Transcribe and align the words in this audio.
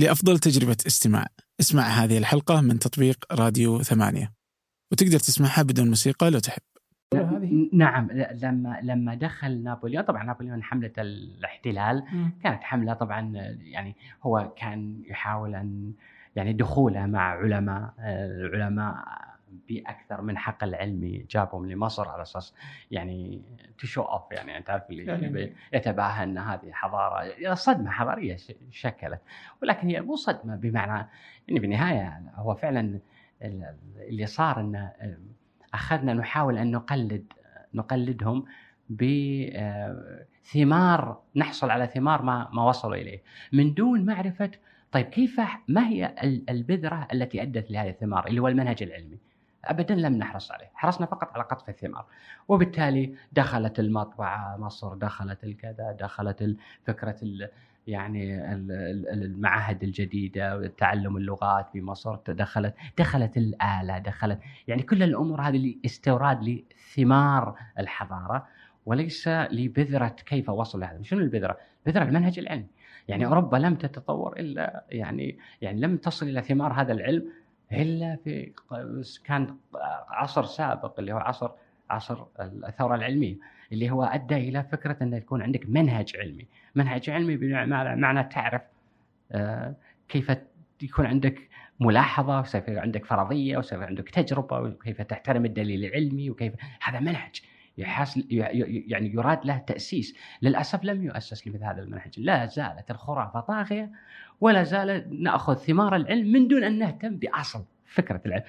لأفضل 0.00 0.38
تجربة 0.38 0.76
استماع. 0.86 1.26
اسمع 1.60 1.82
هذه 1.82 2.18
الحلقة 2.18 2.60
من 2.60 2.78
تطبيق 2.78 3.24
راديو 3.32 3.82
ثمانية. 3.82 4.32
وتقدر 4.92 5.18
تسمعها 5.18 5.62
بدون 5.62 5.88
موسيقى 5.88 6.30
لو 6.30 6.38
تحب. 6.38 6.62
نعم 7.72 8.08
لما 8.42 8.80
لما 8.82 9.14
دخل 9.14 9.62
نابليون 9.62 10.04
طبعا 10.04 10.24
نابليون 10.24 10.62
حملة 10.62 10.92
الاحتلال. 10.98 12.04
كانت 12.42 12.62
حملة 12.62 12.92
طبعا 12.94 13.32
يعني 13.60 13.96
هو 14.22 14.52
كان 14.56 15.02
يحاول 15.06 15.54
أن 15.54 15.92
يعني 16.36 16.52
دخوله 16.52 17.06
مع 17.06 17.20
علماء 17.20 17.94
العلماء 17.98 19.04
بأكثر 19.68 20.22
من 20.22 20.38
حقل 20.38 20.74
علمي 20.74 21.26
جابهم 21.30 21.70
لمصر 21.70 22.08
على 22.08 22.22
أساس 22.22 22.54
يعني 22.90 23.42
show 23.78 24.02
off 24.02 24.32
يعني 24.32 24.58
أنت 24.58 24.70
عارف 24.70 24.90
اللي 24.90 25.04
يعني 25.04 25.54
يتباهى 25.72 26.24
إن 26.24 26.38
هذه 26.38 26.72
حضارة 26.72 27.54
صدمة 27.54 27.90
حضارية 27.90 28.36
شكلت. 28.70 29.20
ولكن 29.62 29.88
هي 29.88 30.00
مو 30.00 30.16
صدمة 30.16 30.56
بمعنى 30.56 31.08
يعني 31.48 31.60
بالنهاية 31.60 32.22
هو 32.34 32.54
فعلا 32.54 33.00
اللي 33.96 34.26
صار 34.26 34.60
انه 34.60 34.92
أخذنا 35.74 36.14
نحاول 36.14 36.58
أن 36.58 36.70
نقلد 36.70 37.32
نقلدهم 37.74 38.44
بثمار 40.50 41.22
نحصل 41.36 41.70
على 41.70 41.86
ثمار 41.86 42.22
ما 42.22 42.48
ما 42.52 42.64
وصلوا 42.64 42.96
إليه. 42.96 43.22
من 43.52 43.74
دون 43.74 44.04
معرفة 44.04 44.50
طيب 44.92 45.06
كيف 45.06 45.40
ما 45.68 45.88
هي 45.88 46.14
البذرة 46.50 47.08
التي 47.12 47.42
أدت 47.42 47.70
لهذه 47.70 47.90
الثمار؟ 47.90 48.26
اللي 48.26 48.40
هو 48.40 48.48
المنهج 48.48 48.82
العلمي. 48.82 49.18
ابدا 49.64 49.94
لم 49.94 50.14
نحرص 50.14 50.52
عليه، 50.52 50.70
حرصنا 50.74 51.06
فقط 51.06 51.34
على 51.34 51.44
قطف 51.44 51.68
الثمار، 51.68 52.06
وبالتالي 52.48 53.14
دخلت 53.32 53.80
المطبعة 53.80 54.56
مصر، 54.56 54.94
دخلت 54.94 55.44
الكذا، 55.44 55.96
دخلت 56.00 56.56
فكرة 56.84 57.16
يعني 57.86 58.52
المعاهد 59.12 59.82
الجديدة 59.82 60.66
تعلم 60.66 61.16
اللغات 61.16 61.68
في 61.72 61.82
مصر 61.82 62.16
دخلت 62.28 62.74
دخلت 62.98 63.36
الآلة 63.36 63.98
دخلت 63.98 64.40
يعني 64.68 64.82
كل 64.82 65.02
الأمور 65.02 65.40
هذه 65.40 65.74
استوراد 65.84 66.42
لثمار 66.42 67.58
الحضارة 67.78 68.46
وليس 68.86 69.28
لبذرة 69.28 70.16
كيف 70.26 70.48
وصل 70.48 70.80
لهذا. 70.80 71.02
شنو 71.02 71.20
البذرة؟ 71.20 71.56
بذرة 71.86 72.04
المنهج 72.04 72.38
العلمي. 72.38 72.66
يعني 73.08 73.26
اوروبا 73.26 73.56
لم 73.56 73.74
تتطور 73.74 74.36
إلا 74.38 74.84
يعني 74.90 75.38
يعني 75.60 75.80
لم 75.80 75.96
تصل 75.96 76.28
إلى 76.28 76.42
ثمار 76.42 76.72
هذا 76.72 76.92
العلم 76.92 77.32
إلا 77.72 78.16
في 78.24 78.52
كان 79.24 79.56
عصر 80.08 80.44
سابق 80.44 80.98
اللي 80.98 81.12
هو 81.12 81.18
عصر 81.18 81.50
عصر 81.90 82.24
الثورة 82.40 82.94
العلمية 82.94 83.36
اللي 83.72 83.90
هو 83.90 84.04
أدى 84.04 84.36
إلى 84.36 84.62
فكرة 84.62 84.96
أن 85.02 85.12
يكون 85.12 85.42
عندك 85.42 85.68
منهج 85.68 86.16
علمي، 86.16 86.46
منهج 86.74 87.10
علمي 87.10 87.36
بمعنى 87.36 88.24
تعرف 88.24 88.62
آه، 89.32 89.74
كيف 90.08 90.32
يكون 90.82 91.06
عندك 91.06 91.48
ملاحظة 91.80 92.40
وسيف 92.40 92.68
عندك 92.68 93.04
فرضية 93.04 93.58
وسيف 93.58 93.80
عندك 93.80 94.08
تجربة 94.08 94.60
وكيف 94.60 95.02
تحترم 95.02 95.44
الدليل 95.44 95.84
العلمي 95.84 96.30
وكيف 96.30 96.52
هذا 96.82 97.00
منهج. 97.00 97.42
يعني 97.80 99.14
يراد 99.14 99.46
له 99.46 99.58
تأسيس، 99.58 100.16
للأسف 100.42 100.84
لم 100.84 101.04
يؤسس 101.04 101.46
لمثل 101.46 101.64
هذا 101.64 101.82
المنهج، 101.82 102.20
لا 102.20 102.46
زالت 102.46 102.90
الخرافة 102.90 103.40
طاغية 103.40 103.90
ولا 104.40 104.62
زال 104.62 105.22
نأخذ 105.22 105.54
ثمار 105.54 105.96
العلم 105.96 106.32
من 106.32 106.48
دون 106.48 106.64
أن 106.64 106.78
نهتم 106.78 107.16
بأصل 107.16 107.64
فكرة 107.86 108.20
العلم. 108.26 108.44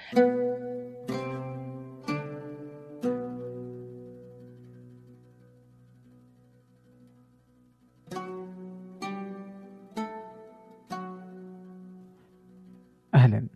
أهلا. 13.16 13.48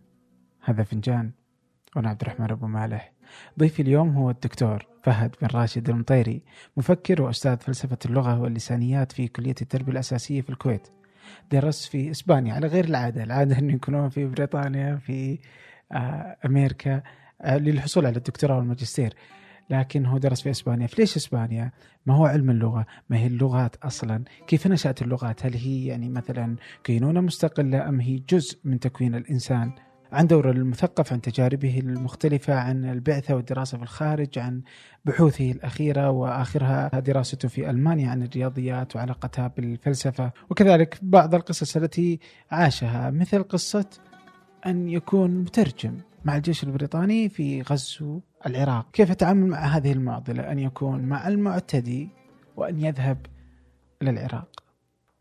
هذا 0.60 0.82
فنجان. 0.82 1.32
وأنا 1.96 2.08
عبد 2.08 2.22
الرحمن 2.22 2.50
أبو 2.50 2.66
مالح 2.66 3.12
ضيفي 3.58 3.82
اليوم 3.82 4.16
هو 4.16 4.30
الدكتور 4.30 4.86
فهد 5.02 5.34
بن 5.42 5.48
راشد 5.54 5.88
المطيري 5.88 6.42
مفكر 6.76 7.22
وأستاذ 7.22 7.56
فلسفة 7.56 7.98
اللغة 8.06 8.40
واللسانيات 8.40 9.12
في 9.12 9.28
كلية 9.28 9.54
التربية 9.62 9.92
الأساسية 9.92 10.40
في 10.40 10.50
الكويت 10.50 10.88
درس 11.52 11.86
في 11.86 12.10
إسبانيا 12.10 12.54
على 12.54 12.66
غير 12.66 12.84
العادة 12.84 13.22
العادة 13.22 13.58
أن 13.58 13.70
يكونون 13.70 14.08
في 14.08 14.26
بريطانيا 14.26 14.96
في 14.96 15.38
آه، 15.92 16.36
أمريكا 16.46 17.02
آه، 17.42 17.58
للحصول 17.58 18.06
على 18.06 18.16
الدكتوراه 18.16 18.56
والماجستير 18.56 19.14
لكن 19.70 20.06
هو 20.06 20.18
درس 20.18 20.42
في 20.42 20.50
إسبانيا، 20.50 20.86
فليش 20.86 21.16
إسبانيا؟ 21.16 21.70
ما 22.06 22.14
هو 22.14 22.26
علم 22.26 22.50
اللغة؟ 22.50 22.86
ما 23.10 23.16
هي 23.18 23.26
اللغات 23.26 23.76
أصلا؟ 23.76 24.24
كيف 24.46 24.66
نشأت 24.66 25.02
اللغات؟ 25.02 25.46
هل 25.46 25.54
هي 25.54 25.86
يعني 25.86 26.08
مثلا 26.08 26.56
كينونة 26.84 27.20
مستقلة 27.20 27.88
أم 27.88 28.00
هي 28.00 28.22
جزء 28.28 28.58
من 28.64 28.80
تكوين 28.80 29.14
الإنسان؟ 29.14 29.72
عن 30.16 30.26
دور 30.26 30.50
المثقف 30.50 31.12
عن 31.12 31.20
تجاربه 31.20 31.78
المختلفة 31.78 32.54
عن 32.54 32.84
البعثة 32.84 33.34
والدراسة 33.34 33.78
في 33.78 33.82
الخارج 33.84 34.38
عن 34.38 34.62
بحوثه 35.04 35.50
الأخيرة 35.50 36.10
وآخرها 36.10 37.00
دراسته 37.00 37.48
في 37.48 37.70
ألمانيا 37.70 38.10
عن 38.10 38.22
الرياضيات 38.22 38.96
وعلاقتها 38.96 39.48
بالفلسفة. 39.56 40.32
وكذلك 40.50 40.98
بعض 41.02 41.34
القصص 41.34 41.76
التي 41.76 42.20
عاشها 42.50 43.10
مثل 43.10 43.42
قصة 43.42 43.86
أن 44.66 44.88
يكون 44.88 45.30
مترجم 45.30 46.00
مع 46.24 46.36
الجيش 46.36 46.64
البريطاني 46.64 47.28
في 47.28 47.62
غزو 47.62 48.20
العراق. 48.46 48.90
كيف 48.92 49.10
يتعامل 49.10 49.46
مع 49.46 49.58
هذه 49.58 49.92
المعضلة؟ 49.92 50.52
أن 50.52 50.58
يكون 50.58 51.00
مع 51.00 51.28
المعتدي 51.28 52.08
وأن 52.56 52.80
يذهب 52.80 53.26
إلى 54.02 54.10
العراق. 54.10 54.65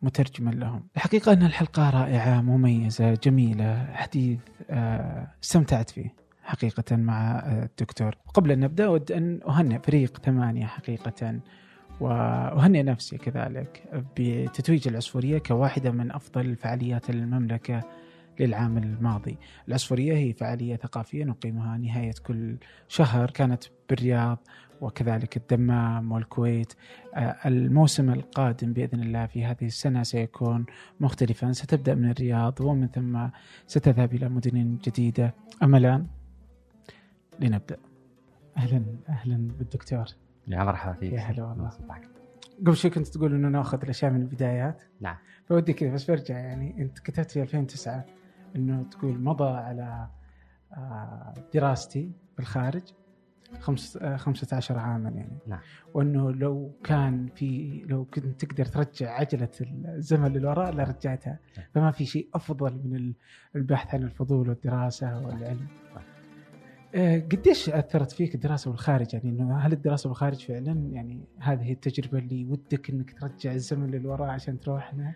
مترجما 0.02 0.50
لهم. 0.50 0.88
الحقيقة 0.96 1.34
أن 1.34 1.44
الحلقة 1.44 1.90
رائعة 1.90 2.42
مميزة 2.42 3.14
جميلة. 3.14 3.86
حديث 3.94 4.40
آه، 4.70 5.28
استمتعت 5.44 5.90
فيه 5.90 6.16
حقيقة 6.44 6.96
مع 6.96 7.40
الدكتور. 7.48 8.16
قبل 8.34 8.52
أن 8.52 8.60
نبدأ 8.60 8.86
أود 8.86 9.12
أن 9.12 9.40
أهنئ 9.48 9.80
فريق 9.80 10.18
ثمانية 10.18 10.66
حقيقة 10.66 11.40
وأهنئ 12.00 12.84
نفسي 12.84 13.18
كذلك 13.18 13.84
بتتويج 14.18 14.88
العصفورية 14.88 15.38
كواحدة 15.38 15.92
من 15.92 16.12
أفضل 16.12 16.56
فعاليات 16.56 17.10
المملكة 17.10 17.84
للعام 18.40 18.78
الماضي. 18.78 19.38
العصفورية 19.68 20.14
هي 20.14 20.34
فعالية 20.34 20.76
ثقافية 20.76 21.24
نقيمها 21.24 21.78
نهاية 21.78 22.14
كل 22.24 22.58
شهر. 22.88 23.32
كانت 23.32 23.64
بالرياض 23.90 24.38
وكذلك 24.82 25.38
الدمام 25.38 26.12
والكويت. 26.12 26.74
آه، 27.16 27.36
الموسم 27.46 28.10
القادم 28.10 28.74
بإذن 28.74 29.04
الله 29.04 29.26
في 29.26 29.46
هذه 29.46 29.66
السنة 29.66 30.04
سيكون 30.04 30.66
مختلفا. 31.00 31.52
ستبدأ 31.52 31.96
من 31.96 32.12
الرياض 32.12 32.62
ومن 32.62 32.88
ثم 32.88 33.28
ستذهب 33.68 34.14
إلى 34.14 34.30
مدن 34.30 34.78
جديدة. 34.84 35.34
أما 35.64 35.78
الآن 35.78 36.08
لنبدأ. 37.40 37.78
أهلا 38.58 38.84
أهلا 39.10 39.48
بالدكتور. 39.60 40.06
يا 40.48 40.64
مرحبا 40.64 40.94
فيك. 40.94 41.14
يا 41.14 41.20
هلا 41.20 41.44
والله. 41.44 41.70
قبل 42.60 42.76
شوي 42.76 42.92
كنت 42.92 43.08
تقول 43.08 43.34
إنه 43.34 43.50
نأخذ 43.50 43.82
الأشياء 43.84 44.12
من 44.12 44.22
البدايات. 44.22 44.82
نعم. 45.02 45.16
فودي 45.46 45.74
كذا 45.74 45.94
بس 45.94 46.12
برجع 46.12 46.38
يعني. 46.38 46.82
أنت 46.82 47.00
كتبت 47.00 47.32
في 47.32 47.42
2009 47.42 48.06
إنه 48.56 48.84
تقول 48.84 49.20
مضى 49.20 49.58
على 49.58 50.08
آه، 50.74 51.34
دراستي 51.54 52.12
بالخارج. 52.38 52.84
15 53.60 54.76
آه، 54.76 54.80
عاما 54.80 55.10
يعني 55.10 55.38
نعم 55.48 55.60
وأنه 55.94 56.32
لو 56.32 56.72
كان 56.84 57.28
في 57.36 57.82
لو 57.90 58.06
كنت 58.06 58.46
تقدر 58.46 58.66
ترجع 58.66 59.12
عجلة 59.12 59.50
الزمن 59.62 60.34
للوراء 60.34 60.72
لرجعتها 60.72 61.40
نعم. 61.58 61.68
فما 61.74 61.92
في 61.92 62.06
شيء 62.06 62.30
أفضل 62.34 62.82
من 62.84 63.14
البحث 63.56 63.96
عن 63.96 64.04
الفضول 64.04 64.50
والدراسة 64.50 65.18
والعلم 65.18 65.68
نعم. 65.96 66.04
آه، 66.96 67.20
قديش 67.20 67.70
أثرت 67.70 68.12
فيك 68.12 68.36
الدراسة 68.36 68.72
بالخارج 68.72 69.14
يعني 69.14 69.30
إنه 69.30 69.58
هل 69.58 69.74
الدراسة 69.74 70.10
بالخارج 70.10 70.46
فعلا 70.46 70.90
يعني 70.92 71.24
هذه 71.40 71.72
التجربة 71.72 72.18
اللي 72.18 72.46
ودك 72.46 72.90
إنك 72.90 73.20
ترجع 73.20 73.52
الزمن 73.52 73.92
للوراء 73.92 74.30
عشان 74.30 74.60
تروح 74.60 74.94
هناك؟ 74.94 75.16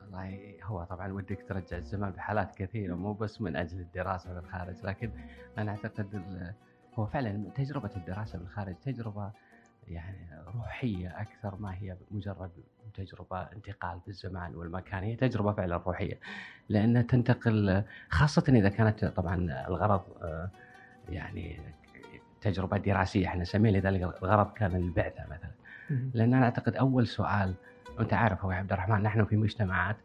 والله 0.00 0.54
هو 0.62 0.84
طبعا 0.84 1.12
ودك 1.12 1.44
ترجع 1.48 1.76
الزمن 1.76 2.10
بحالات 2.10 2.54
كثيرة 2.56 2.94
مو 2.94 3.12
بس 3.12 3.40
من 3.40 3.56
أجل 3.56 3.80
الدراسة 3.80 4.34
بالخارج 4.34 4.76
لكن 4.84 5.10
أنا 5.58 5.70
أعتقد 5.70 6.24
هو 6.98 7.06
فعلا 7.06 7.50
تجربة 7.54 7.90
الدراسة 7.96 8.38
بالخارج 8.38 8.74
تجربة 8.74 9.30
يعني 9.88 10.28
روحية 10.54 11.20
أكثر 11.20 11.56
ما 11.60 11.74
هي 11.74 11.96
مجرد 12.10 12.50
تجربة 12.94 13.42
انتقال 13.42 14.00
بالزمان 14.06 14.54
والمكان 14.54 15.02
هي 15.02 15.16
تجربة 15.16 15.52
فعلا 15.52 15.76
روحية. 15.76 16.18
لانها 16.68 17.02
تنتقل 17.02 17.82
خاصة 18.08 18.44
إذا 18.48 18.68
كانت 18.68 19.04
طبعا 19.04 19.66
الغرض 19.68 20.02
آه، 20.22 20.50
يعني 21.08 21.60
تجربة 22.40 22.76
دراسية 22.76 23.26
إحنا 23.26 23.42
نسميها 23.42 23.72
لذلك 23.72 24.02
الغرض 24.02 24.52
كان 24.52 24.76
البعثة 24.76 25.24
مثلا. 25.24 25.50
لأن 26.14 26.34
أنا 26.34 26.44
أعتقد 26.44 26.76
أول 26.76 27.06
سؤال 27.06 27.54
وانت 27.98 28.14
عارف 28.14 28.44
هو 28.44 28.50
عبد 28.50 28.72
الرحمن 28.72 29.02
نحن 29.02 29.24
في 29.24 29.36
مجتمعات 29.36 29.96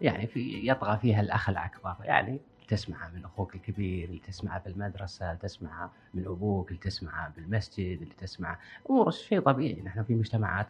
يعني 0.00 0.26
في 0.26 0.68
يطغى 0.68 0.98
فيها 0.98 1.20
الأخ 1.20 1.48
الأكبر 1.48 1.94
يعني 2.04 2.40
تسمعها 2.68 3.10
من 3.14 3.24
أخوك 3.24 3.54
الكبير 3.54 4.08
اللي 4.08 4.18
تسمعها 4.18 4.62
بالمدرسة 4.66 5.26
اللي 5.26 5.38
تسمعها 5.42 5.90
من 6.14 6.26
أبوك 6.26 6.68
اللي 6.68 6.80
تسمعها 6.80 7.32
بالمسجد 7.36 8.02
اللي 8.02 8.14
تسمعها 8.18 8.58
أمور 8.90 9.10
شيء 9.10 9.40
طبيعي. 9.40 9.82
نحن 9.82 10.02
في 10.02 10.14
مجتمعات 10.14 10.66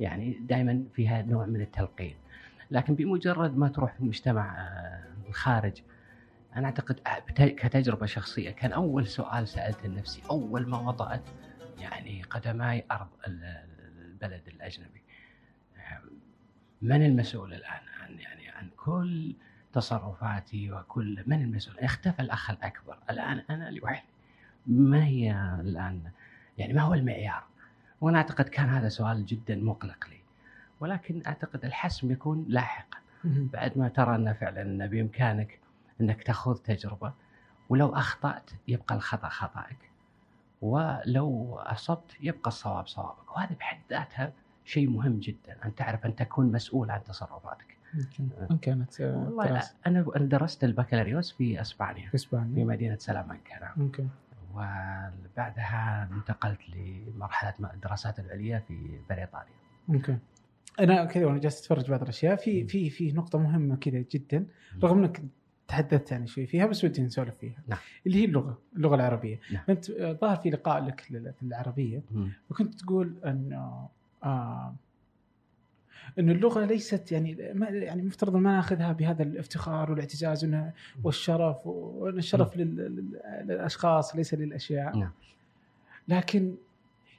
يعني 0.00 0.32
دائما 0.32 0.84
فيها 0.94 1.22
نوع 1.22 1.46
من 1.46 1.60
التلقين. 1.60 2.14
لكن 2.70 2.94
بمجرد 2.94 3.56
ما 3.56 3.68
تروح 3.68 3.94
في 3.94 4.04
مجتمع 4.04 4.60
آه، 4.60 5.04
الخارج 5.28 5.82
أنا 6.56 6.66
أعتقد 6.66 7.00
كتجربة 7.38 8.06
شخصية 8.06 8.50
كان 8.50 8.72
أول 8.72 9.06
سؤال 9.06 9.48
سألته 9.48 9.88
لنفسي 9.88 10.22
أول 10.30 10.68
ما 10.68 10.78
وضعت 10.78 11.22
يعني 11.78 12.22
قدماي 12.22 12.84
أرض 12.90 13.08
البلد 13.26 14.42
الأجنبي. 14.48 15.02
من 16.82 17.06
المسؤول 17.06 17.54
الآن 17.54 17.80
عن 18.00 18.18
يعني 18.18 18.48
عن 18.48 18.68
كل 18.76 19.34
تصرفاتي 19.74 20.72
وكل 20.72 21.22
من 21.26 21.42
المسؤول. 21.42 21.78
اختفى 21.78 22.22
الأخ 22.22 22.50
الأكبر. 22.50 22.98
الآن 23.10 23.42
أنا 23.50 23.70
لوحدي. 23.70 24.08
ما 24.66 25.04
هي 25.04 25.32
الآن؟ 25.60 26.00
يعني 26.58 26.72
ما 26.72 26.82
هو 26.82 26.94
المعيار؟ 26.94 27.42
وأنا 28.00 28.18
أعتقد 28.18 28.48
كان 28.48 28.68
هذا 28.68 28.88
سؤال 28.88 29.26
جدا 29.26 29.56
مقلق 29.56 30.08
لي. 30.08 30.20
ولكن 30.80 31.22
أعتقد 31.26 31.64
الحسم 31.64 32.10
يكون 32.10 32.44
لاحقا. 32.48 32.98
بعد 33.24 33.78
ما 33.78 33.88
ترى 33.88 34.14
أن 34.14 34.32
فعلا 34.32 34.62
أن 34.62 34.86
بإمكانك 34.86 35.58
أنك 36.00 36.22
تأخذ 36.22 36.56
تجربة 36.56 37.12
ولو 37.68 37.94
أخطأت 37.94 38.50
يبقى 38.68 38.94
الخطأ 38.94 39.28
خطأك. 39.28 39.90
ولو 40.62 41.58
أصبت 41.58 42.16
يبقى 42.20 42.48
الصواب 42.48 42.86
صوابك. 42.86 43.36
وهذه 43.36 43.54
بحد 43.60 43.78
ذاتها 43.90 44.32
شيء 44.64 44.90
مهم 44.90 45.18
جدا. 45.18 45.56
أن 45.64 45.74
تعرف 45.74 46.06
أن 46.06 46.16
تكون 46.16 46.52
مسؤول 46.52 46.90
عن 46.90 47.04
تصرفاتك. 47.04 47.73
وين 48.50 48.58
كانت 48.58 49.00
والله 49.00 49.62
أنا 49.86 50.02
درست 50.16 50.64
البكالوريوس 50.64 51.32
في 51.32 51.60
إسبانيا 51.60 52.08
في 52.08 52.14
إسبانيا 52.14 52.54
في 52.54 52.64
مدينة 52.64 52.96
سلامانكا 52.98 53.60
نعم. 53.60 53.72
ممكن 53.76 54.08
وبعدها 54.54 56.08
انتقلت 56.12 56.60
لمرحلة 56.68 57.54
الدراسات 57.74 58.18
العليا 58.18 58.58
في 58.58 58.98
بريطانيا. 59.10 59.54
ممكن. 59.88 60.18
أنا 60.80 61.04
كذا 61.04 61.26
وأنا 61.26 61.38
جالس 61.38 61.60
أتفرج 61.60 61.90
بعض 61.90 62.02
الأشياء 62.02 62.36
في 62.36 62.66
في 62.66 62.90
في 62.90 63.12
نقطة 63.12 63.38
مهمة 63.38 63.76
كذا 63.76 64.04
جدا 64.10 64.46
رغم 64.82 64.98
إنك 64.98 65.22
تحدثت 65.68 66.12
يعني 66.12 66.26
شوي 66.26 66.46
فيها 66.46 66.66
بس 66.66 66.84
ودي 66.84 67.02
نسولف 67.02 67.34
فيها 67.40 67.62
نعم. 67.68 67.78
اللي 68.06 68.18
هي 68.20 68.24
اللغة 68.24 68.58
اللغة 68.76 68.94
العربية 68.94 69.40
نعم. 69.52 69.62
أنت 69.68 69.90
ظهر 69.90 70.36
في 70.36 70.50
لقاء 70.50 70.84
لك 70.84 71.00
في 71.00 71.42
العربية 71.42 72.02
مم. 72.10 72.32
وكنت 72.50 72.74
تقول 72.74 73.14
إنه 73.26 73.88
آه 74.24 74.74
إنه 76.18 76.32
اللغة 76.32 76.64
ليست 76.64 77.12
يعني 77.12 77.52
ما 77.54 77.66
يعني 77.68 78.02
مفترض 78.02 78.36
ما 78.36 78.52
ناخذها 78.56 78.92
بهذا 78.92 79.22
الافتخار 79.22 79.90
والاعتزاز 79.90 80.44
وإنها 80.44 80.72
والشرف 81.04 81.66
وإن 81.66 82.18
الشرف 82.18 82.56
لل- 82.56 83.06
للأشخاص 83.46 84.16
ليس 84.16 84.34
للأشياء. 84.34 84.96
نعم. 84.98 85.10
لكن 86.08 86.54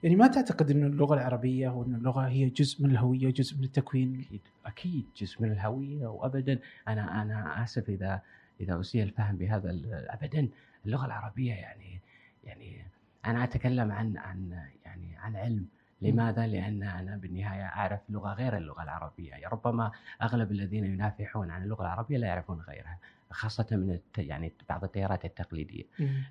يعني 0.04 0.16
ما 0.16 0.28
تعتقد 0.28 0.72
إنه 0.72 0.88
اللغة 0.88 1.14
العربية 1.14 1.70
وإن 1.70 1.96
اللغة 1.96 2.28
هي 2.28 2.50
جزء 2.50 2.84
من 2.84 2.92
الهوية 2.92 3.34
جزء 3.34 3.58
من 3.58 3.64
التكوين؟ 3.64 4.20
أكيد 4.26 4.42
أكيد 4.66 5.06
جزء 5.18 5.42
من 5.42 5.52
الهوية 5.52 6.08
وابدا. 6.08 6.60
أنا 6.88 7.22
أنا 7.22 7.64
آسف 7.64 7.90
إذا 7.90 8.22
إذا 8.62 8.80
أسيء 8.80 9.04
الفهم 9.04 9.36
بهذا 9.38 9.70
ابدا. 10.10 10.48
اللغة 10.86 11.06
العربية 11.06 11.54
يعني 11.54 12.00
يعني 12.44 12.86
أنا 13.26 13.44
أتكلم 13.44 13.92
عن 13.92 14.18
عن 14.18 14.52
يعني 14.86 15.18
عن 15.18 15.36
علم. 15.36 15.66
لماذا؟ 16.12 16.48
لأن 16.48 16.84
أنا 16.84 17.18
بالنهاية 17.18 17.66
أعرف 17.66 18.00
لغة 18.10 18.34
غير 18.34 18.58
اللغة 18.58 18.84
العربية، 18.84 19.30
يعني 19.30 19.46
ربما 19.46 19.92
أغلب 20.22 20.52
الذين 20.52 20.86
ينافحون 20.86 21.52
عن 21.52 21.64
اللغة 21.64 21.82
العربية 21.82 22.18
لا 22.18 22.28
يعرفون 22.28 22.60
غيرها، 22.60 22.98
خاصة 23.32 23.68
من 23.72 23.92
الت... 23.92 24.18
يعني 24.18 24.54
بعض 24.70 24.84
التيارات 24.84 25.26
التقليدية. 25.26 25.84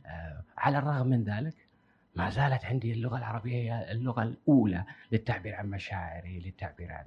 آه، 0.06 0.42
على 0.58 0.78
الرغم 0.78 1.06
من 1.06 1.24
ذلك 1.24 1.54
ما 2.16 2.30
زالت 2.30 2.64
عندي 2.64 2.92
اللغة 2.92 3.16
العربية 3.18 3.54
هي 3.54 3.92
اللغة 3.92 4.22
الأولى 4.22 4.84
للتعبير 5.12 5.54
عن 5.54 5.70
مشاعري، 5.70 6.40
للتعبير 6.40 6.92
عن 6.92 7.04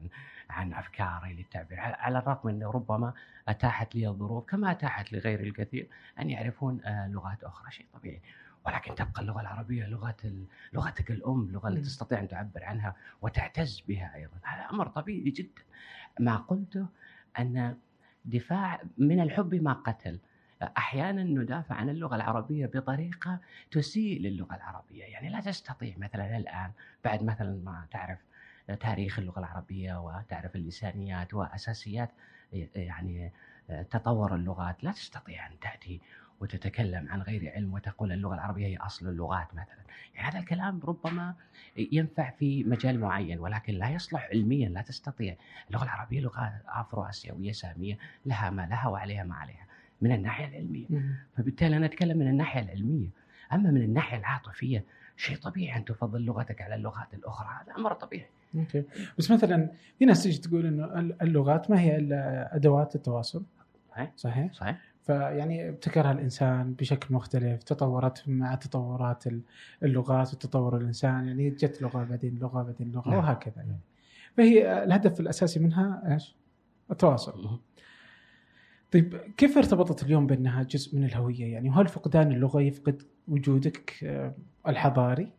عن 0.50 0.74
أفكاري، 0.74 1.34
للتعبير 1.34 1.78
على- 1.78 2.06
الرغم 2.08 2.50
أنه 2.50 2.72
ربما 2.72 3.14
أتاحت 3.48 3.96
لي 3.96 4.08
الظروف 4.08 4.46
كما 4.46 4.72
أتاحت 4.72 5.14
لغير 5.14 5.40
الكثير 5.40 5.88
أن 6.19 6.30
يعرفون 6.30 6.81
آه، 6.86 7.08
لغات 7.08 7.44
أخرى 7.44 7.72
شيء 7.72 7.86
طبيعي. 7.94 8.22
ولكن 8.68 8.96
تبقى 8.96 9.22
اللغة 9.22 9.42
العربية 9.42 9.86
لغة 9.86 10.16
لغتك 10.74 11.12
الأم، 11.12 11.42
اللغة 11.42 11.68
اللي. 11.68 11.81
تستطيع 11.81 12.19
أن 12.19 12.28
تعبر 12.28 12.64
عنها 12.64 12.96
وتعتز 13.22 13.84
بها 13.88 14.16
أيضا، 14.16 14.38
هذا 14.44 14.62
أمر 14.72 14.88
طبيعي 14.88 15.30
جدا. 15.30 15.62
ما 16.19 16.36
قلته 16.36 16.88
أن 17.40 17.78
دفاع 18.25 18.81
من 18.98 19.19
الحب 19.19 19.56
ما 19.56 19.74
قتل. 19.74 20.19
أحيانا 20.78 21.24
ندافع 21.24 21.75
عن 21.75 21.90
اللغة 21.90 22.16
العربية 22.16 22.66
بطريقة 22.66 23.40
تسيء 23.72 24.22
للغة 24.22 24.56
العربية، 24.56 25.04
يعني 25.04 25.30
لا 25.30 25.40
تستطيع 25.40 25.98
مثلا 25.98 26.38
الآن 26.38 26.72
بعد 27.06 27.24
مثلا 27.24 27.62
ما 27.64 27.86
تعرف 27.92 28.19
تاريخ 28.80 29.19
اللغة 29.19 29.40
العربية 29.40 29.96
وتعرف 29.96 30.56
اللسانيات 30.56 31.34
وأساسيات 31.34 32.12
يعني 32.75 33.31
تطور 33.90 34.36
اللغات، 34.36 34.84
لا 34.84 34.92
تستطيع 34.92 35.48
أن 35.48 35.60
تأتي 35.60 36.02
وتتكلم 36.39 37.07
عن 37.10 37.22
غير 37.22 37.51
علم 37.56 37.74
وتقول 37.74 38.12
اللغة 38.12 38.34
العربية 38.36 38.66
هي 38.68 38.78
أصل 38.78 39.07
اللغات 39.07 39.48
مثلا، 39.54 39.78
يعني 40.16 40.30
هذا 40.30 40.39
الكلام 40.39 40.80
ربما 40.84 41.36
ينفع 41.78 42.30
في 42.30 42.63
مجال 42.63 43.00
معين 43.00 43.39
ولكن 43.39 43.74
لا 43.74 43.89
يصلح 43.89 44.28
علميا 44.31 44.69
لا 44.69 44.81
تستطيع، 44.81 45.36
اللغة 45.69 45.84
العربية 45.84 46.19
لغة 46.22 46.54
آفرو 46.68 47.04
آسيوية 47.04 47.51
سامية 47.51 47.98
لها 48.25 48.50
ما 48.50 48.68
لها 48.68 48.88
وعليها 48.88 49.24
ما 49.24 49.36
عليها 49.36 49.66
من 50.01 50.12
الناحية 50.12 50.45
العلمية. 50.48 50.86
فبالتالي 51.38 51.78
أنا 51.78 51.86
أتكلم 51.86 52.18
من 52.18 52.28
الناحية 52.28 52.62
العلمية. 52.62 53.10
أما 53.54 53.72
من 53.72 53.81
الناحية 53.81 54.18
العاطفية 54.18 54.83
شيء 55.18 55.38
طبيعي 55.38 55.78
أن 55.78 55.86
تفضل 55.86 56.22
لغتك 56.25 56.62
على 56.62 56.75
اللغات 56.75 57.13
الأخرى 57.13 57.48
هذا 57.63 57.75
أمر 57.78 57.94
طبيعي. 57.94 58.25
أوكي. 58.56 58.83
بس 59.18 59.31
مثلا 59.31 59.69
في 60.00 60.06
ناس 60.06 60.24
تيجي 60.24 60.38
تقول 60.38 60.66
إنه 60.66 60.86
ال- 60.86 61.22
اللغات 61.22 61.72
ما 61.72 61.80
هي 61.80 61.98
إلا 61.98 62.56
أدوات 62.56 62.95
التواصل. 62.95 63.44
صحيح؟ 64.18 64.54
صحيح؟ 64.54 64.78
فيعني 65.07 65.69
ابتكرها 65.69 66.12
الإنسان 66.12 66.74
بشكل 66.74 67.15
مختلف 67.15 67.63
تطورت 67.63 68.24
مع 68.27 68.56
تطورات 68.56 69.27
ال- 69.27 69.42
اللغات 69.83 70.33
وتطور 70.33 70.77
الإنسان 70.77 71.27
يعني 71.27 71.50
جت 71.50 71.81
لغة 71.81 72.04
بعدين 72.04 72.38
لغة 72.42 72.63
بعدين 72.63 72.92
لغة 72.92 73.09
نعم. 73.09 73.18
وهكذا 73.19 73.54
يعني 73.57 73.80
فهي 74.38 74.83
الهدف 74.83 75.19
الأساسي 75.19 75.59
منها 75.59 76.13
إيش؟ 76.13 76.36
التواصل 76.92 77.59
طيب 78.92 79.15
كيف 79.38 79.57
ارتبطت 79.57 80.04
اليوم 80.04 80.27
بأنها 80.27 80.63
جزء 80.63 80.98
من 80.98 81.04
الهوية 81.04 81.54
يعني 81.54 81.69
وهل 81.69 81.88
فقدان 81.88 82.31
اللغة 82.31 82.62
يفقد 82.62 83.01
وجودك 83.27 84.04
آه، 84.04 84.33
الحضاري؟ 84.68 85.31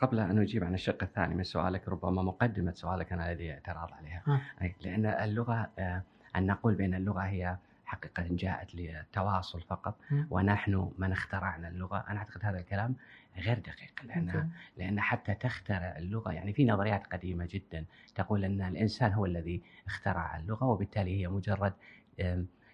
قبل 0.00 0.18
أن 0.20 0.38
أجيب 0.38 0.64
عن 0.64 0.74
الشق 0.74 1.02
الثاني 1.02 1.34
من 1.34 1.44
سؤالك 1.44 1.88
ربما 1.88 2.22
مقدمة 2.22 2.72
سؤالك 2.74 3.12
أنا 3.12 3.32
لدي 3.34 3.52
اعتراض 3.52 3.88
عليها 3.92 4.22
ها. 4.26 4.40
أي 4.62 4.74
لأن 4.84 5.06
اللغة 5.06 5.70
آه، 5.78 6.02
أن 6.36 6.46
نقول 6.46 6.74
بأن 6.74 6.94
اللغة 6.94 7.20
هي 7.20 7.56
حقيقة 7.88 8.26
جاءت 8.30 8.74
للتواصل 8.74 9.60
فقط 9.60 9.94
مم. 10.10 10.26
ونحن 10.30 10.92
من 10.98 11.12
اخترعنا 11.12 11.68
اللغة 11.68 12.04
أنا 12.08 12.18
أعتقد 12.18 12.44
هذا 12.44 12.58
الكلام 12.58 12.94
غير 13.36 13.58
دقيق 13.58 13.92
لأن 14.04 14.30
أوكي. 14.30 14.46
لأن 14.76 15.00
حتى 15.00 15.34
تخترع 15.34 15.96
اللغة 15.98 16.32
يعني 16.32 16.52
في 16.52 16.64
نظريات 16.64 17.06
قديمة 17.06 17.48
جدا 17.50 17.84
تقول 18.14 18.44
أن 18.44 18.60
الإنسان 18.62 19.12
هو 19.12 19.26
الذي 19.26 19.62
اخترع 19.86 20.36
اللغة 20.36 20.64
وبالتالي 20.64 21.20
هي 21.20 21.28
مجرد 21.28 21.72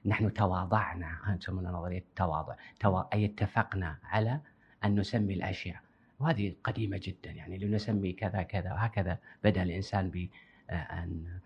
نحن 0.06 0.32
تواضعنا 0.32 1.18
ها 1.24 1.36
يسمونها 1.36 1.72
نظرية 1.72 1.98
التواضع 1.98 2.54
توا... 2.80 3.02
أي 3.12 3.24
اتفقنا 3.24 3.96
على 4.04 4.40
أن 4.84 5.00
نسمي 5.00 5.34
الأشياء 5.34 5.80
وهذه 6.20 6.54
قديمة 6.64 7.00
جدا 7.02 7.30
يعني 7.30 7.58
لنسمي 7.58 8.12
كذا 8.12 8.42
كذا 8.42 8.72
وهكذا 8.72 9.18
بدأ 9.44 9.62
الإنسان 9.62 10.10
ب 10.10 10.28
آه، 10.70 10.74
ان 10.74 11.26
آه، 11.26 11.43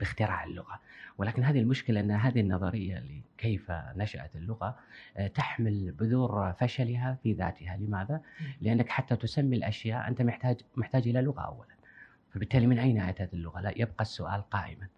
باختراع 0.00 0.44
اللغة. 0.44 0.80
ولكن 1.18 1.44
هذه 1.44 1.58
المشكلة 1.58 2.00
أن 2.00 2.10
هذه 2.10 2.40
النظرية 2.40 2.98
اللي 2.98 3.22
كيف 3.38 3.70
نشأت 3.70 4.36
اللغة 4.36 4.78
آه، 5.16 5.26
تحمل 5.26 5.92
بذور 5.92 6.52
فشلها 6.52 7.18
في 7.22 7.32
ذاتها. 7.32 7.76
لماذا؟ 7.76 8.20
لأنك 8.60 8.88
حتى 8.88 9.16
تسمي 9.16 9.56
الأشياء 9.56 10.08
أنت 10.08 10.22
محتاج 10.22 10.60
محتاج 10.76 11.08
إلى 11.08 11.20
لغة 11.20 11.40
اولا. 11.40 11.76
فبالتالي 12.30 12.66
من 12.66 12.78
أين 12.78 13.00
أتت 13.00 13.34
اللغة؟ 13.34 13.60
لا 13.60 13.72
يبقى 13.76 14.02
السؤال 14.02 14.50
قائما. 14.50 14.88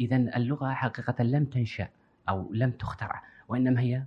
اذا 0.00 0.16
اللغة 0.16 0.72
حقيقة 0.72 1.24
لم 1.24 1.44
تنشأ 1.44 1.88
أو 2.28 2.52
لم 2.52 2.70
تخترع 2.70 3.22
وإنما 3.48 3.80
هي 3.80 4.02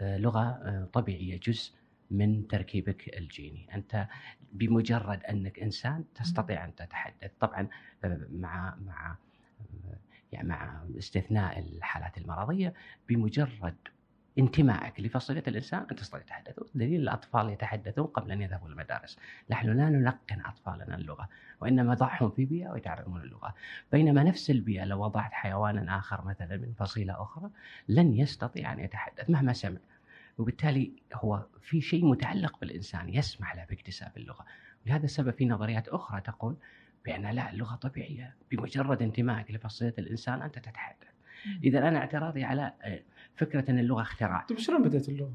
آه، 0.00 0.18
لغة 0.18 0.40
آه، 0.40 0.88
طبيعية 0.92 1.40
جزء 1.40 1.72
من 2.12 2.48
تركيبك 2.48 3.18
الجيني. 3.18 3.66
أنت 3.74 4.06
بمجرد 4.52 5.24
أنك 5.24 5.58
إنسان 5.58 6.04
تستطيع 6.14 6.64
أن 6.64 6.74
تتحدث. 6.74 7.30
طبعا 7.40 7.68
آه، 8.04 8.26
مع 8.30 8.74
مع 8.86 9.10
آه، 9.10 9.96
يعني 10.32 10.48
مع 10.48 10.84
استثناء 10.98 11.58
الحالات 11.58 12.18
المرضية 12.18 12.74
بمجرد 13.08 13.74
انتمائك 14.38 15.00
لفصيلة 15.00 15.42
الإنسان 15.48 15.80
انت 15.80 15.92
تستطيع 15.92 16.20
التحدث 16.20 16.58
دليل 16.74 17.00
الأطفال 17.00 17.50
يتحدثون 17.50 18.06
قبل 18.06 18.32
أن 18.32 18.42
يذهبوا 18.42 18.68
المدارس. 18.68 19.18
نحن 19.50 19.66
لا 19.76 19.88
نلقن 19.88 20.40
أطفالنا 20.44 20.94
اللغة 20.94 21.28
وإنما 21.60 21.94
ضعهم 21.94 22.30
في 22.30 22.44
بيئة 22.44 22.68
ويتعلمون 22.70 23.20
اللغة. 23.20 23.54
بينما 23.92 24.22
نفس 24.22 24.50
البيئة 24.50 24.84
لو 24.84 25.04
وضعت 25.04 25.32
حيوانا 25.32 25.98
آخر 25.98 26.24
مثلا 26.24 26.56
من 26.56 26.72
فصيلة 26.78 27.22
أخرى 27.22 27.50
لن 27.88 28.12
يستطيع 28.12 28.72
أن 28.72 28.80
يتحدث 28.80 29.30
مهما 29.30 29.52
سمع. 29.52 29.78
وبالتالي 30.42 30.92
هو 31.14 31.46
في 31.60 31.80
شيء 31.80 32.04
متعلق 32.04 32.60
بالإنسان 32.60 33.08
يسمح 33.08 33.56
له 33.56 33.64
باكتساب 33.64 34.12
اللغة. 34.16 34.44
لهذا 34.86 35.04
السبب 35.04 35.30
في 35.30 35.46
نظريات 35.46 35.88
أخرى 35.88 36.20
تقول 36.20 36.56
بأن 37.04 37.26
لا 37.26 37.50
اللغة 37.50 37.74
طبيعية 37.74 38.34
بمجرد 38.50 39.02
انتمائك 39.02 39.50
لفصيلة 39.50 39.92
الإنسان 39.98 40.42
أنت 40.42 40.58
تتحدث. 40.58 41.08
اذا 41.64 41.88
أنا 41.88 41.98
اعتراضي 41.98 42.44
على 42.44 42.72
آه، 42.82 43.02
فكرة 43.36 43.70
أن 43.70 43.78
اللغة 43.78 44.02
اختراع. 44.02 44.42
طيب 44.42 44.58
شلون 44.58 44.82
بدأت 44.82 45.08
اللغة؟ 45.08 45.32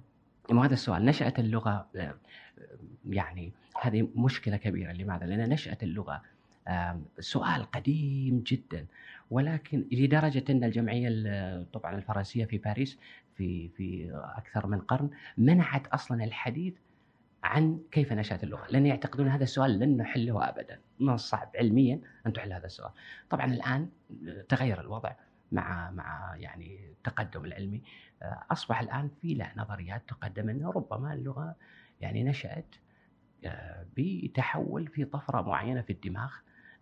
ما 0.52 0.66
هذا 0.66 0.74
السؤال 0.74 1.06
نشأت 1.06 1.40
اللغة 1.40 1.88
آه، 1.96 2.16
يعني 3.10 3.52
هذه 3.82 4.10
مشكلة 4.16 4.58
كبيرة. 4.58 4.92
لماذا؟ 4.92 5.26
لأن 5.26 5.50
نشأت 5.50 5.84
اللغة 5.84 6.22
سؤال 7.20 7.72
قديم 7.72 8.44
جدا. 8.48 8.86
ولكن 9.32 9.86
لدرجة 9.92 10.44
أن 10.50 10.64
الجمعية 10.64 11.08
ال- 11.08 11.72
طبعا 11.72 11.96
الفرنسية 11.96 12.46
في 12.46 12.58
باريس 12.58 13.00
في 13.36 13.70
في 13.70 14.12
أكثر 14.14 14.68
من 14.68 14.80
قرن 14.80 15.10
منعت 15.38 15.88
أصلا 15.88 16.24
الحديث 16.24 16.74
عن 17.44 17.80
كيف 17.92 18.14
نشأت 18.14 18.44
اللغة. 18.44 18.68
لأن 18.70 18.86
يعتقدون 18.86 19.28
هذا 19.28 19.44
السؤال 19.44 19.80
لن 19.80 19.98
نحله 19.98 20.50
أبدا. 20.50 20.80
من 21.00 21.14
الصعب 21.14 21.52
علميا 21.56 22.00
أن 22.26 22.34
تحل 22.34 22.54
هذا 22.54 22.66
السؤال. 22.66 22.92
طبعا 23.30 23.46
الآن 23.46 23.90
تغير 24.50 24.82
الوضع 24.82 25.12
مع 25.52 25.92
مع 25.92 26.36
يعني 26.38 26.80
التقدم 26.92 27.46
العلمي. 27.46 27.82
آه، 28.22 28.44
أصبح 28.52 28.80
الآن 28.80 29.10
في 29.22 29.34
لا 29.34 29.52
نظريات 29.58 30.04
تقدم 30.08 30.50
انه 30.50 30.72
ربما 30.72 31.14
اللغة 31.14 31.56
يعني 32.02 32.24
نشأت 32.24 32.76
آه، 33.46 33.86
بتحول 33.98 34.88
في 34.88 35.06
طفرة 35.06 35.42
معينة 35.42 35.82
في 35.82 35.94
الدماغ. 35.94 36.32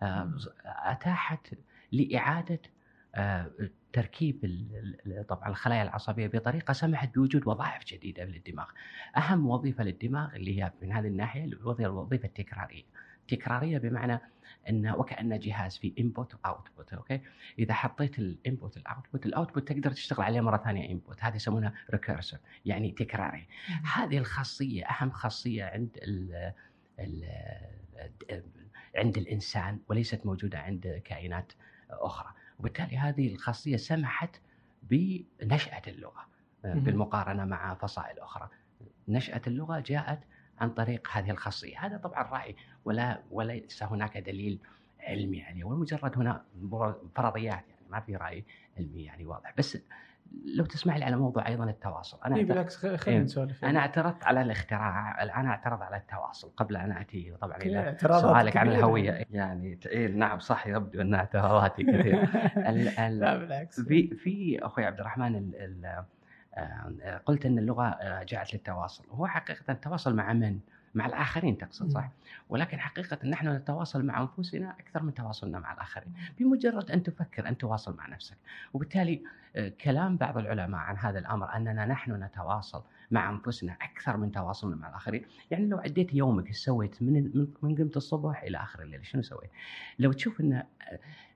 آه، 0.02 0.32
أتاحت 0.66 1.48
لإعادة 1.92 2.60
آه، 3.16 3.52
تركيب 3.94 4.40
طبعا 5.30 5.50
الخلايا 5.50 5.84
العصبية 5.84 6.28
بطريقة 6.28 6.74
سمحت 6.74 7.16
بوجود 7.16 7.48
وظائف 7.48 7.86
جديدة 7.86 8.24
للدماغ. 8.24 8.68
أهم 9.18 9.48
وظيفة 9.48 9.84
للدماغ 9.84 10.36
اللي 10.36 10.62
هي 10.64 10.72
من 10.82 10.92
هذه 10.92 11.08
الناحية 11.08 11.44
الوظيفة 11.46 11.90
الوظيفة 11.90 12.26
التكرارية. 12.26 12.84
تكرارية 13.28 13.78
بمعنى 13.78 14.20
إن 14.70 14.90
وكأن 14.90 15.40
جهاز 15.40 15.78
في 15.78 15.94
input 16.00 16.36
و 16.36 16.44
output 16.44 16.94
okay؟ 16.94 17.22
إذا 17.60 17.74
حطيت 17.74 18.20
ال 18.20 18.29
input 18.29 18.78
ال 18.78 18.85
output 18.85 19.26
ال 19.26 19.32
output 19.32 19.68
تقدر 19.68 19.92
تشتغل 19.92 20.22
عليه 20.26 20.42
مرة 20.42 20.58
ثانية 20.58 20.92
input 20.92 21.24
هذه 21.24 21.36
يسمونها 21.36 21.74
recursive 21.92 22.40
يعني 22.66 22.92
تكراري. 22.92 23.48
هذه 23.94 24.18
الخاصية 24.18 24.86
أهم 24.86 25.12
خاصية 25.12 25.64
عند 25.64 25.98
ال 25.98 26.52
ال 27.00 27.24
عند 28.96 29.18
الإنسان 29.18 29.80
وليست 29.88 30.26
موجودة 30.26 30.60
عند 30.60 31.02
كائنات 31.06 31.52
أخرى. 31.90 32.30
وبالتالي 32.60 32.98
هذه 32.98 33.34
الخاصية 33.34 33.78
سمحت 33.78 34.36
بنشأة 34.84 35.82
اللغة 35.88 36.26
مهم. 36.64 36.80
بالمقارنة 36.80 37.46
مع 37.46 37.74
فصائل 37.74 38.20
أخرى. 38.20 38.50
نشأة 39.08 39.42
اللغة 39.48 39.80
جاءت 39.80 40.20
عن 40.60 40.70
طريق 40.70 41.08
هذه 41.12 41.32
الخاصية. 41.32 41.86
هذا 41.86 41.98
طبعا 41.98 42.24
راي 42.24 42.56
ولا 42.86 43.24
وليس 43.32 43.84
هناك 43.84 44.18
دليل 44.18 44.60
علمي 45.00 45.44
عليه 45.44 45.64
ومجرد 45.64 46.18
هنا 46.18 46.46
فرضيات 47.16 47.46
يعني 47.70 47.90
ما 47.90 48.00
في 48.00 48.16
رأي 48.16 48.46
علمي 48.78 49.04
يعني 49.04 49.26
واضح. 49.26 49.54
بس 49.58 49.78
لو 50.56 50.66
تسمح 50.66 50.98
لي 50.98 51.06
على 51.06 51.16
موضوع 51.16 51.48
أيضا 51.48 51.64
التواصل. 51.70 52.20
أنا 52.26 52.36
أعتقد- 52.36 52.40
بالعكس 52.40 52.78
خلينا 52.86 53.00
إيه. 53.08 53.20
نسولف 53.24 53.66
أنا 53.66 53.80
اعترضت 53.80 54.24
على 54.26 54.42
الاختراع 54.42 55.24
أنا 55.24 55.50
اعترض 55.50 55.82
على 55.82 55.98
التواصل 55.98 56.50
قبل 56.58 56.78
أن 56.78 56.92
أتي 56.92 57.34
طبعا 57.42 57.58
إلى 57.58 57.96
سؤالك 58.00 58.58
عن. 58.58 58.68
الهوية. 58.68 59.26
يعني 59.32 59.80
إيه 59.86 60.08
نعم 60.08 60.40
صح 60.40 60.68
يبدو 60.68 61.02
ان 61.02 61.14
اعتراضاتي 61.14 61.82
ال- 62.70 63.00
ال- 63.00 63.20
لا 63.20 63.38
بالعكس. 63.38 63.80
في 63.82 64.08
في 64.16 64.60
أخوي 64.66 64.86
عبد 64.86 65.00
الرحمن 65.00 65.36
ال 65.36 65.56
ال 65.56 66.04
آه، 66.58 67.22
قلت 67.26 67.46
أن 67.46 67.60
اللغة 67.60 67.84
آه، 67.88 68.24
جاءت 68.24 68.54
للتواصل. 68.54 69.04
هو 69.10 69.28
حقيقة 69.28 69.72
التواصل 69.72 70.16
مع 70.16 70.34
من؟ 70.34 70.60
مع 70.96 71.06
الآخرين 71.06 71.58
تقصد 71.58 71.90
صح؟ 71.90 72.12
ولكن 72.50 72.80
حقيقة 72.80 73.28
نحن 73.28 73.48
نتواصل 73.48 74.06
مع 74.06 74.22
أنفسنا 74.22 74.76
أكثر 74.80 75.04
من 75.04 75.14
تواصلنا 75.14 75.60
مع 75.60 75.74
الآخرين. 75.74 76.14
بمجرد 76.40 76.92
أن 76.92 77.04
تفكر 77.04 77.48
أن 77.48 77.58
تواصل 77.58 77.96
مع 77.96 78.08
نفسك. 78.08 78.38
وبالتالي 78.74 79.22
آه، 79.56 79.70
كلام 79.70 80.18
بعض 80.18 80.38
العلماء 80.38 80.82
عن 80.82 80.98
هذا 80.98 81.20
الأمر 81.20 81.56
أننا 81.56 81.86
نحن 81.86 82.24
نتواصل 82.24 82.84
مع 83.12 83.30
أنفسنا 83.30 83.78
أكثر 83.82 84.18
من 84.18 84.32
تواصلنا 84.32 84.76
مع 84.76 84.90
الآخرين. 84.90 85.26
يعني 85.52 85.68
لو 85.68 85.78
عديت 85.78 86.14
يومك 86.14 86.48
إيش 86.48 86.58
سويت؟ 86.58 87.02
من 87.02 87.14
من 87.14 87.48
من 87.62 87.76
قمت 87.76 87.98
الصبح 87.98 88.44
إلى 88.44 88.58
آخر 88.58 88.82
الليل 88.82 89.06
شنو 89.06 89.22
سويت؟ 89.22 89.50
لو 90.00 90.12
تشوف 90.12 90.42
إن 90.42 90.54
آه، 90.54 90.66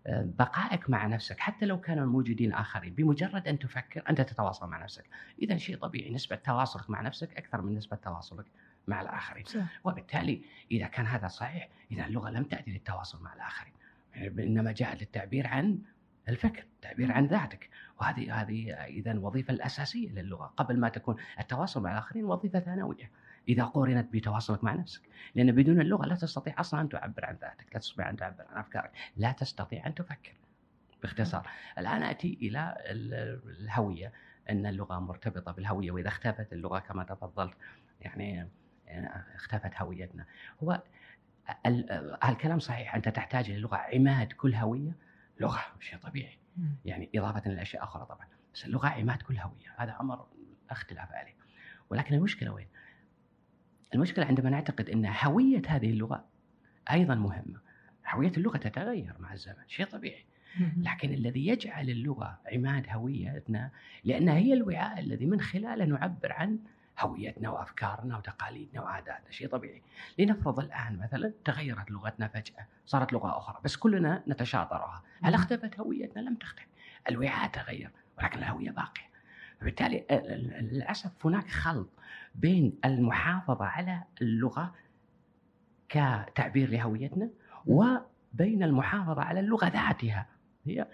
آه، 0.08 0.30
بقائك 0.40 0.90
مع 0.90 1.08
نفسك 1.08 1.40
حتى 1.40 1.66
لو 1.66 1.80
كانوا 1.80 2.06
موجودين 2.06 2.54
آخرين 2.54 2.94
بمجرد 2.94 3.48
أن 3.48 3.60
تفكر 3.60 4.04
أنت 4.10 4.22
تتواصل 4.22 4.68
مع 4.68 4.84
نفسك. 4.84 5.06
إذا 5.42 5.58
شيء 5.58 5.78
طبيعي 5.78 6.14
نسبة 6.14 6.36
تواصلك 6.36 6.90
مع 6.90 7.02
نفسك 7.02 7.38
أكثر 7.38 7.62
من 7.62 7.76
نسبة 7.76 7.98
تواصلك 7.98 8.46
مع 8.90 9.02
الآخرين. 9.02 9.46
صح. 9.46 9.80
وبالتالي 9.84 10.42
إذا 10.72 10.88
كان 10.88 11.06
هذا 11.06 11.28
صحيح 11.28 11.70
إذا 11.92 12.06
اللغة 12.06 12.30
لم 12.30 12.44
تأتي 12.44 12.72
للتواصل 12.72 13.24
مع 13.24 13.34
الآخرين. 13.34 13.74
يعني 14.16 14.44
إنما 14.44 14.72
جاءت 14.72 15.02
للتعبير 15.02 15.48
عن 15.48 15.80
الفكر 16.30 16.64
التعبير 16.76 17.12
عن 17.12 17.26
ذاتك. 17.26 17.70
وهذه 18.02 18.42
هذه 18.42 18.74
اذا 18.74 19.12
الوظيفه 19.12 19.54
الأساسية 19.54 20.10
للغة. 20.10 20.46
قبل 20.58 20.80
ما 20.80 20.90
تكون 20.90 21.16
التواصل 21.40 21.84
مع 21.84 21.92
الآخرين 21.92 22.26
وظيفة 22.26 22.60
ثانوية. 22.60 23.12
إذا 23.50 23.64
قورنت 23.64 24.14
بتواصلك 24.14 24.64
مع 24.64 24.74
نفسك. 24.76 25.02
لأن 25.36 25.52
بدون 25.52 25.82
اللغة 25.82 26.06
لا 26.06 26.16
تستطيع 26.16 26.60
أصلا 26.60 26.82
أن 26.82 26.90
تعبر 26.90 27.26
عن 27.26 27.38
ذاتك 27.42 27.66
لا 27.74 27.80
تستطيع 27.80 28.10
أن 28.10 28.16
تعبر 28.16 28.46
عن 28.50 28.58
أفكارك. 28.58 28.92
لا 29.18 29.32
تستطيع 29.32 29.88
أن 29.88 29.96
تفكر. 29.96 30.34
باختصار. 31.02 31.48
الآن 31.78 32.04
أتي 32.04 32.38
إلى 32.42 32.76
ال- 32.80 33.42
الهوية. 33.60 34.12
أن 34.50 34.66
اللغة 34.66 35.00
مرتبطة 35.00 35.52
بالهوية 35.52 35.92
وإذا 35.92 36.08
اختفت 36.08 36.54
اللغة 36.54 36.80
كما 36.80 37.04
تفضلت. 37.04 37.54
يعني 38.02 38.48
اختفت 39.36 39.72
هويتنا. 39.82 40.26
هو 40.64 40.82
ال- 41.66 41.92
الكلام 42.24 42.60
صحيح 42.60 42.96
أنت 42.96 43.10
تحتاج 43.10 43.52
للغة 43.52 43.76
عماد 43.78 44.32
كل 44.34 44.54
هوية 44.56 44.92
لغة 45.40 45.60
شيء 45.80 46.00
طبيعي. 46.00 46.38
يعني 46.86 47.10
إضافة 47.16 47.50
لاشياء 47.50 47.84
أخرى 47.84 48.06
طبعا. 48.06 48.28
بس 48.54 48.66
اللغة 48.66 48.88
عماد 48.88 49.22
كل 49.22 49.38
هوية 49.38 49.74
هذا 49.78 49.98
أمر 50.02 50.16
لا 50.18 50.72
اختلاف 50.72 51.12
عليه. 51.12 51.36
ولكن 51.90 52.16
المشكلة 52.16 52.52
وين؟ 52.52 52.68
المشكلة 53.96 54.26
عندما 54.26 54.50
نعتقد 54.50 54.90
إن 54.90 55.06
هوية 55.06 55.62
هذه 55.68 55.90
اللغة 55.90 56.26
أيضا 56.92 57.16
مهمة. 57.16 57.60
هوية 58.08 58.32
اللغة 58.38 58.58
تتغير 58.58 59.16
مع 59.20 59.34
الزمن 59.34 59.64
شيء 59.68 59.86
طبيعي. 59.86 60.26
لكن 60.78 61.14
الذي 61.14 61.48
يجعل 61.48 61.90
اللغة 61.90 62.40
عماد 62.54 62.86
هويتنا 62.90 63.72
لأنها 64.04 64.36
هي 64.36 64.54
الوعاء 64.54 65.00
الذي 65.00 65.26
من 65.26 65.42
خلاله 65.42 65.86
نعبر 65.86 66.32
عن 66.34 66.60
هويتنا 67.00 67.50
وأفكارنا 67.50 68.18
وتقاليدنا 68.18 68.82
وعاداتنا 68.82 69.32
شيء 69.32 69.48
طبيعي. 69.48 69.82
لنفرض 70.20 70.60
الآن 70.60 70.98
مثلا 71.00 71.34
تغيرت 71.46 71.92
لغتنا 71.92 72.28
فجأة 72.28 72.68
صارت 72.86 73.14
لغة 73.14 73.38
أخرى 73.38 73.58
بس 73.64 73.76
كلنا 73.76 74.24
نتشاطرها. 74.28 75.04
هل 75.24 75.34
اختفت 75.34 75.80
هويتنا؟ 75.80 76.22
لم 76.22 76.36
تختفي. 76.36 76.66
الوعاء 77.10 77.50
تغير 77.52 77.92
ولكن 78.18 78.40
الهوية 78.40 78.72
باقية. 78.72 79.10
فبالتالي 79.62 79.98
ال- 80.12 80.12
ال- 80.12 80.74
للأسف 80.74 81.26
هناك 81.26 81.48
خلط 81.48 81.90
بين 82.36 82.80
المحافظة 82.86 83.66
على 83.66 84.04
اللغة 84.22 84.76
كتعبير 85.90 86.70
لهويتنا 86.70 87.30
وبين 87.66 88.64
المحافظة 88.64 89.22
على 89.22 89.40
اللغة 89.40 89.68
ذاتها. 89.68 90.26
هي 90.66 90.88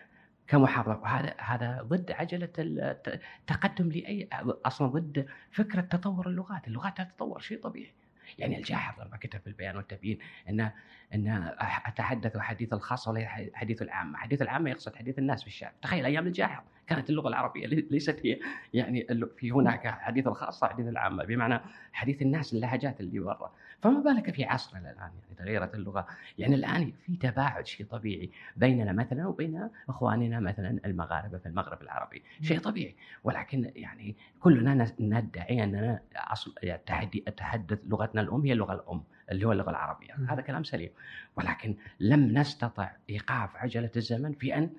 كمحافظه 0.47 0.97
وهذا 0.97 1.33
هذا 1.39 1.81
ضد 1.81 2.11
عجلة 2.11 2.49
الت- 2.59 3.21
التقدم 3.41 3.89
لأي 3.89 4.29
أصلا 4.65 4.87
ضد 4.87 5.27
فكرة 5.51 5.81
تطور 5.81 6.27
اللغات، 6.27 6.67
اللغات 6.67 6.97
تتطور 7.01 7.39
شيء 7.39 7.61
طبيعي. 7.61 7.93
يعني 8.39 8.57
الجاحظ 8.57 9.01
لما 9.01 9.17
كتب 9.17 9.39
في 9.39 9.47
البيان 9.47 9.75
والتبيين 9.77 10.19
أن 10.49 10.71
أن 11.13 11.53
أتحدث 11.85 12.37
حديث 12.37 12.73
الخاصه 12.73 13.11
وليس 13.11 13.27
حديث 13.53 13.81
العامة، 13.81 14.17
حديث 14.17 14.41
العامة 14.41 14.69
يقصد 14.69 14.95
حديث 14.95 15.19
الناس 15.19 15.41
في 15.41 15.47
الشارع، 15.47 15.73
تخيل 15.81 16.05
أيام 16.05 16.27
الجاحظ. 16.27 16.63
كانت 16.87 17.09
اللغة 17.09 17.27
العربية 17.27 17.67
لي- 17.67 17.87
ليست 17.91 18.19
هي 18.25 18.39
يعني 18.73 19.07
في 19.37 19.51
هناك 19.51 19.87
حديث 19.87 20.27
الخاصة 20.27 20.67
حديث 20.67 20.87
العامة 20.87 21.23
بمعنى 21.23 21.59
حديث 21.93 22.21
الناس 22.21 22.53
اللهجات 22.53 22.99
اللي 22.99 23.19
برا، 23.19 23.51
فما 23.81 23.99
بالك 23.99 24.31
في 24.35 24.43
عصرنا 24.45 24.91
الآن 24.91 24.97
يعني 24.97 25.35
تغيرت 25.37 25.75
اللغة، 25.75 26.07
يعني 26.37 26.55
الآن 26.55 26.91
في 27.05 27.15
تباعد 27.15 27.65
شيء 27.67 27.85
طبيعي 27.85 28.29
بيننا 28.55 28.91
مثلا 28.91 29.27
وبين 29.27 29.69
إخواننا 29.89 30.39
مثلا 30.39 30.79
المغاربة 30.85 31.37
في 31.37 31.45
المغرب 31.45 31.81
العربي، 31.81 32.23
شيء 32.41 32.59
طبيعي. 32.59 32.95
ولكن 33.23 33.71
يعني 33.75 34.15
كلنا 34.39 34.87
ندعي 34.99 35.63
أننا 35.63 35.99
اصل 36.15 36.53
يعني 36.63 36.79
التحدي 36.79 37.23
التحدث 37.27 37.79
لغتنا 37.87 38.21
الأم 38.21 38.41
هي 38.41 38.53
اللغة 38.53 38.73
الأم 38.73 39.03
اللي 39.31 39.45
هو 39.47 39.51
اللغة 39.51 39.69
العربية،. 39.69 40.13
هذا 40.29 40.41
كلام 40.41 40.63
سليم. 40.63 40.89
ولكن 41.35 41.75
لم 41.99 42.37
نستطع 42.37 42.91
إيقاف 43.09 43.55
عجلة 43.55 43.91
الزمن 43.95 44.33
في 44.33 44.55
أن 44.57 44.69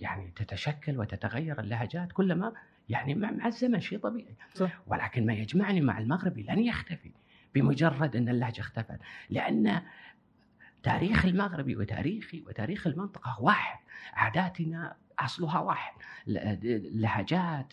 يعني 0.00 0.32
تتشكل 0.36 0.98
وتتغير 0.98 1.60
اللهجات 1.60 2.12
كلما 2.12 2.52
يعني 2.88 3.14
مع 3.14 3.46
الزمن 3.46 3.80
شيء 3.80 3.98
طبيعي 3.98 4.36
صح. 4.54 4.80
ولكن 4.86 5.26
ما 5.26 5.32
يجمعني 5.32 5.80
مع 5.80 5.98
المغربي 5.98 6.42
لن 6.42 6.58
يختفي 6.58 7.10
بمجرد 7.54 8.16
أن 8.16 8.28
اللهجة 8.28 8.60
اختفت 8.60 8.98
لأن 9.30 9.82
تاريخ 10.84 11.24
المغربي 11.24 11.76
وتاريخي 11.76 12.44
وتاريخ 12.46 12.86
المنطقة 12.86 13.36
واحد 13.40 13.78
عاداتنا 14.14 14.96
أصلها 15.18 15.58
واحد 15.58 15.92
ل- 16.26 17.00
لهجات 17.02 17.72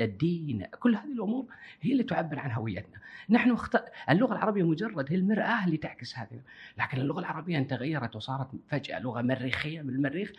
الدين 0.00 0.64
كل 0.80 0.94
هذه 0.96 1.12
الأمور 1.12 1.46
هي 1.80 1.92
اللي 1.92 2.02
تعبر 2.02 2.38
عن 2.38 2.50
هويتنا. 2.52 2.98
نحن 3.30 3.50
اخت... 3.50 3.76
اللغة 4.10 4.32
العربية 4.32 4.62
مجرد 4.62 5.06
هي 5.12 5.16
المرآة 5.16 5.64
اللي 5.64 5.76
تعكس 5.76 6.18
هذه. 6.18 6.40
لكن 6.78 6.98
اللغة 7.00 7.20
العربية 7.20 7.58
ان 7.58 7.66
تغيرت 7.66 8.16
وصارت 8.16 8.48
فجأة 8.68 8.98
لغة 8.98 9.22
مريخية 9.22 9.82
من 9.82 9.90
المريخ 9.94 10.32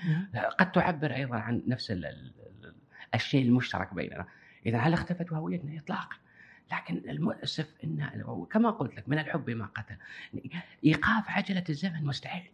قد 0.59 0.71
تعبر 0.71 1.15
أيضا 1.15 1.35
عن 1.37 1.63
نفس 1.67 1.91
ال- 1.91 2.05
ال- 2.05 2.33
ال- 2.63 2.75
الشيء 3.15 3.45
المشترك 3.45 3.93
بيننا. 3.93 4.25
اذا 4.65 4.77
هل 4.77 4.93
اختفت 4.93 5.33
هويتنا؟ 5.33 5.77
اطلاقا. 5.79 6.15
لكن 6.71 7.09
المؤسف 7.09 7.73
إن 7.83 8.23
كما 8.51 8.69
قلت 8.69 8.95
لك 8.95 9.09
من 9.09 9.19
الحب 9.19 9.49
ما 9.49 9.65
قتل. 9.65 9.95
إيقاف 10.85 11.29
عجلة 11.29 11.63
الزمن 11.69 12.05
مستحيل. 12.05 12.51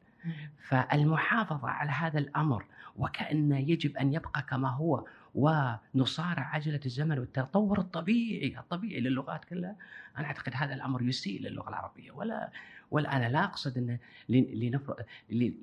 فالمحافظة 0.62 1.70
على 1.70 1.92
هذا 1.92 2.20
الأمر 2.20 2.66
وكانه 2.98 3.58
يجب 3.58 3.98
أن 3.98 4.14
يبقى 4.14 4.42
كما 4.42 4.70
هو 4.70 5.06
ونصارع 5.36 6.44
عجلة 6.44 6.80
الزمن 6.86 7.20
والتطور 7.20 7.80
الطبيعي 7.80 8.60
الطبيعي 8.60 9.00
للغات 9.00 9.46
كلها 9.46 9.76
أنا 10.18 10.28
أعتقد 10.28 10.54
هذا 10.56 10.74
الأمر 10.74 11.02
يسيء 11.02 11.42
للغة 11.42 11.70
العربية. 11.70 12.12
ولا 12.12 12.52
ولا 12.92 13.16
أنا 13.16 13.30
لا 13.30 13.44
أقصد 13.44 13.78
إن 13.78 13.98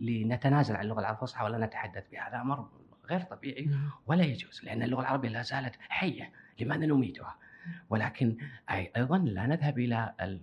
لنتنازل 0.01 0.77
عن 0.77 0.85
اللغة 0.85 1.01
العربية. 1.01 1.17
الفصحى 1.17 1.45
ولا 1.45 1.67
نتحدث 1.67 2.05
بها 2.13 2.29
هذا 2.29 2.41
أمر 2.41 2.69
غير 3.11 3.21
طبيعي 3.21 3.71
ولا 4.07 4.25
يجوز 4.25 4.61
لأن 4.65 4.83
اللغة 4.83 5.01
العربية 5.01 5.29
لا 5.29 5.43
زالت 5.43 5.75
حية 5.89 6.33
لماذا 6.61 6.87
نميتها؟ 6.87 7.37
ولكن 7.91 8.37
أيضا 8.71 9.19
لا 9.19 9.47
نذهب 9.47 9.79
إلى 9.79 10.15
ال 10.21 10.41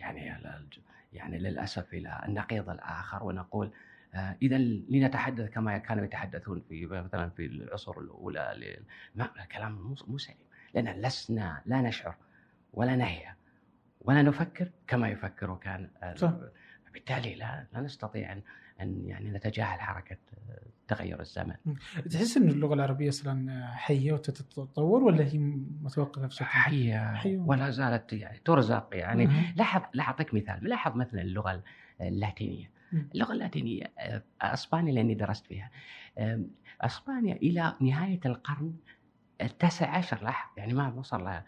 يعني 0.00 0.26
يعني 0.26 0.68
يعني 1.12 1.38
للأسف 1.38 1.94
إلى 1.94 2.20
النقيض 2.28 2.70
الآخر 2.70 3.24
ونقول 3.24 3.72
آه، 4.14 4.36
اذا 4.42 4.58
لنتحدث 4.58 5.50
كما 5.50 5.78
كانوا 5.78 6.04
يتحدثون 6.04 6.62
في 6.68 6.86
مثلا 6.86 7.30
في 7.30 7.46
العصور 7.46 8.00
الأولى 8.00 8.76
ما 9.14 9.30
كلام 9.52 9.96
مو 10.06 10.18
سليم 10.18 10.36
لأن 10.74 11.00
لسنا 11.00 11.62
لا 11.66 11.80
نشعر 11.80 12.14
ولا 12.72 12.96
نهيا 12.96 13.36
ولا 14.00 14.22
نفكر 14.22 14.70
كما 14.86 15.08
يفكر 15.08 15.56
كان 15.56 15.90
صح. 16.16 16.32
بالتالي 16.92 17.34
لا 17.34 17.66
لا 17.72 17.80
نستطيع 17.80 18.32
أن 18.32 18.42
أن 18.80 19.04
يعني 19.06 19.30
نتجاهل 19.30 19.80
حركة 19.80 20.16
تغير 20.90 21.20
الزمن. 21.20 21.54
تحس 22.10 22.36
إن 22.36 22.48
اللغة 22.48 22.74
العربية 22.74 23.08
أصلا 23.08 23.66
حية 23.74 24.12
وتتطور 24.12 25.02
ولا 25.04 25.24
هي 25.24 25.38
متوقفة 25.82 26.26
بشكل 26.26 26.44
حية, 26.44 27.14
حية. 27.14 27.38
ولا 27.38 27.70
زالت 27.70 28.12
يعني 28.12 28.38
ترزق 28.44 28.88
يعني. 28.92 29.52
لاحظ 29.56 29.82
لاحظ 29.94 30.10
اعطيك 30.10 30.34
مثال. 30.34 30.68
لاحظ 30.68 30.96
مثلا 30.96 31.22
اللغة 31.22 31.62
اللاتينية. 32.00 32.70
اللغة 33.14 33.32
اللاتينية 33.32 33.92
آه، 33.98 34.22
أسبانيا 34.42 34.92
لأني 34.92 35.14
درست 35.14 35.46
فيها. 35.46 35.70
أسبانيا 36.80 37.36
إلى 37.36 37.76
نهاية 37.80 38.20
القرن 38.26 38.74
التاسع 39.40 39.96
عشر 39.96 40.22
لاحظ 40.22 40.58
يعني 40.58 40.74
ما 40.74 40.94
وصل 40.94 41.24
لها 41.24 41.44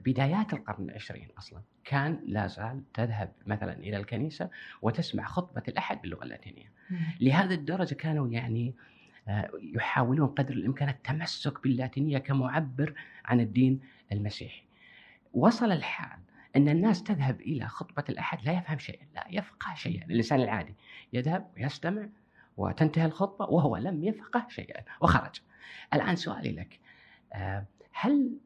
بدايات 0.00 0.52
القرن 0.52 0.84
العشرين 0.84 1.28
أصلا. 1.38 1.60
كان 1.86 2.20
لا 2.26 2.46
زال 2.46 2.82
تذهب 2.94 3.32
مثلا 3.46 3.72
إلى 3.72 3.96
الكنيسة 3.96 4.50
وتسمع 4.82 5.24
خطبة 5.24 5.62
الأحد 5.68 6.02
باللغة 6.02 6.24
اللاتينية. 6.24 6.72
لهذا 7.20 7.54
الدرجة 7.54 7.94
كانوا 7.94 8.28
يعني 8.28 8.74
آه، 9.28 9.50
يحاولون 9.74 10.28
قدر 10.28 10.54
الإمكان 10.54 10.88
التمسك 10.88 11.62
باللاتينية 11.62 12.18
كمعبر 12.18 12.94
عن 13.24 13.40
الدين 13.40 13.80
المسيحي. 14.12 14.62
وصل 15.34 15.72
الحال 15.72 16.18
أن 16.56 16.68
الناس 16.68 17.02
تذهب 17.02 17.40
إلى 17.40 17.68
خطبة 17.68 18.04
الأحد 18.08 18.44
لا 18.44 18.52
يفهم 18.52 18.78
شيئا، 18.78 19.06
لا 19.14 19.24
يفقه 19.30 19.74
شيئا، 19.74 20.04
الإنسان 20.04 20.40
العادي 20.40 20.74
يذهب 21.12 21.50
ويستمع 21.56 22.08
وتنتهي 22.56 23.04
الخطبة 23.04 23.44
وهو 23.44 23.76
لم 23.76 24.04
يفقه 24.04 24.46
شيئا 24.48 24.82
وخرج. 25.00 25.40
الآن 25.94 26.16
سؤالي 26.16 26.52
لك 26.52 26.80
آه، 27.32 27.66
هل 27.92 28.38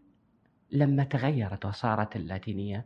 لما 0.73 1.05
تغيرت 1.05 1.65
وصارت 1.67 2.17
اللاتينية 2.17 2.85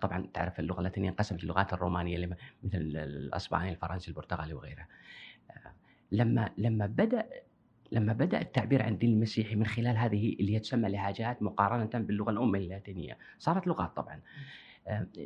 طبعا 0.00 0.28
تعرف 0.34 0.60
اللغة 0.60 0.78
اللاتينيه 0.78 1.08
انقسمت 1.08 1.42
اللغات 1.42 1.72
الرومانية 1.72 2.26
مثل 2.62 2.78
الأسباني 2.96 3.70
الفرنسي 3.70 4.08
البرتغالي 4.08 4.54
وغيرها. 4.54 4.88
آه، 5.50 5.72
لما 6.12 6.50
لما 6.58 6.86
بدا 6.86 7.28
لما 7.92 8.12
بدأ 8.12 8.40
التعبير 8.40 8.82
عن 8.82 8.92
الدين 8.92 9.12
المسيحي 9.12 9.54
من 9.54 9.66
خلال 9.66 9.96
هذه 9.96 10.36
اللي 10.40 10.54
هي 10.54 10.58
تسمى 10.60 10.88
لهجات 10.88 11.42
مقارنة 11.42 12.04
باللغة 12.04 12.30
الأم 12.30 12.54
اللاتينية 12.54 13.18
صارت 13.38 13.66
لغات 13.66 13.96
طبعا. 13.96 14.14
آه، 14.14 14.20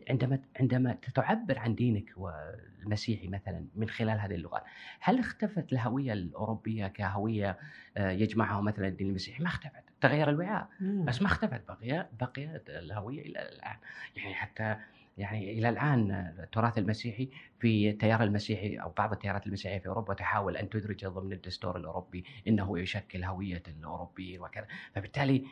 عندما 0.09 0.39
عندما 0.61 0.97
تعبر 1.15 1.59
عن 1.59 1.75
دينك 1.75 2.13
والمسيحي 2.17 3.29
مثلا 3.29 3.67
من 3.77 3.89
خلال 3.89 4.21
هذه 4.21 4.35
اللغات 4.35 4.63
هل 5.01 5.19
اختفت 5.19 5.73
الهوية 5.73 6.13
الأوروبية 6.13 6.87
كهوية 6.87 7.59
يجمعها 7.97 8.61
مثلا 8.61 8.89
الدين 8.89 9.09
المسيحي؟ 9.09 9.43
ما 9.43 9.49
اختفت 9.49 9.83
تغير 10.01 10.31
الوعاء. 10.31 10.69
بس 10.81 11.23
ما 11.23 11.29
اختفت 11.29 11.63
بقي 11.69 12.09
بقيت 12.21 12.71
الهوية 12.71 13.23
إلى 13.23 13.49
الآن. 13.49 13.77
يعني 14.17 14.35
حتى 14.35 14.77
يعني 15.19 15.53
إلى 15.59 15.69
الآن 15.69 16.11
التراث 16.39 16.79
المسيحي 16.79 17.29
في 17.61 17.91
التيار 17.91 18.23
المسيحي 18.23 18.77
أو 18.77 18.91
بعض 18.99 19.13
التيارات 19.13 19.47
المسيحية 19.47 19.79
في 19.79 19.87
أوروبا 19.89 20.15
تحاول 20.15 20.57
أن 20.57 20.69
تدرج 20.69 21.07
ضمن 21.07 21.33
الدستور 21.33 21.77
الأوروبي 21.77 22.25
إنه 22.49 22.79
يشكل 22.79 23.25
هوية 23.25 23.63
الأوروبيين 23.69 24.41
وكذا. 24.41 24.67
فبالتالي 24.95 25.45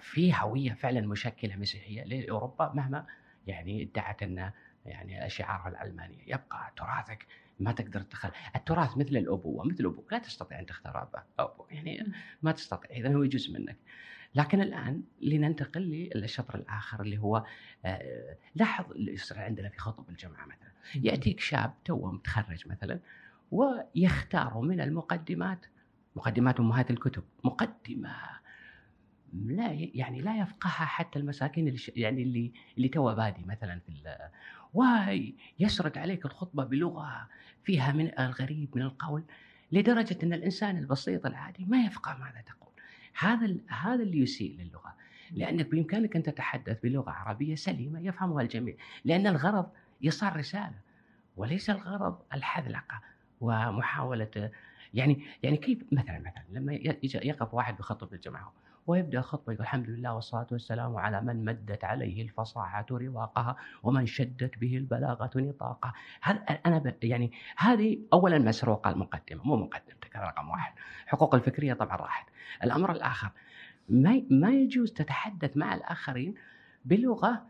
في 0.00 0.34
هوية 0.34 0.72
فعلا 0.72 1.00
مشكلة 1.00 1.56
مسيحية 1.56 2.04
لأوروبا 2.04 2.72
مهما 2.74 3.06
يعني 3.46 3.82
ادعت 3.82 4.22
أن 4.22 4.52
يعني 4.86 5.30
شعارها 5.30 5.68
العلمانيه 5.68 6.22
يبقى 6.26 6.72
تراثك 6.76 7.26
ما 7.60 7.72
تقدر 7.72 8.00
تدخل. 8.00 8.30
التراث 8.56 8.96
مثل 8.96 9.16
الأبوة 9.16 9.64
مثل 9.64 9.86
أبوك 9.86 10.12
لا 10.12 10.18
تستطيع 10.18 10.58
أن 10.58 10.66
تختار 10.66 11.08
أو 11.40 11.66
يعني 11.70 12.12
ما 12.42 12.52
تستطيع. 12.52 12.90
اذا 12.90 13.14
هو 13.14 13.24
جزء 13.24 13.52
منك. 13.52 13.76
لكن 14.34 14.60
الآن 14.60 15.02
لننتقل 15.20 16.10
للشطر 16.14 16.54
الآخر 16.54 17.02
اللي 17.02 17.18
هو 17.18 17.44
آه، 17.84 18.36
لاحظ 18.54 18.92
اللي 18.92 19.12
يصير 19.12 19.38
عندنا 19.40 19.68
في 19.68 19.78
خطب 19.78 20.08
الجامعة 20.10 20.46
مثلا. 20.46 20.70
يأتيك 20.94 21.40
شاب 21.40 21.74
توه 21.84 22.12
متخرج 22.12 22.68
مثلا 22.68 23.00
ويختار 23.50 24.60
من 24.60 24.80
المقدمات 24.80 25.66
مقدمات 26.16 26.60
أمهات 26.60 26.90
الكتب 26.90 27.22
مقدمة 27.44 28.16
لا 29.32 29.72
يعني 29.72 30.20
لا 30.20 30.36
يفقهها 30.36 30.86
حتى 30.86 31.18
المساكين 31.18 31.68
اللي 31.68 31.80
يعني 31.96 32.22
اللي 32.22 32.52
اللي 32.76 32.88
تو 32.88 33.14
بادي 33.14 33.44
مثلا 33.44 33.80
في 33.86 33.92
ويسرد 34.74 35.98
عليك 35.98 36.24
الخطبة 36.24 36.64
بلغة 36.64 37.28
فيها 37.64 37.92
من 37.92 38.18
الغريب 38.18 38.68
من 38.76 38.82
القول 38.82 39.22
لدرجة 39.72 40.18
أن 40.22 40.32
الإنسان 40.32 40.76
البسيط 40.76 41.26
العادي 41.26 41.64
ما 41.64 41.84
يفقه 41.84 42.16
ماذا 42.18 42.40
تقول. 42.40 42.72
هذا 43.18 43.56
هذا 43.68 44.02
اللي 44.02 44.18
يسيء 44.18 44.56
للغة. 44.58 44.94
لأنك 45.30 45.66
بإمكانك 45.66 46.16
أن 46.16 46.22
تتحدث 46.22 46.80
بلغة 46.82 47.10
عربية 47.10 47.54
سليمة 47.54 48.00
يفهمها 48.00 48.42
الجميع. 48.42 48.74
لأن 49.04 49.26
الغرض 49.26 49.66
ايصال 50.04 50.36
رسالة 50.36 50.78
وليس 51.36 51.70
الغرض 51.70 52.18
الحذلقة 52.34 53.00
ومحاولة 53.40 54.50
يعني 54.94 55.22
يعني 55.42 55.56
كيف 55.56 55.78
مثلا 55.92 56.18
مثلا 56.18 56.44
لما 56.50 56.72
يقف 56.72 57.54
واحد 57.54 57.76
بخطب 57.76 58.14
الجماعة 58.14 58.52
ويبدأ 58.90 59.18
الخطبه 59.18 59.52
يقول 59.52 59.62
الحمد 59.62 59.90
لله 59.90 60.14
والصلاة 60.14 60.46
والسلام 60.52 60.96
على 60.96 61.20
من 61.20 61.44
مدت 61.44 61.84
عليه 61.84 62.22
الفصاحة 62.22 62.86
رواقها 62.90 63.56
ومن 63.82 64.06
شدت 64.06 64.58
به 64.58 64.76
البلاغة 64.76 65.30
نطاقها. 65.36 65.92
هذا 66.22 66.38
أنا 66.66 66.94
يعني 67.02 67.32
هذه 67.56 67.98
اولا 68.12 68.38
مسروقة 68.38 68.90
المقدمة 68.90 69.44
مو 69.44 69.56
مقدمتك 69.56 70.16
رقم 70.16 70.50
واحد. 70.50 70.72
حقوق 71.06 71.34
الفكرية 71.34 71.72
طبعا 71.74 71.96
راحت. 71.96 72.26
الأمر 72.64 72.92
الآخر 72.92 73.30
ما 73.88 74.22
ما 74.30 74.50
يجوز 74.50 74.92
تتحدث 74.92 75.56
مع 75.56 75.74
الآخرين 75.74 76.34
بلغة 76.84 77.42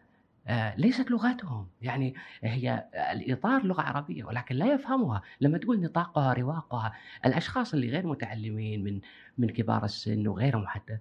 آه، 0.47 0.77
ليست 0.77 1.11
لغتهم. 1.11 1.67
يعني 1.83 2.15
هي 2.43 2.89
الإطار 3.13 3.63
لغة 3.63 3.83
عربية 3.83 4.25
ولكن 4.25 4.55
لا 4.55 4.75
يفهمها. 4.75 5.23
لما 5.41 5.59
تقول 5.59 5.81
نطاقها 5.81 6.33
رواقها 6.33 6.93
الأشخاص 7.27 7.75
اللي 7.75 7.89
غير 7.89 8.07
متعلمين 8.07 8.85
من 8.85 9.01
من 9.39 9.49
كبار 9.49 9.85
السن 9.85 10.29
وغيرهم 10.29 10.67
حتى 10.67 10.99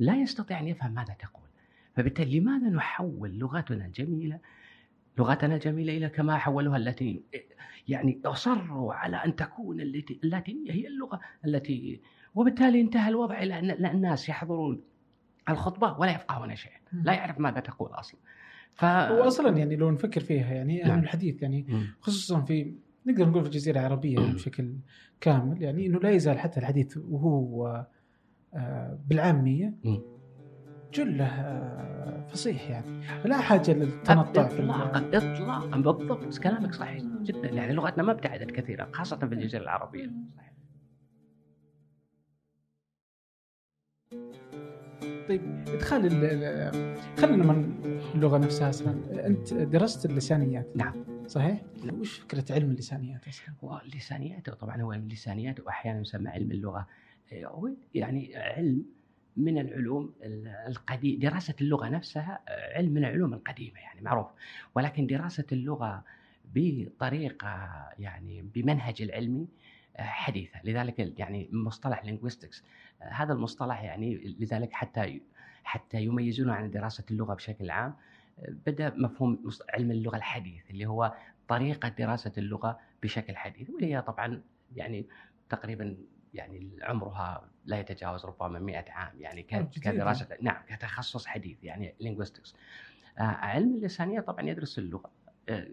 لا 0.00 0.16
يستطيع 0.16 0.60
أن 0.60 0.68
يفهم 0.68 0.94
ماذا 0.94 1.14
تقول. 1.14 1.48
فبالتالي 1.96 2.40
لماذا 2.40 2.68
نحول 2.68 3.38
لغتنا 3.38 3.86
الجميلة 3.86 4.38
لغتنا 5.18 5.54
الجميلة 5.54 5.96
إلى 5.96 6.08
كما 6.08 6.38
حولوها 6.38 6.76
اللاتينيين 6.76 7.22
يعني 7.88 8.20
أصروا 8.24 8.94
على 8.94 9.16
أن 9.16 9.36
تكون 9.36 9.80
اللاتينية 10.24 10.72
هي 10.72 10.86
اللغة 10.86 11.20
التي 11.44 12.00
وبالتالي 12.34 12.80
انتهى 12.80 13.08
الوضع 13.08 13.42
إلى 13.42 13.58
أن 13.58 13.86
الناس 13.86 14.28
يحضرون 14.28 14.80
الخطبة 15.48 15.98
ولا 15.98 16.14
يفقهون 16.14 16.56
شيئا 16.56 16.78
لا 16.92 17.12
يعرف 17.12 17.38
ماذا 17.38 17.60
تقول 17.60 17.90
أصلا. 17.90 18.20
ف... 18.74 18.84
واصلا 18.84 19.58
يعني 19.58 19.76
لو 19.76 19.90
نفكر 19.90 20.20
فيها 20.20 20.54
يعني 20.54 20.82
نعم. 20.82 20.98
الحديث 20.98 21.42
يعني 21.42 21.66
خصوصا 22.00 22.40
في 22.40 22.74
نقدر 23.06 23.28
نقول 23.28 23.42
في 23.42 23.48
الجزيرة 23.48 23.80
العربية 23.80 24.18
بشكل 24.18 24.74
كامل 25.20 25.62
يعني 25.62 25.86
إنه 25.86 25.98
لا 25.98 26.10
يزال 26.10 26.38
حتى 26.38 26.60
الحديث 26.60 26.96
وهو 26.96 27.86
بالعامية. 29.06 29.74
جلة 30.94 31.26
آه، 31.26 32.26
فصيح 32.28 32.70
يعني. 32.70 33.00
لا 33.24 33.40
حاجة 33.40 33.72
للتنطع 33.72 34.20
اطلاقا 34.46 35.08
اطلاقا 35.16 35.76
بالضبط. 35.76 36.38
كلامك 36.38 36.74
صحيح 36.74 37.02
جدا. 37.22 37.48
يعني 37.48 37.72
لغتنا 37.72 38.02
ما 38.02 38.12
ابتعدت 38.12 38.50
كثيرا 38.50 38.88
خاصة 38.92 39.16
في 39.16 39.34
الجزيرة 39.34 39.62
العربية. 39.62 40.10
صحيح. 40.36 40.52
طيب 45.28 45.64
ادخال 45.68 46.02
خلينا 47.18 47.52
من 47.52 47.74
اللغة 48.14 48.38
نفسها 48.38 48.70
أصلا. 48.70 49.26
أنت 49.26 49.54
درست 49.54 50.06
اللسانيات. 50.06 50.68
نعم. 50.76 51.04
صحيح؟ 51.26 51.62
وش 51.92 52.18
فكرة 52.18 52.44
علم 52.54 52.70
اللسانيات 52.70 53.28
أصلا؟ 53.28 53.54
هو 53.64 53.80
اللسانيات 53.84 54.50
طبعا 54.50 54.82
هو 54.82 54.92
علم 54.92 55.02
اللسانيات 55.02 55.60
واحيانا 55.60 56.00
يسمى 56.00 56.28
علم 56.28 56.50
اللغة. 56.52 56.86
يعني 57.94 58.36
علم 58.36 58.84
من 59.36 59.58
العلوم 59.58 60.14
القديم 60.66 61.18
دراسة 61.18 61.54
اللغة 61.60 61.88
نفسها 61.88 62.40
علم 62.76 62.90
من 62.92 63.04
العلوم 63.04 63.34
القديمة 63.34 63.80
يعني 63.80 64.00
معروف. 64.00 64.26
ولكن 64.74 65.06
دراسة 65.06 65.46
اللغة 65.52 66.04
بطريقة 66.54 67.48
يعني 67.98 68.42
بمنهج 68.42 69.02
العلمي 69.02 69.48
حديثة. 69.98 70.60
لذلك 70.64 71.18
يعني 71.18 71.48
مصطلح 71.52 72.02
linguistics 72.02 72.62
هذا 73.00 73.32
المصطلح 73.32 73.82
يعني 73.82 74.36
لذلك 74.40 74.72
حتى 74.72 75.20
حتى 75.64 76.02
يميزونه 76.02 76.52
عن 76.52 76.70
دراسة 76.70 77.04
اللغة 77.10 77.34
بشكل 77.34 77.70
عام. 77.70 77.94
بدأ 78.66 78.94
مفهوم 78.96 79.50
علم 79.74 79.90
اللغة 79.90 80.16
الحديث 80.16 80.70
اللي 80.70 80.86
هو 80.86 81.14
طريقة 81.48 81.88
دراسة 81.88 82.32
اللغة 82.38 82.78
بشكل 83.02 83.36
حديث 83.36 83.70
واللي 83.70 83.94
هي 83.94 84.02
طبعا 84.02 84.42
يعني 84.76 85.06
تقريبا 85.48 85.96
يعني 86.34 86.70
عمرها 86.82 87.48
لا 87.64 87.80
يتجاوز 87.80 88.26
ربما 88.26 88.58
100 88.58 88.84
عام 88.88 89.20
يعني 89.20 89.42
كدراسة 89.82 90.28
نعم 90.40 90.62
كتخصص 90.68 91.26
حديث 91.26 91.64
يعني 91.64 91.94
linguistics. 92.02 92.54
آه 93.18 93.22
علم 93.22 93.74
اللسانية 93.74 94.20
طبعا 94.20 94.42
يدرس 94.48 94.78
اللغة 94.78 95.10
آه 95.48 95.68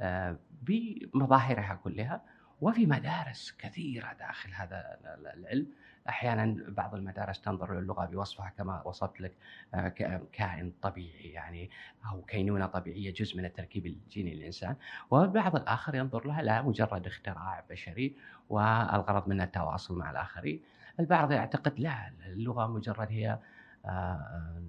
آه 0.00 0.38
بمظاهرها 0.62 1.80
كلها 1.84 2.22
وفي 2.60 2.86
مدارس 2.86 3.54
كثيرة 3.58 4.12
داخل 4.12 4.52
هذا 4.52 4.98
العلم. 5.34 5.66
أحيانا 6.08 6.64
بعض 6.68 6.94
المدارس 6.94 7.40
تنظر 7.40 7.80
للغه 7.80 8.04
بوصفها 8.06 8.52
كما 8.58 8.82
وصفت 8.82 9.20
لك 9.20 9.32
آه، 9.74 9.88
كائن 10.32 10.72
طبيعي 10.82 11.28
يعني 11.30 11.70
أو 12.10 12.22
كينونة 12.22 12.66
طبيعية 12.66 13.12
جزء 13.12 13.36
من 13.38 13.44
التركيب 13.44 13.86
الجيني 13.86 14.34
للإنسان. 14.34 14.76
والبعض 15.10 15.56
الآخر 15.56 15.94
ينظر 15.94 16.26
لها 16.26 16.42
لا 16.42 16.62
مجرد 16.62 17.06
اختراع 17.06 17.64
بشري 17.70 18.16
والغرض 18.48 19.28
منها 19.28 19.44
التواصل 19.44 19.98
مع 19.98 20.10
الآخرين. 20.10 20.62
البعض 21.00 21.32
يعتقد 21.32 21.80
لا 21.80 22.12
اللغة 22.26 22.66
مجرد 22.66 23.08
هي 23.10 23.38
آه، 23.86 24.62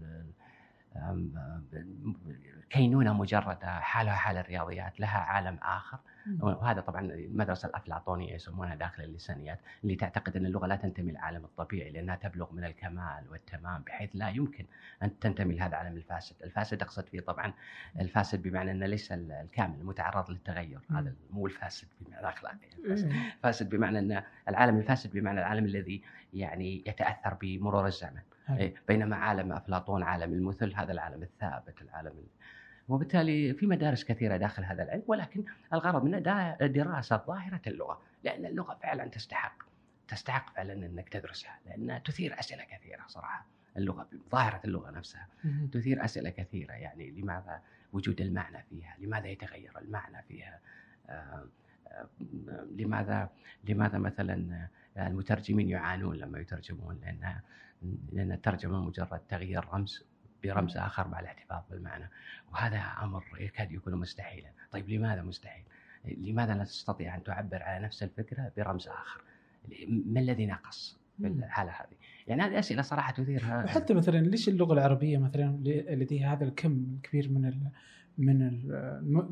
كينونه 2.70 3.14
مجرده 3.14 3.80
حالها 3.80 4.14
حال 4.14 4.38
الرياضيات 4.38 5.00
لها 5.00 5.20
عالم 5.20 5.58
آخر. 5.64 5.98
وهذا 6.40 6.82
طبعا 6.82 7.02
المدرسة 7.02 7.68
الأفلاطونية 7.68 8.34
يسمونها 8.34 8.76
داخل 8.76 9.04
اللسانيات 9.04 9.60
اللي 9.84 9.96
تعتقد 9.96 10.36
أن 10.36 10.46
اللغة 10.46 10.68
لا 10.68 10.76
تنتمي 10.76 11.12
للعالم 11.12 11.46
الطبيعي 11.46 11.92
لأنها 11.92 12.16
تبلغ 12.16 12.54
من 12.54 12.64
الكمال 12.64 13.24
والتمام 13.30 13.82
بحيث 13.82 14.10
لا 14.14 14.30
يمكن 14.30 14.66
أن 15.04 15.20
تنتمي 15.20 15.56
لهذا 15.56 15.68
العالم 15.68 15.98
الفاسد، 15.98 16.36
الفاسد 16.44 16.82
أقصد 16.82 17.08
فيه 17.08 17.20
طبعا 17.20 17.54
الفاسد 18.00 18.42
بمعنى 18.42 18.72
أنه 18.72 18.86
ليس 18.86 19.12
الكامل 19.12 19.80
المتعرض 19.80 20.32
للتغير، 20.32 20.80
هذا 20.92 21.14
مو 21.32 21.48
الفاسد 21.48 21.88
بمعنى 22.02 22.20
الاخلاقي، 22.20 22.68
الفاسد. 22.78 23.14
فاسد 23.44 23.70
بمعنى 23.70 24.00
أن 24.00 24.24
العالم 24.50 24.78
الفاسد 24.78 25.14
بمعنى 25.14 25.40
العالم 25.40 25.66
الذي 25.66 26.04
يعني 26.34 26.84
يتأثر 26.88 27.38
بمرور 27.42 27.88
الزمن. 27.88 28.22
إيه، 28.50 28.76
بينما 28.88 29.16
عالم 29.16 29.52
أفلاطون 29.54 30.04
عالم 30.04 30.34
المثل 30.34 30.76
هذا 30.76 30.92
العالم 30.92 31.24
الثابت 31.24 31.82
العالم 31.82 32.14
وبالتالي 32.90 33.54
في 33.54 33.68
مدارس 33.68 34.04
كثيرة 34.04 34.38
داخل 34.38 34.64
هذا 34.64 34.84
العلم 34.84 35.04
ولكن 35.08 35.44
الغرض 35.74 36.04
منه 36.04 36.20
دراسة 36.68 37.24
ظاهرة 37.28 37.62
اللغة 37.68 38.02
لأن 38.24 38.46
اللغة 38.46 38.78
فعلا 38.84 39.08
تستحق 39.08 39.64
تستحق 40.08 40.56
فعلا 40.56 40.74
إنك 40.74 41.10
تدرسها 41.10 41.60
لانها 41.66 42.00
تثير 42.00 42.40
أسئلة 42.40 42.64
كثيرة 42.64 43.04
صراحة 43.08 43.46
اللغة 43.78 44.08
ظاهرة 44.32 44.62
اللغة 44.66 44.92
نفسها 44.92 45.28
تثير 45.72 46.06
أسئلة 46.06 46.30
كثيرة 46.30 46.74
يعني 46.74 47.12
لماذا 47.12 47.62
وجود 47.94 48.22
المعنى 48.22 48.64
فيها؟ 48.70 48.96
لماذا 49.00 49.28
يتغير 49.28 49.80
المعنى 49.80 50.24
فيها؟ 50.28 50.60
آه، 51.10 51.46
آه، 51.88 52.08
لماذا 52.78 53.30
لماذا 53.64 53.98
مثلا 53.98 54.68
المترجمين 54.98 55.70
يعانون 55.70 56.16
لما 56.16 56.40
يترجمون 56.40 57.00
لأن 57.02 57.40
لأن 58.12 58.32
الترجمة 58.32 58.82
مجرد 58.82 59.22
تغيير 59.30 59.66
رمز 59.74 60.06
برمز 60.44 60.78
آخر 60.78 61.08
مع 61.08 61.20
الاحتفاظ 61.20 61.64
بالمعنى. 61.72 62.10
وهذا 62.52 62.78
أمر 62.78 63.24
يكاد 63.40 63.72
يكون 63.72 63.96
مستحيلا. 63.96 64.50
طيب 64.72 64.90
لماذا 64.90 65.22
مستحيل؟ 65.22 65.64
لماذا 66.06 66.54
لا 66.54 66.64
تستطيع 66.64 67.16
أن 67.16 67.24
تعبر 67.24 67.64
على 67.64 67.86
نفس 67.86 68.04
الفكرة 68.04 68.52
برمز 68.58 68.88
آخر؟ 68.88 69.22
ما 70.06 70.20
الذي 70.20 70.46
نقص 70.46 71.00
في 71.22 71.28
الحالة 71.28 71.72
هذه؟ 71.72 71.98
يعني 72.28 72.42
هذه 72.42 72.60
أسئلة 72.60 72.82
صراحة 72.82 73.14
تثير 73.14 73.44
وحتى 73.66 73.94
مثلا 73.94 74.18
ليش 74.18 74.50
اللغة 74.50 74.74
العربية 74.74 75.18
مثلا 75.18 75.58
لديها 75.90 76.34
هذا 76.34 76.44
الكم 76.44 76.86
الكبير 76.96 77.30
من 77.30 77.46
ال 77.46 77.72
من 78.18 78.62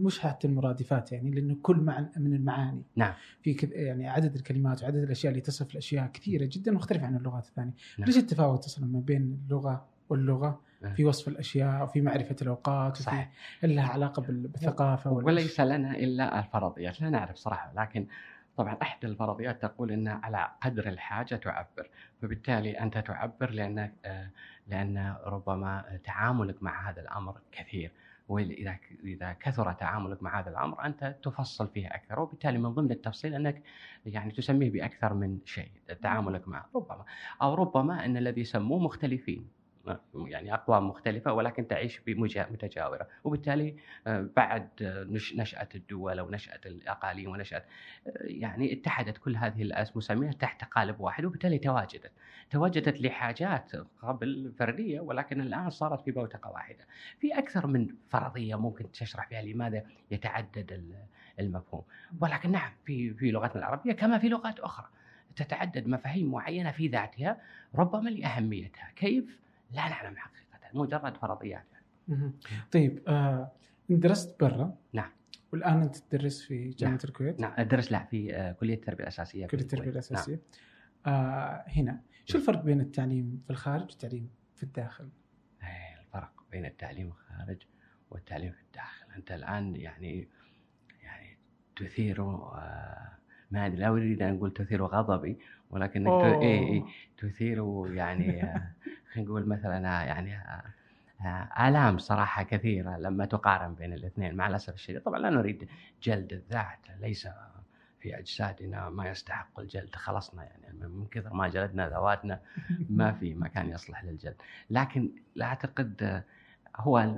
مش 0.03 0.19
حتى 0.19 0.47
المرادفات 0.47 1.11
يعني 1.11 1.31
لأنه 1.31 1.57
كل 1.61 1.77
معنى 1.77 2.11
من 2.17 2.33
المعاني. 2.33 2.83
نعم. 2.95 3.13
في 3.41 3.69
يعني 3.71 4.09
عدد 4.09 4.35
الكلمات 4.35 4.83
وعدد 4.83 5.03
الأشياء 5.03 5.31
اللي 5.31 5.41
تصف 5.41 5.71
الأشياء 5.71 6.07
كثيرة 6.07 6.49
جدا 6.51 6.71
مختلفة 6.71 7.05
عن 7.05 7.15
اللغات 7.15 7.45
الثانية. 7.45 7.73
نعم. 7.97 8.07
ليش 8.07 8.17
التفاوت 8.17 8.65
أصلا 8.65 8.85
ما 8.85 8.99
بين 8.99 9.39
اللغة 9.45 9.85
واللغة. 10.09 10.61
في 10.95 11.05
وصف 11.05 11.27
الأشياء 11.27 11.83
وفي 11.83 12.01
معرفة 12.01 12.35
الأوقات 12.41 12.97
صحيح. 12.97 13.29
لها 13.63 13.87
علاقة 13.87 14.21
بالثقافة 14.27 15.11
وليس 15.11 15.59
لنا 15.59 15.95
إلا 15.95 16.39
الفرضيات 16.39 17.01
لا 17.01 17.09
نعرف 17.09 17.35
صراحة 17.35 17.73
لكن 17.75 18.07
طبعا 18.57 18.77
إحدى 18.81 19.07
الفرضيات 19.07 19.61
تقول 19.61 19.91
إن 19.91 20.07
على 20.07 20.49
قدر 20.61 20.87
الحاجة 20.87 21.35
تعبر 21.35 21.89
فبالتالي 22.21 22.79
أنت 22.79 22.97
تعبر 22.97 23.51
لأن 23.51 23.91
آه، 24.05 24.29
لأن 24.67 25.15
ربما 25.25 25.99
تعاملك 26.03 26.63
مع 26.63 26.89
هذا 26.89 27.01
الأمر 27.01 27.37
كثير 27.51 27.91
وإذا 28.29 28.77
إذا 29.03 29.33
كثر 29.33 29.73
تعاملك 29.73 30.23
مع 30.23 30.39
هذا 30.39 30.49
الأمر 30.49 30.85
أنت 30.85 31.15
تفصل 31.23 31.67
فيه 31.67 31.87
أكثر 31.87 32.19
وبالتالي 32.19 32.57
من 32.57 32.69
ضمن 32.69 32.91
التفصيل 32.91 33.33
أنك 33.33 33.63
يعني 34.05 34.31
تسميه 34.31 34.71
بأكثر 34.71 35.13
من 35.13 35.39
شيء 35.45 35.71
تعاملك 36.01 36.47
معه 36.47 36.69
ربما 36.75 37.05
أو 37.41 37.53
ربما 37.53 38.05
إن 38.05 38.17
الذي 38.17 38.41
يسموه 38.41 38.79
مختلفين. 38.79 39.47
يعني 40.15 40.53
أقوام 40.53 40.87
مختلفة 40.87 41.33
ولكن 41.33 41.67
تعيش 41.67 42.01
متجاورة. 42.07 43.07
وبالتالي 43.23 43.75
آه، 44.07 44.29
بعد 44.35 44.69
نشأة 45.35 45.69
الدول 45.75 46.19
أو 46.19 46.29
نشأة 46.29 46.59
الأقاليم 46.65 47.31
ونشأة 47.31 47.57
آه، 47.57 48.11
يعني 48.21 48.73
اتحدت 48.73 49.17
كل 49.17 49.35
هذه 49.35 49.61
المسميات 49.61 50.41
تحت 50.41 50.63
قالب 50.63 50.99
واحد 50.99 51.25
وبالتالي 51.25 51.57
تواجدت. 51.57 52.11
تواجدت 52.49 53.01
لحاجات 53.01 53.71
قبل 54.01 54.53
فردية 54.59 54.99
ولكن 54.99 55.41
الآن 55.41 55.69
صارت 55.69 56.01
في 56.01 56.11
بوتقة 56.11 56.51
واحدة. 56.51 56.85
في 57.19 57.39
أكثر 57.39 57.67
من 57.67 57.87
فرضية 58.09 58.55
ممكن 58.55 58.91
تشرح 58.91 59.27
فيها 59.27 59.41
لماذا 59.41 59.83
يتعدد 60.11 60.83
المفهوم. 61.39 61.83
ولكن 62.21 62.51
نعم 62.51 62.71
في 62.85 63.13
في 63.13 63.31
لغتنا 63.31 63.59
العربية 63.59 63.91
كما 63.91 64.17
في 64.17 64.29
لغات 64.29 64.59
أخرى 64.59 64.87
تتعدد 65.35 65.87
مفاهيم 65.87 66.31
معينة 66.31 66.71
في 66.71 66.87
ذاتها 66.87 67.41
ربما 67.75 68.09
لأهميتها. 68.09 68.91
كيف 68.95 69.39
لا 69.71 69.89
نعلم 69.89 70.17
حقيقة 70.17 70.47
مجرد 70.73 71.17
فرضيات 71.17 71.65
يعني. 71.71 72.31
طيب 72.71 73.03
آه 73.07 73.51
درست 73.89 74.43
برا. 74.43 74.75
نعم. 74.93 75.11
والآن 75.53 75.81
انت 75.81 75.97
تدرس 75.97 76.41
في 76.41 76.69
جامعة 76.69 76.93
نعم. 76.93 77.01
الكويت. 77.05 77.39
نعم 77.39 77.53
ادرس 77.57 77.91
لا 77.91 78.05
في 78.05 78.35
آه 78.35 78.51
كلية 78.51 78.73
التربية 78.73 79.03
الأساسية 79.03 79.47
كلية 79.47 79.61
التربية 79.61 79.89
الأساسية. 79.89 80.39
نعم. 81.05 81.15
آه 81.15 81.63
هنا 81.67 82.01
شو 82.25 82.37
الفرق 82.37 82.63
بين 82.63 82.81
التعليم 82.81 83.41
في 83.45 83.49
الخارج 83.49 83.81
والتعليم 83.81 84.29
في 84.55 84.63
الداخل؟ 84.63 85.09
إيه، 85.63 85.99
الفرق 86.01 86.31
بين 86.51 86.65
التعليم 86.65 87.07
الخارج 87.07 87.61
والتعليم 88.11 88.51
في 88.51 88.61
الداخل. 88.61 89.05
أنت 89.15 89.31
الآن 89.31 89.75
يعني 89.75 90.27
يعني 91.03 91.37
تثير 91.75 92.21
آه 92.21 93.17
ما 93.51 93.65
أدري 93.65 93.79
لا 93.79 93.87
أريد 93.87 94.21
أن 94.21 94.35
أقول 94.35 94.53
تثير 94.53 94.85
غضبي 94.85 95.39
ولكن 95.69 96.07
إيه 96.07 96.41
إيه 96.41 96.83
تثير 97.17 97.87
يعني 97.93 98.43
آه، 98.43 98.71
خلينا 99.17 99.29
نقول 99.31 99.47
مثلا 99.47 99.77
يعني 99.79 100.35
آه، 100.35 100.63
آه، 101.21 101.67
آلام 101.67 101.97
صراحة 101.97 102.43
كثيرة 102.43 102.97
لما 102.97 103.25
تقارن 103.25 103.75
بين 103.75 103.93
الاثنين 103.93 104.35
مع 104.35 104.47
الأسف 104.47 104.73
الشديد. 104.73 105.01
طبعا 105.01 105.19
لا 105.19 105.29
نريد 105.29 105.69
جلد 106.03 106.33
الذات 106.33 106.79
ليس 106.99 107.27
في 107.99 108.19
أجسادنا 108.19 108.89
ما 108.89 109.09
يستحق 109.09 109.59
الجلد. 109.59 109.95
خلصنا 109.95 110.43
يعني 110.43 110.87
من 110.87 111.07
كثر 111.07 111.33
ما 111.33 111.47
جلدنا 111.47 111.89
ذواتنا 111.89 112.39
ما 112.89 113.11
في 113.19 113.33
مكان 113.33 113.69
يصلح 113.69 114.03
للجلد. 114.03 114.35
لكن 114.69 115.11
لا 115.35 115.45
أعتقد 115.45 116.23
هو 116.75 117.15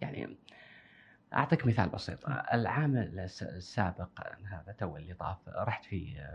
يعني 0.00 0.36
أعطيك 1.34 1.66
مثال 1.66 1.88
بسيط. 1.88 2.18
العام 2.28 2.96
السابق 2.96 4.08
هذا 4.44 4.74
تو 4.78 4.96
اللي 4.96 5.14
طاف 5.14 5.48
رحت 5.48 5.84
في 5.84 6.26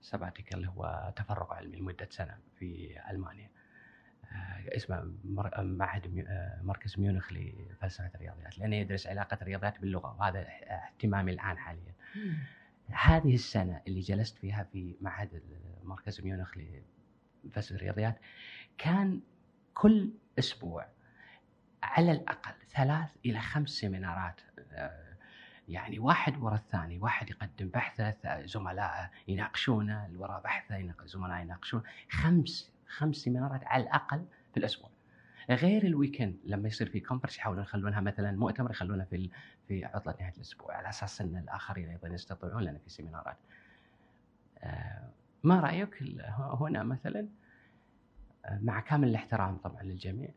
sabbatical 0.00 0.56
اللي 0.58 0.68
هو 0.68 1.12
تفرغ 1.16 1.52
علمي 1.52 1.76
لمدة 1.76 2.08
سنة 2.10 2.38
في 2.58 2.98
ألمانيا 3.10 3.50
آه، 4.32 4.76
اسمه 4.76 5.12
معهد 5.62 6.24
آه، 6.28 6.62
مركز 6.62 6.98
ميونخ 6.98 7.32
لفلسفة 7.32 8.10
الرياضيات 8.14 8.58
لأنه 8.58 8.76
يدرس 8.76 9.06
علاقة 9.06 9.38
الرياضيات 9.42 9.80
باللغة 9.80 10.16
وهذا 10.18 10.46
اهتمامي 10.48 11.32
الآن 11.32 11.58
حاليا. 11.58 11.94
هذه 12.90 13.34
السنة 13.34 13.80
اللي 13.88 14.00
جلست 14.00 14.38
فيها 14.38 14.64
في 14.72 14.96
معهد 15.00 15.42
مركز 15.82 16.20
ميونخ 16.20 16.54
لفلسفة 17.44 17.76
الرياضيات 17.76 18.20
كان 18.78 19.20
كل 19.74 20.12
أسبوع 20.38 20.86
على 21.82 22.12
الأقل 22.12 22.54
ثلاث 22.70 23.10
إلى 23.26 23.40
خمس 23.40 23.68
seminar 23.70 24.31
ات 24.31 24.40
آه، 24.72 25.09
يعني 25.70 25.98
واحد 25.98 26.36
ورا 26.42 26.54
الثاني 26.54 26.98
واحد 26.98 27.30
يقدم 27.30 27.68
بحثه 27.68 28.46
زملائه 28.46 29.10
يناقشونه 29.28 30.06
اللي 30.06 30.18
وراه 30.18 30.42
بحثه 30.42 30.94
زملائه 31.04 31.40
يناقشون. 31.40 31.82
خمس 32.10 32.70
خمس 32.86 33.16
seminar 33.16 33.58
ات 33.58 33.64
على 33.64 33.82
الأقل 33.82 34.24
في 34.52 34.56
الأسبوع. 34.56 34.90
غير 35.50 35.82
ال 35.84 35.90
weekend 35.90 36.36
لما 36.44 36.68
يصير 36.68 36.88
في 36.90 37.00
conference 37.00 37.38
يحاولون 37.38 37.62
يخلونها 37.62 38.00
مثلا 38.00 38.32
مؤتمر 38.32 38.70
يخلونها 38.70 39.04
في 39.04 39.30
في 39.68 39.84
عطلة 39.84 40.14
نهاية 40.20 40.32
الأسبوع. 40.36 40.76
على 40.76 40.88
أساس 40.88 41.20
إن 41.20 41.36
الآخرين 41.36 41.88
أيضا 41.88 42.08
يستطيعون 42.08 42.62
لنا 42.62 42.78
في 42.78 42.90
سيمينارات. 42.90 43.36
آه، 44.58 45.10
ما 45.42 45.60
رأيك 45.60 46.02
هنا 46.60 46.82
مثلا؟ 46.82 47.28
آه، 48.44 48.58
مع 48.62 48.80
كامل 48.80 49.08
الاحترام 49.08 49.56
طبعا 49.56 49.82
للجميع. 49.82 50.30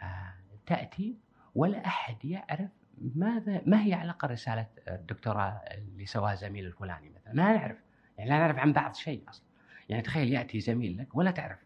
آه، 0.00 0.34
تأتي 0.66 1.16
ولا 1.54 1.86
أحد 1.86 2.24
يعرف 2.24 2.70
ماذا 3.00 3.62
ما 3.66 3.84
هي 3.84 3.94
علاقة 3.94 4.28
رسالة 4.28 4.66
الدكتوراه 4.88 5.62
اللي 5.70 6.06
سواها 6.06 6.34
زميل 6.34 6.66
الفلاني 6.66 7.10
مثلا؟ 7.10 7.34
ما 7.34 7.52
نعرف. 7.52 7.76
يعني 8.18 8.30
لا 8.30 8.38
نعرف 8.38 8.58
عن 8.58 8.72
بعض 8.72 8.94
شيء 8.94 9.22
أصلا. 9.28 9.44
يعني 9.88 10.02
تخيل 10.02 10.32
يأتي 10.32 10.60
زميل 10.60 10.98
لك 10.98 11.14
ولا 11.14 11.30
تعرف. 11.30 11.58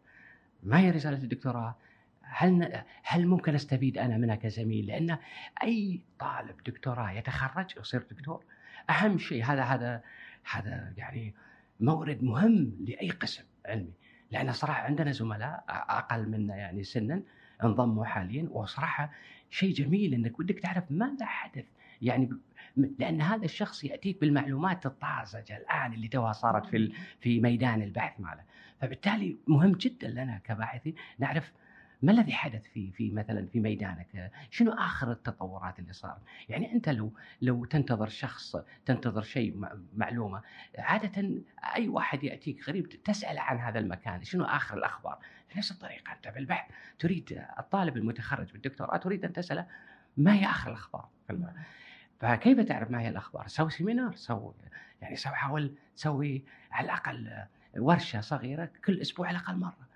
ما 0.62 0.78
هي 0.78 0.90
رسالة 0.90 1.16
الدكتوراه؟ 1.16 1.76
هل 2.22 2.82
هل 3.02 3.26
ممكن 3.26 3.54
أستفيد 3.54 3.98
أنا 3.98 4.16
منها 4.16 4.34
كزميل؟ 4.34 4.86
لأن 4.86 5.18
أي 5.62 6.00
طالب 6.18 6.56
دكتوراه 6.66 7.10
يتخرج 7.10 7.76
يصير 7.76 8.02
دكتور. 8.10 8.44
أهم 8.90 9.18
شيء 9.18 9.44
هذا 9.44 9.62
هذا 9.62 10.02
هذا 10.50 10.92
يعني 10.96 11.34
مورد 11.80 12.22
مهم 12.22 12.76
لأي 12.80 13.10
قسم 13.10 13.44
علمي. 13.66 13.92
لأن 14.30 14.52
صراحة 14.52 14.82
عندنا 14.82 15.12
زملاء 15.12 15.64
أقل 15.68 16.28
منا 16.28 16.56
يعني 16.56 16.82
سنا 16.82 17.22
انضموا 17.64 18.04
حاليا 18.04 18.48
وصراحة 18.50 19.10
شيء 19.54 19.74
جميل 19.74 20.14
إنك 20.14 20.38
ودك 20.38 20.58
تعرف 20.58 20.84
ماذا 20.90 21.26
حدث. 21.26 21.64
يعني 22.02 22.30
لأن 22.98 23.20
هذا 23.20 23.44
الشخص 23.44 23.84
يأتيك 23.84 24.20
بالمعلومات 24.20 24.86
الطازجة 24.86 25.56
الآن 25.56 25.92
اللي 25.92 26.08
توها 26.08 26.32
صارت 26.32 26.66
في 26.66 26.92
في 27.20 27.40
ميدان 27.40 27.82
البحث 27.82 28.20
ماله. 28.20 28.42
فبالتالي 28.80 29.36
مهم 29.46 29.72
جدا 29.72 30.08
لنا 30.08 30.40
كباحثين 30.44 30.94
نعرف 31.18 31.52
ما 32.04 32.12
الذي 32.12 32.32
حدث 32.32 32.62
في 32.62 32.92
في 32.92 33.10
مثلا 33.10 33.46
في 33.46 33.60
ميدانك؟ 33.60 34.30
شنو 34.50 34.72
آخر 34.72 35.12
التطورات 35.12 35.78
اللي 35.78 35.92
صار؟ 35.92 36.18
يعني 36.48 36.72
أنت 36.72 36.88
لو 36.88 37.12
لو 37.42 37.64
تنتظر 37.64 38.08
شخص 38.08 38.56
تنتظر 38.86 39.22
شيء 39.22 39.60
معلومة 39.96 40.42
عادة 40.78 41.42
أي 41.76 41.88
واحد 41.88 42.24
يأتيك 42.24 42.68
غريب 42.68 42.88
تسأل 42.88 43.38
عن 43.38 43.58
هذا 43.58 43.78
المكان، 43.78 44.22
شنو 44.22 44.44
آخر 44.44 44.76
الأخبار؟ 44.78 45.18
بنفس 45.54 45.72
الطريقة 45.72 46.12
أنت 46.12 46.28
بالبحث 46.28 46.70
تريد 46.98 47.44
الطالب 47.58 47.96
المتخرج 47.96 48.52
بالدكتوراه 48.52 48.96
تريد 48.96 49.24
أن 49.24 49.32
تسأله 49.32 49.66
ما 50.16 50.34
هي 50.34 50.44
آخر 50.44 50.70
الأخبار؟ 50.70 51.08
فكيف 52.20 52.60
تعرف 52.60 52.90
ما 52.90 53.00
هي 53.00 53.08
الأخبار؟ 53.08 53.46
سوي 53.46 53.70
seminar، 53.70 54.14
سوي 54.14 54.54
يعني 55.02 55.16
سوي 55.16 55.34
حاول 55.34 55.74
تسوي 55.96 56.44
على 56.70 56.84
الأقل 56.84 57.44
ورشة 57.76 58.20
صغيرة 58.20 58.70
كل 58.84 59.00
أسبوع 59.00 59.28
على 59.28 59.38
الأقل 59.38 59.56
مرة. 59.56 59.88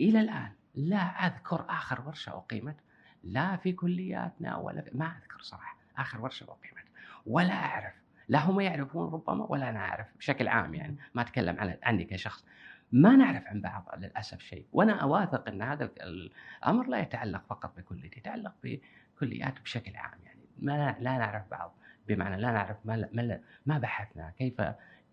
إلى 0.00 0.20
الآن 0.20 0.57
لا 0.78 1.26
أذكر 1.26 1.64
آخر 1.68 2.00
ورشة 2.06 2.30
أقيمت 2.30 2.76
لا 3.24 3.56
في 3.56 3.72
كلياتنا 3.72 4.56
ولا 4.56 4.80
في 4.82 4.90
ما 4.94 5.16
أذكر 5.18 5.40
صراحة 5.40 5.76
آخر 5.96 6.20
ورشة 6.20 6.44
أقيمت. 6.44 6.84
ولا 7.26 7.54
أعرف. 7.54 7.94
لا 8.28 8.38
هم 8.38 8.60
يعرفون 8.60 9.12
ربما 9.12 9.44
ولا 9.44 9.68
أنا 9.68 9.78
أعرف 9.78 10.06
بشكل 10.18 10.48
عام 10.48 10.74
يعني 10.74 10.96
ما 11.14 11.22
أتكلم 11.22 11.60
عن 11.60 11.76
عني 11.82 12.04
كشخص. 12.04 12.44
ما 12.92 13.16
نعرف 13.16 13.46
عن 13.46 13.60
بعض 13.60 13.94
للأسف 13.98 14.40
شيء. 14.40 14.66
وأنا 14.72 14.92
أواثق 15.02 15.48
أن 15.48 15.62
هذا 15.62 15.84
الأمر 15.84 16.86
لا 16.86 16.98
يتعلق 16.98 17.42
فقط 17.48 17.76
بكليتي 17.76 18.18
يتعلق 18.18 18.54
بكليات 18.64 19.60
بشكل 19.60 19.96
عام 19.96 20.18
يعني. 20.24 20.40
ما 20.58 20.96
لا 21.00 21.18
نعرف 21.18 21.50
بعض. 21.50 21.74
بمعنى 22.08 22.36
لا 22.36 22.52
نعرف 22.52 22.76
ما 22.84 23.08
ما, 23.12 23.40
ما 23.66 23.78
بحثنا 23.78 24.32
كيف 24.38 24.62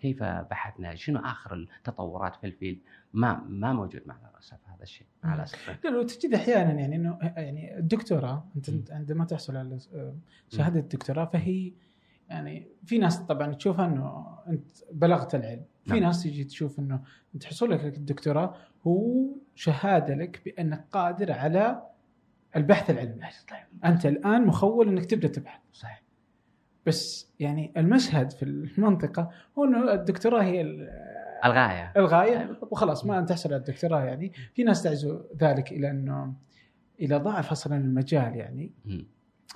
كيف 0.06 0.24
بحثنا؟ 0.24 0.96
شنو 0.96 1.20
آخر 1.20 1.54
التطورات 1.54 2.36
في 2.36 2.48
الفيلد 2.48 2.80
ما 3.14 3.46
ما 3.48 3.74
موجود 3.74 4.02
معنا 4.06 4.30
للاسف 4.32 4.58
هذا 4.66 4.84
الشيء. 4.84 5.08
على 5.24 5.44
اسف 5.44 5.86
لا 5.86 6.04
تجد 6.04 6.34
أحيانا 6.34 6.74
يعني 6.74 6.96
إنه 6.96 7.18
يعني 7.22 7.78
الدكتوراه 7.78 8.46
أنت 8.56 8.92
عندما 8.92 9.26
تحصل 9.26 9.58
على 9.58 9.80
شهادة 10.50 10.80
الدكتوراه 10.80 11.26
فهي 11.26 11.74
يعني 12.30 12.68
في 12.86 12.98
ناس 12.98 13.20
طبعا 13.20 13.54
تشوفها 13.54 13.86
إنه 13.88 14.38
أنت 14.48 14.72
بلغت 14.92 15.36
العلم. 15.36 15.66
في 15.84 15.94
نعم. 15.94 16.04
ناس 16.04 16.24
تجي 16.24 16.44
تشوف 16.44 16.80
إنه 16.80 17.02
أنت 17.36 17.46
حصولك 17.46 17.86
الدكتوراه 17.86 18.56
هو 18.88 19.26
شهادة 19.56 20.16
لك 20.16 20.42
بأنك 20.46 20.86
قادر 20.92 21.32
على 21.32 21.82
البحث 22.56 22.90
العلمي. 22.90 23.22
أنت 23.86 24.06
الآن 24.06 24.46
مخول 24.46 24.88
إنك 24.88 25.06
تبدأ 25.06 25.28
تبحث. 25.28 25.60
صحيح. 25.74 26.05
بس 26.86 27.32
يعني 27.40 27.72
المشهد 27.78 28.32
في 28.32 28.44
المنطقة 28.44 29.30
هو 29.60 29.64
إنه 29.64 29.94
الدكتوراه 29.94 30.44
هي 30.44 30.62
الغاية. 31.46 31.94
الغاية. 31.98 32.58
وخلاص 32.72 33.06
ما 33.06 33.20
ان 33.20 33.26
تحصل 33.26 33.50
على 33.50 33.60
الدكتوراه 33.60 34.04
يعني. 34.04 34.32
في 34.54 34.64
ناس 34.64 34.84
تعزو 34.84 35.22
ذلك 35.38 35.72
إلى 35.72 35.92
إنه 35.92 36.34
إلى 37.02 37.18
ضعف 37.18 37.52
أصلا 37.52 37.78
المجال 37.78 38.36
يعني. 38.36 38.72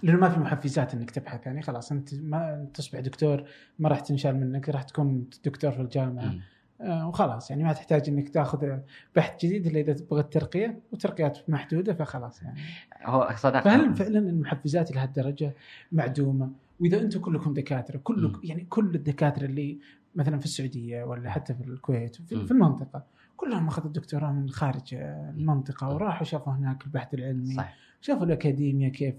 لأنه 0.03 0.19
ما 0.19 0.29
في 0.29 0.39
محفزات 0.39 0.93
إنك 0.93 1.11
تبحث 1.11 1.45
يعني. 1.45 1.61
خلاص 1.61 1.91
أنت 1.91 2.13
ما 2.13 2.67
تصبح 2.73 2.99
دكتور 2.99 3.43
ما 3.79 3.89
راح 3.89 3.99
تنشال 3.99 4.35
منك 4.35 4.69
راح 4.69 4.83
تكون 4.83 5.29
دكتور 5.45 5.71
في 5.71 5.81
الجامعة. 5.81 6.33
آه 6.81 7.07
وخلاص 7.07 7.51
يعني 7.51 7.63
ما 7.63 7.73
تحتاج 7.73 8.09
إنك 8.09 8.29
تأخذ 8.29 8.77
بحث 9.15 9.45
جديد 9.45 9.67
إلا 9.67 9.79
إذا 9.79 9.93
تبغى 9.93 10.21
الترقية. 10.21 10.79
وترقيات 10.91 11.49
محدودة 11.49 11.93
فخلاص 11.93 12.43
يعني. 12.43 12.59
هو 13.05 13.29
صدق 13.35 13.59
فهل 13.59 13.95
فعلا 13.95 14.19
المحفزات 14.19 14.91
لهالدرجة 14.95 15.53
معدومة؟ 15.91 16.51
وإذا 16.79 17.01
أنتم 17.01 17.19
كلكم 17.19 17.53
دكاترة 17.53 17.97
كل 17.97 18.39
يعني 18.43 18.65
كل 18.69 18.95
الدكاترة 18.95 19.45
اللي 19.45 19.79
مثلا 20.15 20.39
في 20.39 20.45
السعودية 20.45 21.03
ولا 21.03 21.29
حتى 21.29 21.53
في 21.53 21.63
الكويت 21.63 22.15
في, 22.15 22.45
في 22.45 22.51
المنطقة 22.51 23.05
كلهم 23.37 23.67
أخذوا 23.67 23.87
الدكتوراه 23.87 24.31
من 24.31 24.49
خارج 24.49 24.93
المنطقة 24.93 25.89
وراحوا 25.89 26.23
شافوا 26.23 26.53
هناك 26.53 26.85
البحث 26.85 27.13
العلمي 27.13 27.53
صح. 27.55 27.75
شافوا 28.01 28.25
الاكاديميا 28.25 28.89
كيف 28.89 29.15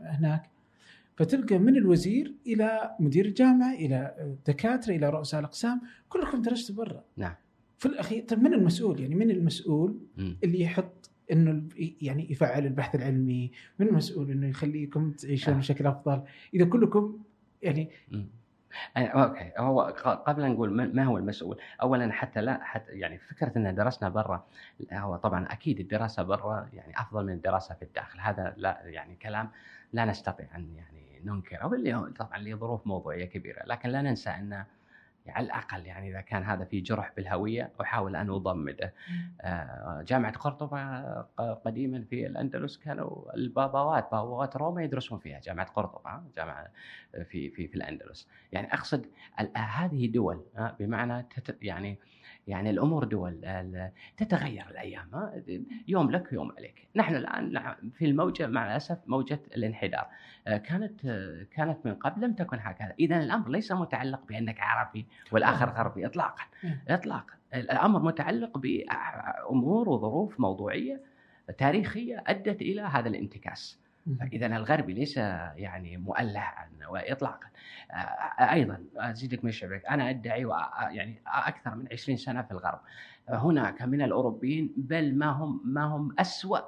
هناك. 0.00 0.50
فتلقى 1.16 1.58
من 1.58 1.76
الوزير 1.76 2.34
إلى 2.46 2.96
مدير 3.00 3.24
الجامعة 3.26 3.74
إلى 3.74 4.14
دكاترة 4.46 4.94
إلى 4.94 5.10
رؤساء 5.10 5.40
الأقسام 5.40 5.80
كلكم 6.08 6.42
درستوا 6.42 6.76
برا. 6.76 7.04
نعم. 7.16 7.34
في 7.78 7.86
الأخير 7.86 8.24
طيب 8.24 8.42
من 8.42 8.54
المسؤول؟ 8.54 9.00
يعني 9.00 9.14
من 9.14 9.30
المسؤول 9.30 9.98
م. 10.16 10.32
اللي 10.44 10.60
يحط 10.60 11.10
إنه 11.32 11.62
يعني 12.02 12.30
يفعل 12.32 12.66
البحث 12.66 12.94
العلمي 12.94 13.50
من 13.78 13.88
المسؤول 13.88 14.30
إنه 14.30 14.48
يخليكم 14.48 15.10
تعيشون 15.10 15.54
آه. 15.54 15.58
بشكل 15.58 15.86
أفضل؟ 15.86 16.22
إذا 16.54 16.64
كلكم 16.64 17.18
يعني 17.62 17.90
أوكي. 18.96 19.52
هو 19.58 19.80
قبل 20.26 20.50
نقول 20.50 20.94
ما 20.94 21.04
هو 21.04 21.18
المسؤول 21.18 21.58
اولا 21.82 22.12
حتى 22.12 22.40
لا 22.40 22.64
حتى 22.64 22.92
يعني 22.92 23.18
فكرة 23.18 23.52
إن 23.56 23.74
درسنا 23.74 24.08
برا 24.08 24.46
هو 24.92 25.16
طبعا 25.16 25.52
أكيد 25.52 25.80
الدراسة 25.80 26.22
برا 26.22 26.68
يعني 26.72 27.00
أفضل 27.00 27.26
من 27.26 27.32
الدراسة 27.32 27.74
في 27.74 27.82
الداخل. 27.82 28.20
هذا 28.20 28.54
لا 28.56 28.80
يعني 28.84 29.16
كلام 29.16 29.50
لا 29.92 30.04
نستطيع 30.04 30.46
أن 30.56 30.74
يعني 30.76 31.20
ننكر 31.24 31.62
أو 31.62 31.74
اللي 31.74 32.12
طبعا 32.18 32.38
لظروف 32.38 32.86
موضوعية 32.86 33.24
كبيرة 33.24 33.62
لكن 33.66 33.88
لا 33.88 34.02
ننسى 34.02 34.30
أن 34.30 34.64
على 35.28 35.46
الأقل 35.46 35.86
يعني 35.86 36.10
إذا 36.10 36.20
كان 36.20 36.42
هذا 36.42 36.64
في 36.64 36.80
جرح 36.80 37.12
بالهوية 37.16 37.72
أحاول 37.80 38.16
أن 38.16 38.30
أضمده. 38.30 38.94
آه، 39.40 40.04
جامعة 40.06 40.32
قرطبة 40.32 41.00
قديما 41.52 42.04
في 42.10 42.26
الأندلس 42.26 42.76
كانوا 42.76 43.34
الباباوات 43.36 44.08
باباوات 44.12 44.56
روما 44.56 44.82
يدرسون 44.82 45.18
فيها 45.18 45.40
جامعة 45.40 45.66
قرطبة 45.66 46.22
جامعة 46.36 46.68
في 47.12 47.50
في 47.50 47.68
في 47.68 47.74
الأندلس. 47.74 48.28
يعني 48.52 48.74
أقصد 48.74 49.06
هذه 49.56 50.06
دول 50.06 50.44
بمعنى 50.80 51.26
يعني 51.62 51.98
يعني 52.48 52.70
الأمور 52.70 53.04
دول 53.04 53.40
تتغير 54.16 54.70
الأيام 54.70 55.30
يوم 55.88 56.10
لك 56.10 56.32
ويوم 56.32 56.52
عليك. 56.58 56.88
نحن 56.96 57.16
الآن 57.16 57.74
في 57.98 58.04
الموجة 58.04 58.46
مع 58.46 58.66
الأسف 58.66 58.98
موجة 59.06 59.40
الانحدار. 59.56 60.06
آه، 60.46 60.56
كانت 60.56 61.00
كانت 61.50 61.78
من 61.84 61.94
قبل 61.94 62.24
لم 62.24 62.32
تكن 62.32 62.58
هكذا. 62.60 62.94
اذا 63.00 63.16
الأمر 63.16 63.48
ليس 63.48 63.72
متعلق 63.72 64.26
بأنك 64.28 64.60
عربي 64.60 65.06
والآخر 65.32 65.70
غربي 65.70 66.06
اطلاقا. 66.06 66.44
اطلاقا. 66.88 67.34
الأمر 67.54 68.02
متعلق 68.02 68.58
بامور 68.58 69.88
وظروف 69.88 70.40
موضوعية 70.40 71.00
تاريخية 71.58 72.24
أدت 72.26 72.62
إلى 72.62 72.80
هذا 72.82 73.08
الانتكاس. 73.08 73.83
فإذا 74.20 74.46
الغربي 74.46 74.92
ليس 74.92 75.16
يعني 75.16 75.96
مؤلها 75.96 76.68
اطلاقا. 76.82 77.46
أيضا 78.38 78.84
أزيدك 78.96 79.44
من 79.44 79.50
الشبك 79.50 79.86
أنا 79.86 80.10
أدعي 80.10 80.48
يعني 80.90 81.22
أكثر 81.26 81.74
من 81.74 81.88
20 81.92 82.18
سنة 82.18 82.42
في 82.42 82.50
الغرب. 82.50 82.80
هناك 83.28 83.82
من 83.82 84.02
الأوروبيين 84.02 84.74
بل 84.76 85.14
ما 85.18 85.26
هم 85.26 85.60
ما 85.64 85.84
هم 85.84 86.14
أسوأ 86.18 86.58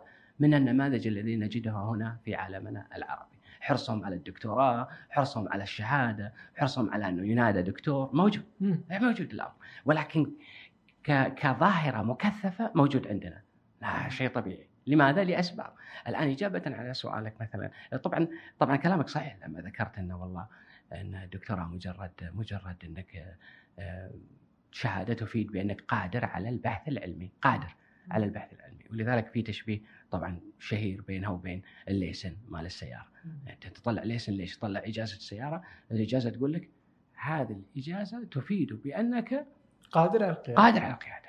من 0.41 0.55
النماذج 0.55 1.07
الذي 1.07 1.37
نجدها 1.37 1.85
هنا 1.85 2.17
في 2.25 2.35
عالمنا 2.35 2.87
العربي. 2.97 3.37
حرصهم 3.61 4.05
على 4.05 4.17
الدكتوراه 4.17 4.89
حرصهم 5.11 5.49
على 5.49 5.63
الشهادة 5.63 6.33
حرصهم 6.57 6.91
على 6.91 7.09
انه 7.09 7.27
ينادى 7.27 7.63
دكتور 7.63 8.11
موجود. 8.13 8.45
موجود 8.91 9.33
الأمر. 9.33 9.53
ولكن 9.85 10.33
كظاهرة 11.37 12.03
مكثفة 12.03 12.71
موجود 12.75 13.07
عندنا. 13.07 13.43
لا 13.83 14.09
شيء 14.09 14.29
طبيعي. 14.29 14.66
لماذا؟ 14.87 15.25
لأسباب. 15.25 15.73
الآن 16.09 16.31
إجابة 16.31 16.63
على 16.67 16.95
سؤالك 16.95 17.41
مثلا 17.41 17.71
طبعا 18.03 18.29
طبعا 18.59 18.77
كلامك 18.77 19.09
صحيح 19.09 19.37
لما 19.47 19.61
ذكرت 19.61 19.99
إنه 19.99 20.23
والله 20.23 20.47
إن 20.93 21.15
الدكتوراه 21.15 21.65
مجرد 21.65 22.11
مجرد 22.35 22.77
إنك 22.85 23.37
آه، 23.79 24.11
شهاده 24.73 25.15
تفيد 25.15 25.53
بأنك 25.53 25.81
قادر 25.81 26.25
على 26.25 26.49
البحث 26.49 26.89
العلمي، 26.89 27.31
قادر 27.43 27.75
على 28.11 28.25
البحث 28.25 28.53
العلمي، 28.53 28.85
ولذلك 28.91 29.29
في 29.29 29.43
تشبيه 29.43 29.81
طبعا 30.11 30.41
شهير 30.59 31.03
بينها 31.03 31.29
وبين 31.29 31.63
الليسن 31.89 32.37
مال 32.49 32.67
السيارة. 32.67 33.07
يعني 33.45 33.53
أنت 33.65 33.67
تطلع 33.79 34.03
ليسن 34.03 34.33
ليش؟ 34.33 34.57
تطلع 34.57 34.81
إجازة 34.85 35.17
السيارة، 35.17 35.63
الإجازة 35.91 36.31
تقول 36.31 36.53
لك 36.53 36.69
هذه 37.15 37.63
الإجازة 37.75 38.25
تفيد 38.25 38.73
بأنك 38.73 39.47
قادر 39.91 40.23
على 40.23 40.33
القيادة 40.33 40.63
قادر 40.63 40.85
على 40.85 40.95
القيادة. 40.95 41.27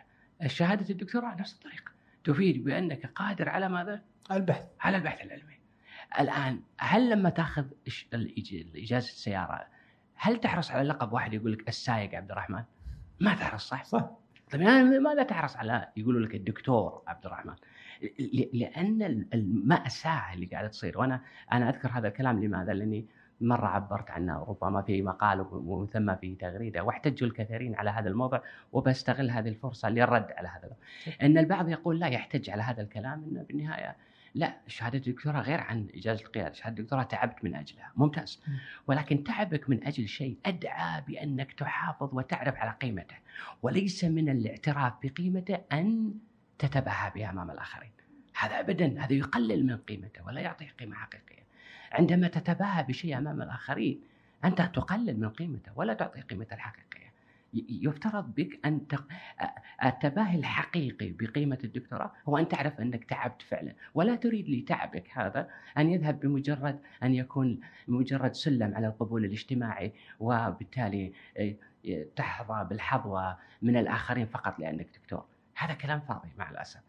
شهاده 0.48 0.90
الدكتوراه 0.90 1.36
نفس 1.36 1.54
الطريقة، 1.54 1.92
تفيد 2.28 2.64
بأنك 2.64 3.06
قادر 3.06 3.50
على 3.50 3.70
ماذا؟ 3.70 4.02
البحث 4.32 4.66
على 4.82 4.98
البحث 4.98 5.22
العلمي. 5.22 5.58
الآن 6.20 6.60
هل 6.80 7.10
لما 7.10 7.30
تأخذ 7.30 7.66
اجازه 8.76 8.98
السيارة 9.10 9.68
هل 10.16 10.38
تحرص 10.40 10.72
على 10.72 10.88
لقب 10.90 11.14
واحد 11.14 11.34
يقول 11.34 11.54
لك 11.54 11.68
السايق 11.70 12.16
عبد 12.16 12.32
الرحمن؟ 12.32 12.64
ما 13.20 13.34
تحرص 13.34 13.68
صح؟ 13.70 13.84
صح 13.84 14.10
طيب 14.52 14.62
يعني 14.62 15.00
ماذا 15.00 15.24
تحرص 15.24 15.56
على 15.56 15.88
يقولوا 15.98 16.22
لك 16.28 16.36
الدكتور 16.36 17.02
عبد 17.08 17.26
الرحمن؟ 17.26 17.54
لأن 18.54 19.02
ال- 19.04 19.28
المأساة 19.34 20.34
اللي 20.34 20.46
قاعدة 20.46 20.68
تصير 20.68 20.98
وأنا 20.98 21.22
أنا 21.52 21.70
أذكر 21.70 21.90
هذا 21.92 22.08
الكلام 22.08 22.44
لماذا؟ 22.44 22.74
لأني 22.74 23.06
مرة 23.42 23.68
عبرت 23.68 24.12
عنه 24.12 24.44
ربما 24.44 24.82
في 24.82 25.02
مقال 25.02 25.46
ومن 25.52 25.88
ثم 25.88 26.16
في 26.16 26.36
تغريدة. 26.36 26.84
واحتجوا 26.84 27.28
الكثيرين 27.28 27.76
على 27.76 27.90
هذا 27.90 28.10
الموضوع 28.10 28.44
وبستغل 28.72 29.32
هذه 29.32 29.50
الفرصة 29.50 29.90
للرد 29.90 30.32
على 30.32 30.48
هذا 30.48 30.70
إن 31.22 31.38
البعض 31.38 31.70
يقول 31.70 32.00
لا 32.00 32.08
يحتج 32.08 32.50
على 32.50 32.64
هذا 32.64 32.82
الكلام 32.82 33.24
إنه 33.24 33.44
بالنهاية 33.44 33.96
لا 34.36 34.58
شهادة 34.68 34.98
الدكتوراه 34.98 35.42
غير 35.42 35.62
عن 35.62 35.88
إجازة 35.96 36.26
القيادة، 36.26 36.54
شهادة 36.54 36.80
الدكتوراه 36.80 37.04
تعبت 37.04 37.44
من 37.44 37.56
أجلها، 37.56 37.92
ممتاز. 37.96 38.44
ولكن 38.88 39.24
تعبك 39.24 39.70
من 39.70 39.84
أجل 39.84 40.08
شيء 40.08 40.38
أدعى 40.46 41.02
بأنك 41.02 41.54
تحافظ 41.54 42.10
وتعرف 42.14 42.56
على 42.56 42.72
قيمته، 42.72 43.16
وليس 43.62 44.04
من 44.04 44.30
الاعتراف 44.30 44.94
بقيمته 45.04 45.60
أن 45.72 46.14
تتباهى 46.60 47.12
بها 47.16 47.30
امام 47.30 47.52
الآخرين. 47.52 47.92
هذا 48.40 48.60
ابدا 48.60 49.02
هذا 49.06 49.14
يقلل 49.14 49.66
من 49.66 49.78
قيمته 49.78 50.26
ولا 50.26 50.42
يعطيه 50.42 50.70
قيمة 50.80 50.96
حقيقية. 50.96 51.47
عندما 51.92 52.28
تتباهى 52.28 52.84
بشيء 52.84 53.18
أمام 53.18 53.42
الآخرين 53.42 54.02
أنت 54.46 54.62
تقلل 54.62 55.20
من 55.20 55.30
قيمته 55.30 55.72
ولا 55.76 55.94
تعطيه 55.94 56.22
قيمته 56.22 56.54
الحقيقية. 56.54 57.08
يفترض 57.70 58.36
بك 58.36 58.60
أن. 58.66 58.82
التباهي 59.84 60.40
الحقيقي 60.40 61.12
بقيمة 61.12 61.58
الدكتوراه 61.64 62.12
هو 62.30 62.38
أن 62.38 62.48
تعرف 62.48 62.82
أنك 62.82 63.04
تعبت 63.04 63.42
فعلا 63.42 63.74
ولا 63.94 64.16
تريد 64.16 64.50
لتعبك 64.50 65.10
هذا 65.14 65.50
أن 65.78 65.90
يذهب 65.90 66.20
بمجرد 66.20 66.80
أن 67.04 67.16
يكون 67.16 67.60
مجرد 67.88 68.34
سلم 68.34 68.76
على 68.76 68.88
القبول 68.88 69.26
الاجتماعي 69.26 69.94
وبالتالي 70.20 71.14
آه، 71.38 71.56
تحظى 72.16 72.68
بالحظوة 72.70 73.38
من 73.62 73.78
الآخرين 73.78 74.26
فقط 74.26 74.60
لأنك 74.60 74.88
دكتور. 75.04 75.26
هذا 75.58 75.74
كلام 75.74 76.00
فاضي 76.00 76.30
مع 76.38 76.50
الأسف. 76.50 76.80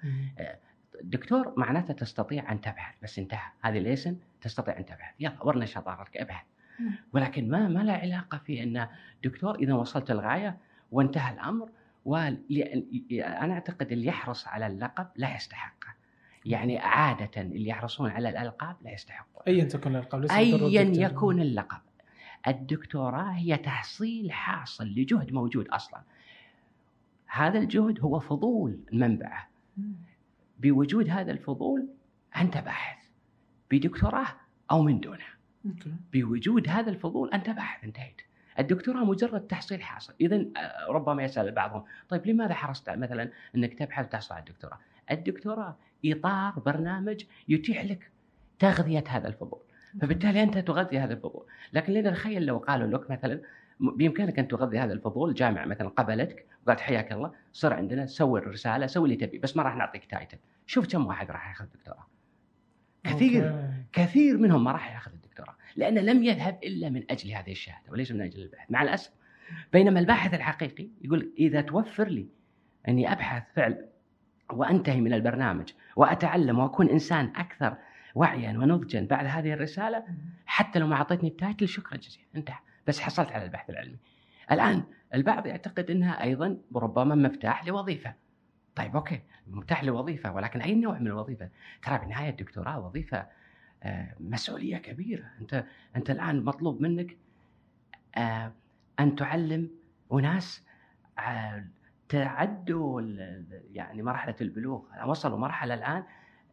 دكتور 1.02 1.54
معناته 1.56 1.94
تستطيع 1.94 2.52
أن 2.52 2.60
تبحث 2.60 2.94
بس 3.02 3.18
انتهى. 3.18 3.50
هذه 3.62 3.78
ليسن 3.78 4.16
تستطيع 4.40 4.78
أن 4.78 4.86
تبحث. 4.86 5.14
يلا 5.20 5.36
ورنا 5.42 5.66
شطارتك 5.66 6.16
ابحث. 6.16 6.44
مم. 6.80 6.90
ولكن 7.12 7.50
ما 7.50 7.68
ما 7.68 7.80
له 7.80 7.92
علاقة 7.92 8.38
في 8.38 8.62
أن 8.62 8.88
دكتور 9.24 9.54
إذا 9.54 9.74
وصلت 9.74 10.10
الغاية 10.10 10.56
وانتهى 10.92 11.34
الأمر 11.34 11.70
وأنا 12.04 13.54
أعتقد 13.54 13.92
اللي 13.92 14.06
يحرص 14.06 14.48
على 14.48 14.66
اللقب 14.66 15.06
لا 15.16 15.36
يستحقه 15.36 15.94
يعني 16.44 16.78
عادة 16.78 17.42
اللي 17.42 17.68
يحرصون 17.68 18.10
على 18.10 18.28
الألقاب 18.28 18.76
لا 18.82 18.92
يستحقون 18.92 19.42
ايا 19.46 19.64
تكن 19.64 19.96
الألقاب؟ 19.96 20.24
ايا. 20.30 21.06
يكون 21.06 21.40
اللقب. 21.40 21.78
الدكتوراه 22.46 23.32
هي 23.32 23.56
تحصيل 23.56 24.32
حاصل 24.32 24.86
لجهد 24.86 25.32
موجود 25.32 25.68
أصلا. 25.68 26.02
هذا 27.26 27.58
الجهد 27.58 28.00
هو 28.00 28.20
فضول 28.20 28.78
منبعه. 28.92 29.48
مم. 29.76 29.92
بوجود 30.58 31.08
هذا 31.08 31.32
الفضول 31.32 31.88
أنت 32.36 32.58
باحث 32.58 32.98
بدكتوراه 33.70 34.26
أو 34.70 34.82
من 34.82 35.00
okay. 35.66 35.92
بوجود 36.12 36.68
هذا 36.68 36.90
الفضول 36.90 37.30
أنت 37.30 37.50
باحث 37.50 37.84
انتهيت. 37.84 38.22
الدكتوراه 38.58 39.04
مجرد 39.04 39.40
تحصيل 39.40 39.82
حاصل. 39.82 40.14
اذا 40.20 40.44
ربما 40.88 41.22
يسأل 41.22 41.52
بعضهم 41.52 41.84
طيب 42.08 42.26
لماذا 42.26 42.54
حرصت؟ 42.54 42.90
مثلا 42.90 43.30
أنك 43.56 43.78
تبحث 43.78 44.06
وتحصل 44.06 44.34
على 44.34 44.44
الدكتوراه. 44.48 44.78
الدكتوراه 45.10 45.76
إطار 46.04 46.52
برنامج 46.66 47.24
يتيح 47.48 47.84
لك 47.84 48.10
تغذية 48.58 49.04
هذا 49.08 49.28
الفضول. 49.28 49.60
فبالتالي 50.00 50.42
أنت 50.42 50.58
تغذي 50.58 50.98
هذا 50.98 51.12
الفضول. 51.12 51.46
لكن 51.72 51.92
لنتخيل 51.92 52.46
لو 52.46 52.58
قالوا 52.58 52.98
لك 52.98 53.10
مثلا 53.10 53.40
بإمكانك 53.80 54.38
أن 54.38 54.48
تغذي 54.48 54.78
هذا 54.78 54.92
الفضول 54.92 55.34
جامعه 55.34 55.64
مثلا 55.64 55.88
قبلتك 55.88 56.46
وقالت 56.66 56.80
حياك 56.80 57.12
الله 57.12 57.32
سر 57.52 57.74
عندنا 57.74 58.06
سوي 58.06 58.40
الرسالة 58.40 58.86
سوي 58.86 59.04
اللي 59.04 59.26
تبي 59.26 59.38
بس 59.38 59.56
ما 59.56 59.62
راح 59.62 59.76
نعطيك 59.76 60.04
title. 60.04 60.38
شوف 60.66 60.88
كم 60.88 61.06
واحد 61.06 61.30
راح 61.30 61.48
يأخذ 61.48 61.66
دكتوراه 61.74 62.06
كثير 63.04 63.50
okay. 63.50 63.82
كثير 63.92 64.38
منهم 64.38 64.64
ما 64.64 64.72
راح 64.72 64.94
يأخذ 64.94 65.12
الدكتوراه 65.12 65.54
لأنه 65.76 66.00
لم 66.00 66.22
يذهب 66.24 66.58
إلا 66.64 66.90
من 66.90 67.02
أجل 67.10 67.30
هذه 67.30 67.52
الشهادة 67.52 67.92
وليس 67.92 68.12
من 68.12 68.20
أجل 68.20 68.42
البحث. 68.42 68.70
مع 68.70 68.82
الأسف 68.82 69.12
بينما 69.72 70.00
الباحث 70.00 70.34
الحقيقي 70.34 70.88
يقول 71.02 71.32
إذا 71.38 71.60
توفر 71.60 72.08
لي 72.08 72.26
أني 72.88 73.12
أبحث 73.12 73.42
فعلا 73.54 73.84
وأنتهي 74.52 75.00
من 75.00 75.12
البرنامج 75.12 75.72
وأتعلم 75.96 76.58
وأكون 76.58 76.88
إنسان 76.88 77.32
أكثر 77.36 77.76
وعيا 78.14 78.50
ونضجا 78.50 79.06
بعد 79.10 79.26
هذه 79.26 79.52
الرسالة 79.52 80.04
حتى 80.46 80.78
لو 80.78 80.86
ما 80.86 80.94
أعطيتني 80.96 81.28
ال 81.28 81.35
title 81.35 81.68
شكرا 81.68 81.96
جزيلا. 81.96 82.26
انتهى. 82.36 82.58
بس 82.88 83.00
حصلت 83.00 83.32
على 83.32 83.44
البحث 83.44 83.70
العلمي. 83.70 83.96
الآن 84.52 84.84
البعض 85.14 85.46
يعتقد 85.46 85.90
إنها 85.90 86.22
أيضا 86.22 86.58
ربما 86.76 87.14
مفتاح 87.14 87.66
لوظيفة. 87.66 88.14
طيب 88.76 88.96
أوكي 88.96 89.20
مفتاح 89.46 89.84
لوظيفة 89.84 90.32
ولكن 90.32 90.60
أي 90.60 90.74
نوع 90.74 90.98
من 90.98 91.06
الوظيفة؟ 91.06 91.48
ترى 91.82 91.98
بالنهايه 91.98 92.30
الدكتوراه 92.30 92.86
وظيفة 92.86 93.26
آه، 93.82 94.14
مسؤولية 94.20 94.76
كبيرة. 94.76 95.24
أنت 95.40 95.64
أنت 95.96 96.10
الآن 96.10 96.44
مطلوب 96.44 96.80
منك 96.82 97.16
آه، 98.16 98.52
أن 99.00 99.16
تعلم 99.16 99.70
أناس 100.12 100.64
آه، 101.18 101.64
تعدوا 102.08 103.02
يعني 103.72 104.02
مرحلة 104.02 104.36
البلوغ. 104.40 104.82
وصلوا 105.06 105.38
مرحلة 105.38 105.74
الآن 105.74 106.04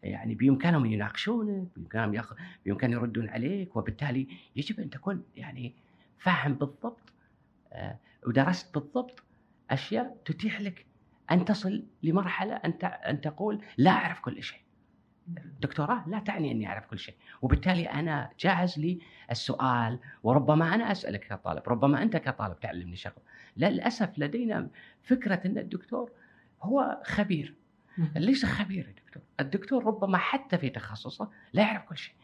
يعني 0.03 0.35
بإمكانهم 0.35 0.85
يناقشونك 0.85 1.67
بإمكانهم 1.75 2.13
يأخذ 2.13 2.35
بإمكانهم 2.65 2.99
يردون 2.99 3.29
عليك 3.29 3.75
وبالتالي 3.75 4.27
يجب 4.55 4.79
أن 4.79 4.89
تكون 4.89 5.23
يعني 5.35 5.84
فاهم 6.19 6.53
بالضبط 6.53 7.13
آه، 7.73 7.99
ودرست 8.27 8.73
بالضبط 8.73 9.23
أشياء 9.71 10.17
تتيح 10.25 10.61
لك 10.61 10.85
أن 11.31 11.45
تصل 11.45 11.85
لمرحلة 12.03 12.55
أن 12.55 12.73
أن 12.83 13.21
تقول 13.21 13.61
لا 13.77 13.91
أعرف 13.91 14.19
كل 14.19 14.43
شيء. 14.43 14.59
دكتوراه 15.61 16.09
لا 16.09 16.19
تعني 16.19 16.51
أني 16.51 16.67
أعرف 16.67 16.85
كل 16.85 16.99
شيء، 16.99 17.15
وبالتالي 17.41 17.85
أنا 17.89 18.29
جاهز 18.39 18.99
للسؤال 19.29 19.99
وربما 20.23 20.75
أنا 20.75 20.91
أسألك 20.91 21.27
كطالب، 21.27 21.63
ربما 21.67 22.03
أنت 22.03 22.17
كطالب 22.17 22.59
تعلمني 22.59 22.95
شغله. 22.95 23.17
للأسف 23.57 24.19
لدينا 24.19 24.69
فكرة 25.03 25.41
أن 25.45 25.57
الدكتور 25.57 26.11
هو 26.61 27.01
خبير،. 27.05 27.55
ليس 28.15 28.45
خبير 28.45 28.87
الدكتور، 28.87 29.23
الدكتور 29.39 29.85
ربما 29.85 30.17
حتى 30.17 30.57
في 30.57 30.69
تخصصه 30.69 31.31
لا 31.53 31.61
يعرف 31.63 31.83
كل 31.83 31.97
شيء. 31.97 32.15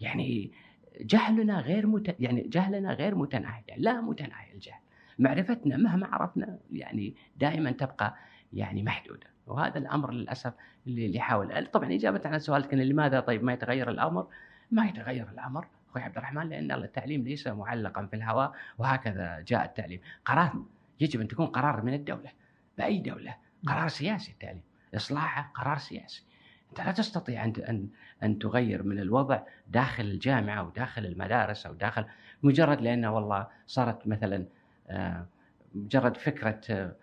يعني 0.00 0.52
جهلنا 1.00 1.60
غير 1.60 1.86
مت... 1.86 2.16
يعني 2.20 2.40
جهلنا 2.40 2.92
غير 2.92 3.14
متناهي، 3.14 3.62
يعني 3.68 3.82
لا 3.82 4.00
متناهي 4.00 4.52
الجهل. 4.52 4.80
معرفتنا 5.18 5.76
مهما 5.76 6.06
عرفنا 6.06 6.58
يعني 6.72 7.14
دائما 7.36 7.70
تبقى 7.70 8.16
يعني 8.52 8.82
محدودة، 8.82 9.26
وهذا 9.46 9.78
الأمر 9.78 10.10
للأسف 10.10 10.54
اللي 10.86 11.06
اللي 11.06 11.18
يحاول 11.18 11.66
طبعا 11.66 11.92
إجابة 11.94 12.20
على 12.24 12.38
سؤالك 12.38 12.72
إن 12.72 12.80
لماذا 12.80 13.20
طيب 13.20 13.44
ما 13.44 13.52
يتغير 13.52 13.90
الأمر؟ 13.90 14.26
ما 14.70 14.86
يتغير 14.86 15.28
الأمر 15.28 15.66
أخوي 15.90 16.02
عبد 16.02 16.16
الرحمن 16.16 16.48
لأن 16.48 16.72
التعليم 16.72 17.22
ليس 17.24 17.46
معلقا 17.46 18.06
في 18.06 18.16
الهواء 18.16 18.52
وهكذا 18.78 19.44
جاء 19.48 19.64
التعليم، 19.64 20.00
قرار 20.24 20.64
يجب 21.00 21.20
أن 21.20 21.28
تكون 21.28 21.46
قرار 21.46 21.82
من 21.82 21.94
الدولة 21.94 22.30
بأي 22.78 22.98
دولة، 22.98 23.36
قرار 23.66 23.88
سياسي 23.88 24.32
التعليم، 24.32 24.62
إصلاحه 24.94 25.50
قرار 25.54 25.78
سياسي. 25.78 26.24
أنت 26.70 26.80
لا 26.80 26.92
تستطيع 26.92 27.44
أن 27.44 27.52
أن 27.68 27.88
أن 28.22 28.38
تغير 28.38 28.82
من 28.82 28.98
الوضع 28.98 29.42
داخل 29.68 30.04
الجامعة 30.04 30.66
وداخل 30.66 31.06
المدارس 31.06 31.66
أو 31.66 31.74
داخل 31.74 32.04
مجرد 32.42 32.80
لأنه 32.80 33.14
والله 33.14 33.46
صارت 33.66 34.06
مثلا 34.06 34.46
آه، 34.88 35.26
مجرد 35.74 36.16
فكرة 36.16 36.60
آه، 36.70 36.96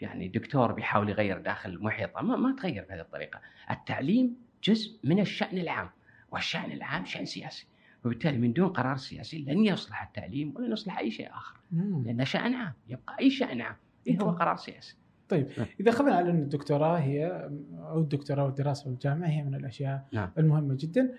يعني 0.00 0.28
دكتور 0.28 0.72
بيحاول 0.72 1.08
يغير 1.08 1.38
داخل 1.38 1.82
محيطه 1.82 2.22
ما, 2.22 2.36
ما 2.36 2.56
تغير 2.56 2.84
بهذه 2.88 3.00
الطريقة. 3.00 3.40
التعليم 3.70 4.36
جزء 4.64 4.98
من 5.04 5.20
الشأن 5.20 5.58
العام 5.58 5.90
والشأن 6.30 6.72
العام 6.72 7.04
شأن 7.04 7.24
سياسي. 7.24 7.66
وبالتالي 8.04 8.38
من 8.38 8.52
دون 8.52 8.68
قرار 8.68 8.96
سياسي 8.96 9.38
لن 9.38 9.64
يصلح 9.64 10.02
التعليم 10.02 10.54
ولن 10.56 10.72
يصلح 10.72 10.98
أي 10.98 11.10
شيء 11.10 11.30
آخر. 11.30 11.56
لأنه 12.04 12.24
شأن 12.24 12.54
عام 12.54 12.72
يبقى 12.88 13.16
أي 13.20 13.30
شأن 13.30 13.60
عام. 13.60 13.76
إيه 14.06 14.18
هو 14.20 14.28
أوكي. 14.28 14.38
قرار 14.38 14.56
سياسي؟ 14.56 14.96
طيب 15.28 15.48
نعم. 15.58 15.66
إذا 15.80 15.90
اخذنا 15.90 16.14
على 16.14 16.30
إن 16.30 16.42
الدكتوراه 16.42 16.98
هي 16.98 17.48
أو 17.78 18.00
الدكتوراه 18.00 18.44
والدراسه 18.44 18.84
في 18.84 18.90
الجامعة 18.90 19.28
هي 19.28 19.42
من 19.42 19.54
الأشياء 19.54 20.06
نعم. 20.12 20.30
المهمة 20.38 20.74
جدا 20.74 21.12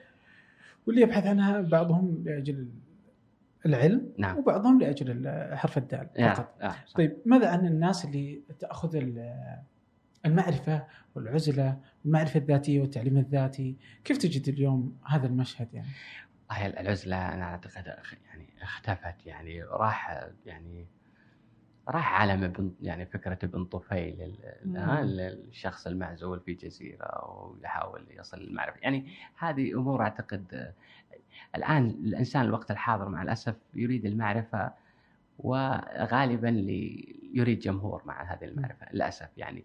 واللي 0.88 1.02
يبحث 1.02 1.26
عنها 1.28 1.62
بعضهم 1.62 2.24
لأجل 2.26 2.70
العلم 3.66 4.10
نعم 4.18 4.38
وبعضهم 4.38 4.80
لأجل 4.80 5.30
حرف 5.54 5.78
الدال 5.78 6.08
فقط 6.36 6.62
صح. 6.62 6.86
طيب 6.96 7.18
ماذا 7.26 7.50
عن 7.50 7.66
الناس 7.66 8.06
اللي 8.06 8.42
تأخذ 8.60 8.96
ال- 8.96 9.58
المعرفة 10.26 10.84
والعزلة 11.16 11.78
والمعرفه 12.06 12.40
الذاتية 12.40 12.82
والتعليم 12.82 13.18
الذاتي 13.18 13.76
كيف 14.04 14.18
تجد 14.18 14.50
اليوم 14.50 14.98
هذا 15.08 15.28
المشهد 15.28 15.68
يعني 15.74 15.88
هاي 16.52 16.68
العزلة 16.82 17.34
أنا 17.34 17.44
أعتقد 17.44 17.84
أخ- 17.84 18.16
يعني 18.28 18.48
اختفت 18.62 19.26
يعني 19.26 19.64
راح 19.64 20.28
يعني 20.46 20.88
راح 21.88 22.22
عالم 22.22 22.44
ابن 22.44 22.72
يعني 22.82 23.06
فكرة 23.06 23.40
ابن 23.44 23.66
طفيل 23.66 24.36
الشخص 25.20 25.88
المعزول 25.88 26.40
في 26.40 26.54
جزيرة 26.54 27.26
ويحاول 27.32 28.06
يصل 28.10 28.38
للمعرفة. 28.40 28.78
يعني 28.82 29.08
هذه 29.38 29.74
أمور 29.74 30.02
أعتقد 30.02 30.54
آه، 30.54 30.74
الآن 31.56 31.90
الإنسان 31.90 32.42
الوقت 32.42 32.72
الحاضر 32.72 33.10
مع 33.10 33.22
الأسف 33.22 33.56
يريد 33.74 34.06
المعرفة 34.06 34.72
وغالبا 35.40 36.50
يريد 37.34 37.60
جمهور 37.60 38.02
مع 38.06 38.34
هذه 38.34 38.46
المعرفة 38.46 38.88
للأسف 38.94 39.30
يعني. 39.38 39.64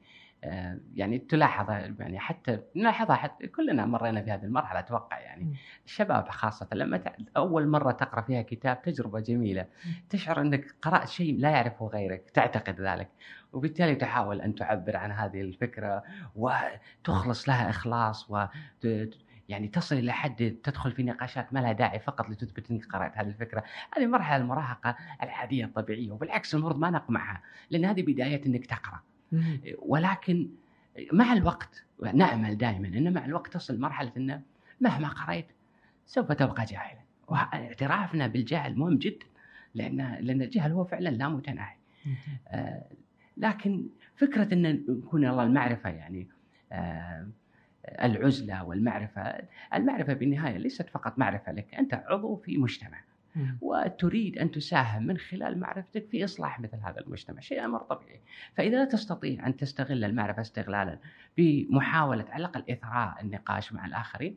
يعني 0.95 1.19
تلاحظ 1.19 1.71
يعني 1.71 2.19
حتى 2.19 2.59
نلاحظها 2.77 3.17
حتى 3.17 3.47
كلنا 3.47 3.87
مرينا 3.87 4.23
في 4.23 4.31
هذه 4.31 4.45
المرحلة 4.45 4.79
أتوقع 4.79 5.19
يعني. 5.21 5.57
الشباب 5.87 6.29
خاصة 6.29 6.69
لما 6.73 6.97
ت- 6.97 7.15
أول 7.37 7.69
مرة 7.69 7.93
تقرأ 7.93 8.21
فيها 8.21 8.43
كتاب 8.43 8.83
تجربة 8.83 9.21
جميلة 9.21 9.67
تشعر 10.11 10.41
أنك 10.41 10.75
قرأت 10.83 11.09
شيء 11.09 11.39
لا 11.39 11.51
يعرفه 11.51 11.87
غيرك 11.87 12.31
تعتقد 12.31 12.81
ذلك. 12.81 13.09
وبالتالي 13.53 13.95
تحاول 13.95 14.41
أن 14.41 14.55
تعبر 14.55 14.97
عن 14.97 15.13
هذه 15.13 15.41
الفكرة 15.41 16.03
وتخلص 16.37 17.49
لها 17.49 17.71
إخلاص 17.71 18.31
و 18.31 18.45
يعني 19.49 19.69
تصل 19.69 19.97
إلى 19.97 20.13
حد 20.13 20.57
تدخل 20.65 20.93
في 20.93 21.03
نقاشات 21.03 21.53
ما 21.53 21.59
لها 21.61 21.73
داعي 21.73 21.99
فقط 22.01 22.31
لتثبت 22.31 22.71
أنك 22.71 22.87
قرأت 22.87 23.19
هذه 23.19 23.27
الفكرة. 23.29 23.65
هذه 23.97 24.07
مرحلة 24.07 24.37
المراهقة 24.37 24.97
العادية 25.23 25.65
الطبيعية 25.65 26.11
وبالعكس 26.13 26.55
المفروض 26.55 26.79
ما 26.79 26.91
نقمعها 26.91 27.43
لأن 27.71 27.85
هذه 27.85 28.03
بداية 28.03 28.47
أنك 28.47 28.67
تقرأ. 28.67 29.01
ولكن 29.79 30.49
مع 31.13 31.33
الوقت 31.33 31.85
نأمل 32.15 32.59
دائما 32.59 32.89
إن 32.89 33.13
مع 33.13 33.25
الوقت 33.25 33.53
تصل 33.53 33.81
مرحلة 33.81 34.13
انه 34.17 34.43
مهما 34.81 35.09
قريت 35.09 35.47
سوف 36.07 36.33
تبقى 36.33 36.65
جاهلا. 36.65 37.01
واعترافنا 37.29 38.27
بالجهل 38.27 38.79
مهم 38.79 38.99
جدا 38.99 39.27
لأن 39.75 40.17
لأن 40.21 40.43
الجهل 40.43 40.73
هو 40.73 40.85
فعلا 40.85 41.09
لا 41.09 41.29
متناهي. 41.29 41.77
آه، 42.49 42.85
لكن 43.37 43.87
فكرة 44.17 44.55
إن 44.55 44.85
يكون 44.89 45.27
الله 45.27 45.43
المعرفة 45.43 45.91
يعني 45.91 46.29
آه، 46.73 47.27
العزلة 48.03 48.65
والمعرفة 48.65 49.21
المعرفة 49.75 50.13
بالنهاية 50.13 50.57
ليست 50.57 50.91
فقط 50.91 51.19
معرفة 51.19 51.53
لك 51.53 51.75
أنت 51.75 51.95
عضو 51.95 52.37
في 52.37 52.59
مجتمع. 52.59 53.01
وتريد 53.61 54.39
أن 54.39 54.51
تساهم 54.51 55.03
من 55.03 55.19
خلال 55.19 55.61
معرفتك 55.61 56.07
في 56.07 56.25
إصلاح 56.25 56.61
مثل 56.61 56.77
هذا 56.77 57.01
المجتمع، 57.01 57.41
شيء 57.41 57.65
أمر 57.65 57.79
طبيعي. 57.79 58.21
فإذا 58.55 58.77
لا 58.77 58.85
تستطيع 58.85 59.47
أن 59.47 59.57
تستغل 59.57 60.05
المعرفة 60.05 60.41
استغلالا 60.41 60.99
بمحاولة 61.37 62.25
على 62.29 62.41
الأقل 62.41 62.65
إثراء 62.71 63.21
النقاش 63.21 63.73
مع 63.73 63.87
الآخرين 63.87 64.37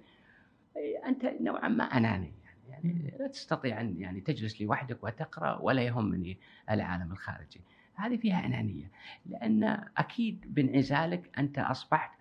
أنت 1.06 1.26
نوعا 1.42 1.68
ما 1.68 1.84
أناني 1.84 2.34
يعني, 2.70 2.90
يعني 2.90 3.14
لا 3.20 3.28
تستطيع 3.28 3.82
أن 3.82 4.02
يعني 4.02 4.22
تجلس 4.22 4.62
لوحدك 4.62 5.04
وتقرأ 5.04 5.60
ولا 5.62 5.82
يهمني 5.82 6.38
العالم 6.70 7.12
الخارجي. 7.12 7.62
هذه 7.96 8.18
فيها 8.18 8.46
أنانية 8.46 8.92
لأن 9.26 9.64
أكيد 9.98 10.54
بانعزالك 10.54 11.40
أنت 11.40 11.60
أصبحت 11.60 12.12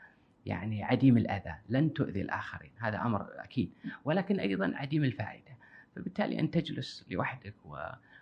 يعني 0.47 0.85
عديم 0.85 1.17
الأذى، 1.17 1.55
لن 1.69 1.93
تؤذي 1.93 2.21
الآخرين، 2.21 2.71
هذا 2.79 3.01
أمر 3.01 3.27
أكيد، 3.39 3.73
ولكن 4.05 4.41
أيضا 4.41 4.73
عديم 4.77 5.05
الفائدة. 5.05 5.54
فبالتالي 5.97 6.41
ان 6.41 6.51
تجلس 6.51 7.07
لوحدك 7.11 7.55
و... 7.65 7.77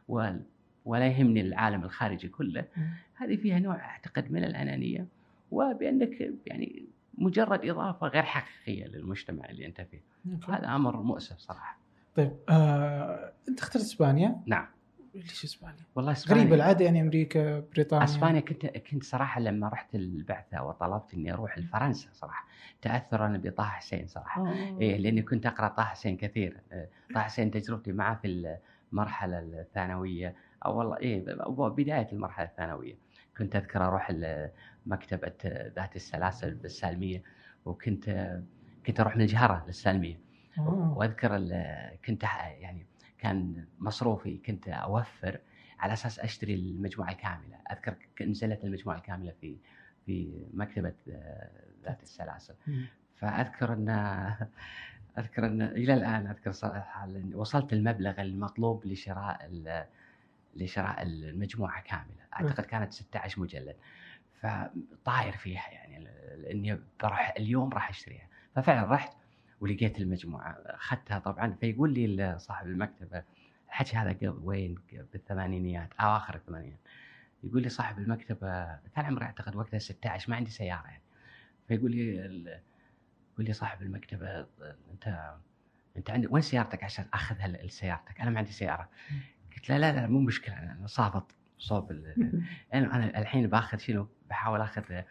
و... 0.09 0.33
ولا 0.85 1.07
يهمني 1.07 1.41
العالم 1.41 1.85
الخارجي 1.85 2.29
كله. 2.29 2.65
هذه 3.15 3.37
فيها 3.37 3.59
نوع 3.59 3.77
أعتقد 3.77 4.33
من 4.33 4.45
الأنانية. 4.45 5.07
وبأنك 5.51 6.33
يعني 6.47 6.87
مجرد 7.19 7.65
إضافة 7.65 8.07
غير 8.07 8.23
حقيقية 8.23 8.87
للمجتمع 8.87 9.51
اللي 9.51 9.67
أنت 9.67 9.81
فيه. 9.81 10.01
هذا 10.49 10.69
أمر 10.69 11.03
مؤسف 11.03 11.39
صراحة. 11.39 11.79
طيب 12.17 12.37
آه، 12.49 13.33
أنت 13.49 13.61
اخترت 13.61 13.83
إسبانيا. 13.83 14.43
نعم. 14.47 14.67
ليش 15.15 15.45
إسبانيا؟ 15.45 15.85
والله 15.95 16.13
إسبانيا 16.13 16.43
غريبه 16.43 16.57
العادة 16.57 16.85
يعني 16.85 17.01
أمريكا 17.01 17.61
بريطانيا 17.61 18.05
إسبانيا 18.05 18.41
كنت 18.41 18.67
كنت 18.67 19.05
صراحة 19.05 19.41
لما 19.41 19.69
رحت 19.69 19.95
البعثة 19.95 20.63
وطلبت 20.63 21.15
إني 21.15 21.33
أروح 21.33 21.59
لفرنسا 21.59 22.09
صراحة 22.13 22.47
تاثرا 22.83 23.41
بطه 23.45 23.65
حسين 23.65 24.07
صراحة 24.07 24.47
آه. 24.47 24.79
إيه 24.81 24.97
لأني 24.97 25.23
كنت 25.23 25.47
أقرأ 25.47 25.69
طه 25.69 25.85
حسين 25.85 26.17
كثير 26.17 26.61
إيه، 26.73 26.91
طه 27.15 27.21
حسين 27.21 27.51
تجربتي 27.51 27.93
معه 27.93 28.15
في 28.15 28.59
المرحلة 28.93 29.39
الثانوية 29.39 30.35
أو 30.67 30.79
والله 30.79 30.97
إيه 30.97 31.25
بداية 31.59 32.09
المرحلة 32.13 32.47
الثانوية 32.47 32.95
كنت 33.39 33.57
أذكر 33.57 33.87
أروح 33.87 34.13
مكتبه 34.87 35.33
ذات 35.77 35.97
السلاسل 35.97 36.55
بالسالمية 36.55 37.23
وكنت 37.65 38.39
كنت 38.87 39.01
أروح 39.01 39.17
من 39.17 39.23
الجهره 39.23 39.65
للسالمية 39.67 40.21
آه. 40.59 40.95
وأذكر 40.97 41.39
كنت 42.05 42.25
كان 43.23 43.65
مصروفي 43.79 44.39
كنت 44.39 44.69
أوفر 44.69 45.41
على 45.79 45.93
أساس 45.93 46.19
أشتري 46.21 46.55
المجموعة 46.55 47.11
الكامله 47.11 47.57
أذكر 47.73 47.97
نزلت 48.21 48.65
المجموعة 48.65 48.97
الكامله 48.97 49.33
في 49.41 49.57
في 50.07 50.45
مكتبة 50.55 50.95
آه، 51.11 51.51
ذات 51.85 52.03
السلاسل. 52.03 52.55
فأذكر 53.17 53.73
أن 53.73 53.89
أذكر 55.19 55.47
أن 55.47 55.63
إلى 55.63 55.95
الآن 55.95 56.27
أذكر 56.27 56.53
صراحة 56.53 57.09
وصلت 57.35 57.73
المبلغ 57.73 58.21
المطلوب 58.21 58.87
لشراء 58.87 59.51
لشراء 60.57 61.03
المجموعة 61.03 61.83
كاملة. 61.83 62.23
أعتقد 62.35 62.65
كانت 62.65 62.93
16 62.93 63.41
مجلد. 63.41 63.77
فطاير 64.41 65.33
فيها 65.33 65.71
يعني 65.71 66.09
اني 66.51 66.81
بروح 67.03 67.35
اليوم 67.39 67.71
راح 67.71 67.89
أشتريها. 67.89 68.27
ففعلا 68.55 68.93
رحت 68.93 69.22
ولقيت 69.63 69.99
المجموعة 70.01 70.51
أخذتها 70.67 71.19
طبعا 71.19 71.57
فيقول 71.61 71.95
لي 71.95 72.39
صاحب 72.39 72.67
المكتبة 72.67 73.23
الحكي 73.69 73.97
هذا 73.97 74.11
قبل 74.13 74.41
وين 74.43 74.79
بالثمانينيات 75.13 75.89
اواخر 76.01 76.35
الثمانينات 76.35 76.79
يقول 77.45 77.63
لي 77.63 77.69
صاحب 77.69 77.99
المكتبة 77.99 78.65
كان 78.75 79.05
عمري 79.05 79.25
أعتقد 79.25 79.57
وقتها 79.57 79.79
16 79.79 80.31
ما 80.31 80.37
عندي 80.37 80.51
سيارة 80.51 80.87
يعني 80.87 81.03
فيقول 81.69 81.91
لي 81.91 82.15
يقول 83.33 83.47
لي 83.47 83.53
صاحب 83.53 83.83
المكتبة 83.83 84.47
أنت 84.93 85.35
أنت 85.97 86.11
عندي 86.11 86.27
وين 86.31 86.43
سيارتك 86.43 86.85
عشان 86.85 87.05
اخذها 87.15 87.49
لسيارتك؟ 87.49 88.21
أنا 88.21 88.31
ما 88.31 88.39
عندي 88.39 88.53
سيارة. 88.53 88.89
قلت 89.57 89.71
له 89.71 89.77
لا 89.79 89.93
لا 89.93 90.07
مو 90.07 90.21
مشكلة 90.21 90.55
أنا 90.59 90.87
صابط 90.87 91.35
صوب 91.59 91.91
ال- 91.91 92.43
أنا 92.75 92.97
أنا 92.97 93.19
الحين 93.21 93.47
باخذ 93.47 93.79
شنو؟ 93.79 94.09
بحاول 94.31 94.61
أخذ 94.61 95.03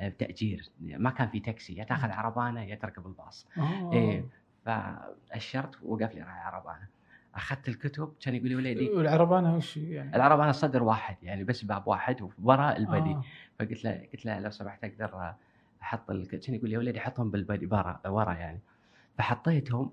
آه، 0.00 0.08
تاجير 0.08 0.68
ما 0.80 1.10
كان 1.10 1.28
في 1.28 1.40
تاكسي 1.40 1.76
يا 1.76 1.84
تاخذ 1.84 2.10
عربانة 2.10 2.62
يا 2.62 2.74
تركب 2.74 3.06
الباص. 3.06 3.46
آه. 3.58 3.92
إيه 3.92 4.24
فأشرت 4.64 5.82
وقف 5.82 6.14
لي 6.14 6.22
راعي 6.22 6.40
عربانة. 6.40 6.86
أخذت 7.34 7.68
الكتب 7.68 8.12
كان 8.20 8.34
يقول 8.34 8.48
لي 8.48 8.56
وليدي 8.56 8.90
والعربانه 8.90 9.56
وش 9.56 9.76
يعني؟ 9.76 10.16
العربانة 10.16 10.52
صدر 10.52 10.82
واحد 10.82 11.16
يعني 11.22 11.44
بس 11.44 11.64
باب 11.64 11.88
واحد 11.88 12.28
وورا 12.38 12.76
البدي. 12.76 13.10
آه. 13.10 13.24
فقلت 13.58 13.84
له 13.84 14.06
قلت 14.12 14.26
له 14.26 14.38
لو 14.38 14.50
سمحت 14.50 14.84
أقدر 14.84 15.34
أحط 15.82 16.12
كان 16.12 16.54
يقول 16.54 16.68
لي 16.70 16.74
يا 16.74 16.78
ولدي 16.78 17.00
حطهم 17.00 17.30
بالبدي 17.30 17.66
برا 17.66 18.00
ورا 18.06 18.32
يعني 18.32 18.60
فحطيتهم 19.18 19.90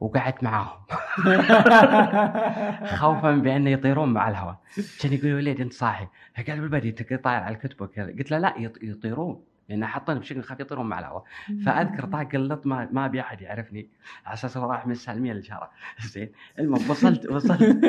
وقعدت 0.00 0.42
معاهم. 0.42 0.78
خوفا 3.00 3.30
بأن 3.32 3.66
يطيرون 3.66 4.12
مع 4.12 4.28
الهواء. 4.28 4.58
كان 5.00 5.12
يقول 5.12 5.44
لي 5.44 5.52
أنت 5.62 5.72
صاحي. 5.72 6.06
فقال 6.36 6.60
بالبدي 6.60 6.88
أنت 6.88 6.98
طاير 7.14 7.40
على 7.42 7.54
الكتب. 7.54 7.82
وكذا 7.82 8.06
قلت 8.06 8.30
له 8.30 8.38
لا 8.38 8.54
يط- 8.58 8.82
يطيرون. 8.82 9.44
لأن 9.68 9.86
حاطين 9.86 10.18
بشكل 10.18 10.42
خفيف 10.42 10.60
يطيرون 10.60 10.86
مع 10.88 10.98
الهواء. 10.98 11.24
فأذكر 11.66 12.04
طاق 12.16 12.28
اللط 12.34 12.66
ما 12.66 12.88
ما 12.92 13.06
أبي 13.06 13.20
أحد 13.20 13.40
يعرفني. 13.42 13.88
على 14.26 14.34
أساس 14.34 14.56
هو 14.56 14.70
رايح 14.70 14.86
من 14.86 14.92
السالميه 14.92 15.32
للشارع 15.32 15.70
زين. 16.12 16.32
المهم 16.58 16.90
وصلت 16.90 17.26
وصلت 17.26 17.84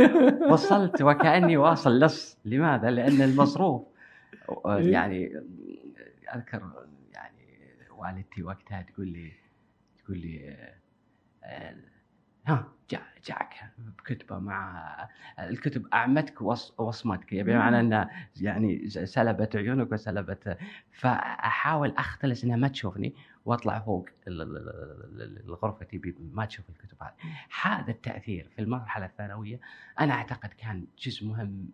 وصلت 0.49 1.01
وكأني 1.01 1.57
واصل 1.57 1.99
لص. 1.99 2.37
لماذا؟ 2.45 2.89
لأن 2.91 3.21
المصروف 3.21 3.81
يعني 4.65 5.41
أذكر 6.35 6.61
يعني 7.13 7.47
والدتي 7.97 8.43
وقتها 8.43 8.81
تقول 8.81 9.07
لي 9.07 9.31
تقول 10.05 10.17
لي 10.17 10.55
آه، 11.43 11.75
ها 12.47 12.67
جاء 12.89 13.01
جاك 13.25 13.53
بكتبه 13.77 14.39
مع 14.39 14.85
الكتب 15.39 15.87
أعمتك 15.93 16.41
وص- 16.41 16.79
وصمتك. 16.79 17.33
يعني 17.33 17.47
بمعنى 17.51 17.79
أن 17.79 18.07
يعني 18.41 18.89
سلبت 18.89 19.55
عيونك 19.55 19.91
وسلبت 19.91 20.57
فأحاول 20.91 21.89
أختلس 21.97 22.43
إنها 22.43 22.55
ما 22.55 22.67
تشوفني 22.67 23.13
وأطلع 23.45 23.79
فوق 23.79 24.09
ال- 24.27 24.41
ال- 24.41 24.57
ال- 24.57 25.21
ال- 25.21 25.45
الغرفة 25.45 25.85
تبي 25.85 26.15
ما 26.33 26.45
تشوف 26.45 26.69
الكتب 26.69 26.97
هذه. 27.03 27.13
هذا 27.61 27.91
التأثير 27.91 28.49
في 28.55 28.61
المرحلة 28.61 29.05
الثانوية 29.05 29.59
أنا 29.99 30.13
أعتقد 30.13 30.49
كان 30.49 30.85
جزء 30.99 31.25
مهم 31.27 31.69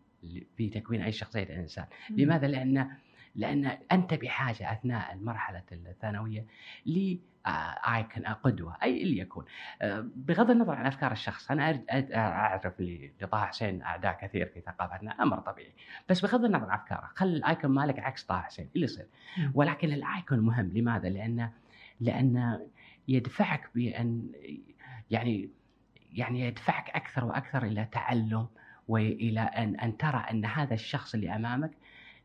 في 0.57 0.69
تكوين 0.69 1.01
أي 1.01 1.11
شخصية 1.11 1.43
الانسان 1.43 1.86
لماذا؟ 2.09 2.47
لأن 2.47 2.88
لأن 3.36 3.77
أنت 3.91 4.13
بحاجة 4.13 4.71
أثناء 4.71 5.13
المرحلة 5.13 5.63
الثانوية 5.71 6.45
لايكون 6.86 8.25
قدوة 8.25 8.77
أي 8.84 9.03
اللي 9.03 9.17
يكون. 9.17 9.45
آه، 9.81 10.05
بغض 10.15 10.51
النظر 10.51 10.75
عن 10.75 10.86
أفكار 10.86 11.11
الشخص 11.11 11.51
أنا 11.51 11.84
أعرف 12.15 12.73
لطه 13.21 13.45
حسين 13.45 13.81
أعداء 13.81 14.17
كثير 14.21 14.45
في 14.45 14.61
ثقافتنا 14.61 15.11
أمر 15.23 15.39
طبيعي. 15.39 15.73
بس 16.09 16.21
بغض 16.21 16.45
النظر 16.45 16.69
عن 16.69 16.79
أفكاره 16.79 17.09
خل 17.15 17.27
الأيكون 17.27 17.71
مالك 17.71 17.99
عكس 17.99 18.23
طه 18.23 18.41
حسين 18.41 18.69
اللي 18.75 18.86
يصير. 18.86 19.07
ولكن 19.53 19.91
الأيكون 19.91 20.39
مهم. 20.39 20.71
لماذا؟ 20.73 21.09
لأنه 21.09 21.51
لأنه 21.99 22.67
يدفعك 23.07 23.69
بأن 23.75 24.31
يعني 25.11 25.49
يعني 26.11 26.39
يدفعك 26.39 26.89
أكثر 26.89 27.25
وأكثر 27.25 27.63
إلى 27.63 27.86
تعلم 27.91 28.47
والى 28.88 29.41
أن 29.41 29.75
أن 29.75 29.97
ترى 29.97 30.25
أن 30.31 30.45
هذا 30.45 30.73
الشخص 30.73 31.13
اللي 31.13 31.36
أمامك 31.36 31.71
آه، 31.71 31.82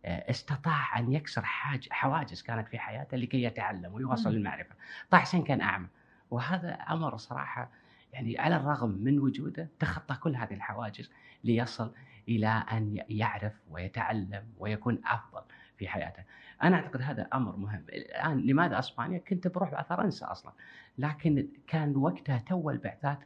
استطاع 0.09 0.99
أن 0.99 1.13
يكسر 1.13 1.43
حاج 1.43 1.89
حواجز 1.91 2.43
كانت 2.43 2.69
في 2.69 2.79
حياته 2.79 3.17
لكي 3.17 3.43
يتعلم 3.43 3.95
ويوصل 3.95 4.33
للمعرفة. 4.33 4.75
طه 5.11 5.19
حسين 5.19 5.45
كان 5.45 5.61
أعمى 5.61 5.89
وهذا 6.31 6.73
أمر 6.73 7.17
صراحة 7.17 7.71
يعني 8.13 8.39
على 8.39 8.57
الرغم 8.57 8.91
من 8.91 9.19
وجوده 9.19 9.69
تخطى 9.79 10.15
كل 10.15 10.37
هذه 10.37 10.55
الحواجز 10.55 11.11
ليصل 11.45 11.95
إلى 12.29 12.49
أن 12.49 13.05
يعرف 13.09 13.53
ويتعلم 13.71 14.45
ويكون 14.59 15.01
أفضل 15.07 15.43
في 15.79 15.89
حياته. 15.89 16.23
أنا 16.63 16.77
أعتقد 16.77 17.03
هذا 17.03 17.29
أمر 17.35 17.57
مهم، 17.57 17.85
الآن 17.89 18.41
لماذا 18.41 18.79
أسبانيا؟ 18.79 19.19
كنت 19.19 19.49
بروح 19.49 19.83
فرنسا 19.83 20.33
أصلا، 20.33 20.53
لكن 20.99 21.49
كان 21.67 21.97
وقتها 21.97 22.39
تو 22.39 22.71
البعثات 22.71 23.19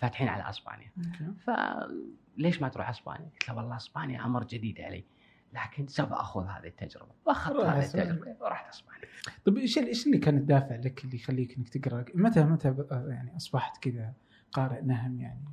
فاتحين 0.00 0.28
على 0.28 0.48
أسبانيا. 0.48 0.90
فليش 1.46 2.62
ما 2.62 2.68
تروح 2.68 2.88
أسبانيا؟ 2.88 3.28
قلت 3.32 3.48
له 3.48 3.56
والله 3.56 3.76
أسبانيا 3.76 4.24
أمر 4.24 4.44
جديد 4.44 4.80
علي. 4.80 5.04
لكن 5.52 5.86
سوف 5.86 6.12
أخذ 6.12 6.46
هذه 6.46 6.66
التجربة. 6.66 7.12
وأخذت 7.26 7.56
هذه 7.56 7.84
التجربة 7.84 8.36
ورحت 8.40 8.68
اسبانيا 8.68 9.08
طيب 9.44 9.58
إيش 9.58 9.78
إيش 9.78 10.06
اللي 10.06 10.18
كان 10.18 10.36
الدافع 10.36 10.76
لك 10.76 11.04
اللي 11.04 11.16
يخليك 11.16 11.56
إنك 11.58 11.68
تقرأ؟ 11.68 12.04
متى 12.14 12.44
متى 12.44 12.74
يعني 12.90 13.36
أصبحت 13.36 13.82
كذا 13.82 14.12
قارئ 14.52 14.82
نهم 14.82 15.20
يعني؟ 15.20 15.44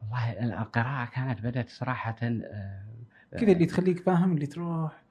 والله 0.00 0.62
القراءة 0.62 1.10
كانت 1.10 1.40
بدأت 1.40 1.70
صراحة 1.70 2.16
آه، 2.22 2.84
كذا 3.38 3.52
اللي 3.52 3.66
تخليك 3.66 3.98
فاهم 3.98 4.32
اللي 4.32 4.46
تروح 4.46 5.02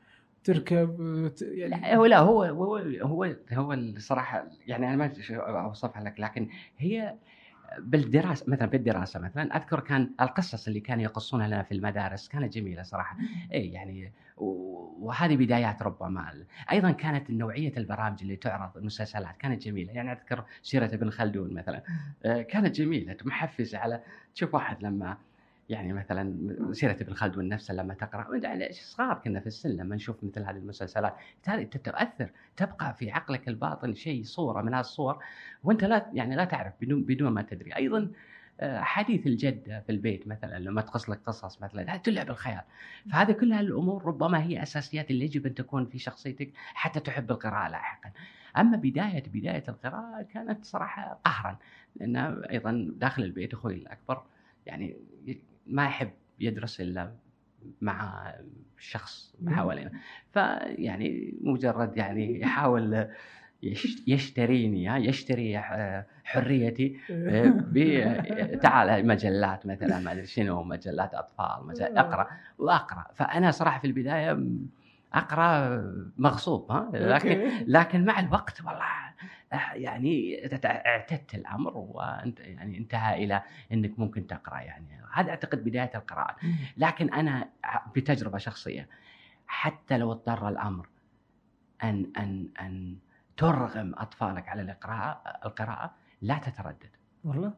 تركب 0.43 0.99
يعني 1.41 1.69
لا 1.69 1.95
هو 1.95 2.05
لا 2.05 2.19
هو 2.19 2.43
هو 2.43 2.77
هو 3.01 3.35
هو 3.51 3.73
الصراحه 3.73 4.47
يعني 4.67 4.93
أنا 4.93 4.95
ما 4.95 5.63
أوصفها 5.63 6.03
لك 6.03 6.19
لكن 6.19 6.49
هي 6.77 7.15
بالدراسة 7.79 8.45
مثلا 8.47 8.67
في 8.69 8.75
الدراسة 8.77 9.19
مثلا 9.19 9.57
أذكر 9.57 9.79
كان 9.79 10.09
القصص 10.21 10.67
اللي 10.67 10.79
كانوا 10.79 11.03
يقصونها 11.03 11.47
لنا 11.47 11.63
في 11.63 11.71
المدارس 11.71 12.27
كانت 12.27 12.53
جميلة 12.53 12.83
صراحة. 12.83 13.17
اي 13.53 13.71
يعني 13.71 14.11
وهذه 14.37 15.35
بدايات 15.35 15.81
ربما 15.81 16.33
أيضا 16.71 16.91
كانت 16.91 17.31
نوعية 17.31 17.73
البرامج 17.77 18.21
اللي 18.21 18.35
تعرض 18.35 18.77
المسلسلات 18.77 19.37
كانت 19.37 19.61
جميلة. 19.61 19.93
يعني 19.93 20.11
أذكر 20.11 20.43
سيرة 20.61 20.85
ابن 20.85 21.09
خلدون 21.09 21.53
مثلا. 21.53 21.83
آه، 22.25 22.41
كانت 22.41 22.75
جميلة 22.75 23.17
محفزه 23.25 23.77
على 23.77 24.01
تشوف 24.35 24.53
واحد 24.53 24.83
لما 24.83 25.17
يعني 25.71 25.93
مثلا 25.93 26.55
سيرة 26.71 26.97
ابن 27.01 27.13
خلدون 27.13 27.49
نفسه 27.49 27.73
لما 27.73 27.93
تقرأ 27.93 28.37
يعني 28.37 28.73
صغار 28.73 29.21
كنا 29.23 29.39
في 29.39 29.47
السن 29.47 29.69
لما 29.69 29.95
نشوف 29.95 30.23
مثل 30.23 30.43
هذه 30.43 30.57
المسلسلات. 30.57 31.15
تتاثر 31.43 32.31
تبقى 32.57 32.93
في 32.93 33.11
عقلك 33.11 33.47
الباطن 33.47 33.93
شيء 33.93 34.23
صورة 34.23 34.61
من 34.61 34.73
هالصور 34.73 35.23
وأنت 35.63 35.83
لا 35.83 36.09
يعني 36.13 36.35
لا 36.35 36.45
تعرف 36.45 36.73
بدون 36.81 37.03
بدون 37.03 37.31
ما 37.31 37.41
تدري. 37.41 37.75
أيضا 37.75 38.11
آه، 38.59 38.81
حديث 38.81 39.27
الجده 39.27 39.79
في 39.79 39.91
البيت 39.91 40.27
مثلا 40.27 40.59
لما 40.59 40.81
تقص 40.81 41.09
لك 41.09 41.19
قصص 41.25 41.61
مثلا 41.61 41.97
تلعب 41.97 42.29
الخيال. 42.29 42.61
فهذه 43.11 43.31
كلها 43.31 43.59
الأمور 43.59 44.05
ربما 44.05 44.43
هي 44.43 44.63
أساسيات 44.63 45.11
اللي 45.11 45.25
يجب 45.25 45.45
أن 45.45 45.53
تكون 45.53 45.85
في 45.85 45.99
شخصيتك 45.99 46.51
حتى 46.55 46.99
تحب 46.99 47.31
القراءة 47.31 47.69
لاحقا. 47.69 48.11
أما 48.57 48.77
بداية 48.77 49.23
بداية 49.33 49.63
القراءة 49.69 50.21
كانت 50.21 50.65
صراحة 50.65 51.19
قهرا 51.25 51.57
لأن 51.95 52.15
أيضا 52.43 52.91
داخل 52.95 53.23
البيت 53.23 53.53
أخوي 53.53 53.73
الأكبر 53.73 54.23
يعني 54.65 54.97
ما 55.67 55.85
يحب 55.85 56.11
يدرس 56.39 56.81
إلا 56.81 57.13
مع 57.81 58.31
شخص 58.77 59.35
حوالينا. 59.47 59.91
فيعني 60.31 61.33
مجرد 61.41 61.97
يعني 61.97 62.41
يحاول 62.41 63.07
يشتريني 64.07 64.85
يشتري 64.85 65.59
حريتي 66.23 66.97
تعال 68.61 69.07
مجلات 69.07 69.65
مثلا 69.65 69.99
ما 69.99 70.11
أدري 70.11 70.25
شنو 70.25 70.63
مجلات 70.63 71.13
أطفال 71.13 71.67
مجلات 71.67 71.97
أقرأ 71.97 72.27
وأقرأ. 72.57 73.05
فأنا 73.13 73.51
صراحة 73.51 73.79
في 73.79 73.87
البداية 73.87 74.47
أقرأ 75.13 75.81
مغصوب 76.17 76.71
ها؟ 76.71 76.89
لكن 76.93 77.63
لكن 77.67 78.05
مع 78.05 78.19
الوقت 78.19 78.61
والله 78.61 78.85
يعني 79.73 80.45
اعتدت 80.65 81.35
الأمر 81.35 81.77
وأنت 81.77 82.39
يعني 82.39 82.77
انتهى 82.77 83.23
إلى 83.23 83.43
إنك 83.71 83.99
ممكن 83.99 84.27
تقرأ 84.27 84.59
يعني. 84.59 85.01
هذا 85.13 85.29
أعتقد 85.29 85.63
بداية 85.63 85.91
القراءة. 85.95 86.35
لكن 86.77 87.13
أنا 87.13 87.49
بتجربة 87.95 88.37
شخصية 88.37 88.87
حتى 89.47 89.97
لو 89.97 90.11
اضطر 90.11 90.49
الأمر 90.49 90.87
أن 91.83 92.11
أن 92.17 92.49
أن 92.59 92.97
ترغم 93.37 93.93
أطفالك 93.97 94.49
على 94.49 94.61
القراءة 94.61 95.21
القراءة 95.45 95.95
لا 96.21 96.37
تتردد. 96.37 96.89
والله؟ 97.23 97.53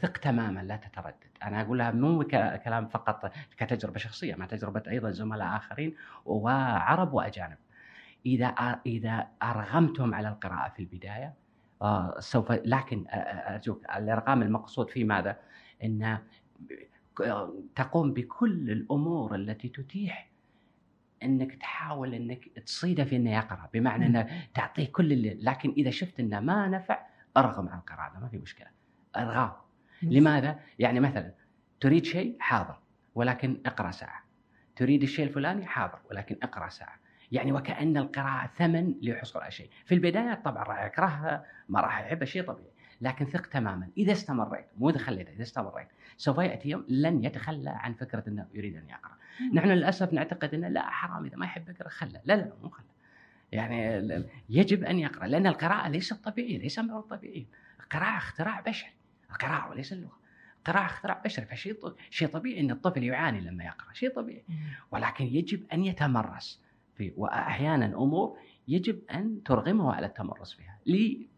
ثق 0.00 0.18
تماما 0.18 0.60
لا 0.60 0.76
تتردد. 0.76 1.14
أنا 1.42 1.60
اقولها 1.60 1.90
مو 1.90 2.24
كلام 2.64 2.88
فقط 2.88 3.32
كتجربة 3.56 3.98
شخصية 3.98 4.34
مع 4.34 4.46
تجربة 4.46 4.82
أيضا 4.88 5.10
زملاء 5.10 5.56
آخرين 5.56 5.94
وعرب 6.24 7.12
وأجانب. 7.12 7.56
إذا 8.26 8.46
إذا 8.86 9.26
أرغمتهم 9.42 10.14
على 10.14 10.28
القراءة 10.28 10.68
في 10.68 10.80
البداية 10.80 11.34
آه، 11.82 12.14
سوف 12.18 12.52
لكن 12.52 13.04
ارجوك 13.08 13.84
الإرغام 13.96 14.42
المقصود 14.42 14.90
في 14.90 15.04
ماذا؟ 15.04 15.36
إن 15.84 16.18
تقوم 17.76 18.12
بكل 18.12 18.70
الأمور 18.70 19.34
التي 19.34 19.68
تتيح 19.68 20.28
إنك 21.22 21.54
تحاول 21.54 22.14
إنك 22.14 22.48
تصيده 22.66 23.04
في 23.04 23.16
انه 23.16 23.34
يقرأ 23.34 23.70
بمعنى 23.74 24.06
انه 24.06 24.28
تعطيه 24.54 24.92
كل 24.92 25.12
اللي 25.12 25.38
لكن 25.40 25.70
إذا 25.70 25.90
شفت 25.90 26.20
انه 26.20 26.40
ما 26.40 26.68
نفع 26.68 27.06
أرغم 27.36 27.68
عن 27.68 27.78
القراءة 27.78 28.18
ما 28.20 28.28
في 28.28 28.38
مشكلة. 28.38 28.81
ارغام 29.16 29.52
لماذا؟ 30.02 30.60
يعني 30.78 31.00
مثلا 31.00 31.32
تريد 31.80 32.04
شيء 32.04 32.36
حاضر 32.40 32.76
ولكن 33.14 33.60
اقرأ 33.66 33.90
ساعة. 33.90 34.22
تريد 34.76 35.02
الشيء 35.02 35.24
الفلاني 35.24 35.66
حاضر 35.66 35.98
ولكن 36.10 36.36
اقرأ 36.42 36.68
ساعة. 36.68 36.96
يعني 37.32 37.52
وكأن 37.52 37.96
القراءة 37.96 38.50
ثمن 38.56 38.94
للحصول 39.02 39.42
على 39.42 39.50
شيء. 39.50 39.70
في 39.84 39.94
البداية 39.94 40.34
طبعا 40.34 40.64
راح 40.64 40.84
يكرهها 40.84 41.44
ما 41.68 41.80
راح 41.80 42.00
يحبها 42.00 42.24
شيء 42.24 42.42
طبيعي. 42.42 42.72
لكن 43.00 43.24
ثق 43.26 43.46
تماما. 43.46 43.88
إذا 43.96 44.12
استمريت 44.12 44.66
مو 44.78 44.90
إذا 44.90 44.98
خليته 44.98 45.32
إذا 45.32 45.42
استمريت 45.42 45.88
سوف 46.16 46.38
يأتي 46.38 46.68
يوم 46.68 46.84
لن 46.88 47.24
يتخلى 47.24 47.70
عن 47.70 47.94
فكرة 47.94 48.24
أنه 48.28 48.46
يريد 48.54 48.76
أن 48.76 48.88
يقرأ. 48.88 49.12
نحن 49.54 49.68
للأسف 49.68 50.12
نعتقد 50.12 50.54
أنه 50.54 50.68
لا 50.68 50.90
حرام 50.90 51.24
إذا 51.24 51.36
ما 51.36 51.46
يحب 51.46 51.68
يقرأ 51.68 51.88
خله 51.88 52.20
لا 52.24 52.34
لا 52.36 52.52
مو 52.62 52.68
خله 52.68 52.92
يعني 53.52 54.24
يجب 54.48 54.84
أن 54.84 54.98
يقرأ 54.98 55.26
لأن 55.26 55.46
القراءة 55.46 55.88
ليست 55.88 56.24
طبيعية 56.24 56.58
ليس 56.58 56.78
أمر 56.78 57.00
طبيعي. 57.00 57.46
القراءة 57.80 58.16
اختراع 58.16 58.60
بشري. 58.60 58.90
القراءة 59.32 59.70
وليس 59.70 59.92
اللغة. 59.92 60.22
قراءة 60.66 60.84
اختراع 60.86 61.22
بشري 61.24 61.46
فشيء 61.46 61.94
شيء 62.10 62.28
طبيعي 62.28 62.60
إن 62.60 62.70
الطفل 62.70 63.02
يعاني 63.02 63.40
لما 63.40 63.64
يقرأ 63.64 63.92
شيء 63.92 64.10
طبيعي. 64.14 64.44
ولكن 64.90 65.24
يجب 65.24 65.62
أن 65.72 65.84
يتمرس 65.84 66.60
في 66.96 67.12
واحيانا 67.16 67.86
أمور 67.86 68.38
يجب 68.68 68.98
أن 69.10 69.42
ترغمه 69.44 69.92
على 69.92 70.06
التمرس 70.06 70.52
فيها. 70.52 70.78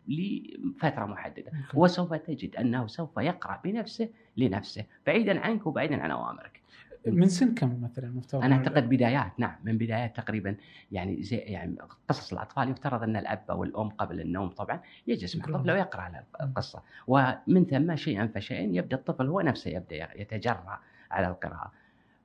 لفتره 0.09 1.07
محددة. 1.07 1.53
وسوف 1.75 2.15
تجد 2.15 2.57
أنه 2.57 2.87
سوف 2.87 3.17
يقرأ 3.17 3.61
بنفسه 3.65 4.09
لنفسه 4.37 4.85
بعيدا 5.07 5.41
عنك 5.41 5.67
وبعيدا 5.67 6.03
عن 6.03 6.11
أوامرك. 6.11 6.61
من 7.07 7.29
سن 7.29 7.55
كم 7.55 7.83
مثلا 7.83 8.11
مفترض؟ 8.11 8.43
أنا 8.43 8.55
أعتقد 8.55 8.89
بدايات 8.89 9.33
نعم 9.39 9.57
من 9.65 9.79
بدايات 9.79 10.17
تقريبا 10.17 10.57
يعني 10.93 11.23
زي 11.23 11.37
يعني 11.37 11.77
قصص 12.09 12.33
الأطفال 12.33 12.71
يفترض 12.71 13.03
أن 13.03 13.17
الأب 13.17 13.43
أو 13.51 13.65
الأم 13.65 13.89
قبل 13.89 14.21
النوم 14.21 14.49
طبعا 14.49 14.81
يجلس 15.07 15.37
مع 15.37 15.45
الطفل 15.45 15.71
ويقرأ 15.71 16.25
القصة. 16.41 16.83
ومن 17.07 17.65
ثم 17.71 17.97
شيئا 17.97 18.27
فشيئا 18.27 18.69
يبدأ 18.73 18.97
الطفل 18.97 19.27
هو 19.27 19.41
نفسه 19.41 19.71
يبدأ 19.71 20.21
يتجرأ 20.21 20.81
على 21.11 21.27
القراءة. 21.27 21.73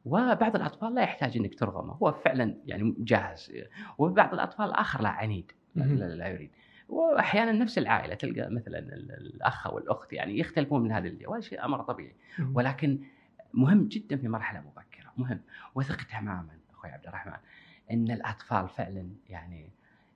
وبعض 0.05 0.55
الأطفال 0.55 0.95
لا 0.95 1.01
يحتاج 1.01 1.37
إنك 1.37 1.59
ترغمه 1.59 1.93
هو 1.93 2.11
فعلا 2.11 2.55
يعني 2.65 2.95
جاهز. 2.99 3.51
وبعض 3.97 4.33
الأطفال 4.33 4.71
آخر 4.71 5.01
لا 5.01 5.09
عنيد 5.09 5.51
لا 5.75 6.27
يريد. 6.27 6.49
واحيانا 6.89 7.51
نفس 7.51 7.77
العائلة 7.77 8.15
تلقى 8.15 8.49
مثلا 8.49 8.79
الأخ 8.79 9.67
أو 9.67 9.77
الاخت 9.77 10.13
يعني 10.13 10.39
يختلفون 10.39 10.83
من 10.83 10.91
هذا 10.91 11.07
الجو 11.07 11.39
شيء 11.39 11.65
أمر 11.65 11.81
طبيعي. 11.81 12.15
ولكن 12.53 12.99
مهم 13.53 13.87
جدا 13.87 14.17
في 14.17 14.27
مرحلة 14.27 14.59
مبكرة 14.59 15.13
مهم. 15.17 15.41
وثق 15.75 16.03
تماما 16.03 16.57
أخوي 16.73 16.91
عبد 16.91 17.07
الرحمن 17.07 17.33
إن 17.91 18.11
الأطفال 18.11 18.69
فعلا 18.69 19.09
يعني 19.29 19.69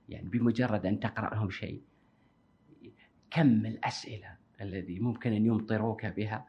يعني 0.09 0.29
بمجرد 0.29 0.85
أن 0.85 0.99
تقرأ 0.99 1.35
لهم 1.35 1.49
شيء 1.49 1.81
كم 3.31 3.65
الأسئلة 3.65 4.35
الذي 4.61 4.99
ممكن 4.99 5.33
أن 5.33 5.45
يمطروك 5.45 6.05
بها 6.05 6.45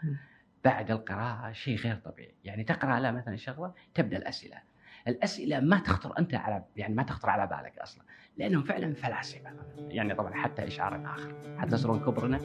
بعد 0.64 0.91
القراءة 0.91 1.53
شيء 1.53 1.76
غير 1.78 1.97
طبيعي. 1.97 2.35
يعني 2.45 2.64
تقرأ 2.64 3.01
له 3.01 3.11
مثلا 3.11 3.37
شغلة 3.37 3.74
تبدأ 3.95 4.16
الأسئلة. 4.16 4.57
الأسئلة 5.09 5.61
ما 5.61 5.78
تخطر 5.78 6.18
أنت 6.18 6.35
على 6.35 6.64
يعني 6.76 6.95
ما 6.95 7.03
تخطر 7.03 7.30
على 7.30 7.47
بالك 7.47 7.78
أصلا 7.78 8.05
لأنهم 8.37 8.62
فعلا 8.62 8.95
فلاسفة. 8.95 9.51
يعني 9.91 10.14
طبعا 10.14 10.35
حتى 10.35 10.66
إشعار 10.66 11.01
آخر 11.05 11.35
حتى 11.57 11.74
يصيرون 11.74 12.01
كبرنا 12.01 12.41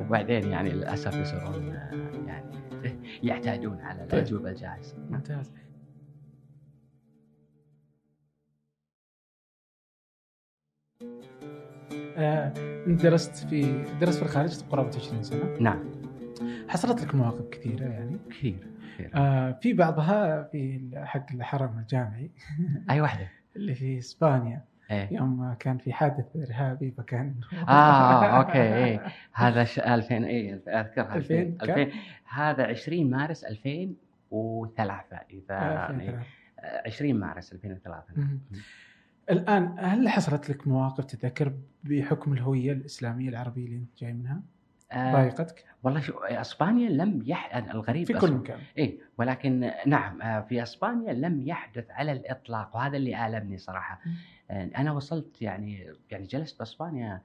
وبعدين 0.00 0.44
يعني 0.50 0.70
للأسف 0.70 1.20
يصيرون 1.20 1.74
يعني 2.26 3.01
يعتادون 3.22 3.80
على 3.80 3.98
طيب. 3.98 4.12
الاجوبه 4.14 4.50
الجاهزه 4.50 4.96
ممتاز. 5.10 5.52
آه، 12.16 12.52
انت 12.86 13.02
درست 13.02 13.36
في 13.36 13.84
درست 14.00 14.18
في 14.18 14.22
الخارج 14.22 14.62
قرابة 14.62 14.96
20 14.96 15.22
سنة. 15.22 15.56
نعم. 15.60 15.84
حصلت 16.68 17.02
لك 17.02 17.14
مواقف 17.14 17.48
كثيرة 17.48 17.84
يعني؟ 17.84 18.18
كثير 18.30 18.66
كثير. 18.94 19.10
آه 19.14 19.58
في 19.62 19.72
بعضها 19.72 20.42
في 20.42 20.90
حق 20.94 21.32
الحرم 21.32 21.78
الجامعي. 21.78 22.30
أي 22.90 23.00
واحدة؟ 23.00 23.28
اللي 23.56 23.74
في 23.74 23.98
إسبانيا. 23.98 24.64
إيه 24.90 25.12
يوم 25.12 25.54
كان 25.54 25.78
في 25.78 25.92
حادث 25.92 26.36
إرهابي 26.36 26.90
فكان 26.90 27.34
آه 27.68 28.24
أوكي 28.24 28.74
إيه 28.74 29.02
هذا 29.32 29.64
ش... 29.64 29.78
2000 29.78 30.14
إيه 30.14 30.54
اذكرها 30.54 31.16
2000 31.16 31.42
كم؟ 31.44 31.70
2000 31.70 31.92
هذا 32.34 32.66
20 32.66 33.10
مارس 33.10 33.44
2003 33.44 35.16
إذا 35.30 35.54
يعني 35.54 36.08
2003. 36.08 36.26
20 36.86 37.14
مارس 37.14 37.52
2003 37.52 38.04
مم. 38.16 38.40
الآن 39.30 39.74
هل 39.78 40.08
حصلت 40.08 40.50
لك 40.50 40.68
مواقف 40.68 41.04
تتذكر 41.04 41.52
بحكم 41.84 42.32
الهوية 42.32 42.72
الإسلامية 42.72 43.28
العربية 43.28 43.66
اللي 43.66 43.76
أنت 43.76 43.98
جاي 44.00 44.12
منها؟ 44.12 44.40
آه 44.92 45.12
ضايقتك؟ 45.12 45.64
والله 45.82 46.00
شو 46.00 46.18
أسبانيا 46.18 46.90
لم 46.90 47.22
يح 47.26 47.56
الغريب 47.56 48.06
في 48.06 48.12
كل 48.12 48.32
مكان 48.32 48.58
إيه 48.78 48.98
ولكن 49.18 49.70
نعم 49.86 50.22
آه، 50.22 50.40
في 50.40 50.62
أسبانيا 50.62 51.12
لم 51.12 51.40
يحدث 51.40 51.90
على 51.90 52.12
الإطلاق 52.12 52.76
وهذا 52.76 52.96
اللي 52.96 53.26
آلمني 53.26 53.58
صراحة. 53.58 53.94
آه، 53.94 54.10
أنا 54.50 54.92
وصلت 54.92 55.42
يعني 55.42 55.94
يعني 56.10 56.26
جلست 56.26 56.58
بأسبانيا 56.58 57.22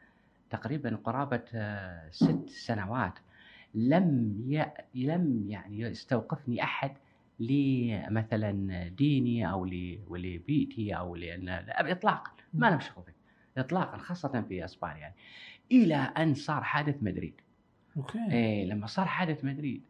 تقريبا 0.49 0.95
قرابة 1.03 1.43
آه، 1.53 2.09
ست 2.09 2.49
سنوات. 2.49 3.13
لم 3.75 4.35
ي... 4.47 4.65
لم 4.95 5.45
يعني 5.49 5.79
يستوقفني 5.79 6.63
أحد 6.63 6.91
لمثلا 7.39 8.87
ديني 8.87 9.51
أو 9.51 9.65
ل... 9.65 9.99
ولبيئتي 10.07 10.97
أو 10.97 11.15
لأن 11.15 11.45
لا، 11.45 11.91
اطلاقا. 11.91 12.31
ما 12.53 12.79
شغل 12.79 13.03
فيه. 13.03 13.61
اطلاقا 13.61 13.97
خاصة 13.97 14.41
في 14.41 14.65
أسبانيا 14.65 14.97
يعني. 14.97 15.15
إلى 15.71 15.95
أن 15.95 16.33
صار 16.33 16.63
حادث 16.63 17.03
مدريد. 17.03 17.41
أوكي. 17.97 18.31
إيه 18.31 18.65
لما 18.65 18.87
صار 18.87 19.05
حادث 19.05 19.45
مدريد 19.45 19.83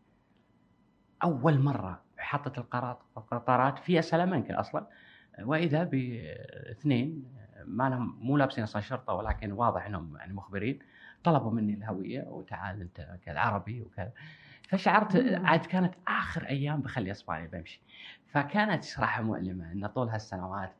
أول 1.23 1.59
مرة 1.59 2.01
حطت 2.17 2.57
القرار- 2.57 3.01
القطارات 3.17 3.79
في 3.79 4.01
سلامانكا 4.01 4.59
أصلا. 4.59 4.87
وإذا 5.39 5.83
باثنين 5.83 7.23
ما 7.65 7.89
لهم 7.89 8.17
مو 8.21 8.37
لابسين 8.37 8.63
أصلا 8.63 8.81
شرطة 8.81 9.13
ولكن 9.13 9.51
واضح 9.51 9.85
إنهم 9.85 10.17
يعني 10.17 10.33
مخبرين 10.33 10.79
طلبوا 11.23 11.51
مني 11.51 11.73
الهوية 11.73 12.23
وتعال 12.27 12.81
أنت 12.81 13.17
كذا 13.25 13.39
عربي 13.39 13.81
وكذا. 13.81 14.11
فشعرت. 14.69 15.15
عاد 15.43 15.65
كانت 15.65 15.93
آخر 16.07 16.47
أيام 16.47 16.81
بخلي 16.81 17.11
اسبانيا 17.11 17.47
بمشي. 17.47 17.81
فكانت 18.27 18.83
صراحة 18.83 19.21
مؤلمة 19.21 19.71
إن 19.71 19.87
طول 19.87 20.09
هالسنوات 20.09 20.73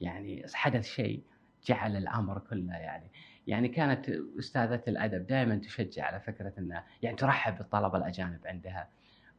يعني 0.00 0.46
حدث 0.54 0.84
شيء 0.84 1.22
جعل 1.66 1.96
الأمر 1.96 2.38
كله 2.38 2.72
يعني 2.72 3.10
يعني 3.46 3.68
كانت 3.68 4.10
أستاذة 4.38 4.82
الأدب 4.88 5.26
دائما 5.26 5.56
تشجع 5.56 6.04
على 6.04 6.20
فكرة 6.20 6.52
إنه 6.58 6.82
يعني 7.02 7.16
ترحب 7.16 7.58
بالطلبة 7.58 7.98
الأجانب 7.98 8.46
عندها 8.46 8.88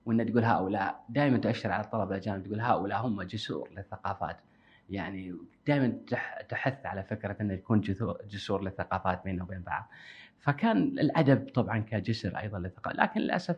وان 0.06 0.26
تقول 0.32 0.46
هؤلاء 0.46 1.06
دائما 1.10 1.38
تؤشر 1.38 1.72
على 1.72 1.84
الطلبه 1.84 2.12
الأجانب 2.12 2.46
تقول 2.46 2.62
هؤلاء 2.62 3.08
هم 3.08 3.22
جسور 3.22 3.70
للثقافات. 3.72 4.38
يعني 4.92 5.36
دائما 5.68 5.88
تح- 6.08 6.42
تحث 6.42 6.86
على 6.86 7.04
فكرة 7.04 7.38
انه 7.42 7.54
يكون 7.54 7.82
جسور 8.30 8.62
للثقافات 8.64 9.24
بيننا 9.24 9.44
وبين 9.44 9.62
بعض 9.62 9.90
فكان 10.40 10.78
الأدب 10.78 11.50
طبعا 11.50 11.80
كجسر 11.80 12.38
أيضا 12.38 12.60
للثقافه 12.60 12.96
لكن 12.98 13.22
للأسف 13.22 13.56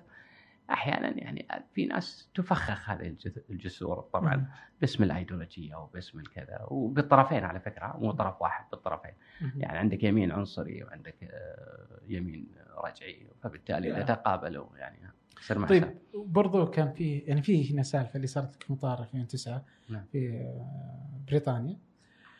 أحيانا 0.69 1.17
يعني 1.17 1.47
في 1.73 1.85
ناس 1.85 2.29
تفخخ 2.35 2.89
هذه 2.89 3.15
الجسور 3.49 4.01
طبعا. 4.13 4.47
باسم 4.81 5.03
الأيديولوجية 5.03 5.75
وباسم 5.75 6.19
الكذا 6.19 6.65
وبالطرفين 6.67 7.43
على 7.43 7.59
فكرة 7.59 7.97
مو 7.97 8.11
طرف 8.11 8.41
واحد 8.41 8.65
بالطرفين. 8.71 9.11
يعني 9.57 9.77
عندك 9.77 10.03
يمين 10.03 10.31
عنصري 10.31 10.83
وعندك 10.83 11.15
آه، 11.23 11.99
يمين 12.07 12.47
رجعي 12.85 13.27
فبالتالي 13.41 13.89
لا. 13.89 13.99
يتقابلوا 13.99 14.67
يعني 14.77 14.97
يصير. 15.39 15.65
طيب 15.67 15.97
برضو 16.13 16.65
كان 16.65 16.91
في 16.93 17.17
يعني 17.17 17.41
في 17.41 17.73
هنا 17.73 17.83
سالفة 17.83 18.15
اللي 18.15 18.27
صارت 18.27 18.55
لك 18.55 18.71
مطار 18.71 18.99
2009 19.01 19.65
نعم. 19.89 20.03
في 20.11 20.29
آه، 20.37 21.12
بريطانيا 21.27 21.77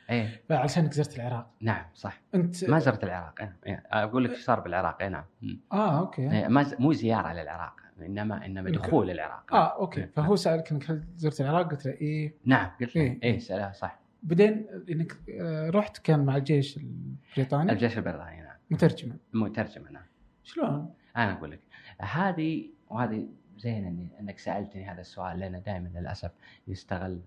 إيه 0.10 0.42
فعشان 0.50 0.81
إنك 0.81 0.94
زرت 0.94 1.16
العراق 1.16 1.52
نعم 1.62 1.86
صح 1.94 2.22
أنت 2.36 2.70
ما 2.70 2.80
زرت 2.80 3.04
العراق 3.04 3.42
إيه. 3.42 3.56
إيه. 3.68 3.84
أقول 3.92 4.24
لك 4.24 4.32
إيش 4.32 4.46
صار 4.46 4.60
بالعراق 4.60 5.02
اي 5.02 5.10
نعم. 5.10 5.24
آه 5.72 6.00
okay 6.00 6.32
إيه. 6.32 6.48
ما 6.48 6.64
ز... 6.64 6.76
مو 6.80 6.94
زيارة 6.94 7.34
للعراق 7.34 7.76
إنما 8.02 8.46
إنما 8.46 8.70
دخول 8.70 9.10
العراق 9.10 9.54
آه 9.54 9.76
okay 9.80 10.02
إيه. 10.02 10.12
فهو 10.16 10.36
سألك 10.36 10.72
إنك 10.72 10.92
هل 10.92 11.04
زرت 11.16 11.42
العراق 11.42 11.72
قلت 11.72 11.86
له 11.86 11.92
إيه 11.92 12.36
نعم 12.46 12.72
قلت 12.82 12.98
إيه. 12.98 13.12
إيه, 13.12 13.20
إيه. 13.24 13.40
سألها 13.40 13.72
صح 13.72 14.00
بعدين 14.24 14.68
إنك 14.90 15.18
آه، 15.30 15.70
رحت 15.70 15.98
كان 15.98 16.26
مع 16.26 16.38
الجيش 16.38 16.78
البريطاني 16.78 17.72
الجيش 17.72 17.98
البريطاني 17.98 18.42
نعم 18.42 18.56
مترجما 18.70 19.18
مترجمة 19.34 19.92
نعم 19.92 20.06
شلون؟ 20.44 20.94
أنا 21.18 21.34
أقول 21.34 21.52
لك 21.52 21.60
هذه 22.00 22.70
وهذه 22.90 23.28
زين 23.58 24.10
إنك 24.20 24.40
سألتني 24.40 24.86
هذا 24.90 25.02
السؤال 25.02 25.40
لأنه 25.40 25.60
دائما 25.60 25.88
للأسف 25.88 26.32
يستغل 26.68 27.22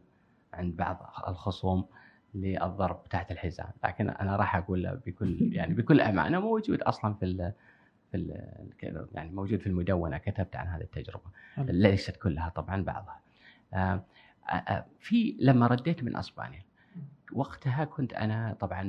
عند 0.57 0.77
بعض 0.77 1.13
الخصوم 1.29 1.87
للضرب 2.35 3.05
تحت 3.11 3.31
الحزام، 3.33 3.71
لكن 3.85 4.09
أنا 4.09 4.37
راح 4.37 4.57
أقول 4.57 4.83
له 4.83 5.01
بكل 5.07 5.39
يعني 5.57 5.75
بكل 5.75 6.01
أمانة 6.01 6.41
موجود 6.41 6.83
أصلا 6.83 7.15
في 7.15 7.25
ال 7.25 7.53
في 8.11 8.17
ال 8.17 9.09
يعني 9.15 9.31
موجود 9.31 9.61
في 9.61 9.67
المدونة. 9.67 10.19
كتبت 10.19 10.57
عن 10.57 10.67
هذه 10.67 10.83
التجربة. 10.83 11.31
ليست 11.59 12.17
كلها 12.17 12.49
طبعا 12.49 12.83
بعضها. 12.83 13.21
آه، 13.75 14.05
آه، 14.49 14.53
آه، 14.53 14.87
في 15.01 15.37
لما 15.41 15.67
رديت 15.67 16.05
من 16.05 16.17
أسبانيا 16.17 16.63
وقتها 17.33 17.85
كنت 17.85 18.13
أنا 18.13 18.57
طبعا 18.61 18.83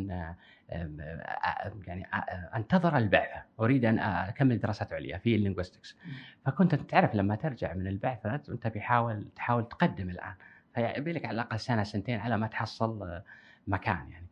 يعني 1.87 2.07
أنتظر 2.55 2.97
البعثة. 2.97 3.43
أريد 3.59 3.85
أن 3.85 3.99
أكمل 3.99 4.59
دراسات 4.59 4.93
عليا 4.93 5.17
في 5.17 5.35
اللينغويستكس. 5.35 5.97
فكنت 6.45 6.75
تعرف 6.75 7.15
لما 7.15 7.35
ترجع 7.35 7.73
من 7.73 7.87
البعثة 7.87 8.41
أنت 8.49 8.67
بيحاول 8.67 9.27
تحاول 9.35 9.67
تقدم 9.67 10.09
الآن. 10.09 10.33
فيبي 10.77 11.13
لك 11.13 11.25
على 11.25 11.35
الأقل 11.35 11.59
سنة 11.59 11.83
سنتين 11.83 12.19
على 12.19 12.37
ما 12.37 12.47
تحصل 12.47 13.03
آه، 13.03 13.23
مكان 13.67 14.11
يعني. 14.11 14.27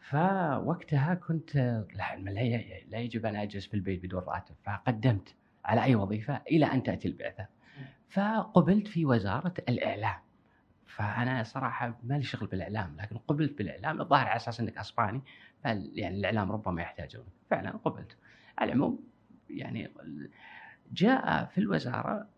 فوقتها 0.00 1.14
كنت 1.14 1.56
لا 1.94 2.16
لا 2.88 2.98
يجب 2.98 3.26
أن 3.26 3.36
أجلس 3.36 3.66
في 3.66 3.74
البيت 3.74 4.02
بدون 4.02 4.22
راتب. 4.22 4.54
فقدمت 4.64 5.34
على 5.64 5.82
أي 5.84 5.94
وظيفة 5.94 6.42
إلى 6.50 6.66
أن 6.66 6.82
تأتي 6.82 7.08
البعثة. 7.08 7.46
فقبلت 8.08 8.88
في 8.88 9.04
وزارة 9.04 9.54
الإعلام. 9.68 10.18
فأنا 10.86 11.42
صراحة 11.42 11.98
ما 12.02 12.14
لي 12.14 12.22
شغل 12.22 12.46
بالإعلام 12.46 12.96
لكن 12.96 13.16
قبلت 13.16 13.58
بالإعلام. 13.58 14.00
الظاهر 14.00 14.26
على 14.26 14.36
أساس 14.36 14.60
إنك 14.60 14.78
أسباني 14.78 15.22
يعني 15.64 16.16
الإعلام 16.16 16.52
ربما 16.52 16.82
يحتاجون 16.82 17.26
فعلا 17.50 17.70
قبلت. 17.70 18.16
على 18.58 18.72
العموم 18.72 19.04
يعني 19.50 19.92
جاء 20.92 21.44
في 21.44 21.58
الوزارة 21.58 22.28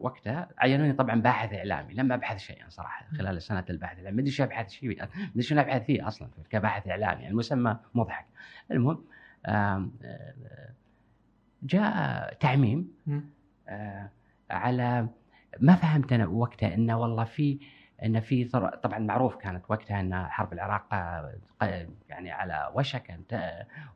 وقتها 0.00 0.48
عينوني 0.58 0.92
طبعا 0.92 1.20
باحث 1.20 1.52
إعلامي 1.54 1.94
لم 1.94 2.12
أبحث 2.12 2.38
شيئا 2.38 2.68
صراحة 2.68 3.06
خلال 3.18 3.42
سنة 3.42 3.64
البحث 3.70 3.92
الإعلامي. 3.92 4.16
ما 4.16 4.20
أدري 4.22 4.32
شو 4.32 4.44
أبحث 4.44 4.70
شيء 4.70 4.98
ما 4.98 5.08
أدري 5.30 5.42
شو 5.42 5.54
ابحث 5.58 5.82
فيه 5.84 6.08
أصلا 6.08 6.28
كباحث 6.50 6.88
إعلامي 6.88 7.22
يعني 7.22 7.28
المسمى 7.28 7.76
مضحك. 7.94 8.26
المهم 8.70 9.04
آه، 9.46 9.88
جاء 11.62 12.34
تعميم. 12.34 12.92
آه، 13.68 14.10
على 14.50 15.08
ما 15.60 15.74
فهمت 15.74 16.12
أنا 16.12 16.26
وقتها 16.26 16.74
انه 16.74 17.00
والله 17.00 17.24
في 17.24 17.58
إن 18.04 18.20
في 18.20 18.44
طبعا 18.82 18.98
معروف 18.98 19.36
كانت 19.36 19.64
وقتها 19.68 20.00
إن 20.00 20.26
حرب 20.26 20.52
العراق 20.52 20.94
آه، 20.94 21.88
يعني 22.08 22.30
على 22.30 22.70
وشك 22.74 23.20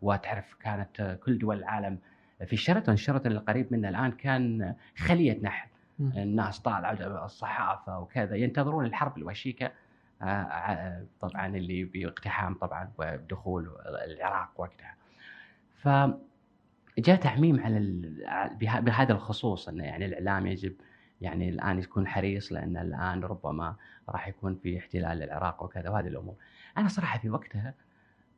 وتعرف 0.03 0.55
كانت 0.55 1.01
آه، 1.01 1.15
كل 1.15 1.39
دول 1.39 1.59
العالم 1.59 1.99
في 2.47 2.57
شيراتون 2.57 2.97
شيراتون 2.97 3.33
القريب 3.33 3.73
منا 3.73 3.89
الآن 3.89 4.11
كان 4.13 4.75
خلية 4.97 5.39
نحل. 5.43 5.69
الناس 6.01 6.59
طالعة 6.61 7.25
الصحافة 7.25 7.99
وكذا 7.99 8.37
ينتظرون 8.37 8.85
الحرب 8.85 9.19
الوشيكة 9.19 9.71
آه، 10.23 10.25
آه، 10.25 11.05
طبعا 11.21 11.47
اللي 11.47 11.85
باقتحام 11.85 12.55
طبعا 12.55 12.91
ودخول 12.99 13.71
العراق 13.87 14.49
وقتها 14.57 14.95
ف 15.83 15.89
جاء 16.99 17.17
تعميم 17.17 17.61
على 17.61 17.79
ال- 17.79 18.57
بهذا 18.81 19.13
الخصوص 19.13 19.69
انه 19.69 19.85
يعني 19.85 20.05
الإعلام 20.05 20.47
يجب 20.47 20.73
يعني 21.21 21.49
الآن 21.49 21.79
يكون 21.79 22.07
حريص 22.09 22.53
لأن 22.53 22.77
الآن 22.77 23.21
ربما 23.21 23.77
راح 24.09 24.29
يكون 24.29 24.55
في 24.63 24.79
احتلال 24.79 25.19
للعراق 25.19 25.63
وكذا 25.63 25.91
وهذه 25.91 26.07
الأمور. 26.09 26.35
أنا 26.79 26.89
صراحة 26.89 27.19
في 27.19 27.31
وقتها 27.31 27.75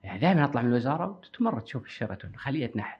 يعني 0.05 0.19
دائما 0.19 0.45
أطلع 0.45 0.63
من 0.63 0.69
الوزارة 0.69 1.07
وتمر 1.11 1.61
تشوف 1.61 1.85
الشيراتون 1.85 2.37
خلية 2.37 2.71
نحل. 2.77 2.99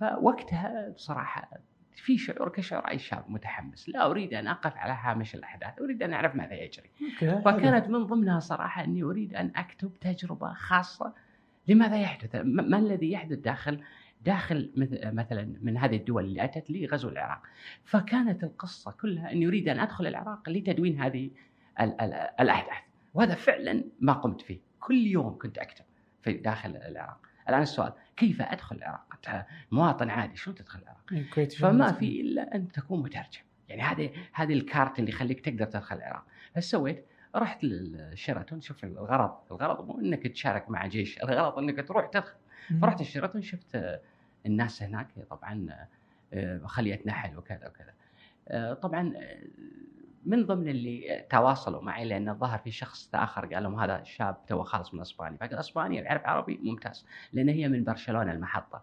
فوقتها 0.00 0.88
بصراحة 0.88 1.50
في 1.96 2.18
شعور 2.18 2.48
كشعور 2.48 2.88
اي 2.88 2.98
شاب 2.98 3.24
متحمس. 3.30 3.88
لا 3.88 4.06
أريد 4.10 4.34
أن 4.34 4.46
أقف 4.46 4.76
على 4.76 4.92
هامش 5.02 5.34
الأحداث 5.34 5.78
أريد 5.80 6.02
أن 6.02 6.12
أعرف 6.12 6.34
ماذا 6.34 6.54
يجري. 6.54 6.90
فكانت 7.44 7.88
من 7.88 8.06
ضمنها 8.06 8.40
صراحة 8.40 8.84
أني 8.84 9.02
أريد 9.02 9.34
أن 9.34 9.52
أكتب 9.56 9.92
تجربة 10.00 10.52
خاصة 10.52 11.14
لماذا 11.68 11.96
يحدث 12.00 12.36
ما 12.44 12.78
الذي 12.78 13.12
يحدث 13.12 13.38
داخل 13.38 13.80
داخل 14.24 14.72
مث- 14.76 15.06
مثلا 15.14 15.56
من 15.62 15.76
هذه 15.78 15.96
الدول 15.96 16.24
اللي 16.24 16.44
أتت 16.44 16.70
لغزو 16.70 17.08
العراق. 17.08 17.42
فكانت 17.84 18.44
القصة 18.44 18.90
كلها 19.00 19.32
أني 19.32 19.46
أريد 19.46 19.68
أن 19.68 19.78
أدخل 19.80 20.06
العراق 20.06 20.48
لتدوين 20.48 21.00
هذه 21.00 21.30
ال- 21.80 22.00
ال- 22.00 22.30
الأحداث. 22.40 22.78
وهذا 23.14 23.34
فعلا 23.34 23.84
ما 24.00 24.12
قمت 24.12 24.40
فيه. 24.40 24.58
كل 24.80 25.06
يوم 25.06 25.38
كنت 25.38 25.58
أكتب 25.58 25.84
في 26.22 26.32
داخل 26.32 26.76
العراق. 26.76 27.26
الآن 27.50 27.62
السؤال 27.62 27.92
كيف 28.16 28.42
أدخل 28.42 28.76
العراق؟ 28.76 29.46
مواطن 29.72 30.10
عادي 30.10 30.36
شلون 30.36 30.56
تدخل 30.56 30.80
العراق؟ 30.82 31.04
الكويت 31.12 31.52
فما 31.52 31.92
في 31.92 32.20
إلا 32.20 32.54
أن 32.54 32.72
تكون 32.72 33.02
مترجم. 33.02 33.40
يعني 33.68 33.82
هذه 33.82 34.10
هذه 34.32 34.52
الكارت 34.52 34.98
اللي 34.98 35.10
يخليك 35.10 35.40
تقدر 35.40 35.64
تدخل 35.64 35.96
العراق. 35.96 36.24
إيش 36.56 36.64
سويت؟ 36.64 37.06
رحت 37.36 37.64
للشيراتون 37.64 38.60
شوف 38.60 38.84
الغرض. 38.84 39.32
الغرض 39.50 39.86
مو 39.86 40.00
إنك 40.00 40.26
تشارك 40.26 40.70
مع 40.70 40.86
جيش 40.86 41.22
الغرض 41.22 41.58
إنك 41.58 41.88
تروح 41.88 42.06
تدخل. 42.06 42.34
فرحت 42.82 43.00
الشيراتون 43.00 43.42
شفت 43.42 44.00
الناس 44.46 44.82
هناك 44.82 45.06
طبعا 45.30 45.66
آه، 46.32 46.60
خليه 46.66 47.02
نحل 47.06 47.36
وكذا 47.36 47.68
وكذا. 47.68 47.94
آه، 48.48 48.74
طبعا 48.74 49.12
آه، 49.16 49.38
من 50.24 50.46
ضمن 50.46 50.68
اللي 50.68 51.26
تواصلوا 51.30 51.82
معي 51.82 52.04
لأن 52.04 52.28
الظاهر 52.28 52.58
في 52.58 52.70
شخص 52.70 53.10
اخر 53.14 53.54
قال 53.54 53.62
لهم 53.62 53.80
هذا 53.80 54.04
شاب 54.04 54.46
تو 54.46 54.62
خالص 54.62 54.94
من 54.94 55.00
اسبانيا 55.00 55.38
فقال 55.38 55.54
اسبانيا 55.54 56.02
يعرف 56.02 56.26
عربي 56.26 56.60
ممتاز 56.62 57.06
لأن 57.32 57.48
هي 57.48 57.68
من 57.68 57.84
برشلونة 57.84 58.32
المحطة. 58.32 58.82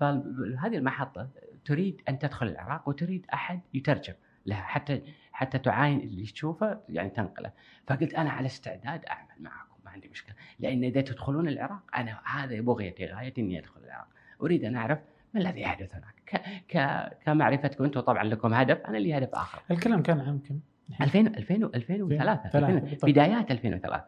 فهذه 0.00 0.76
المحطة 0.76 1.28
تريد 1.64 2.02
أن 2.08 2.18
تدخل 2.18 2.46
العراق 2.46 2.88
وتريد 2.88 3.26
أحد 3.34 3.60
يترجم 3.74 4.14
لها 4.46 4.62
حتى 4.62 5.02
حتى 5.32 5.58
تعاين 5.58 6.00
اللي 6.00 6.22
تشوفه 6.22 6.80
يعني 6.88 7.10
تنقله. 7.10 7.52
فقلت 7.86 8.14
أنا 8.14 8.30
على 8.30 8.46
استعداد 8.46 9.04
أعمل 9.04 9.34
معكم 9.40 9.76
ما 9.84 9.90
عندي 9.90 10.08
مشكلة. 10.08 10.34
لأن 10.58 10.84
إذا 10.84 11.00
تدخلون 11.00 11.48
العراق 11.48 11.82
أنا 11.96 12.20
هذا 12.24 12.60
بغيتي 12.60 13.06
غايتي 13.06 13.40
إني 13.40 13.58
أدخل 13.58 13.80
العراق. 13.84 14.08
أريد 14.42 14.64
أن 14.64 14.76
أعرف 14.76 14.98
ما 15.34 15.40
الذي 15.40 15.60
يحدث 15.60 15.94
هناك؟ 15.94 16.14
ك... 16.26 16.36
ك... 16.76 17.10
كمعرفتكم 17.24 17.84
أنتم 17.84 18.00
طبعا 18.00 18.24
لكم 18.24 18.54
هدف 18.54 18.78
أنا 18.80 18.96
لي 18.96 19.18
هدف 19.18 19.34
آخر. 19.34 19.62
الكلام 19.70 20.02
كان 20.02 20.20
عام 20.20 20.38
كم؟ 20.38 20.60
2000 21.00 21.20
2000 21.20 21.54
2003 21.74 22.18
ثلاثة، 22.18 22.58
2000 22.58 22.78
بالضبط. 22.78 23.04
بدايات 23.06 23.50
2003 23.50 24.04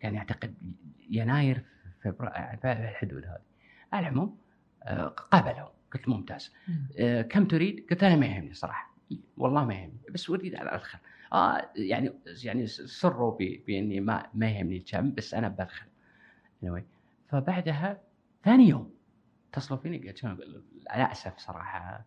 كان 0.00 0.14
يعتقد 0.14 0.54
يناير 1.10 1.62
فبراير 2.02 2.56
في 2.56 2.72
الحدود 2.72 3.24
هذه. 3.26 3.40
على 3.92 4.08
العموم 4.08 4.36
آه، 4.82 5.06
قبلوا 5.06 5.68
قلت 5.92 6.08
ممتاز. 6.08 6.52
مم. 6.68 6.88
آه، 6.98 7.22
كم 7.22 7.44
تريد؟ 7.44 7.86
قلت 7.90 8.04
أنا 8.04 8.16
ما 8.16 8.26
يهمني 8.26 8.54
صراحة. 8.54 8.94
والله 9.36 9.64
ما 9.64 9.74
يهمني. 9.74 10.00
بس 10.10 10.30
أريد 10.30 10.54
ان 10.54 10.68
ادخل 10.68 10.98
آه 11.32 11.68
يعني 11.76 12.12
يعني 12.44 12.66
سروا 12.66 13.38
بأني 13.66 14.00
ما 14.00 14.26
ما 14.34 14.50
يهمني 14.50 14.76
الكم 14.76 15.10
بس 15.14 15.34
أنا 15.34 15.48
بدخل. 15.48 15.86
Anyway. 16.64 16.82
فبعدها 17.28 18.00
ثاني 18.44 18.68
يوم. 18.68 18.90
اتصلوا 19.52 19.80
فيني 19.80 20.08
قلت 20.08 20.16
شنو 20.16 20.36
أنا 20.94 21.12
أسف 21.12 21.38
صراحة 21.38 22.04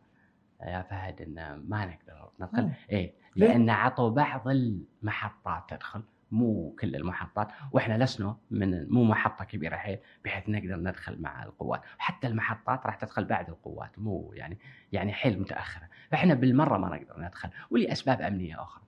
يا 0.62 0.82
فهد 0.82 1.22
ان 1.22 1.66
ما 1.68 1.86
نقدر 1.86 2.30
ندخل. 2.40 2.72
إيه. 2.92 3.14
ليه؟ 3.36 3.48
لأن 3.48 3.70
عطوا 3.70 4.10
بعض 4.10 4.48
المحطات 4.48 5.70
تدخل 5.70 6.04
مو 6.32 6.76
كل 6.80 6.96
المحطات 6.96 7.48
وإحنا 7.72 8.04
لسنا 8.04 8.38
من 8.52 8.90
مو 8.90 9.04
محطة 9.04 9.46
كبيرة 9.46 9.76
حيل 9.76 10.00
بحيث 10.26 10.50
نقدر 10.50 10.76
ندخل 10.76 11.22
مع 11.22 11.44
القوات. 11.44 11.82
حتى 11.98 12.28
المحطات 12.28 12.86
راح 12.86 12.96
تدخل 12.96 13.26
بعد 13.26 13.50
القوات 13.50 14.00
مو 14.00 14.34
يعني 14.34 14.58
يعني 14.92 15.14
حيل 15.14 15.40
متأخرة. 15.40 15.90
فإحنا 16.12 16.34
بالمرة 16.34 16.78
ما 16.78 16.98
نقدر 16.98 17.22
ندخل 17.22 17.50
ولأسباب 17.72 18.22
أمنية 18.22 18.62
أخرى. 18.62 18.84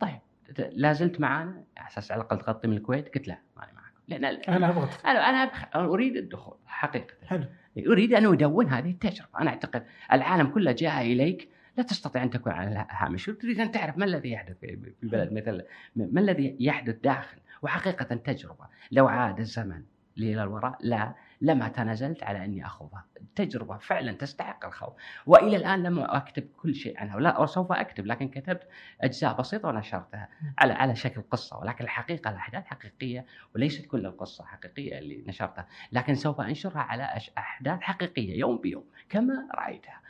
طيب 0.00 0.18
لا 0.58 0.92
زلت 0.92 1.20
معانا؟ 1.20 1.64
على 1.76 1.88
أساس 1.88 2.12
على 2.12 2.20
الأقل 2.20 2.38
تغطي 2.38 2.68
من 2.68 2.76
الكويت؟ 2.76 3.14
قلت 3.14 3.28
لا 3.28 3.38
ماني 3.56 3.72
معكم 3.72 3.81
لأن 4.18 4.54
أنا 4.54 4.68
أبغى. 4.68 4.88
أنا 5.06 5.30
أنا 5.30 5.50
أريد 5.74 6.16
الدخول 6.16 6.56
حقيقة. 6.66 7.14
حلو. 7.26 7.44
أريد 7.78 8.14
أن 8.14 8.26
أدون 8.26 8.68
هذه 8.68 8.90
التجربة، 8.90 9.40
أنا 9.40 9.50
أعتقد 9.50 9.84
العالم 10.12 10.46
كله 10.46 10.72
جاء 10.72 11.02
إليك. 11.02 11.48
لا 11.76 11.82
تستطيع 11.82 12.22
أن 12.22 12.30
تكون 12.30 12.52
على 12.52 12.68
الهامش، 12.68 13.26
تريد 13.26 13.60
أن 13.60 13.72
تعرف 13.72 13.98
ما 13.98 14.04
الذي 14.04 14.30
يحدث 14.30 14.58
في 14.58 14.94
في 15.00 15.06
بلد 15.06 15.32
مثل 15.32 15.62
ما 15.96 16.20
الذي 16.20 16.56
يحدث 16.60 16.94
داخل، 16.94 17.38
وحقيقة 17.62 18.14
تجربة، 18.14 18.66
لو 18.90 19.08
عاد 19.08 19.38
الزمن 19.38 19.82
إلى 20.18 20.42
الوراء 20.42 20.78
لا. 20.80 21.14
لما 21.42 21.68
تنازلت 21.68 22.22
على 22.22 22.44
أني 22.44 22.66
اخوضها، 22.66 23.04
تجربة 23.36 23.78
فعلا 23.78 24.12
تستحق 24.12 24.64
الخوض، 24.64 24.94
وإلى 25.26 25.56
الآن 25.56 25.82
لم 25.82 25.98
أكتب 25.98 26.48
كل 26.56 26.74
شيء 26.74 26.98
عنها، 26.98 27.16
ولا 27.16 27.40
وسوف 27.40 27.72
أكتب 27.72 28.06
لكن 28.06 28.28
كتبت 28.28 28.68
أجزاء 29.00 29.36
بسيطة 29.38 29.68
ونشرتها 29.68 30.28
على 30.58 30.72
على 30.72 30.96
شكل 30.96 31.22
قصة، 31.30 31.58
ولكن 31.58 31.84
الحقيقة 31.84 32.30
الأحداث 32.30 32.66
حقيقية 32.66 33.26
وليست 33.54 33.86
كل 33.86 34.06
القصة 34.06 34.44
حقيقية 34.44 34.98
اللي 34.98 35.24
نشرتها. 35.26 35.66
لكن 35.92 36.14
سوف 36.14 36.40
أنشرها 36.40 36.80
على 36.80 37.18
أحداث 37.38 37.80
حقيقية 37.80 38.38
يوم 38.38 38.58
بيوم 38.58 38.84
كما 39.08 39.48
رأيتها. 39.54 40.00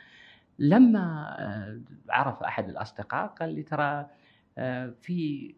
لما 0.59 1.35
آه، 1.39 1.81
عرف 2.09 2.43
أحد 2.43 2.69
الأصدقاء 2.69 3.27
قال 3.27 3.55
لي 3.55 3.63
ترى 3.63 4.07
آه، 4.57 4.93
في 5.01 5.55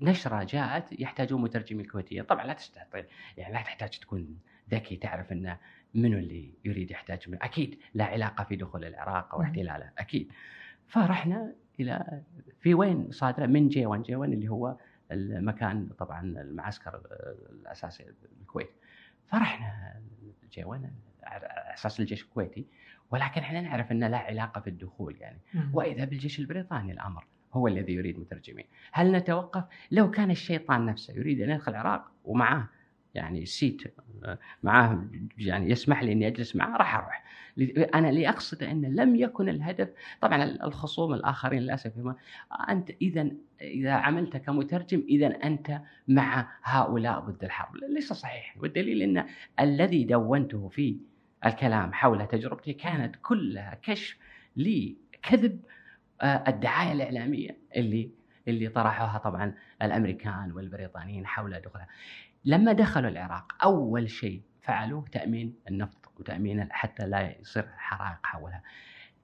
نشرة 0.00 0.44
جاءت 0.44 1.00
يحتاجون 1.00 1.42
مترجمين 1.42 1.86
كويتيين، 1.86 2.24
طبعا 2.24 2.46
لا 2.46 2.52
تستطيع 2.52 3.04
يعني 3.36 3.54
لا 3.54 3.62
تحتاج 3.62 3.98
تكون 3.98 4.38
ذكي 4.70 4.96
تعرف 4.96 5.32
ان 5.32 5.56
منو 5.94 6.18
اللي 6.18 6.54
يريد 6.64 6.90
يحتاج 6.90 7.28
منه، 7.28 7.38
أكيد 7.42 7.78
لا 7.94 8.04
علاقة 8.04 8.44
في 8.44 8.56
دخول 8.56 8.84
العراق 8.84 9.34
أو 9.34 9.38
مم. 9.38 9.44
احتلاله، 9.44 9.90
أكيد. 9.98 10.32
فرحنا 10.86 11.52
إلى 11.80 12.22
في 12.60 12.74
وين 12.74 13.10
صادرة 13.10 13.46
من 13.46 13.68
G 13.68 13.86
1 13.86 14.02
G 14.02 14.16
1 14.16 14.32
اللي 14.32 14.48
هو 14.48 14.76
المكان 15.12 15.88
طبعا 15.98 16.20
المعسكر 16.20 17.00
الأساسي 17.50 18.04
بالكويت 18.38 18.70
فرحنا 19.26 20.00
G 20.52 20.64
1 20.64 20.92
على 21.22 21.46
أساس 21.46 22.00
الجيش 22.00 22.22
الكويتي 22.22 22.66
ولكن 23.10 23.40
إحنا 23.40 23.60
نعرف 23.60 23.92
إنه 23.92 24.08
لا 24.08 24.18
علاقة 24.18 24.60
في 24.60 24.70
الدخول 24.70 25.16
يعني 25.20 25.38
مم. 25.54 25.70
وإذا 25.74 26.04
بالجيش 26.04 26.38
البريطاني 26.38 26.92
الأمر 26.92 27.26
هو 27.52 27.68
الذي 27.68 27.92
يريد 27.92 28.18
مترجمين 28.18 28.64
هل 28.92 29.12
نتوقف 29.12 29.64
لو 29.90 30.10
كان 30.10 30.30
الشيطان 30.30 30.86
نفسه 30.86 31.14
يريد 31.14 31.40
أن 31.40 31.50
يدخل 31.50 31.72
العراق 31.72 32.10
ومعاه 32.24 32.68
يعني 33.14 33.46
seat 33.46 33.82
معاه 34.62 35.04
يعني 35.38 35.70
يسمح 35.70 36.02
لي 36.02 36.12
إني 36.12 36.26
أجلس 36.26 36.56
معاه 36.56 36.76
راح 36.76 36.96
أروح. 36.96 37.24
أنا 37.94 38.08
اللي 38.08 38.28
أقصد 38.28 38.62
أن 38.62 38.94
لم 38.94 39.16
يكن 39.16 39.48
الهدف 39.48 39.88
طبعا 40.20 40.44
الخصوم 40.44 41.14
الآخرين 41.14 41.62
للأسف 41.62 41.92
أنت 42.68 42.90
اذا 43.02 43.30
إذا 43.60 43.92
عملت 43.92 44.36
كمترجم 44.36 45.04
اذا 45.08 45.26
أنت 45.26 45.80
مع 46.08 46.48
هؤلاء 46.62 47.20
ضد 47.20 47.44
الحرب. 47.44 47.76
ليس 47.76 48.12
صحيح. 48.12 48.56
والدليل 48.60 49.02
إن 49.02 49.26
الذي 49.60 50.04
دونته 50.04 50.68
في 50.68 50.96
الكلام 51.46 51.92
حول 51.92 52.26
تجربتي 52.26 52.72
كانت 52.72 53.16
كلها 53.22 53.78
كشف 53.82 54.16
لكذب 54.56 55.60
آه، 56.22 56.44
الدعاية 56.48 56.92
الإعلامية 56.92 57.56
اللي 57.76 58.10
اللي 58.48 58.68
طرحوها 58.68 59.18
طبعا 59.18 59.54
الأمريكان 59.82 60.52
والبريطانيين 60.52 61.26
حول 61.26 61.60
دخولها. 61.60 61.88
لما 62.44 62.72
دخلوا 62.72 63.10
العراق 63.10 63.52
أول 63.64 64.10
شيء 64.10 64.42
فعلوه 64.60 65.04
تأمين 65.12 65.54
النفط 65.68 66.12
وتأمين 66.20 66.72
حتى 66.72 67.06
لا 67.06 67.40
يصير 67.40 67.68
حرائق 67.76 68.18
حولها. 68.22 68.62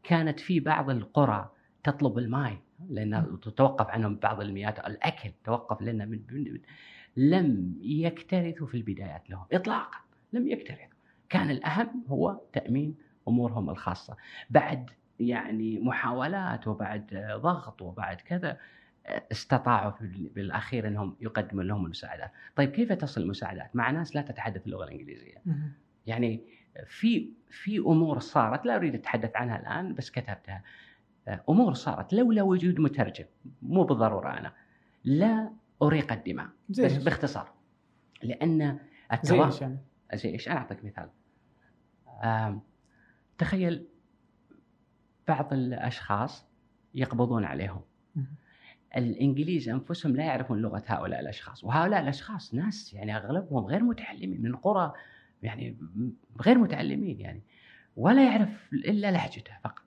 كانت 0.03 0.41
في 0.41 0.61
بعض 0.61 0.91
القرى 0.91 1.51
تطلب 1.85 2.19
الماء 2.19 2.59
لأن 2.89 3.39
تتوقف 3.43 3.87
عنهم 3.87 4.17
بعض 4.17 4.41
المياه 4.41 4.75
الأكل 4.87 5.31
توقف 5.45 5.83
لنا 5.83 6.05
من, 6.05 6.21
من, 6.31 6.53
من 6.53 6.61
لم 7.17 7.79
يكترثوا 7.81 8.67
في 8.67 8.77
البدايات 8.77 9.31
لهم 9.31 9.45
اطلاقا 9.53 9.99
لم 10.33 10.49
يكترثوا. 10.49 11.01
كان 11.29 11.51
الأهم 11.51 12.05
هو 12.09 12.41
تأمين 12.53 12.97
أمورهم 13.29 13.71
الخاصة. 13.71 14.17
بعد 14.51 14.91
يعني 15.21 15.81
محاولات 15.81 16.69
وبعد 16.69 17.37
ضغط 17.43 17.83
وبعد 17.83 18.21
كذا 18.21 18.59
استطاعوا 19.07 19.91
في 19.91 20.31
بالاخير 20.35 20.89
إنهم 20.89 21.17
يقدموا 21.21 21.63
لهم 21.63 21.85
المساعدات، 21.85 22.33
طيب 22.57 22.71
كيف 22.71 22.93
تصل 22.93 23.21
المساعدات 23.21 23.77
مع 23.77 23.91
ناس 23.91 24.17
لا 24.17 24.23
تتحدث 24.23 24.67
اللغة 24.67 24.85
الإنجليزية؟ 24.85 25.43
يعني 26.07 26.45
في 26.87 27.33
في 27.51 27.79
أمور 27.79 28.19
صارت 28.19 28.67
لا 28.67 28.77
أريد 28.77 28.95
أتحدث 28.95 29.37
عنها 29.37 29.61
الآن 29.61 29.95
بس 29.95 30.11
كتبتها 30.11 30.63
أمور 31.49 31.75
صارت 31.75 32.13
لولا 32.13 32.43
وجود 32.43 32.81
مترجم 32.81 33.25
مو 33.63 33.85
بالضرورة 33.85 34.39
أنا 34.39 34.53
لا 35.05 35.53
أريق 35.83 36.13
الدماء 36.13 36.49
زي 36.71 36.85
بس؟ 36.85 36.97
باختصار 36.97 37.53
لأن 38.23 38.79
زي 39.23 39.35
التوا... 39.35 39.47
إيش 39.47 39.61
يعني؟ 39.61 39.79
زي 40.15 40.29
إيش؟ 40.29 40.49
أنا 40.49 40.59
أعطيك 40.59 40.85
مثال. 40.85 41.11
تخيل 43.39 43.87
بعض 45.29 45.53
الأشخاص 45.53 46.47
يقبضون 46.95 47.45
عليهم. 47.45 47.81
الإنجليز 48.97 49.69
أنفسهم 49.69 50.17
لا 50.17 50.25
يعرفون 50.25 50.59
لغة 50.59 50.83
هؤلاء 50.87 51.21
الأشخاص، 51.21 51.65
وهؤلاء 51.65 52.03
الأشخاص 52.03 52.55
ناس 52.55 52.95
يعني 52.95 53.17
أغلبهم 53.17 53.65
غير 53.65 53.83
متعلمين 53.83 54.43
من 54.43 54.57
قرى 54.57 54.93
يعني 55.43 55.77
غير 56.41 56.59
متعلمين 56.59 57.21
يعني 57.21 57.43
ولا 57.97 58.25
يعرف 58.25 58.73
إلا 58.73 59.11
لهجته 59.11 59.53
فقط. 59.65 59.83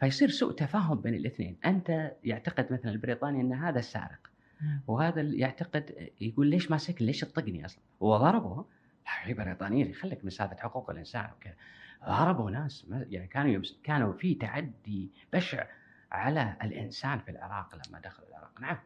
فيصير 0.00 0.28
سوء 0.28 0.52
تفاهم 0.52 1.00
بين 1.00 1.14
الاثنين. 1.14 1.56
أنت 1.64 2.12
يعتقد 2.24 2.72
مثلا 2.72 2.92
البريطاني 2.92 3.40
أن 3.40 3.52
هذا 3.52 3.78
السارق 3.78 4.30
وهذا 4.86 5.20
اللي 5.20 5.38
يعتقد 5.38 6.10
يقول 6.20 6.46
ليش 6.46 6.70
ماسك 6.70 7.02
ليش 7.02 7.20
تطقني 7.20 7.64
أصلا؟ 7.64 7.82
وضربه 8.00 8.64
في 9.24 9.34
بريطانيين 9.34 9.94
خليك 9.94 10.24
من 10.24 10.30
سالفة 10.30 10.56
حقوق 10.56 10.90
الإنسان 10.90 11.30
وكذا. 11.36 11.54
ضربوا 12.08 12.50
ناس 12.50 12.86
يعني 12.90 13.26
كانوا 13.26 13.62
كانوا 13.84 14.12
في 14.12 14.34
تعدي 14.34 15.10
بشع 15.32 15.66
على 16.12 16.56
الإنسان 16.62 17.18
في 17.18 17.30
العراق 17.30 17.74
لما 17.74 18.00
دخلوا 18.00 18.28
العراق 18.28 18.60
نعم 18.60 18.78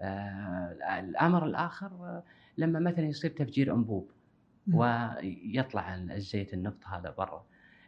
آه 0.00 0.98
الأمر 1.00 1.46
الآخر 1.46 1.86
آه 1.86 2.22
لما 2.58 2.80
مثلا 2.80 3.04
يصير 3.04 3.30
تفجير 3.30 3.74
أنبوب 3.74 4.10
ويطلع 4.72 5.94
الزيت 5.94 6.54
النفط 6.54 6.86
هذا 6.86 7.10
برا 7.10 7.44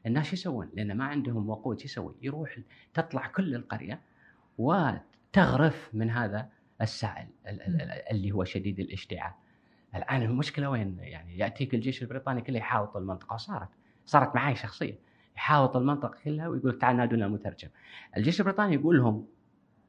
الناس 0.07 0.27
شو 0.27 0.33
يسوون؟ 0.33 0.71
لأن 0.75 0.97
ما 0.97 1.05
عندهم 1.05 1.51
وقود 1.51 1.79
شو 1.79 1.85
يسوي؟ 1.85 2.15
يروح 2.23 2.59
تطلع 2.95 3.27
كل 3.27 3.55
القرية 3.55 4.01
وتغرف 4.59 5.91
من 5.93 6.11
هذا 6.11 6.49
السائل 6.81 7.29
اللي 8.11 8.33
هو 8.33 8.45
شديد 8.45 8.81
الاشتعال. 8.81 9.33
الآن 9.95 10.23
المشكلة 10.23 10.71
وين؟ 10.71 10.99
يعني 11.01 11.39
يأتيك 11.39 11.75
الجيش 11.75 12.03
البريطاني 12.03 12.41
كله 12.41 12.59
يحاوط 12.59 12.97
المنطقة 12.97 13.35
وصارت 13.35 13.69
صارت 14.07 14.35
معي 14.35 14.57
شخصيا 14.57 14.99
يحاوط 15.37 15.77
المنطقة 15.77 16.19
كلها 16.25 16.49
ويقول 16.49 16.79
تعال 16.79 16.97
نادونا 16.97 17.27
المترجم. 17.27 17.69
الجيش 18.17 18.41
البريطاني 18.41 18.75
يقول 18.75 18.99
لهم 18.99 19.27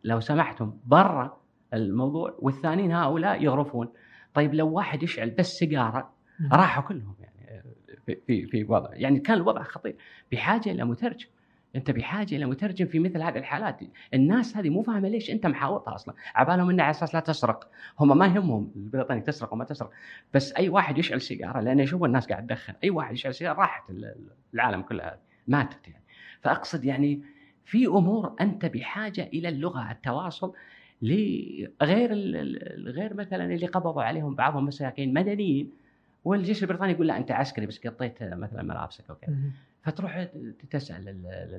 لو 0.03 0.19
سمحتم 0.19 0.73
برا 0.85 1.41
الموضوع 1.73 2.35
والثانيين 2.39 2.91
هؤلاء 2.91 3.43
يغرفون. 3.43 3.89
طيب 4.33 4.53
لو 4.53 4.69
واحد 4.69 5.03
يشعل 5.03 5.29
بس 5.29 5.57
سيجارة 5.59 6.13
راحوا 6.51 6.83
كلهم 6.83 7.15
يعني 7.19 7.63
في 8.05 8.17
في 8.27 8.45
في 8.47 8.63
وضع. 8.63 8.89
يعني 8.93 9.19
كان 9.19 9.37
الوضع 9.37 9.63
خطير. 9.63 9.95
بحاجة 10.31 10.71
إلى 10.71 10.83
مترجم. 10.85 11.27
أنت 11.75 11.91
بحاجة 11.91 12.35
إلى 12.35 12.45
مترجم 12.45 12.85
في 12.85 12.99
مثل 12.99 13.21
هذه 13.21 13.37
الحالات. 13.37 13.79
الناس 14.13 14.57
هذه 14.57 14.69
مو 14.69 14.81
فاهمة 14.81 15.09
ليش 15.09 15.31
أنت 15.31 15.47
محاوطها 15.47 15.95
أصلا. 15.95 16.15
عبالهم 16.35 16.69
انه 16.69 16.83
على 16.83 16.91
أساس 16.91 17.15
لا 17.15 17.19
تسرق. 17.19 17.69
هم 17.99 18.17
ما 18.17 18.25
يهمهم 18.25 18.71
البريطاني 18.75 19.21
تسرق 19.21 19.53
وما 19.53 19.65
تسرق. 19.65 19.91
بس 20.33 20.53
أي 20.53 20.69
واحد 20.69 20.97
يشعل 20.97 21.21
سيجارة 21.21 21.59
لأنه 21.59 21.83
يشوف 21.83 22.03
الناس 22.03 22.27
قاعد 22.27 22.47
تدخن. 22.47 22.73
أي 22.83 22.89
واحد 22.89 23.13
يشعل 23.13 23.33
سيجارة 23.33 23.59
راحت 23.59 23.83
العالم 24.53 24.81
كلها 24.81 25.19
ماتت 25.47 25.87
يعني. 25.87 26.03
فأقصد 26.41 26.85
يعني 26.85 27.21
في 27.65 27.85
أمور 27.85 28.35
أنت 28.41 28.65
بحاجة 28.65 29.29
إلى 29.33 29.49
اللغة 29.49 29.91
التواصل 29.91 30.53
لغير 31.01 32.11
غير 32.87 33.13
مثلا 33.13 33.53
اللي 33.53 33.67
قبضوا 33.67 34.03
عليهم 34.03 34.35
بعضهم 34.35 34.65
مساكين 34.65 35.13
مدنيين 35.13 35.71
والجيش 36.25 36.63
البريطاني 36.63 36.91
يقول 36.91 37.07
لا 37.07 37.17
أنت 37.17 37.31
عسكري 37.31 37.65
بس 37.65 37.87
قطيت 37.87 38.23
مثلا 38.23 38.63
ملابسك 38.63 39.09
أو 39.09 39.15
كذا. 39.15 39.35
فتروح 39.83 40.27
تسأل 40.69 41.07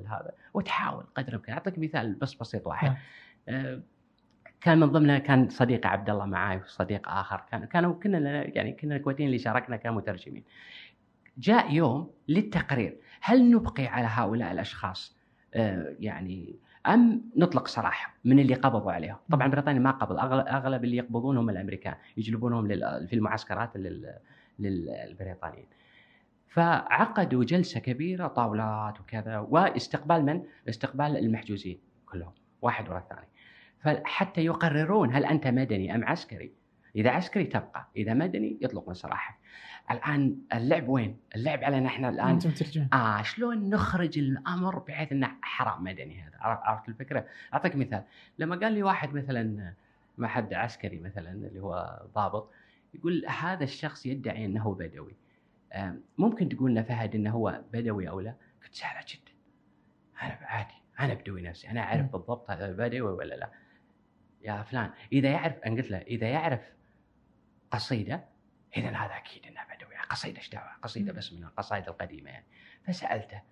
هذا 0.07 0.33
وتحاول 0.55 1.05
قدر 1.15 1.29
الإمكان. 1.29 1.55
أعطيك 1.55 1.79
مثال 1.79 2.15
بس 2.15 2.35
بسيط 2.35 2.67
واحد. 2.67 2.97
آه 3.49 3.81
كان 4.61 4.81
من 4.81 4.87
ضمنها 4.87 5.19
كان 5.19 5.49
صديق 5.49 5.87
عبد 5.87 6.11
الله 6.11 6.25
معاي 6.25 6.57
وصديق 6.57 7.09
آخر. 7.09 7.45
كان 7.51 7.65
كانوا 7.65 7.95
كنا 7.95 8.19
يعني 8.57 8.73
كنا 8.73 8.97
الكويتيين 8.97 9.27
اللي 9.29 9.39
شاركنا 9.39 9.77
كمترجمين. 9.77 10.45
جاء 11.39 11.73
يوم 11.73 12.11
للتقرير. 12.29 12.97
هل 13.23 13.51
نبقي 13.51 13.87
على 13.87 14.07
هؤلاء 14.11 14.53
الأشخاص 14.53 15.17
آه 15.55 15.97
يعني 16.01 16.57
أم 16.87 17.31
نطلق 17.37 17.69
سراح 17.69 18.15
من 18.25 18.39
اللي 18.39 18.55
قبضوا 18.55 18.93
عليهم 18.93 19.17
طبعا 19.31 19.49
بريطانيا 19.49 19.81
ما 19.81 19.91
قبض 19.91 20.19
أغلب 20.49 20.85
اللي 20.85 20.97
يقبضونهم 20.97 21.51
الأمريكان 21.51 21.95
يجلبونهم 22.17 22.69
في 23.07 23.13
المعسكرات 23.13 23.77
للبريطانيين 24.59 25.67
فعقدوا 26.49 27.45
جلسة 27.45 27.81
كبيرة 27.81 28.27
طاولات 28.27 29.01
وكذا 29.01 29.39
واستقبال 29.39 30.25
من؟ 30.25 30.43
استقبال 30.69 31.17
المحجوزين 31.17 31.81
كلهم 32.07 32.33
واحد 32.63 32.89
ورا 32.89 32.99
الثاني 32.99 33.29
فحتى 33.81 34.45
يقررون 34.45 35.15
هل 35.15 35.25
أنت 35.25 35.47
مدني 35.47 35.95
أم 35.95 36.05
عسكري؟ 36.05 36.53
إذا 36.97 37.11
عسكري 37.11 37.45
تبقى، 37.45 37.89
إذا 37.97 38.15
مدني 38.15 38.59
يطلقون 38.61 38.95
سراحك. 38.95 39.35
الآن 39.91 40.39
اللعب 40.53 40.89
وين؟ 40.89 41.17
اللعب 41.35 41.65
علينا 41.65 41.89
إحنا 41.89 42.09
الآن. 42.09 42.29
أنتم 42.29 42.51
ترجعون. 42.51 42.89
آه 42.93 43.23
شلون 43.23 43.71
نخرج 43.71 44.19
الأمر 44.19 44.79
بحيث 44.79 45.13
إنه 45.13 45.31
حرام 45.43 45.85
مدني 45.85 46.23
هذا؟ 46.23 46.37
عرفت 46.41 46.89
الفكرة؟ 46.89 47.27
أعطيك 47.55 47.77
مثال. 47.77 48.05
لما 48.39 48.57
قال 48.57 48.73
لي 48.73 48.83
واحد 48.83 49.15
مثلا 49.15 49.75
ما 50.19 50.29
حد 50.29 50.55
عسكري 50.55 51.01
مثلا 51.01 51.31
اللي 51.31 51.61
هو 51.61 52.03
ضابط 52.15 52.51
يقول 52.95 53.27
هذا 53.29 53.65
الشخص 53.65 54.07
يدعي 54.07 54.45
إنه 54.45 54.75
بدوي. 54.75 55.17
ممكن 56.19 56.49
تقول 56.49 56.71
لنا 56.71 56.83
فهد 56.83 57.15
إنه 57.15 57.31
هو 57.31 57.61
بدوي 57.73 58.09
أو 58.09 58.21
لا؟ 58.21 58.35
قلت 58.63 58.75
سهلة 58.75 59.05
جدا. 59.09 59.33
أنا 60.23 60.39
عادي. 60.43 60.75
أنا 61.01 61.15
بدوي 61.15 61.43
نفسي. 61.43 61.71
أنا 61.71 61.81
أعرف 61.81 62.13
بالضبط 62.13 62.51
هذا 62.51 62.73
بدوي 62.73 63.01
ولا 63.01 63.35
لا. 63.35 63.51
يا 64.43 64.63
فلان 64.63 64.91
إذا 65.13 65.31
يعرف 65.31 65.59
أنا 65.59 65.77
قلت 65.77 65.91
له 65.91 65.99
إذا 65.99 66.27
يعرف 66.27 66.61
قصيدة 67.71 68.25
إذا 68.77 68.89
هذا 68.89 69.17
أكيد 69.17 69.47
إنه 69.47 69.61
قصيدة 70.13 70.39
إيش 70.39 70.51
دعوة؟ 70.51 70.73
قصيدة 70.83 71.13
بس 71.13 71.33
من 71.33 71.45
القصائد 71.45 71.89
القديمة 71.89 72.31
يعني. 72.31 72.47
فسألته 72.87 73.43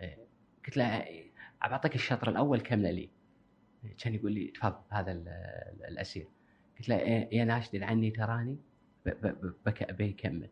إيه، 0.00 0.18
قلت 0.66 0.76
له 0.76 1.04
بعطيك 1.62 1.94
الشطر 1.94 2.30
الأول 2.30 2.60
كمله 2.60 2.90
لي 2.90 3.10
كان 3.98 4.14
يقول 4.14 4.32
لي 4.32 4.46
تفضل 4.46 4.82
هذا 4.90 5.12
الأسير. 5.88 6.28
قلت 6.78 6.88
له 6.88 6.96
يا 7.32 7.44
ناشد 7.44 7.82
عني 7.82 8.10
تراني؟ 8.10 8.58
بيكمل. 9.90 10.50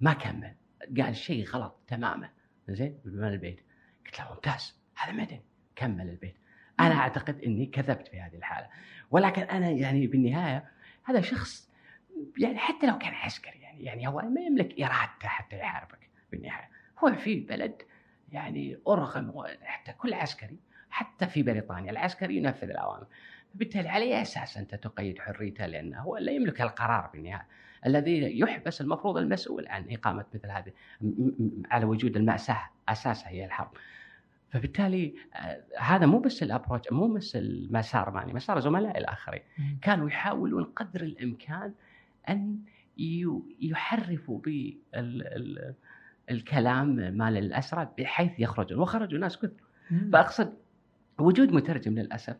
ما 0.00 0.12
كمل. 0.12 0.54
قال 1.00 1.16
شيء 1.16 1.46
غلط 1.46 1.80
تماما. 1.86 2.30
زين؟ 2.68 2.98
من 3.04 3.24
البيت؟ 3.24 3.60
قلت 4.06 4.20
له 4.20 4.34
ممتاز. 4.34 4.78
هذا 4.96 5.12
مدني. 5.12 5.42
كمل 5.76 6.08
البيت. 6.08 6.36
أنا 6.80 6.94
أعتقد 6.94 7.40
إني 7.40 7.66
كذبت 7.66 8.08
في 8.08 8.20
هذه 8.20 8.36
الحالة. 8.36 8.68
ولكن 9.10 9.42
أنا 9.42 9.70
يعني 9.70 10.06
بالنهاية 10.06 10.70
هذا 11.04 11.20
شخص 11.20 11.70
يعني 12.38 12.58
حتى 12.58 12.86
لو 12.86 12.98
كان 12.98 13.14
عسكري 13.14 13.63
يعني 13.78 14.02
يعني 14.02 14.08
هو 14.08 14.20
ما 14.20 14.40
يملك 14.40 14.80
ارادته 14.80 15.28
حتى 15.28 15.58
يحاربك 15.58 16.08
بالنهاية. 16.30 16.68
هو 16.98 17.12
في 17.12 17.40
بلد 17.40 17.82
يعني 18.32 18.78
أرغم 18.88 19.44
حتى 19.62 19.92
كل 19.92 20.14
عسكري 20.14 20.58
حتى 20.90 21.26
في 21.26 21.42
بريطانيا 21.42 21.90
العسكري 21.90 22.36
ينفذ 22.36 22.70
الاوامر 22.70 23.06
فبالتالي 23.54 23.88
على 23.88 24.04
أي 24.04 24.22
أساس 24.22 24.56
أنت 24.56 24.74
تقيد 24.74 25.18
حريته؟ 25.18 25.66
لأنه 25.66 26.00
هو 26.00 26.16
لا 26.16 26.32
يملك 26.32 26.60
القرار 26.60 27.10
بالنهاية. 27.12 27.46
الذي 27.86 28.40
يحبس 28.40 28.80
المفروض 28.80 29.16
المسؤول 29.16 29.68
عن 29.68 29.86
إقامة 29.90 30.24
مثل 30.34 30.50
هذه 30.50 30.72
على 31.70 31.84
وجود 31.84 32.16
المأساة 32.16 32.70
أساسها 32.88 33.28
هي 33.28 33.44
الحرب. 33.44 33.70
فبالتالي 34.50 35.14
آه، 35.34 35.62
هذا 35.78 36.06
مو 36.06 36.18
بس 36.18 36.42
ال 36.42 36.48
approach 36.48 36.92
مو 36.92 37.08
بس 37.08 37.36
المسار 37.36 38.10
مالي 38.10 38.32
مسار 38.32 38.60
زملائي 38.60 38.98
الآخرين. 38.98 39.42
كانوا 39.82 40.08
يحاولون 40.08 40.64
قدر 40.64 41.02
الإمكان 41.02 41.72
أن 42.28 42.58
يحرفوا 43.60 44.40
بالكلام 46.28 46.94
مال 46.96 47.36
الاسرى 47.36 47.88
بحيث 47.98 48.40
يخرجون 48.40 48.78
وخرجوا 48.78 49.18
ناس 49.18 49.38
كثر. 49.38 49.64
فأقصد 50.12 50.54
وجود 51.18 51.52
مترجم 51.52 51.94
للأسف 51.94 52.36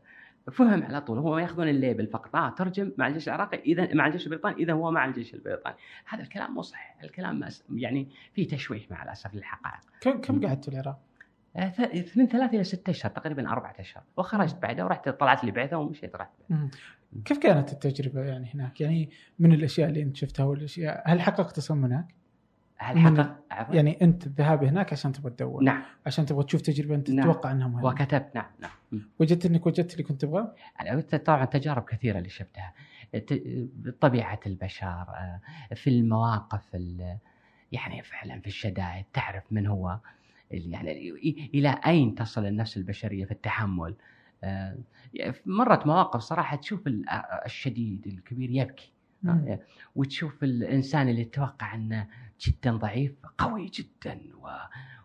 فهم 0.52 0.82
على 0.82 1.00
طول 1.00 1.18
هم 1.18 1.38
يأخذون 1.38 1.68
ال 1.68 1.75
label 1.75 2.06
فقط. 2.06 2.36
آه 2.36 2.50
ترجم 2.50 2.92
مع 2.98 3.06
الجيش 3.06 3.28
العراقي 3.28 3.60
إذا 3.60 3.94
مع 3.94 4.06
الجيش 4.06 4.24
البريطاني 4.26 4.56
إذا 4.56 4.72
هو 4.72 4.90
مع 4.90 5.04
الجيش 5.04 5.34
البريطاني. 5.34 5.76
هذا 6.06 6.22
الكلام 6.22 6.54
مو 6.54 6.62
صحيح. 6.62 6.96
الكلام 7.04 7.48
يعني 7.74 8.08
فيه 8.34 8.48
تشويه 8.48 8.82
مع 8.90 9.02
الأسف 9.02 9.34
للحقائق. 9.34 9.80
كم 10.00 10.20
كم 10.20 10.46
قعدت 10.46 10.64
في 10.64 10.70
العراق؟ 10.70 10.98
آه، 11.56 11.72
من 12.16 12.26
ثلاث 12.26 12.54
إلى 12.54 12.64
ستة 12.64 12.90
أشهر 12.90 13.10
تقريبا 13.10 13.48
أربعة 13.48 13.74
أشهر. 13.78 14.04
وخرجت 14.16 14.62
بعدها 14.62 14.84
ورحت 14.84 15.08
طلعت 15.08 15.44
لي 15.44 15.50
بعثة 15.50 15.78
ومشيت 15.78 16.16
رحت. 16.16 16.32
كيف 17.24 17.38
كانت 17.38 17.72
التجربة 17.72 18.20
يعني 18.20 18.50
هناك؟ 18.54 18.80
يعني 18.80 19.10
من 19.38 19.52
الأشياء 19.52 19.88
اللي 19.88 20.02
أنت 20.02 20.16
شفتها 20.16 20.44
والأشياء 20.44 21.02
هل 21.06 21.20
حققت 21.20 21.56
تصمم 21.56 21.84
هناك؟ 21.84 22.14
هل 22.76 22.98
حقق 22.98 23.36
يعني 23.76 23.98
أنت 24.02 24.26
الذهاب 24.26 24.64
هناك 24.64 24.92
عشان 24.92 25.12
تبغى 25.12 25.30
تدور. 25.30 25.62
نعم. 25.62 25.82
عشان 26.06 26.26
تبغى 26.26 26.44
تشوف 26.44 26.60
تجربة 26.60 26.94
أنت 26.94 27.10
نعم. 27.10 27.30
تتوقع 27.30 27.52
أنها 27.52 27.68
مهمة. 27.68 27.88
وكتبت. 27.88 28.30
نعم 28.34 28.50
نعم. 28.60 29.02
وجدت 29.18 29.46
إنك 29.46 29.66
وجدت 29.66 29.92
اللي 29.92 30.02
كنت 30.02 30.20
تبغاه؟ 30.20 30.54
طبعا 31.24 31.44
تجارب 31.44 31.84
كثيرة 31.84 32.18
اللي 32.18 32.28
شفتها. 32.28 32.72
طبيعة 34.00 34.40
البشر 34.46 34.86
آه، 34.86 35.40
في 35.74 35.90
المواقف 35.90 36.62
يعني 37.72 38.02
فعلا 38.02 38.40
في 38.40 38.46
الشدائد 38.46 39.04
تعرف 39.12 39.44
من 39.50 39.66
هو 39.66 39.98
يعني 40.50 41.10
إلى 41.54 41.80
أين 41.86 42.14
تصل 42.14 42.46
النفس 42.46 42.76
البشرية 42.76 43.24
في 43.24 43.30
التحمل. 43.30 43.94
مرت 45.46 45.86
مواقف 45.86 46.20
صراحة 46.20 46.56
تشوف 46.56 46.82
الشديد 47.46 48.06
الكبير 48.06 48.50
يبكي 48.50 48.92
مم. 49.22 49.58
وتشوف 49.94 50.44
الإنسان 50.44 51.08
اللي 51.08 51.24
تتوقع 51.24 51.74
أنه 51.74 52.06
جدا 52.40 52.76
ضعيف 52.76 53.12
قوي 53.38 53.66
جدا 53.66 54.20
و... 54.42 54.48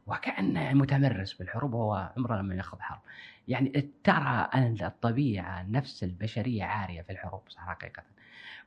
وكأنه 0.08 0.74
متمرس 0.74 1.34
بالحروب 1.34 1.74
وهو 1.74 2.12
عمره 2.18 2.38
لما 2.42 2.56
يأخذ 2.56 2.80
حرب. 2.80 3.00
يعني 3.48 3.92
ترى 4.04 4.50
أن 4.54 4.78
الطبيعة 4.82 5.64
نفس 5.64 6.04
البشرية 6.04 6.64
عارية 6.64 7.02
في 7.02 7.12
الحروب 7.12 7.42
حقيقة. 7.56 8.04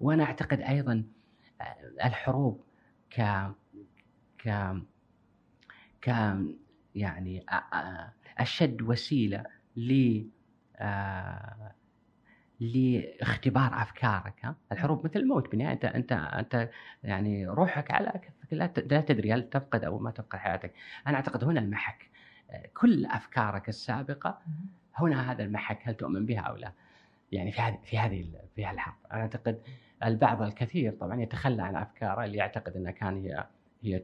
وأنا 0.00 0.24
أعتقد 0.24 0.60
أيضا 0.60 1.04
آه، 1.60 2.06
الحروب 2.06 2.64
ك 3.10 3.46
ك 4.38 4.74
ك 6.02 6.34
يعني 6.94 7.44
أشد 8.38 8.82
وسيلة 8.82 9.44
ل 9.76 10.22
آه 10.82 11.72
لاختبار 12.60 13.82
أفكارك 13.82 14.34
ها؟ 14.44 14.56
الحروب 14.72 15.04
مثل 15.04 15.20
الموت 15.20 15.50
بالنهاية 15.50 15.72
أنت 15.72 15.84
أنت 15.84 16.12
أنت 16.12 16.70
يعني 17.04 17.46
روحك 17.46 17.90
على 17.90 18.12
كفك 18.12 18.52
لا 18.92 19.00
تدري 19.00 19.32
هل 19.32 19.50
تفقد 19.50 19.84
أو 19.84 19.98
ما 19.98 20.10
تفقد 20.10 20.38
حياتك. 20.38 20.72
أنا 21.06 21.16
أعتقد 21.16 21.44
هنا 21.44 21.60
المحك. 21.60 22.10
كل 22.74 23.06
أفكارك 23.06 23.68
السابقة 23.68 24.38
هنا 24.94 25.32
هذا 25.32 25.44
المحك 25.44 25.78
هل 25.88 25.94
تؤمن 25.94 26.26
بها 26.26 26.40
أو 26.40 26.56
لا؟ 26.56 26.72
يعني 27.32 27.52
في 27.52 27.60
هذه 27.60 27.78
في 27.84 27.98
هذه 27.98 28.26
في 28.54 28.70
الحرب 28.70 28.94
أنا 29.12 29.20
أعتقد 29.20 29.60
البعض 30.04 30.42
الكثير 30.42 30.92
طبعا 30.92 31.20
يتخلى 31.20 31.62
عن 31.62 31.76
أفكاره 31.76 32.24
اللي 32.24 32.38
يعتقد 32.38 32.76
أنها 32.76 32.92
كان 32.92 33.16
هي 33.16 33.46
هي 33.82 34.02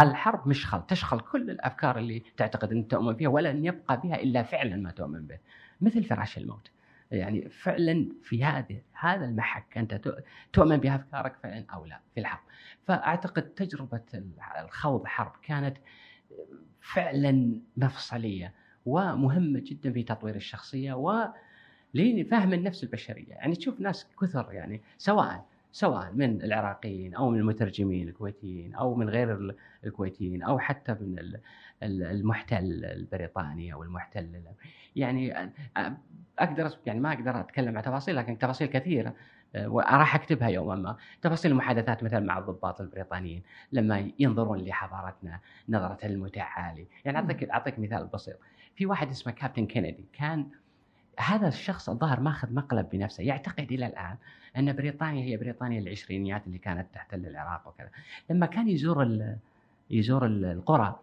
الحرب 0.00 0.48
مشخل 0.48 0.86
تشخل 0.86 1.20
كل 1.20 1.50
الأفكار 1.50 1.98
اللي 1.98 2.22
تعتقد 2.36 2.72
أن 2.72 2.88
تؤمن 2.88 3.14
فيها 3.16 3.28
ولن 3.28 3.64
يبقى 3.64 4.00
بها 4.00 4.22
إلا 4.22 4.42
فعلا 4.42 4.76
ما 4.76 4.90
تؤمن 4.90 5.26
به. 5.26 5.38
مثل 5.80 6.04
فراش 6.04 6.38
الموت. 6.38 6.70
يعني 7.10 7.48
فعلا 7.48 8.08
في 8.22 8.44
هذه 8.44 8.80
هذا 8.92 9.24
المحك 9.24 9.78
أنت 9.78 10.00
تؤمن 10.52 10.76
بأفكارك 10.76 11.36
فعلا 11.42 11.64
أو 11.74 11.84
لا 11.86 12.00
في 12.14 12.20
الحرب. 12.20 12.42
فأعتقد 12.86 13.42
تجربة 13.42 14.02
الخوض 14.60 15.06
حرب 15.06 15.32
كانت 15.42 15.76
فعلا 16.80 17.60
مفصلية 17.76 18.52
ومهمة 18.86 19.62
جدا 19.66 19.92
في 19.92 20.02
تطوير 20.02 20.36
الشخصية 20.36 20.92
و 20.92 21.28
لفهم 21.94 22.52
النفس 22.52 22.84
البشرية. 22.84 23.32
يعني 23.32 23.56
تشوف 23.56 23.80
ناس 23.80 24.06
كثر 24.20 24.52
يعني 24.52 24.80
سواء 24.98 25.46
سواء 25.74 26.12
من 26.12 26.42
العراقيين 26.42 27.14
أو 27.14 27.30
من 27.30 27.38
المترجمين 27.38 28.08
الكويتيين 28.08 28.74
أو 28.74 28.94
من 28.94 29.08
غير 29.08 29.56
الكويتيين 29.84 30.42
أو 30.42 30.58
حتى 30.58 30.96
من 31.00 31.38
المحتل 31.82 32.84
البريطاني 32.84 33.72
أو 33.72 33.82
المحتل 33.82 34.42
يعني 34.96 35.52
أقدر 36.38 36.70
يعني 36.86 37.00
ما 37.00 37.12
أقدر 37.12 37.40
أتكلم 37.40 37.76
عن 37.76 37.82
تفاصيل 37.82 38.16
لكن 38.16 38.38
تفاصيل 38.38 38.68
كثيرة 38.68 39.14
وراح 39.56 40.14
أكتبها 40.14 40.48
يوما 40.48 40.74
ما. 40.74 40.96
تفاصيل 41.22 41.50
المحادثات 41.50 42.02
مثلا 42.02 42.20
مع 42.20 42.38
الضباط 42.38 42.80
البريطانيين 42.80 43.42
لما 43.72 44.10
ينظرون 44.18 44.58
لحضارتنا 44.58 45.40
نظرة 45.68 45.98
المتعالي. 46.04 46.86
يعني 47.04 47.18
اعطيك 47.18 47.50
أعطيك 47.50 47.78
مثال 47.78 48.06
بسيط. 48.06 48.38
في 48.74 48.86
واحد 48.86 49.08
اسمه 49.08 49.32
كابتن 49.32 49.66
كينيدي 49.66 50.06
كان 50.12 50.46
هذا 51.20 51.48
الشخص 51.48 51.88
الظاهر 51.88 52.20
ماخذ 52.20 52.54
مقلب 52.54 52.90
بنفسه 52.90 53.22
يعتقد 53.22 53.72
إلى 53.72 53.86
الآن 53.86 54.16
أن 54.56 54.76
بريطانيا 54.76 55.24
هي 55.24 55.36
بريطانيا 55.36 55.80
العشرينيات 55.80 56.46
اللي 56.46 56.58
كانت 56.58 56.86
تحتل 56.94 57.26
العراق 57.26 57.68
وكذا. 57.68 57.90
لما 58.30 58.46
كان 58.46 58.68
يزور 58.68 59.18
يزور 59.90 60.26
القرى 60.26 61.00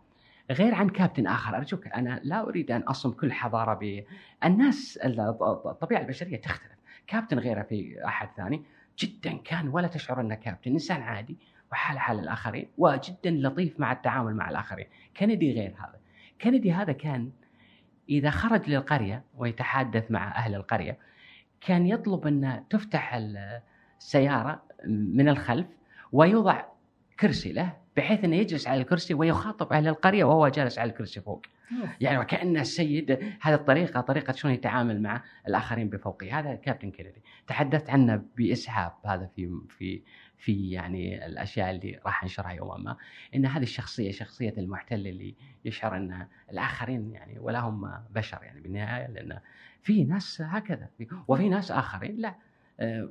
غير 0.51 0.75
عن 0.75 0.89
كابتن 0.89 1.27
آخر 1.27 1.57
أرجوك 1.57 1.87
أنا 1.87 2.21
لا 2.23 2.41
أريد 2.41 2.71
أن 2.71 2.81
أصم 2.81 3.11
كل 3.11 3.31
حضارة 3.31 3.73
ب 3.73 4.03
الناس 4.43 4.99
الطبيعة 5.03 6.01
البشرية 6.01 6.41
تختلف. 6.41 6.77
كابتن 7.07 7.39
غيره 7.39 7.61
في 7.61 8.05
أحد 8.05 8.29
ثاني 8.37 8.61
جدا 8.99 9.37
كان 9.37 9.67
ولا 9.67 9.87
تشعر 9.87 10.21
أنه 10.21 10.35
كابتن 10.35 10.71
إنسان 10.71 11.01
عادي 11.01 11.37
وحال 11.71 11.99
حال 11.99 12.19
الآخرين 12.19 12.67
وجدا 12.77 13.31
لطيف 13.31 13.79
مع 13.79 13.91
التعامل 13.91 14.35
مع 14.35 14.49
الآخرين. 14.49 14.85
كندي 15.17 15.53
غير 15.53 15.73
هذا. 15.77 15.99
كندي 16.41 16.73
هذا 16.73 16.91
كان 16.91 17.29
إذا 18.09 18.29
خرج 18.29 18.69
للقرية 18.69 19.23
ويتحدث 19.37 20.11
مع 20.11 20.35
أهل 20.35 20.55
القرية 20.55 20.97
كان 21.61 21.87
يطلب 21.87 22.27
أن 22.27 22.63
تفتح 22.69 23.19
السيارة 23.99 24.63
من 24.87 25.29
الخلف 25.29 25.67
ويوضع 26.11 26.63
كرسي 27.19 27.51
له 27.51 27.73
بحيث 27.97 28.23
أنه 28.23 28.35
يجلس 28.35 28.67
على 28.67 28.81
الكرسي 28.81 29.13
ويخاطب 29.13 29.73
أهل 29.73 29.87
القرية 29.87 30.23
وهو 30.23 30.47
جالس 30.47 30.79
على 30.79 30.89
الكرسي 30.89 31.21
فوق. 31.21 31.45
يعني 32.01 32.17
وكأن 32.17 32.57
السيد 32.57 33.11
هذه 33.41 33.53
الطريقة 33.53 34.01
طريقة 34.01 34.33
شلون 34.33 34.53
يتعامل 34.53 35.01
مع 35.01 35.23
الآخرين 35.47 35.89
بفوقه، 35.89 36.39
هذا 36.39 36.55
كابتن 36.55 36.91
كينيدي، 36.91 37.21
تحدثت 37.47 37.89
عنه 37.89 38.23
بإسهاب 38.37 38.91
هذا 39.05 39.29
في 39.35 39.59
في 39.69 40.01
في 40.41 40.71
يعني 40.71 41.25
الأشياء 41.25 41.71
اللي 41.71 41.99
راح 42.05 42.23
أنشرها 42.23 42.51
يوما 42.51 42.77
ما. 42.77 42.97
إن 43.35 43.45
هذه 43.45 43.63
الشخصية 43.63 44.11
شخصية 44.11 44.53
المحتل 44.57 45.07
اللي 45.07 45.35
يشعر 45.65 45.97
إن 45.97 46.27
الآخرين 46.51 47.11
يعني 47.11 47.39
ولا 47.39 47.59
هم 47.59 47.91
بشر 48.09 48.43
يعني 48.43 48.61
بالنهاية 48.61 49.07
لأن 49.07 49.39
في 49.81 50.03
ناس 50.03 50.41
هكذا 50.41 50.89
وفي 51.27 51.49
ناس 51.49 51.71
آخرين 51.71 52.15
لا. 52.15 52.35
آه، 52.79 53.09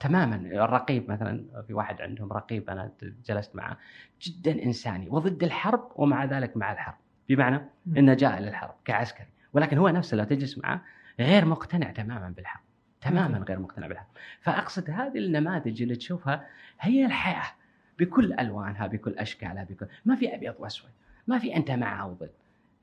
تماما 0.00 0.36
الرقيب 0.36 1.10
مثلا 1.10 1.62
في 1.66 1.74
واحد 1.74 2.00
عندهم 2.00 2.32
رقيب 2.32 2.70
أنا 2.70 2.92
جلست 3.26 3.56
معه 3.56 3.78
جدا 4.22 4.62
إنساني 4.62 5.08
وضد 5.08 5.42
الحرب 5.42 5.88
ومع 5.96 6.24
ذلك 6.24 6.56
مع 6.56 6.72
الحرب. 6.72 6.96
بمعنى 7.28 7.60
إنه 7.96 8.14
جاء 8.14 8.40
للحرب 8.40 8.74
كعسكري 8.84 9.28
ولكن 9.52 9.78
هو 9.78 9.88
نفسه 9.88 10.16
لو 10.16 10.24
تجلس 10.24 10.58
معه 10.58 10.82
غير 11.18 11.44
مقتنع 11.44 11.90
تماما 11.90 12.28
بالحرب. 12.28 12.62
تماما 13.02 13.38
غير 13.38 13.58
مقتنع 13.58 13.86
بالحرب 13.86 14.06
فأقصد 14.40 14.90
هذه 14.90 15.18
النماذج 15.18 15.82
اللي 15.82 15.96
تشوفها 15.96 16.46
هي 16.80 17.06
الحياة 17.06 17.52
بكل 17.98 18.32
ألوانها 18.32 18.86
بكل 18.86 19.14
أشكالها 19.18 19.64
بكل 19.64 19.86
ما 20.04 20.16
في 20.16 20.34
أبيض 20.34 20.54
وأسود 20.58 20.90
ما 21.26 21.38
في 21.38 21.56
أنت 21.56 21.70
مع 21.70 22.02
أو 22.02 22.12
ضد 22.12 22.30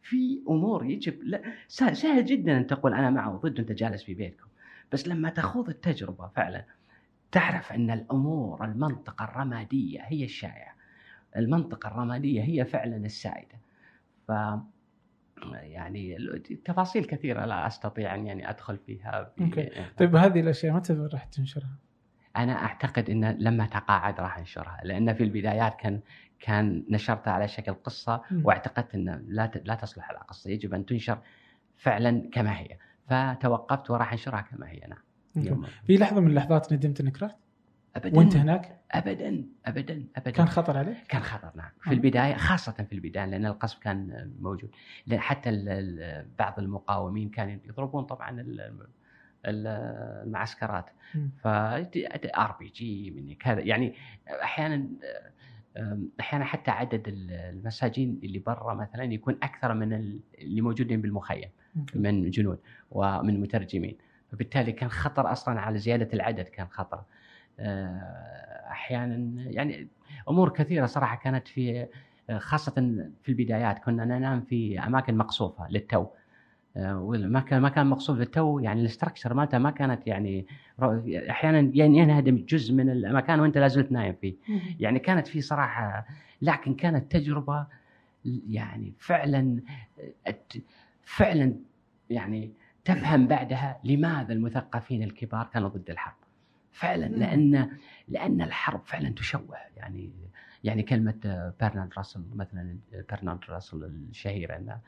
في 0.03 0.41
أمور 0.49 0.85
يجب 0.85 1.23
لا 1.23 1.41
سهل 1.67 2.25
جدا 2.25 2.57
أن 2.57 2.67
تقول 2.67 2.93
أنا 2.93 3.09
مع 3.09 3.27
وضد 3.27 3.59
وأنت 3.59 3.71
جالس 3.71 4.03
في 4.03 4.13
بيتكم. 4.13 4.47
بس 4.91 5.07
لما 5.07 5.29
تخوض 5.29 5.69
التجربة 5.69 6.27
فعلا 6.27 6.65
تعرف 7.31 7.71
أن 7.71 7.91
الأمور 7.91 8.65
المنطقة 8.65 9.25
الرمادية 9.25 10.01
هي 10.01 10.23
الشائعة. 10.23 10.75
المنطقة 11.37 11.87
الرمادية 11.87 12.41
هي 12.41 12.65
فعلا 12.65 12.97
السائدة. 12.97 13.57
ف 14.27 14.31
يعني 15.53 16.17
تفاصيل 16.65 17.05
كثيرة 17.05 17.45
لا 17.45 17.67
أستطيع 17.67 18.15
أن 18.15 18.27
يعني 18.27 18.49
أدخل 18.49 18.77
فيها 18.77 19.31
أوكي. 19.41 19.69
طيب 19.97 20.15
هذه 20.15 20.39
الأشياء 20.39 20.73
متى 20.73 20.93
راح 20.93 21.23
تنشرها؟ 21.23 21.75
أنا 22.37 22.53
أعتقد 22.53 23.09
إن 23.09 23.37
لما 23.39 23.65
تقاعد 23.65 24.19
راح 24.19 24.37
أنشرها 24.37 24.79
لأن 24.83 25.13
في 25.13 25.23
البدايات 25.23 25.75
كان 25.75 25.99
كان 26.39 26.85
نشرتها 26.89 27.33
على 27.33 27.47
شكل 27.47 27.73
قصة 27.73 28.21
واعتقدت 28.43 28.95
إن 28.95 29.25
لا 29.27 29.51
لا 29.65 29.75
تصلح 29.75 30.09
على 30.09 30.19
قصة 30.19 30.49
يجب 30.49 30.73
أن 30.73 30.85
تنشر 30.85 31.19
فعلا 31.77 32.29
كما 32.31 32.59
هي 32.59 32.77
فتوقفت 33.09 33.89
وراح 33.89 34.11
أنشرها 34.11 34.41
كما 34.41 34.69
هي 34.69 34.87
نعم. 35.35 35.65
في 35.87 35.97
لحظة 35.97 36.21
من 36.21 36.27
اللحظات 36.27 36.73
ندمت 36.73 37.01
إنك 37.01 37.23
رحت؟ 37.23 37.37
ابدا. 37.95 38.17
وأنت 38.17 38.35
هناك؟ 38.35 38.79
ابدا 38.91 39.45
ابدا 39.65 40.03
ابدا. 40.15 40.31
كان 40.31 40.47
خطر 40.47 40.77
عليك؟ 40.77 40.97
كان 41.09 41.21
خطر 41.21 41.51
نعم. 41.55 41.69
في 41.81 41.93
البداية 41.93 42.35
خاصة 42.35 42.71
في 42.71 42.93
البداية 42.93 43.25
لأن 43.25 43.45
القصف 43.45 43.79
كان 43.79 44.31
موجود. 44.39 44.71
لأن 45.07 45.19
حتى 45.19 45.49
بعض 46.39 46.59
المقاومين 46.59 47.29
كانوا 47.29 47.57
يضربون 47.65 48.03
طبعا 48.03 48.45
المعسكرات. 49.45 50.85
ف 51.41 51.47
RPG 51.47 53.11
مني 53.11 53.35
كذا. 53.35 53.59
يعني 53.59 53.93
أحيانا 54.43 54.87
أحيانا 56.19 56.45
حتى 56.45 56.71
عدد 56.71 57.03
المساجين 57.07 58.19
اللي 58.23 58.39
برا 58.39 58.73
مثلا 58.73 59.03
يكون 59.03 59.37
أكثر 59.43 59.73
من 59.73 59.93
اللي 60.39 60.61
موجودين 60.61 61.01
بالمخيم 61.01 61.49
من 61.95 62.29
جنود 62.29 62.59
ومن 62.91 63.41
مترجمين. 63.41 63.97
فبالتالي 64.31 64.71
كان 64.71 64.89
خطر 64.89 65.31
أصلا 65.31 65.59
على 65.61 65.77
زيادة 65.77 66.09
العدد 66.13 66.45
كان 66.45 66.67
خطر. 66.67 67.03
أحيانا 68.71 69.41
يعني 69.51 69.87
أمور 70.29 70.49
كثيرة 70.49 70.85
صراحة 70.85 71.15
كانت 71.15 71.47
في 71.47 71.87
خاصة 72.37 72.71
في 73.23 73.29
البدايات. 73.29 73.79
كنا 73.79 74.05
ننام 74.05 74.41
في 74.41 74.79
أماكن 74.79 75.17
مقصوفة 75.17 75.69
للتو. 75.69 76.05
آه، 76.77 76.93
ما 77.15 77.39
كان 77.39 77.61
ما 77.61 77.69
كان 77.69 77.87
مقصوف 77.87 78.17
للتو 78.17 78.59
يعني 78.59 78.81
ال 78.81 78.86
structure 78.86 79.33
مالته 79.33 79.57
ما 79.57 79.71
كانت 79.71 80.07
يعني 80.07 80.45
أحيانا 81.29 81.71
ينهدم 81.73 82.45
جزء 82.49 82.73
من 82.73 82.89
المكان 82.89 83.39
وأنت 83.39 83.57
لا 83.57 83.67
زلت 83.67 83.91
نايم 83.91 84.15
فيه. 84.21 84.35
يعني 84.79 84.99
كانت 84.99 85.27
في 85.27 85.41
صراحة 85.41 86.05
لكن 86.41 86.73
كانت 86.73 87.11
تجربة 87.11 87.67
يعني 88.49 88.93
فعلا 88.99 89.59
فعلا 91.03 91.55
يعني 92.09 92.51
تفهم 92.85 93.27
بعدها 93.27 93.79
لماذا 93.83 94.33
المثقفين 94.33 95.03
الكبار 95.03 95.49
كانوا 95.53 95.69
ضد 95.69 95.89
الحرب. 95.89 96.15
فعلا 96.71 97.05
لأن 97.05 97.77
لأن 98.07 98.41
الحرب 98.41 98.81
فعلا 98.85 99.09
تشوه. 99.09 99.57
يعني 99.77 100.11
يعني 100.63 100.83
كلمة 100.83 101.53
برنارد 101.61 101.93
راسل 101.97 102.25
مثلا 102.33 102.79
برنارد 103.11 103.39
راسل 103.49 103.83
الشهيره 103.83 104.55
أن 104.55 104.79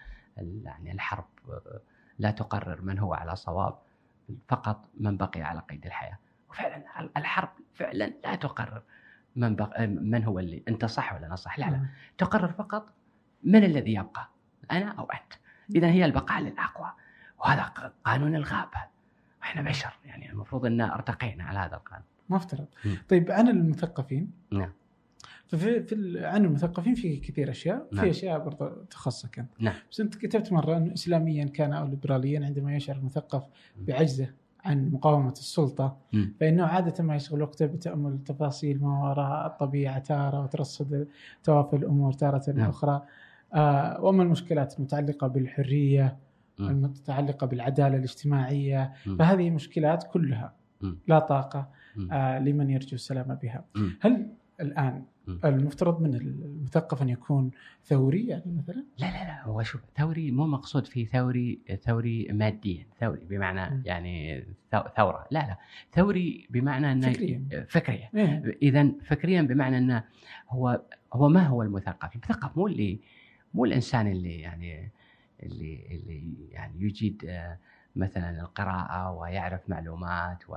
يعني 0.63 0.91
الحرب 0.91 1.25
لا 2.19 2.31
تقرر 2.31 2.81
من 2.81 2.99
هو 2.99 3.13
على 3.13 3.35
صواب 3.35 3.79
فقط 4.47 4.89
من 4.97 5.17
بقي 5.17 5.41
على 5.41 5.59
قيد 5.59 5.85
الحياة. 5.85 6.17
وفعلا 6.49 7.09
الحرب 7.17 7.49
فعلا 7.73 8.13
لا 8.23 8.35
تقرر 8.35 8.83
من 9.35 9.55
بق... 9.55 9.79
من 9.79 10.23
هو 10.23 10.39
اللي 10.39 10.63
أنت 10.67 10.85
صح 10.85 11.13
ولا 11.13 11.27
أنا 11.27 11.35
صح؟ 11.35 11.59
لا 11.59 11.65
لا. 11.65 11.85
تقرر 12.17 12.51
فقط 12.51 12.93
من 13.43 13.63
الذي 13.63 13.93
يبقى 13.93 14.29
أنا 14.71 14.91
أو 14.91 15.03
أنت. 15.05 15.33
اذا 15.75 15.87
هي 15.87 16.05
البقاء 16.05 16.41
للأقوى. 16.41 16.91
وهذا 17.39 17.63
قانون 18.05 18.35
الغابة. 18.35 18.90
إحنا 19.43 19.61
بشر 19.61 19.93
يعني 20.05 20.31
المفروض 20.31 20.65
إن 20.65 20.81
ارتقينا 20.81 21.43
على 21.43 21.59
هذا 21.59 21.75
القانون 21.75 22.05
مفترض 22.29 22.65
طيب 23.09 23.31
عن 23.31 23.47
المثقفين 23.47 24.31
نعم 24.51 24.71
ففي 25.47 25.83
في 25.83 26.25
عن 26.25 26.45
المثقفين 26.45 26.95
في 26.95 27.17
كثير 27.17 27.51
أشياء 27.51 27.87
نعم. 27.91 28.05
في 28.05 28.09
أشياء 28.09 28.39
برضه 28.39 28.85
تخصك 28.89 29.39
أنت 29.39 29.49
نعم. 29.59 29.73
بس 29.91 29.99
أنت 29.99 30.15
كتبت 30.15 30.53
مرة 30.53 30.77
إنه 30.77 30.93
اسلاميا 30.93 31.45
كان 31.45 31.73
أو 31.73 31.87
ليبراليا 31.87 32.45
عندما 32.45 32.75
يشعر 32.75 32.95
المثقف 32.95 33.43
بعجزه 33.77 34.29
عن 34.65 34.91
مقاومة 34.91 35.31
السلطة 35.31 35.97
مم. 36.13 36.33
فإنه 36.39 36.65
عادة 36.65 37.03
ما 37.03 37.15
يشغل 37.15 37.41
وقته 37.41 37.65
بتأمل 37.65 38.23
تفاصيل 38.23 38.81
ما 38.81 39.03
وراء 39.03 39.47
الطبيعة 39.47 39.99
تارة 39.99 40.43
وترصد 40.43 41.07
توافي 41.43 41.75
الأمور 41.75 42.13
تارة 42.13 42.51
نعم. 42.51 42.69
أخرى 42.69 43.01
آه 43.53 44.01
وأما 44.01 44.23
المشكلات 44.23 44.79
المتعلقة 44.79 45.27
بالحرية 45.27 46.03
مم. 46.03 46.30
المتعلقه 46.69 47.47
بالعدالة 47.47 47.97
الاجتماعية. 47.97 48.93
فهذه 49.19 49.49
مشكلات 49.49 50.03
كلها. 50.11 50.53
لا 51.07 51.19
طاقة. 51.19 51.69
آه 52.11 52.39
لمن 52.39 52.69
يرجو 52.69 52.93
السلام 52.95 53.35
بها. 53.35 53.65
هل 54.01 54.27
الآن. 54.61 55.03
المفترض 55.45 56.01
من 56.01 56.15
المثقف 56.15 57.01
أن 57.01 57.09
يكون 57.09 57.51
ثوري 57.83 58.27
يعني 58.27 58.43
مثلا؟ 58.57 58.83
لا 58.97 59.05
لا 59.05 59.23
لا 59.23 59.43
هو 59.45 59.63
شوف 59.63 59.81
ثوري 59.97 60.31
مو 60.31 60.47
مقصود 60.47 60.87
فيه 60.87 61.05
ثوري 61.05 61.59
ثوري 61.83 62.27
ماديا 62.31 62.85
ثوري 62.99 63.23
م. 63.23 63.27
بمعنى 63.27 63.81
يعني 63.85 64.41
ثو- 64.75 64.87
ثورة 64.97 65.25
لا 65.31 65.39
لا 65.39 65.57
ثوري 65.93 66.47
بمعنى 66.49 66.91
أنه 66.91 67.11
فكريا. 67.11 67.65
فكريا 67.69 68.09
إيه. 68.15 68.57
اذا 68.61 68.91
فكريا 69.05 69.41
بمعنى 69.41 69.77
أنه 69.77 70.03
هو 70.49 70.81
هو 71.13 71.29
ما 71.29 71.47
هو 71.47 71.63
المثقف؟ 71.63 72.15
المثقف 72.15 72.57
مو 72.57 72.67
اللي 72.67 72.99
مو 73.53 73.65
الإنسان 73.65 74.07
اللي 74.07 74.39
يعني 74.39 74.91
اللي 75.43 75.87
اللي 75.91 76.47
يعني 76.51 76.81
يجيد 76.81 77.25
آه، 77.29 77.57
مثلا 77.95 78.41
القراءة 78.41 79.11
ويعرف 79.11 79.69
معلومات 79.69 80.49
و 80.49 80.55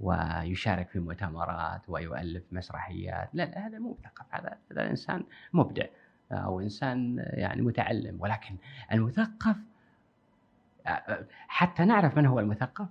ويشارك 0.00 0.88
في 0.88 0.98
مؤتمرات 0.98 1.80
ويؤلف 1.88 2.42
مسرحيات، 2.52 3.28
لا 3.32 3.42
لا 3.42 3.66
هذا 3.66 3.78
مو 3.78 3.98
مثقف 4.00 4.26
هذا 4.30 4.58
هذا 4.72 4.90
إنسان 4.90 5.24
مبدع 5.52 5.86
أو 6.32 6.60
إنسان 6.60 7.24
يعني 7.28 7.62
متعلم. 7.62 8.16
ولكن 8.20 8.56
المثقف 8.92 9.56
آه، 10.86 11.26
حتى 11.48 11.84
نعرف 11.84 12.16
من 12.16 12.26
هو 12.26 12.40
المثقف 12.40 12.88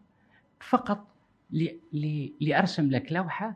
فقط 0.60 1.08
ل- 1.52 1.78
ل- 1.94 2.32
لأرسم 2.42 2.90
لك 2.90 3.12
لوحة 3.12 3.56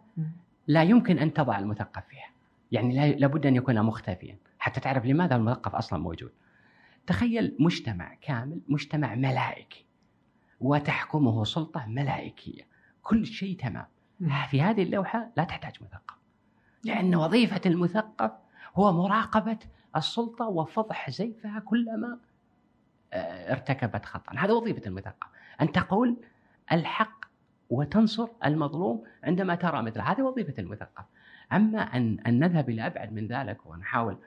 لا 0.68 0.84
يمكن 0.84 1.20
أن 1.20 1.34
تضع 1.34 1.60
المثقف 1.60 2.06
فيها. 2.08 2.30
يعني 2.72 2.96
لا- 2.96 3.18
لابد 3.20 3.46
أن 3.46 3.56
يكون 3.56 3.82
مختفيا. 3.84 4.38
حتى 4.60 4.80
تعرف 4.80 5.06
لماذا 5.06 5.36
المثقف 5.36 5.76
أصلا 5.76 6.00
موجود. 6.00 6.32
تخيل 7.10 7.56
مجتمع 7.60 8.14
كامل 8.14 8.62
مجتمع 8.68 9.16
ملائكي 9.16 9.86
وتحكمه 10.62 11.44
سلطة 11.44 11.86
ملائكية. 11.86 12.68
كل 13.04 13.26
شيء 13.26 13.58
تمام. 13.58 13.86
في 14.50 14.62
هذه 14.62 14.84
اللوحة 14.84 15.32
لا 15.38 15.44
تحتاج 15.44 15.74
مثقف. 15.82 16.16
لأن 16.84 17.16
وظيفة 17.16 17.62
المثقف 17.66 18.32
هو 18.76 18.92
مراقبة 18.92 19.58
السلطة 19.96 20.48
وفضح 20.48 21.10
زيفها 21.10 21.60
كلما 21.60 22.18
آه، 23.14 23.52
ارتكبت 23.52 24.06
خطأ. 24.06 24.34
هذا 24.38 24.54
وظيفة 24.54 24.88
المثقف. 24.88 25.28
أن 25.62 25.72
تقول 25.72 26.18
الحق 26.72 27.26
وتنصر 27.70 28.28
المظلوم 28.46 29.04
عندما 29.24 29.56
ترى 29.56 29.82
مثله. 29.82 30.04
هذه 30.04 30.22
وظيفة 30.22 30.54
المثقف. 30.60 31.06
أما 31.54 31.82
أن 31.82 32.20
أن 32.28 32.40
نذهب 32.40 32.70
إلى 32.70 32.88
أبعد 32.88 33.14
من 33.14 33.28
ذلك 33.28 33.66
ونحاول 33.66 34.18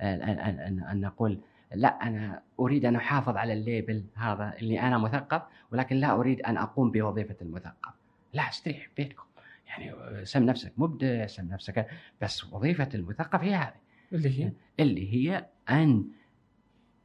آه، 0.00 0.14
أن 0.14 0.38
أن 0.38 0.58
أن, 0.58 0.80
أن 0.80 1.00
نقول 1.00 1.40
لا 1.74 1.88
أنا 1.88 2.42
أريد 2.60 2.84
أن 2.84 2.96
أحافظ 2.96 3.36
على 3.36 3.52
الليبل 3.52 4.04
هذا 4.14 4.54
اللي 4.58 4.80
أنا 4.80 4.98
مثقف 4.98 5.42
ولكن 5.72 5.96
لا 5.96 6.12
أريد 6.12 6.40
أن 6.40 6.56
أقوم 6.56 6.90
بوظيفة 6.90 7.36
المثقف. 7.42 7.92
لا 8.32 8.48
استريح 8.48 8.88
بيتكم. 8.96 9.24
يعني 9.66 9.92
سم 10.24 10.42
نفسك 10.42 10.72
مبدع 10.76 11.26
سم 11.26 11.48
نفسك 11.48 11.86
بس 12.22 12.52
وظيفة 12.52 12.88
المثقف 12.94 13.40
هي 13.40 13.54
هذه. 13.54 13.74
اللي 14.12 14.44
هي؟ 14.44 14.52
اللي 14.80 15.14
هي 15.14 15.46
أن 15.70 16.04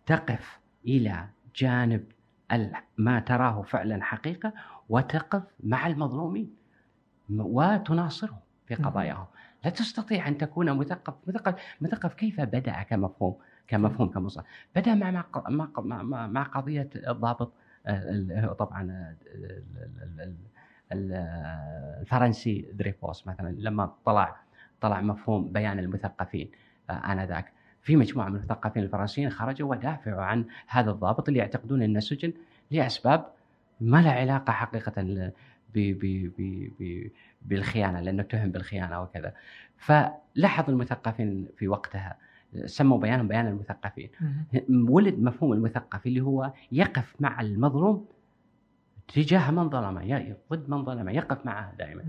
تقف 0.06 0.60
إلى 0.86 1.28
جانب 1.56 2.04
ما 2.98 3.20
تراه 3.20 3.62
فعلا 3.62 4.04
حقيقة 4.04 4.54
وتقف 4.90 5.44
مع 5.64 5.88
المظلومين 5.88 6.56
وتناصرهم 7.30 8.40
في. 8.68 8.76
قضاياهم. 8.76 9.26
لا 9.64 9.70
تستطيع 9.70 10.28
أن 10.28 10.38
تكون 10.38 10.78
مثقف. 10.78 11.14
مثقف 11.28 11.56
مثقف 11.82 12.14
كيف 12.14 12.42
بدا 12.42 12.84
كمفهوم 12.84 13.38
كمفهوم 13.68 14.10
كمصطلح 14.10 14.46
بدأ 14.76 14.96
مع 14.96 15.12
مع 15.50 15.70
مع, 16.04 16.28
مع, 16.28 16.44
قضية 16.44 16.90
الضابط 16.96 17.54
آه، 17.88 18.54
طبعا 18.60 18.92
آه، 18.92 19.16
ال- 19.36 19.64
ال- 19.78 20.22
ال- 20.22 20.36
ال- 20.92 21.14
الفرنسي 22.02 22.66
دريفوس 22.74 23.28
مثلا 23.28 23.56
لما 23.58 23.92
طلع 24.06 24.36
طلع 24.82 25.02
مفهوم 25.02 25.52
بيان 25.52 25.80
المثقفين 25.80 26.52
آه، 26.90 26.94
آنذاك. 26.94 27.52
في 27.82 27.96
مجموعة 27.96 28.30
من 28.30 28.36
المثقفين 28.36 28.84
الفرنسيين 28.84 29.30
خرجوا 29.30 29.70
ودافعوا 29.72 30.22
عن 30.22 30.46
هذا 30.68 30.92
الضابط 30.92 31.28
اللي 31.28 31.40
يعتقدون 31.40 31.82
إنه 31.82 32.00
سجن 32.00 32.34
لأسباب 32.72 33.26
ما 33.82 34.02
لها 34.02 34.12
علاقة 34.12 34.52
حقيقة 34.54 35.02
ب 35.02 35.80
ب 35.80 36.32
ب 36.80 37.10
بالخيانة 37.42 38.00
لأنه 38.02 38.22
اتهم 38.22 38.52
بالخيانة 38.52 39.02
وكذا. 39.02 39.34
فلاحظ 39.78 40.70
المثقفين 40.70 41.48
في 41.58 41.68
وقتها 41.68 42.18
سموا 42.66 42.98
بيانهم 42.98 43.28
بيان 43.28 43.48
المثقفين. 43.48 44.10
ولد 44.70 45.20
مفهوم 45.20 45.54
المثقف 45.54 46.08
اللي 46.08 46.22
هو 46.22 46.52
يقف 46.72 47.16
مع 47.20 47.42
المظلوم 47.42 48.06
تجاه 49.08 49.52
من 49.52 49.70
ظلمه 49.70 50.36
ضد 50.52 50.70
من 50.70 50.86
ظلمه 50.86 51.12
يقف 51.12 51.46
معه 51.46 51.76
دائما. 51.80 52.04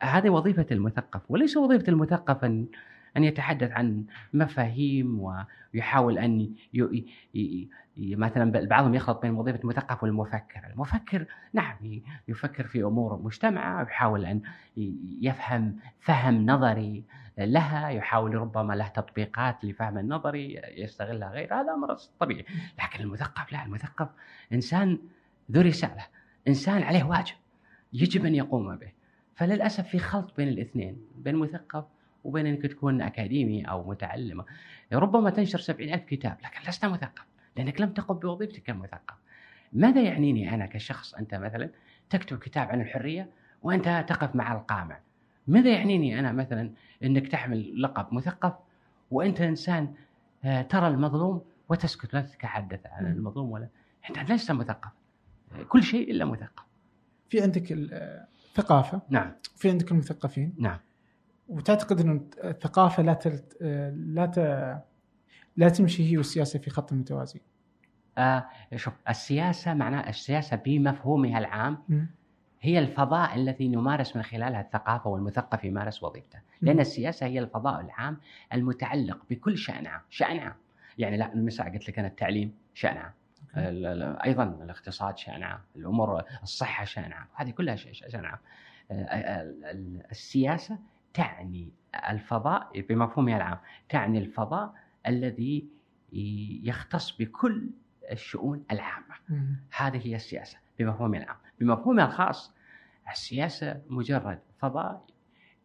هذه 0.00 0.30
وظيفة 0.30 0.66
المثقف. 0.72 1.22
وليس 1.28 1.56
وظيفة 1.56 1.88
المثقف 1.88 2.44
أن 2.44 2.66
أن 3.18 3.24
يتحدث 3.24 3.70
عن 3.70 4.04
مفاهيم 4.34 5.20
ويحاول 5.74 6.18
أن 6.18 6.40
ي... 6.40 7.04
ي... 7.34 7.68
ي... 7.96 8.16
مثلا 8.16 8.66
بعضهم 8.66 8.94
يخلط 8.94 9.22
بين 9.22 9.30
وظيفة 9.30 9.58
المثقف 9.58 10.02
والمفكر. 10.02 10.66
المفكر 10.72 11.26
نعم 11.52 11.76
يفكر 12.28 12.66
في 12.66 12.82
أمور 12.82 13.22
مجتمعة 13.22 13.78
ويحاول 13.78 14.24
أن 14.24 14.42
يفهم 15.20 15.76
فهم 16.00 16.46
نظري 16.46 17.04
لها 17.38 17.88
يحاول 17.88 18.34
ربما 18.34 18.74
له 18.74 18.88
تطبيقات 18.88 19.64
لفهم 19.64 19.98
النظري 19.98 20.60
يستغلها 20.76 21.30
غير. 21.30 21.54
هذا 21.54 21.74
أمر 21.74 21.96
طبيعي. 22.20 22.44
لكن 22.82 23.04
المثقف 23.04 23.52
لا 23.52 23.64
المثقف 23.64 24.08
إنسان 24.52 24.98
ذو 25.52 25.60
رسالة. 25.60 26.06
إنسان 26.48 26.82
عليه 26.82 27.04
واجب. 27.04 27.34
يجب 27.92 28.26
أن 28.26 28.34
يقوم 28.34 28.76
به. 28.76 28.92
فللأسف 29.34 29.88
في 29.88 29.98
خلط 29.98 30.36
بين 30.36 30.48
الاثنين 30.48 30.98
بين 31.16 31.34
مثقف 31.34 31.84
وبين 32.28 32.46
انك 32.46 32.62
تكون 32.62 33.02
أكاديمي 33.02 33.64
أو 33.64 33.88
متعلم 33.90 34.44
ربما 34.92 35.30
تنشر 35.30 35.58
سبعين 35.58 35.94
ألف 35.94 36.04
كتاب 36.04 36.36
لكن 36.44 36.70
لست 36.70 36.84
مثقف 36.84 37.24
لأنك 37.56 37.80
لم 37.80 37.92
تقم 37.92 38.14
بوظيفتك 38.14 38.62
كمثقف. 38.62 39.14
ماذا 39.72 40.00
يعنيني 40.00 40.54
أنا 40.54 40.66
كشخص؟ 40.66 41.14
أنت 41.14 41.34
مثلا 41.34 41.70
تكتب 42.10 42.38
كتاب 42.38 42.68
عن 42.68 42.80
الحرية 42.80 43.30
وأنت 43.62 44.04
تقف 44.08 44.36
مع 44.36 44.52
القامع. 44.52 45.00
ماذا 45.46 45.70
يعنيني 45.70 46.18
أنا 46.18 46.32
مثلا 46.32 46.70
أنك 47.02 47.28
تحمل 47.28 47.82
لقب 47.82 48.14
مثقف 48.14 48.52
وأنت 49.10 49.40
إنسان 49.40 49.94
آه، 50.44 50.62
ترى 50.62 50.88
المظلوم 50.88 51.42
وتسكت 51.68 52.14
لا 52.14 52.20
تتحدث 52.20 52.86
عن. 52.86 53.06
المظلوم 53.06 53.50
ولا 53.50 53.68
أنت 54.10 54.32
لست 54.32 54.50
مثقف. 54.52 54.90
كل 55.68 55.82
شيء 55.82 56.10
إلا 56.10 56.24
مثقف. 56.24 56.64
في 57.28 57.40
عندك 57.40 57.72
الثقافه 57.72 59.00
نعم. 59.08 59.32
وفي 59.56 59.70
عندك 59.70 59.92
المثقفين. 59.92 60.54
نعم. 60.58 60.78
وتعتقد 61.48 62.00
إن 62.00 62.26
الثقافة 62.44 63.02
لا 63.02 63.14
تلت... 63.14 63.56
لا 63.96 64.26
ت... 64.26 64.38
لا 65.56 65.68
تمشي 65.68 66.10
هي 66.12 66.16
والسياسة 66.16 66.58
في 66.58 66.70
خط 66.70 66.92
متوازي 66.92 67.40
آه 68.18 68.46
شوف 68.76 68.94
السياسة 69.08 69.74
معناها 69.74 70.08
السياسة 70.08 70.56
بمفهومها 70.56 71.38
العام 71.38 71.78
هي 72.60 72.78
الفضاء 72.78 73.34
الذي 73.34 73.68
نمارس 73.68 74.16
من 74.16 74.22
خلالها 74.22 74.60
الثقافة 74.60 75.10
والمثقف 75.10 75.64
يمارس 75.64 76.02
وظيفته. 76.02 76.38
لأن. 76.60 76.80
السياسة 76.80 77.26
هي 77.26 77.38
الفضاء 77.38 77.80
العام 77.80 78.16
المتعلق 78.52 79.18
بكل 79.30 79.58
شأن 79.58 79.86
عام 79.86 80.00
شأن 80.10 80.38
عام. 80.38 80.54
يعني 80.98 81.16
لا 81.16 81.32
المساء 81.32 81.72
قلت 81.72 81.88
لك 81.88 81.98
أنا 81.98 82.08
التعليم 82.08 82.54
شأن 82.74 82.96
عام. 82.96 83.12
أيضا 84.24 84.44
الاقتصاد 84.44 85.18
شأن 85.18 85.42
عام 85.42 85.60
الأمور 85.76 86.22
الصحة 86.42 86.84
شأن 86.84 87.12
عام. 87.12 87.26
هذه 87.34 87.50
كلها 87.50 87.76
شأن 87.76 88.24
عام. 88.24 88.38
آه، 88.90 89.42
ال- 89.42 90.02
السياسة 90.10 90.78
تعني 91.18 91.72
الفضاء 92.10 92.80
بمفهومها 92.80 93.36
العام 93.36 93.58
تعني 93.88 94.18
الفضاء 94.18 94.74
الذي 95.06 95.68
يختص 96.62 97.16
بكل 97.18 97.70
الشؤون 98.12 98.64
العامة 98.70 99.14
مم. 99.28 99.56
هذه 99.76 100.06
هي 100.06 100.14
السياسة 100.16 100.58
بمفهومها 100.78 101.20
العام 101.22 101.36
بمفهومها 101.60 102.06
الخاص 102.06 102.54
السياسة 103.10 103.82
مجرد 103.88 104.38
فضاء 104.58 105.06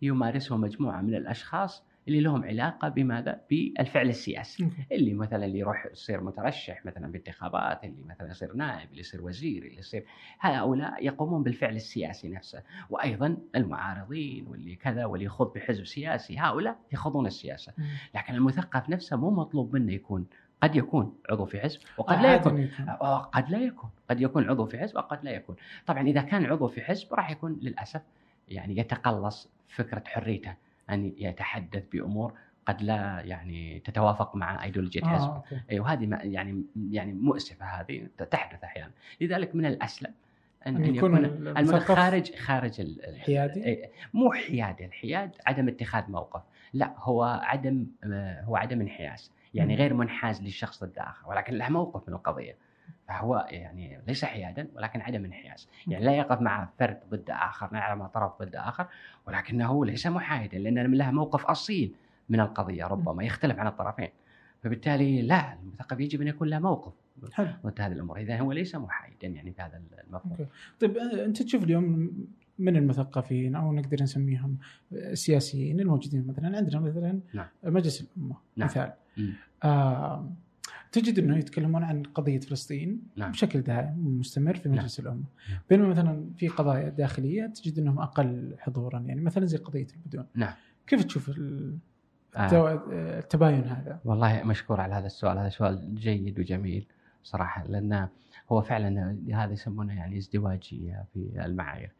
يمارسه 0.02 0.58
مجموعة 0.58 1.02
من 1.02 1.16
الأشخاص 1.16 1.84
اللي 2.08 2.20
لهم 2.20 2.44
علاقة 2.44 2.90
بماذا؟ 2.90 3.42
بالفعل 3.50 4.10
السياسي. 4.10 4.70
اللي 4.92 5.14
مثلا 5.14 5.46
اللي 5.46 5.60
يروح 5.60 5.86
يصير 5.92 6.22
مترشح 6.24 6.86
مثلا 6.86 7.08
بالانتخابات 7.08 7.84
اللي 7.84 8.04
مثلا 8.06 8.32
يصير 8.32 8.54
نائب 8.54 8.90
اللي 8.90 9.00
يصير 9.00 9.26
وزير 9.26 9.64
اللي 9.64 9.78
يصير 9.80 10.06
هؤلاء 10.40 11.06
يقومون 11.06 11.44
بالفعل 11.44 11.76
السياسي 11.76 12.30
نفسه 12.30 12.64
وأيضا 12.90 13.38
المعارضين 13.56 14.48
واللي 14.48 14.76
كذا 14.76 15.06
واللي 15.06 15.26
يخوض 15.26 15.54
بحزب 15.54 15.86
سياسي 15.86 16.38
هؤلاء 16.38 16.78
يخوضون 16.92 17.26
السياسة. 17.26 17.74
لكن 18.16 18.34
المثقف 18.36 18.90
نفسه 18.90 19.18
مو 19.18 19.32
مطلوب 19.32 19.76
منه 19.76 19.94
يكون 19.94 20.26
قد 20.64 20.76
يكون 20.76 21.18
عضو 21.30 21.46
في 21.46 21.60
حزب 21.60 21.80
وقد 21.98 22.22
لا 22.22 22.36
يكون 22.36 22.58
يكون. 22.58 22.90
آه، 22.90 23.22
قد 23.22 23.50
لا 23.50 23.58
يكون 23.58 23.90
قد 24.10 24.22
يكون 24.22 24.50
عضو 24.50 24.66
في 24.66 24.78
حزب 24.78 24.96
وقد 24.96 25.24
لا 25.24 25.32
يكون 25.32 25.56
طبعا 25.86 26.02
إذا 26.08 26.22
كان 26.22 26.46
عضو 26.46 26.68
في 26.68 26.82
حزب 26.82 27.14
راح 27.14 27.32
يكون 27.32 27.60
للأسف 27.62 28.02
يعني 28.48 28.78
يتقلص 28.78 29.50
فكرة 29.68 30.04
حريته 30.08 30.56
أن 30.89 31.14
يتحدث 31.18 31.84
بأمور 31.91 32.34
قد 32.65 32.81
لا 32.81 33.22
يعني 33.26 33.80
تتوافق 33.80 34.35
مع 34.35 34.64
ايديولوجيه 34.64 35.03
آه، 35.03 35.07
حزبه 35.07 35.35
أوكي. 35.35 35.80
وهذه 35.80 36.19
يعني 36.23 36.64
يعني 36.91 37.14
مؤسفة 37.14 37.65
هذه 37.65 38.07
تحدث 38.31 38.64
أحيانا 38.64 38.91
لذلك 39.22 39.55
من 39.55 39.65
الأسلم 39.65 40.14
ان, 40.68 40.76
أن 40.76 40.84
أن 40.84 40.95
يكون 40.95 41.26
يكون 41.57 41.80
خارج 41.80 42.35
خارج 42.35 42.81
ال- 42.81 43.05
ال- 43.05 43.22
حيادي؟ 43.22 43.64
إيه، 43.64 43.89
مو 44.14 44.31
حيادي 44.31 44.85
الحياد 44.85 45.31
عدم 45.45 45.68
اتخاذ 45.68 46.11
موقف 46.11 46.41
لا 46.73 46.93
هو 46.97 47.23
عدم 47.23 47.88
آه، 48.03 48.41
هو 48.41 48.55
عدم 48.55 48.81
انحياز 48.81 49.31
يعني. 49.53 49.76
غير 49.76 49.93
منحاز 49.93 50.41
للشخص 50.41 50.84
اخر 50.97 51.30
ولكن 51.30 51.53
له 51.53 51.69
موقف 51.69 52.10
من 52.10 52.15
القضية 52.15 52.55
فهو 53.08 53.48
يعني 53.50 54.00
ليس 54.08 54.26
حيادا 54.26 54.68
ولكن 54.76 55.02
عدم 55.02 55.26
انحياز. 55.26 55.70
يعني 55.88 56.06
لا 56.06 56.12
يقف 56.12 56.42
مع 56.42 56.70
فرد 56.80 57.00
ضد 57.10 57.30
آخر 57.30 57.74
لا 57.74 57.96
مع 57.96 58.08
طرف 58.08 58.42
ضد 58.42 58.56
آخر 58.56 58.88
ولكنه 59.28 59.86
ليس 59.86 60.08
محايدا 60.08 60.58
لأن 60.58 60.94
له 60.94 61.12
موقف 61.12 61.46
أصيل 61.46 61.96
من 62.30 62.40
القضية 62.40 62.86
ربما 62.86 63.24
يختلف 63.24 63.60
عن 63.60 63.68
الطرفين. 63.68 64.10
فبالتالي 64.64 65.22
لا 65.22 65.54
المثقف 65.54 66.00
يجب 66.00 66.22
أن 66.22 66.28
يكون 66.28 66.48
له 66.48 66.60
موقف 66.60 66.94
حلو. 67.34 67.48
ضد 67.66 67.82
هذه 67.82 67.92
الأمور. 67.92 68.18
اذا 68.18 68.40
هو 68.40 68.52
ليس 68.52 68.76
محايدا 68.76 69.28
يعني 69.28 69.50
بهذا 69.50 69.82
المفهوم. 70.08 70.32
أوكي. 70.32 70.46
طيب 70.80 70.98
آه، 70.98 71.26
أنت 71.26 71.42
تشوف 71.44 71.64
اليوم 71.64 72.12
من 72.60 72.76
المثقفين 72.76 73.56
أو 73.56 73.74
نقدر 73.74 74.04
نسميهم 74.04 74.58
السياسيين 74.92 75.80
الموجودين 75.80 76.28
مثلا؟ 76.28 76.58
عندنا 76.58 76.80
مثلا 76.80 77.20
نعم. 77.34 77.48
مجلس 77.64 78.02
الأمة 78.02 78.36
نعم. 78.58 78.68
مثال. 78.68 78.94
آه 79.64 80.30
تجد 80.94 81.20
إنه 81.20 81.38
يتكلمون 81.38 81.84
عن 81.84 82.03
قضية 82.03 82.40
فلسطين 82.40 83.02
نعم. 83.15 83.32
بشكل 83.32 83.61
دائم 83.61 84.07
ومستمر 84.07 84.56
في 84.56 84.70
مجلس 84.70 84.99
الأمة 84.99 85.24
نعم. 85.49 85.60
بينما 85.70 85.88
مثلا 85.88 86.30
في 86.38 86.48
قضايا 86.48 86.90
داخلية 86.90 87.45
تجد 87.45 87.80
إنهم 87.80 87.99
أقل 87.99 88.56
حضورا 88.60 88.99
يعني 88.99 89.22
مثلا 89.22 89.45
زي 89.45 89.57
قضية 89.57 89.88
البدون 89.95 90.26
نعم. 90.36 90.53
كيف 90.88 91.03
تشوف 91.03 91.32
آه. 92.36 92.84
التباين 92.91 93.64
هذا؟ 93.64 93.99
والله 94.06 94.44
مشكور 94.44 94.82
على 94.82 94.94
هذا 94.94 95.06
السؤال 95.06 95.38
هذا 95.38 95.49
سؤال 95.49 95.95
جيد 95.95 96.40
وجميل 96.40 96.88
صراحة 97.24 97.64
لأن 97.68 98.07
هو 98.52 98.61
فعلا 98.61 99.18
هذا 99.34 99.53
يسمونه 99.53 99.94
يعني 99.94 100.18
ازدواجية 100.18 101.06
في 101.14 101.45
المعايير 101.45 101.91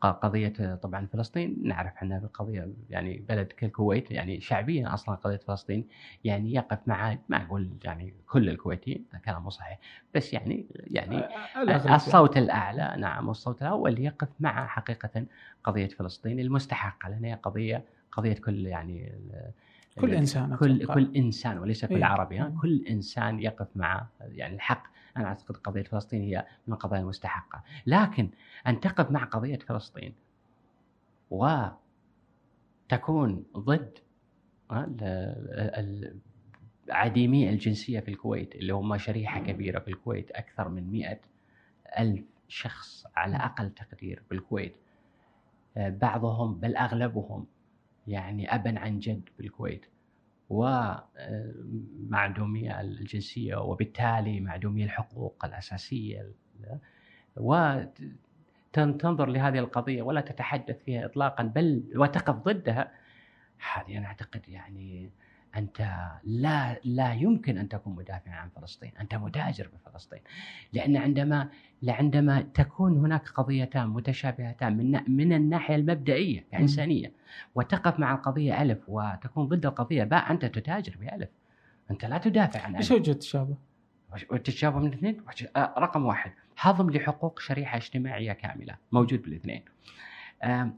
قضية 0.00 0.74
طبعا 0.74 1.06
فلسطين 1.06 1.58
نعرف 1.62 1.92
عنها 1.96 2.18
القضية 2.18 2.68
يعني 2.90 3.24
بلد 3.28 3.46
كالكويت 3.46 4.10
يعني 4.10 4.40
شعبيا 4.40 4.94
أصلا 4.94 5.14
قضية 5.14 5.36
فلسطين 5.36 5.88
يعني 6.24 6.54
يقف 6.54 6.78
مع 6.86 7.18
ما 7.28 7.42
أقول 7.42 7.70
يعني 7.84 8.14
كل 8.26 8.48
الكويتيين 8.48 9.04
كلام 9.24 9.42
مو 9.42 9.50
صحيح 9.50 9.78
بس 10.14 10.32
يعني 10.32 10.66
يعني 10.72 11.18
آه، 11.18 11.62
الأغلب 11.62 11.94
الصوت 11.94 12.36
الأعلى 12.36 12.94
نعم 12.98 13.28
والصوت 13.28 13.62
الأول 13.62 13.90
اللي 13.90 14.04
يقف 14.04 14.28
مع 14.40 14.66
حقيقة 14.66 15.26
قضية 15.64 15.88
فلسطين 15.88 16.40
المستحقة 16.40 17.08
لأن 17.08 17.24
هي 17.24 17.34
قضية 17.34 17.84
قضية 18.12 18.34
كل 18.34 18.66
يعني 18.66 19.12
كل 20.00 20.14
إنسان 20.14 20.56
كل. 20.56 20.86
كل 20.86 21.16
إنسان 21.16 21.58
وليس 21.58 21.84
كل 21.84 21.94
إيه. 21.94 22.04
عربي. 22.04 22.44
كل 22.62 22.84
إنسان 22.90 23.40
يقف 23.40 23.68
مع 23.76 24.06
يعني 24.20 24.54
الحق 24.54 24.95
أنا 25.16 25.26
أعتقد 25.26 25.56
قضية 25.56 25.82
فلسطين 25.82 26.22
هي 26.22 26.46
من 26.66 26.74
القضايا 26.74 27.00
المستحقة. 27.02 27.62
لكن 27.86 28.30
ان 28.66 28.80
تقف 28.80 29.10
مع 29.10 29.24
قضية 29.24 29.58
فلسطين 29.58 30.14
وتكون 31.30 31.76
ضد 33.56 33.98
ال- 34.72 36.16
عديمي 36.90 37.50
الجنسية 37.50 38.00
في 38.00 38.08
الكويت 38.10 38.54
اللي 38.54 38.74
هم 38.74 38.98
شريحة 38.98 39.40
كبيرة 39.40 39.78
في 39.78 39.88
الكويت 39.88 40.30
أكثر 40.30 40.68
من 40.68 40.90
مئة 40.90 41.18
ألف 41.98 42.24
شخص 42.48 43.06
على 43.16 43.36
أقل 43.36 43.70
تقدير 43.70 44.22
بالكويت 44.30 44.74
آه، 45.76 45.88
بعضهم 45.88 46.54
بل 46.54 46.76
أغلبهم 46.76 47.46
يعني 48.08 48.54
أبا 48.54 48.78
عن 48.78 48.98
جد 48.98 49.28
بالكويت 49.38 49.86
ومعدومية 50.48 52.30
الجنسية 52.80 53.56
وبالتالي 53.56 54.40
معدومية 54.40 54.84
الحقوق 54.84 55.44
الأساسية 55.44 56.32
وتنظر 57.36 59.26
لهذه 59.26 59.58
القضية 59.58 60.02
ولا 60.02 60.20
تتحدث 60.20 60.84
فيها 60.84 61.06
إطلاقا 61.06 61.42
بل 61.42 61.84
وتقف 61.96 62.34
ضدها. 62.34 62.92
هذه 63.74 63.98
أنا 63.98 64.06
أعتقد 64.06 64.48
يعني 64.48 65.10
أنت 65.56 65.88
لا 66.24 66.80
لا 66.84 67.12
يمكن 67.14 67.58
أن 67.58 67.68
تكون 67.68 67.94
مدافعا 67.94 68.34
عن 68.34 68.48
فلسطين. 68.48 68.92
أنت 69.00 69.14
متاجر 69.14 69.68
بفلسطين. 69.74 70.20
لأن 70.72 70.96
عندما 70.96 71.48
عندما 71.88 72.40
تكون 72.40 72.96
هناك 72.98 73.28
قضيتان 73.28 73.88
متشابهتان 73.88 74.76
من 74.76 75.00
من 75.16 75.32
الناحية 75.32 75.74
المبدئية 75.74 76.44
كإنسانية 76.52 77.12
وتقف 77.54 77.98
مع 77.98 78.14
القضية 78.14 78.62
ألف 78.62 78.78
وتكون 78.88 79.48
ضد 79.48 79.66
القضية 79.66 80.04
باء 80.04 80.30
أنت 80.30 80.44
تتاجر 80.44 80.96
بألف. 81.00 81.28
أنت 81.90 82.04
لا 82.04 82.18
تدافع 82.18 82.60
عن 82.60 82.76
إيش 82.76 82.90
وجه 82.90 83.10
التشابه؟ 83.10 83.56
والتشابه 84.30 84.78
من 84.78 84.86
الاثنين؟ 84.86 85.22
آه، 85.56 85.74
رقم 85.78 86.04
واحد. 86.04 86.32
هضم 86.58 86.90
لحقوق 86.90 87.40
شريحة 87.40 87.76
اجتماعية 87.76 88.32
كاملة 88.32 88.76
موجود 88.92 89.22
بالاثنين. 89.22 89.62
آه، 90.42 90.70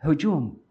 هجوم 0.00 0.67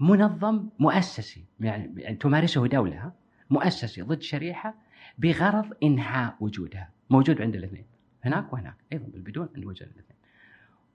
منظم 0.00 0.68
مؤسسي. 0.78 1.44
يعني 1.60 2.02
يعني 2.02 2.16
تمارسه 2.16 2.66
دولة؟ 2.66 3.12
مؤسسي 3.50 4.02
ضد 4.02 4.22
شريحة 4.22 4.74
بغرض 5.18 5.72
إنهاء 5.82 6.36
وجودها. 6.40 6.90
موجود 7.10 7.42
عند 7.42 7.54
الاثنين. 7.54 7.84
هناك 8.24 8.52
وهناك. 8.52 8.76
أيضا 8.92 9.06
بالبدون 9.06 9.48
عند 9.56 9.64
وجود 9.64 9.88
الاثنين. 9.88 10.18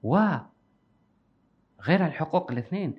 وغير 0.03 0.45
الحقوق 2.05 2.51
الاثنين 2.51 2.95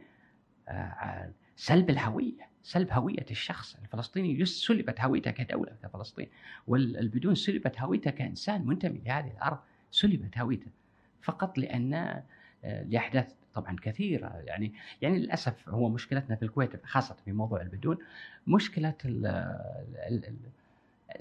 آه، 0.68 0.72
آه، 0.72 1.32
سلب 1.56 1.90
الهوية 1.90 2.50
سلب 2.62 2.92
هوية 2.92 3.26
الشخص 3.30 3.76
الفلسطيني. 3.76 4.44
سلبت 4.44 5.00
هويته 5.00 5.30
كدولة 5.30 5.72
كفلسطين. 5.82 6.28
والبدون 6.66 7.34
سلبت 7.34 7.80
هويته 7.80 8.10
كإنسان 8.10 8.66
منتمي 8.66 9.00
لهذه 9.06 9.30
الأرض. 9.30 9.58
سلبت 9.90 10.38
هويته. 10.38 10.70
فقط 11.22 11.58
لأن 11.58 12.22
آه، 12.64 12.82
لأحداث 12.82 13.34
طبعا 13.54 13.76
كثيرة 13.82 14.28
يعني 14.44 14.72
يعني 15.02 15.18
للأسف 15.18 15.68
هو 15.68 15.88
مشكلتنا 15.88 16.36
في 16.36 16.42
الكويت 16.42 16.86
خاصة 16.86 17.16
في 17.24 17.32
موضوع 17.32 17.60
البدون 17.62 17.98
مشكلة 18.46 18.94
ال- 19.04 19.26
ال- 20.08 20.24
ال- 20.24 20.36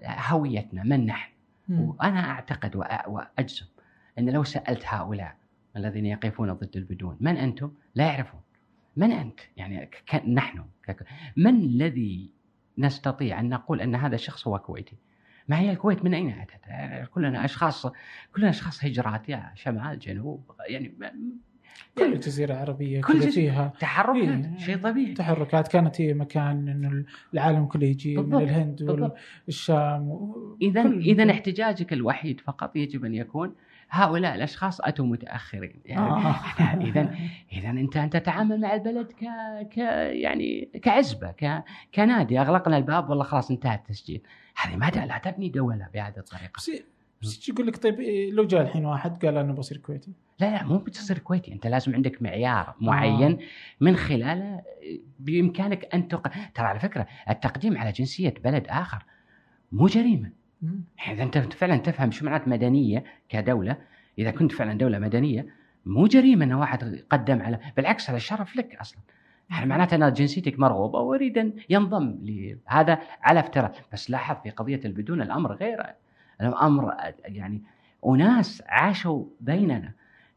هويتنا 0.06 0.84
من 0.84 1.06
نحن؟ 1.06 1.32
مم. 1.68 1.96
أعتقد 2.02 2.72
وأ- 2.84 3.08
وأجزم 3.08 3.66
أن 4.20 4.30
لو 4.30 4.44
سألت 4.44 4.84
هؤلاء 4.86 5.36
الذين 5.76 6.06
يقفون 6.06 6.54
ضد 6.54 6.78
البدون 6.78 7.18
من 7.20 7.38
أنتم؟ 7.38 7.72
لا 7.96 8.06
يعرفون. 8.08 8.40
من 8.98 9.12
أنت؟ 9.12 9.40
يعني 9.58 9.90
نحن. 10.28 10.66
من 11.38 11.56
الذي 11.56 12.30
نستطيع 12.78 13.40
أن 13.40 13.50
نقول 13.50 13.82
أن 13.82 13.96
هذا 13.96 14.16
الشخص 14.16 14.48
هو 14.48 14.60
كويتي؟ 14.60 14.98
ما 15.48 15.60
هي 15.60 15.72
الكويت؟ 15.72 16.04
من 16.04 16.14
أين 16.14 16.30
أتت؟ 16.40 17.10
كلنا 17.10 17.46
أشخاص 17.46 17.86
كلنا 18.36 18.50
أشخاص 18.50 18.86
هجرات 18.86 19.30
يا 19.30 19.52
شمال 19.56 20.00
جنوب 20.00 20.52
يعني 20.70 20.94
كل 21.98 22.20
جزيرة 22.20 22.56
عربية 22.56 23.02
كل 23.02 23.14
كذا 23.20 23.28
جزيرة. 23.30 23.32
فيها 23.52 23.74
تحركات 23.80 24.46
إيه. 24.46 24.58
شيء 24.58 24.78
طبيعي 24.78 25.14
تحركات 25.14 25.68
كانت 25.68 26.02
هي 26.02 26.14
مكان 26.14 26.70
انه 26.70 27.04
العالم 27.34 27.66
كله 27.66 27.86
يجي 27.88 28.16
من 28.18 28.24
بالضبط، 28.24 28.42
الهند 28.42 28.84
بالضبط. 28.84 29.16
والشام 29.46 30.08
و- 30.10 30.58
اذا 30.62 30.84
كل- 30.84 31.00
اذا 31.00 31.32
احتجاجك 31.32 31.94
الوحيد 31.94 32.40
فقط 32.42 32.76
يجب 32.76 33.06
أن 33.06 33.14
يكون 33.16 33.56
هؤلاء 33.92 34.36
الأشخاص 34.36 34.82
أتوا 34.82 35.06
متأخرين 35.06 35.80
يعني 35.86 36.02
آه. 36.10 36.36
اذا 36.90 37.16
اذا 37.54 37.70
أنت 37.70 37.98
أنت 37.98 38.14
تتعامل 38.18 38.62
مع 38.62 38.74
البلد 38.74 39.12
ك 39.12 39.26
ك 39.74 39.78
يعني 40.12 40.70
كعزبة 40.84 41.32
ك 41.32 41.64
كنادي 41.96 42.40
أغلقنا 42.42 42.78
الباب 42.78 43.10
والله 43.10 43.24
خلاص 43.24 43.52
انتهى 43.52 43.76
التسجيل 43.76 44.22
هذه 44.62 44.76
ما 44.76 44.86
لا 44.86 45.18
تبني 45.18 45.50
دولة 45.50 45.88
بهذه 45.94 46.18
الطريقة 46.18 46.60
بس 47.22 47.50
يقول 47.50 47.68
لك 47.68 47.78
طيب 47.78 48.00
إيه، 48.00 48.32
لو 48.32 48.48
جاء 48.48 48.62
الحين 48.62 48.86
واحد 48.86 49.26
قال 49.26 49.38
أنا 49.38 49.54
بصير 49.54 49.78
كويتي. 49.78 50.14
لا 50.40 50.52
لا 50.52 50.64
مو 50.64 50.78
بتصير 50.78 51.18
كويتي. 51.18 51.54
أنت 51.54 51.68
لازم 51.68 51.96
عندك 51.96 52.22
معيار 52.22 52.76
معين 52.82 53.38
من 53.82 53.96
خلاله 53.96 54.62
بإمكانك 55.20 55.96
أن 55.96 56.08
تق... 56.08 56.28
ترى 56.56 56.66
على 56.68 56.80
فكرة 56.80 57.08
التقديم 57.30 57.78
على 57.78 57.92
جنسية 57.92 58.34
بلد 58.44 58.68
آخر 58.70 59.04
مو 59.72 59.88
جريمة. 59.88 60.32
إذا 61.08 61.24
أنت 61.24 61.38
فعلا 61.38 61.78
تفهم 61.78 62.12
شو 62.12 62.26
معنات 62.26 62.48
مدنية 62.48 63.04
كدولة 63.30 63.78
إذا 64.18 64.32
كنت 64.32 64.52
فعلا 64.52 64.74
دولة 64.74 65.00
مدنية 65.00 65.48
مو 65.86 66.08
جريمة 66.08 66.46
إن 66.46 66.54
واحد 66.54 66.94
يقدم 66.94 67.42
على 67.42 67.60
بالعكس 67.78 68.10
هذا 68.10 68.20
شرف 68.20 68.56
لك 68.56 68.76
أصلا. 68.76 69.00
يعني 69.50 69.66
معناته 69.66 69.96
أن 69.96 70.14
جنسيتك 70.14 70.60
مرغوبة 70.60 71.00
وأريد 71.00 71.38
أن 71.38 71.54
ينضم 71.70 72.20
لهذا 72.22 73.00
على 73.22 73.40
افتراض. 73.40 73.72
بس 73.94 74.10
لاحظ 74.10 74.36
في 74.44 74.50
قضية 74.50 74.82
البدون 74.86 75.22
الأمر 75.22 75.54
غير 75.54 75.86
الامر 76.42 76.94
يعني 77.26 77.62
أناس 78.06 78.64
عاشوا 78.68 79.26
بيننا 79.42 79.92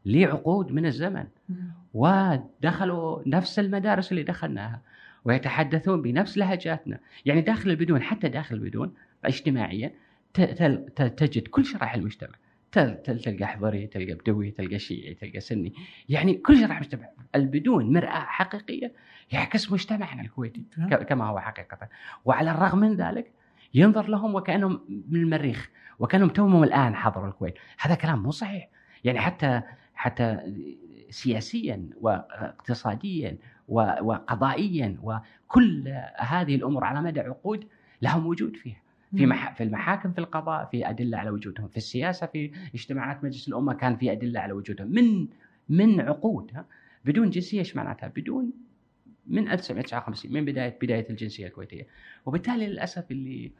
لعقود 0.05 0.71
من 0.71 0.85
الزمن 0.85 1.27
ودخلوا 1.93 3.21
نفس 3.25 3.59
المدارس 3.59 4.11
اللي 4.11 4.23
دخلناها 4.23 4.81
ويتحدثون 5.25 6.01
بنفس 6.01 6.37
لهجاتنا. 6.37 6.99
يعني 7.25 7.41
داخل 7.41 7.69
البدون 7.69 8.01
حتى 8.01 8.29
داخل 8.29 8.55
البدون 8.55 8.93
اجتماعيا 9.25 9.91
تجد 11.17 11.47
كل 11.47 11.65
شرائح 11.65 11.93
المجتمع. 11.93 12.35
تلقى 12.71 13.47
حضري 13.47 13.87
تلقى 13.87 14.13
بدوي 14.13 14.51
تلقى 14.51 14.79
شيعي 14.79 15.13
تلقى 15.13 15.39
سني. 15.39 15.73
يعني 16.09 16.33
كل 16.33 16.57
شرائح 16.57 16.71
المجتمع 16.71 17.09
البدون 17.35 17.93
مرآة 17.93 18.25
حقيقية 18.25 18.91
يعكس 19.31 19.71
مجتمعنا 19.71 20.21
الكويتي 20.21 20.63
كما 21.09 21.25
هو 21.25 21.39
حقيقة. 21.39 21.89
وعلى 22.25 22.51
الرغم 22.51 22.79
من 22.79 22.95
ذلك 22.95 23.31
ينظر 23.73 24.09
لهم 24.09 24.35
وكأنهم 24.35 24.79
من 25.09 25.19
المريخ 25.19 25.69
وكأنهم 25.99 26.29
توهم 26.29 26.63
الآن 26.63 26.95
حضروا 26.95 27.27
الكويت. 27.27 27.55
هذا 27.79 27.95
كلام 27.95 28.23
مو 28.23 28.31
صحيح. 28.31 28.69
يعني 29.03 29.19
حتى 29.19 29.61
حتى 29.95 30.39
سياسيا 31.09 31.89
واقتصاديا 32.01 33.37
وقضائيا 33.67 34.97
وكل 35.03 35.93
هذه 36.17 36.55
الأمور 36.55 36.83
على 36.83 37.01
مدى 37.01 37.19
عقود 37.19 37.67
لهم 38.01 38.25
وجود 38.25 38.55
فيها. 38.55 38.81
في 39.15 39.25
مح... 39.25 39.53
في 39.53 39.63
المحاكم 39.63 40.11
في 40.11 40.19
القضاء 40.19 40.65
في 40.65 40.89
أدلة 40.89 41.17
على 41.17 41.29
وجودهم. 41.29 41.67
في 41.67 41.77
السياسة 41.77 42.27
في 42.27 42.51
اجتماعات 42.75 43.23
مجلس 43.23 43.47
الأمة 43.47 43.73
كان 43.73 43.97
في 43.97 44.11
أدلة 44.11 44.39
على 44.39 44.53
وجودهم. 44.53 44.87
من 44.87 45.27
من 45.69 46.01
عقود 46.01 46.51
بدون 47.05 47.29
جنسية 47.29 47.59
إيش 47.59 47.75
معناتها؟ 47.75 48.07
بدون 48.15 48.51
من 49.27 49.49
1959 49.49 50.33
من 50.33 50.45
بدايه 50.45 50.77
بداية 50.81 51.09
الجنسية 51.09 51.47
الكويتية. 51.47 51.87
وبالتالي 52.25 52.67
للأسف 52.67 53.11
اللي 53.11 53.51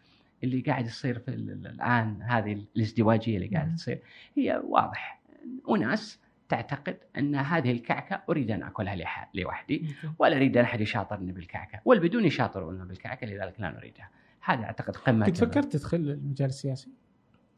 اللي 0.43 0.61
قاعد 0.61 0.85
يصير 0.85 1.19
في 1.19 1.27
الآن 1.31 2.21
هذه 2.21 2.65
الازدواجية 2.75 3.37
اللي 3.37 3.47
قاعدة 3.47 3.75
تصير 3.75 3.99
هي 4.35 4.61
واضح. 4.63 5.21
أناس 5.69 6.19
تعتقد 6.49 6.97
أن 7.17 7.35
هذه 7.35 7.71
الكعكة 7.71 8.21
أريد 8.29 8.51
أن 8.51 8.63
أكلها 8.63 9.29
لوحدي 9.33 9.95
ولا 10.19 10.35
أريد 10.35 10.57
أن 10.57 10.63
أحد 10.63 10.81
يشاطرني 10.81 11.31
بالكعكة 11.31 11.79
والبدون 11.85 12.25
يشاطرون 12.25 12.87
بالكعكة 12.87 13.27
لذلك 13.27 13.59
لا 13.59 13.71
نريدها. 13.71 14.09
هذا 14.41 14.63
أعتقد 14.63 14.95
قمة 14.95 15.25
كنت 15.25 15.37
فكرت 15.37 15.73
تدخل 15.73 15.97
المجال 15.97 16.47
السياسي؟ 16.47 16.89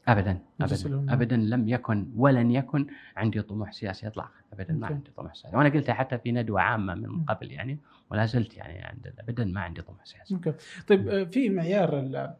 ابدا 0.08 0.38
ابدا 0.60 1.12
ابدا 1.12 1.36
لم 1.36 1.68
يكن 1.68 2.06
ولن 2.16 2.50
يكن 2.50 2.86
عندي 3.16 3.42
طموح 3.42 3.72
سياسي 3.72 4.06
اطلاقا 4.06 4.30
ابدا 4.52 4.74
ما 4.74 4.86
عندي 4.86 5.10
طموح 5.16 5.34
سياسي 5.34 5.56
وأنا 5.56 5.68
قلتها 5.68 5.92
حتى 5.92 6.18
في 6.18 6.32
ندوة 6.32 6.60
عامة 6.60 6.94
من 6.94 7.24
قبل 7.24 7.52
يعني 7.52 7.78
ولا 8.10 8.26
زلت 8.26 8.56
يعني 8.56 8.78
عند 8.78 9.12
ابدا 9.18 9.44
ما 9.44 9.60
عندي 9.60 9.82
طموح 9.82 10.04
سياسي. 10.04 10.34
أوكي 10.34 10.52
طيب 10.86 11.08
آه، 11.08 11.24
في 11.24 11.50
معيار 11.50 12.34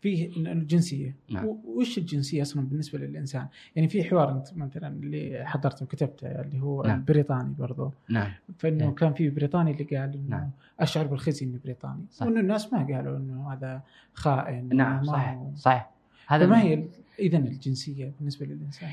فيه 0.00 0.30
الجنسية 0.36 1.14
نعم. 1.30 1.46
وش 1.64 1.98
الجنسية 1.98 2.42
أصلا 2.42 2.66
بالنسبة 2.66 2.98
للإنسان؟ 2.98 3.46
يعني 3.76 3.88
في 3.88 4.04
حوار 4.04 4.30
أنت 4.30 4.54
مثلا 4.56 4.88
اللي 4.88 5.44
حضرته 5.46 5.84
وكتبته 5.84 6.26
اللي 6.26 6.62
هو 6.62 6.82
نعم. 6.82 6.98
البريطاني 6.98 7.54
برضو 7.58 7.92
نعم 8.08 8.32
فإنه 8.58 8.84
نعم. 8.84 8.94
كان 8.94 9.14
في 9.14 9.30
بريطاني 9.30 9.70
اللي 9.70 9.84
قال 9.84 10.14
إنه 10.14 10.28
نعم. 10.28 10.50
أشعر 10.80 11.06
بالخزي 11.06 11.46
اني 11.46 11.58
بريطاني 11.64 12.04
صح. 12.10 12.26
وإنه 12.26 12.40
الناس 12.40 12.72
ما 12.72 12.78
قالوا 12.78 13.16
إنه 13.16 13.52
هذا 13.52 13.82
خائن 14.14 14.76
نعم 14.76 15.04
صحيح. 15.04 15.38
صحيح 15.54 15.95
هذا 16.26 16.46
ما 16.46 16.62
هي 16.62 16.84
اذا 17.18 17.38
الجنسية 17.38 18.12
بالنسبة 18.18 18.46
للإنسان؟ 18.46 18.90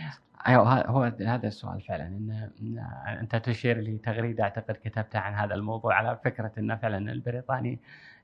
أيوه 0.48 0.88
هو 0.88 1.04
هذا 1.22 1.48
السؤال 1.48 1.82
فعلا 1.82 2.08
ان 2.08 2.50
أنت 3.08 3.36
تشير 3.36 3.82
لتغريده 3.82 4.44
أعتقد 4.44 4.76
كتبتها 4.84 5.22
عن 5.22 5.34
هذا 5.34 5.56
الموضوع 5.56 5.96
على 5.96 6.20
فكرة 6.26 6.52
انه 6.58 6.76
فعلا 6.76 7.12
البريطاني 7.12 7.80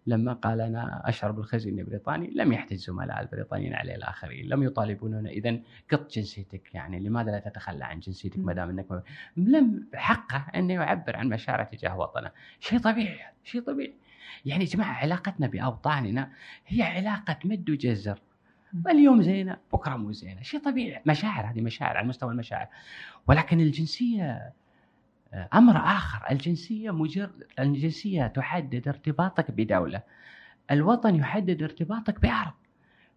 لما 0.07 0.33
قال 0.33 0.61
أنا 0.61 1.09
أشعر 1.09 1.31
بالخزي 1.31 1.69
إني 1.69 1.83
بريطاني 1.83 2.31
لم 2.35 2.53
يحتج 2.53 2.75
زملاء 2.75 3.21
البريطانيين 3.21 3.73
عليه 3.73 3.95
الآخرين، 3.95 4.49
لم 4.49 4.63
يطالبونه 4.63 5.29
اذا 5.29 5.59
قط 5.91 6.11
جنسيتك 6.11 6.75
يعني 6.75 6.99
لماذا 6.99 7.31
لا 7.31 7.39
تتخلى 7.39 7.85
عن 7.85 7.99
جنسيتك 7.99 8.39
ما 8.39 8.53
دام 8.53 8.69
إنك 8.69 9.03
لم 9.37 9.87
حقه 9.93 10.45
انه 10.55 10.73
يعبر 10.73 11.15
عن 11.15 11.29
مشاعره 11.29 11.63
تجاه 11.63 11.97
وطنه، 11.97 12.31
شيء 12.59 12.79
طبيعي 12.79 13.19
شيء 13.43 13.61
طبيعي. 13.61 13.93
يعني 14.45 14.63
يا 14.63 14.69
جماعة 14.69 14.93
علاقتنا 14.93 15.47
بأوطاننا 15.47 16.31
هي 16.67 16.83
علاقة 16.83 17.37
مد 17.45 17.69
وجزر. 17.69 18.19
اليوم 18.87 19.21
زينة 19.21 19.57
بكرة 19.73 19.95
مو 19.95 20.11
زينة، 20.11 20.41
شيء 20.41 20.59
طبيعي، 20.59 21.01
مشاعر 21.05 21.51
هذه 21.51 21.61
مشاعر 21.61 21.97
على 21.97 22.07
مستوى 22.07 22.31
المشاعر. 22.31 22.67
ولكن 23.27 23.59
الجنسية 23.59 24.53
أمر 25.53 25.77
آخر. 25.77 26.31
الجنسية 26.31 26.91
مجرد 26.91 27.43
الجنسية 27.59 28.27
تحدد 28.27 28.87
ارتباطك 28.87 29.51
بدولة. 29.51 30.01
الوطن 30.71 31.15
يحدد 31.15 31.63
ارتباطك 31.63 32.21
بارض 32.21 32.53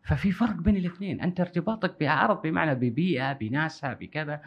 ففي 0.03 0.33
فرق 0.33 0.57
بين 0.57 0.77
الاثنين. 0.77 1.21
أنت 1.21 1.41
ارتباطك 1.41 2.01
بارض 2.01 2.43
بمعنى 2.43 2.75
ببيئة 2.75 3.33
بناسها 3.33 3.95
بكذا. 3.95 4.43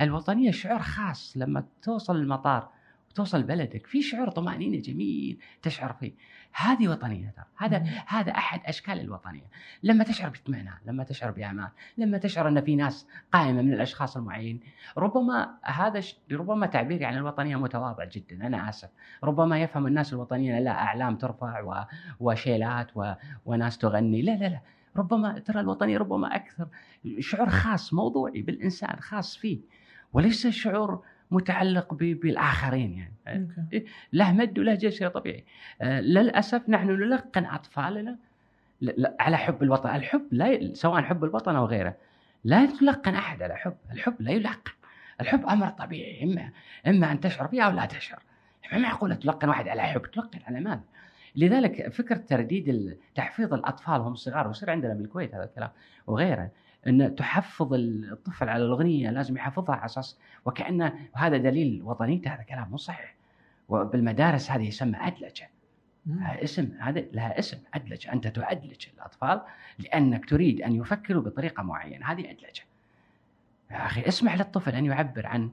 الوطنية 0.00 0.50
شعور 0.50 0.78
خاص 0.78 1.36
لما 1.36 1.64
توصل 1.82 2.16
المطار 2.16 2.68
وتوصل 3.10 3.42
بلدك. 3.42 3.86
في 3.86 4.02
شعور 4.02 4.30
طمأنينة 4.30 4.78
جميل 4.78 5.38
تشعر 5.62 5.92
فيه. 5.92 6.12
هذه 6.52 6.88
وطنية 6.88 7.30
ترى. 7.36 7.44
هذا 7.56 7.78
مم. 7.78 7.86
هذا 8.06 8.32
أحد 8.32 8.60
أشكال 8.66 9.00
الوطنية. 9.00 9.46
لما 9.82 10.04
تشعر 10.04 10.28
باطمئنان 10.28 10.74
لما 10.86 11.04
تشعر 11.04 11.30
بأمان 11.30 11.68
لما 11.98 12.18
تشعر 12.18 12.48
أن 12.48 12.60
في 12.60 12.76
ناس 12.76 13.06
قائمة 13.32 13.62
من 13.62 13.72
الأشخاص 13.72 14.16
المعينين 14.16 14.60
ربما 14.98 15.54
هذا 15.62 16.00
ش... 16.00 16.16
ربما 16.32 16.66
تعبيري 16.66 17.04
عن 17.04 17.16
الوطنية 17.16 17.56
متواضع 17.56 18.04
جدا 18.04 18.46
أنا 18.46 18.68
آسف. 18.68 18.88
ربما 19.24 19.62
يفهم 19.62 19.86
الناس 19.86 20.12
الوطنيين 20.12 20.58
لا 20.58 20.70
أعلام 20.70 21.16
ترفع 21.16 21.60
و... 21.60 21.84
وشيلات 22.20 22.90
و... 22.94 23.12
وناس 23.46 23.78
تغني. 23.78 24.22
لا 24.22 24.32
لا 24.32 24.48
لا. 24.48 24.60
ربما 24.96 25.38
ترى 25.38 25.60
الوطنية 25.60 25.98
ربما 25.98 26.36
أكثر 26.36 26.68
شعور 27.18 27.48
خاص 27.48 27.94
موضوعي 27.94 28.42
بالإنسان 28.42 29.00
خاص 29.00 29.36
فيه. 29.36 29.60
وليس 30.12 30.46
شعور 30.46 31.02
متعلق 31.30 31.94
بالآخرين 31.94 32.98
يعني. 32.98 33.48
إيه، 33.72 33.84
له 34.12 34.32
مد 34.32 34.58
وله 34.58 34.74
جزء 34.74 35.08
طبيعي. 35.08 35.44
آه، 35.82 36.00
للأسف 36.00 36.68
نحن 36.68 36.90
نلقن 36.90 37.44
اطفالنا 37.44 38.16
على 39.20 39.36
حب 39.36 39.62
الوطن. 39.62 39.94
الحب 39.94 40.22
لا 40.30 40.74
سواء 40.74 41.02
حب 41.02 41.24
الوطن 41.24 41.56
أو 41.56 41.66
غيره 41.66 41.94
لا 42.44 42.66
تلقن 42.66 43.14
أحد 43.14 43.42
على 43.42 43.56
حب. 43.56 43.76
الحب 43.92 44.14
لا 44.20 44.30
يلقن 44.30 44.72
الحب 45.20 45.46
أمر 45.46 45.68
طبيعي 45.68 46.24
إما 46.24 46.50
إما 46.86 47.12
أن 47.12 47.20
تشعر 47.20 47.46
به 47.46 47.62
أو 47.62 47.70
لا 47.70 47.86
تشعر. 47.86 48.22
ما 48.72 48.78
معقوله 48.78 49.14
تلقن 49.14 49.48
واحد 49.48 49.68
على 49.68 49.82
حب؟ 49.82 50.02
تلقن 50.02 50.38
على 50.46 50.60
ماذا 50.60 50.80
لذلك 51.36 51.88
فكرة 51.92 52.16
ترديد 52.16 52.98
تحفيظ 53.14 53.54
الأطفال 53.54 54.00
وهم 54.00 54.14
صغار 54.14 54.48
ويصير 54.48 54.70
عندنا 54.70 54.94
بالكويت 54.94 55.34
هذا 55.34 55.44
الكلام 55.44 55.70
وغيره. 56.06 56.50
أن 56.86 57.14
تحفظ 57.14 57.74
الطفل 57.74 58.48
على 58.48 58.64
الأغنية 58.64 59.10
لازم 59.10 59.36
يحفظها 59.36 59.76
على 59.76 59.84
أساس 59.84 60.18
وكانه 60.44 60.98
هذا 61.14 61.36
دليل 61.36 61.82
وطنيته 61.84 62.34
هذا 62.34 62.42
كلام 62.42 62.70
مو 62.70 62.76
صحيح. 62.76 63.14
وبالمدارس 63.68 64.50
هذه 64.50 64.68
يسمى 64.68 64.96
ادلجه 65.00 65.50
لها 66.06 66.44
اسم 66.44 66.72
هذا 66.80 67.00
لها 67.00 67.38
اسم 67.38 67.58
ادلجه 67.74 68.12
أنت 68.12 68.28
تؤدلج 68.28 68.86
الأطفال 68.94 69.40
لأنك 69.78 70.28
تريد 70.28 70.62
أن 70.62 70.74
يفكروا 70.74 71.22
بطريقة 71.22 71.62
معينة. 71.62 72.12
هذه 72.12 72.30
ادلجه 72.30 72.62
يا 73.70 73.86
أخي 73.86 74.08
اسمح 74.08 74.36
للطفل 74.36 74.74
أن 74.74 74.86
يعبر 74.86 75.26
عن 75.26 75.50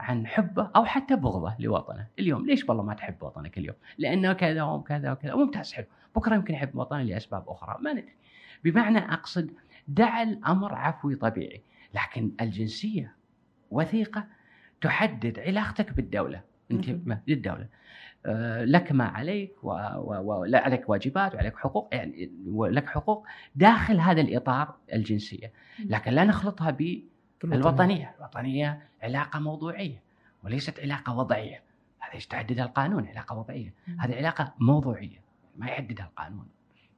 عن 0.00 0.26
حبه 0.26 0.70
أو 0.76 0.84
حتى 0.84 1.16
بغضه 1.16 1.54
لوطنه. 1.58 2.06
اليوم 2.18 2.46
ليش 2.46 2.68
والله 2.68 2.82
ما 2.82 2.94
تحب 2.94 3.22
وطنك 3.22 3.58
اليوم؟ 3.58 3.76
لأنه 3.98 4.32
كذا 4.32 4.62
وكذا 4.62 5.12
وكذا. 5.12 5.34
ممتاز 5.34 5.72
حلو. 5.72 5.86
بكرة 6.16 6.34
يمكن 6.34 6.54
يحب 6.54 6.76
وطنه 6.76 7.02
لأسباب 7.02 7.48
أخرى. 7.48 7.76
ما 7.80 7.92
ندري. 7.92 8.14
بمعنى 8.64 8.98
أقصد 8.98 9.50
دع 9.88 10.22
الأمر 10.22 10.74
عفوي 10.74 11.14
طبيعي 11.14 11.62
لكن 11.94 12.32
الجنسية 12.40 13.14
وثيقة 13.70 14.26
تحدد 14.80 15.38
علاقتك 15.38 15.92
بالدولة. 15.92 16.40
أنت 16.70 16.90
بالدولة 17.26 17.66
آه، 18.26 18.64
لك 18.64 18.92
ما 18.92 19.04
عليك 19.04 19.52
ولك 19.62 20.88
واجبات 20.88 21.34
وعليك 21.34 21.56
حقوق 21.56 21.88
يعني 21.92 22.30
لك 22.56 22.88
حقوق 22.88 23.26
داخل 23.54 24.00
هذا 24.00 24.20
الإطار 24.20 24.74
الجنسية. 24.92 25.52
لكن 25.78 26.12
لا 26.12 26.24
نخلطها 26.24 26.70
بالوطنية. 27.42 28.14
الوطنية. 28.18 28.82
علاقة 29.02 29.38
موضوعية 29.38 30.02
وليست 30.44 30.80
علاقة 30.80 31.18
وضعية. 31.18 31.62
هذا 32.00 32.16
يحددها 32.32 32.64
القانون؟ 32.64 33.08
علاقة 33.08 33.38
وضعية. 33.38 33.74
هذه 33.98 34.16
علاقة 34.16 34.54
موضوعية 34.58 35.20
ما 35.56 35.66
يحددها 35.66 36.06
القانون. 36.06 36.46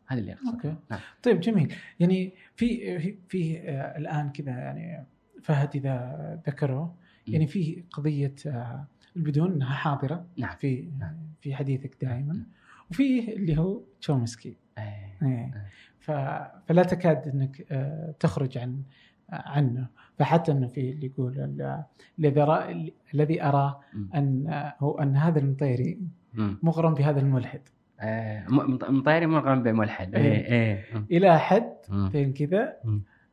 هذا 0.07 0.21
اللي 0.21 0.33
اقصده 0.33 0.51
أوكي 0.53 0.75
نعم. 0.91 1.01
طيب 1.23 1.41
جميل 1.41 1.75
يعني 2.01 2.33
في 2.57 2.99
في, 2.99 3.17
في 3.29 3.59
آه 3.61 3.99
الآن 3.99 4.31
كذا 4.31 4.51
يعني 4.53 5.07
فهد 5.43 5.77
إذا 5.77 6.43
ذكره 6.47 6.95
يعني 7.29 7.47
في 7.47 7.85
قضية 7.91 8.35
آه 8.47 8.87
البدون 9.17 9.53
إنها 9.53 9.75
حاضرة 9.75 10.27
نعم. 10.37 10.57
في 10.57 10.91
نعم. 10.99 11.17
في 11.41 11.55
حديثك 11.55 11.97
دائما 12.05 12.47
وفي 12.91 13.35
اللي 13.35 13.59
هو 13.59 13.81
تشومسكي 14.01 14.57
أيه. 14.79 15.19
أيه. 15.23 15.65
فلا 16.01 16.83
تكاد 16.83 17.29
إنك 17.29 17.67
آه 17.73 18.15
تخرج 18.21 18.59
عن 18.59 18.83
عنه 19.31 19.87
فحتى 20.19 20.53
إنه 20.53 20.67
في 20.69 20.91
اللي 20.91 21.07
يقول 21.07 21.41
ال- 21.41 21.85
الذي 22.19 22.93
الذي 23.15 23.43
اراه. 23.43 23.81
أن 24.15 24.45
هو 24.79 24.99
أن 24.99 25.17
هذا 25.17 25.39
المطيري. 25.39 25.99
مغرم 26.37 26.95
بهذا 26.95 27.21
الملحد 27.21 27.61
آه، 28.01 28.45
مطيري 28.91 29.27
مغرم 29.27 29.63
بملحد 29.63 30.15
إيه. 30.15 30.23
إيه 30.33 30.53
إيه 30.53 30.85
مم. 30.95 31.07
إلى 31.11 31.39
حد. 31.39 31.75
فين 32.13 32.33
كذا. 32.33 32.77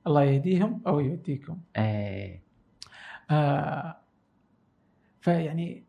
الله 0.07 0.23
يهديهم 0.23 0.81
أو 0.87 0.99
يهديكم 0.99 1.57
إيه 1.77 2.41
آه 3.31 3.97
فيعني 5.21 5.83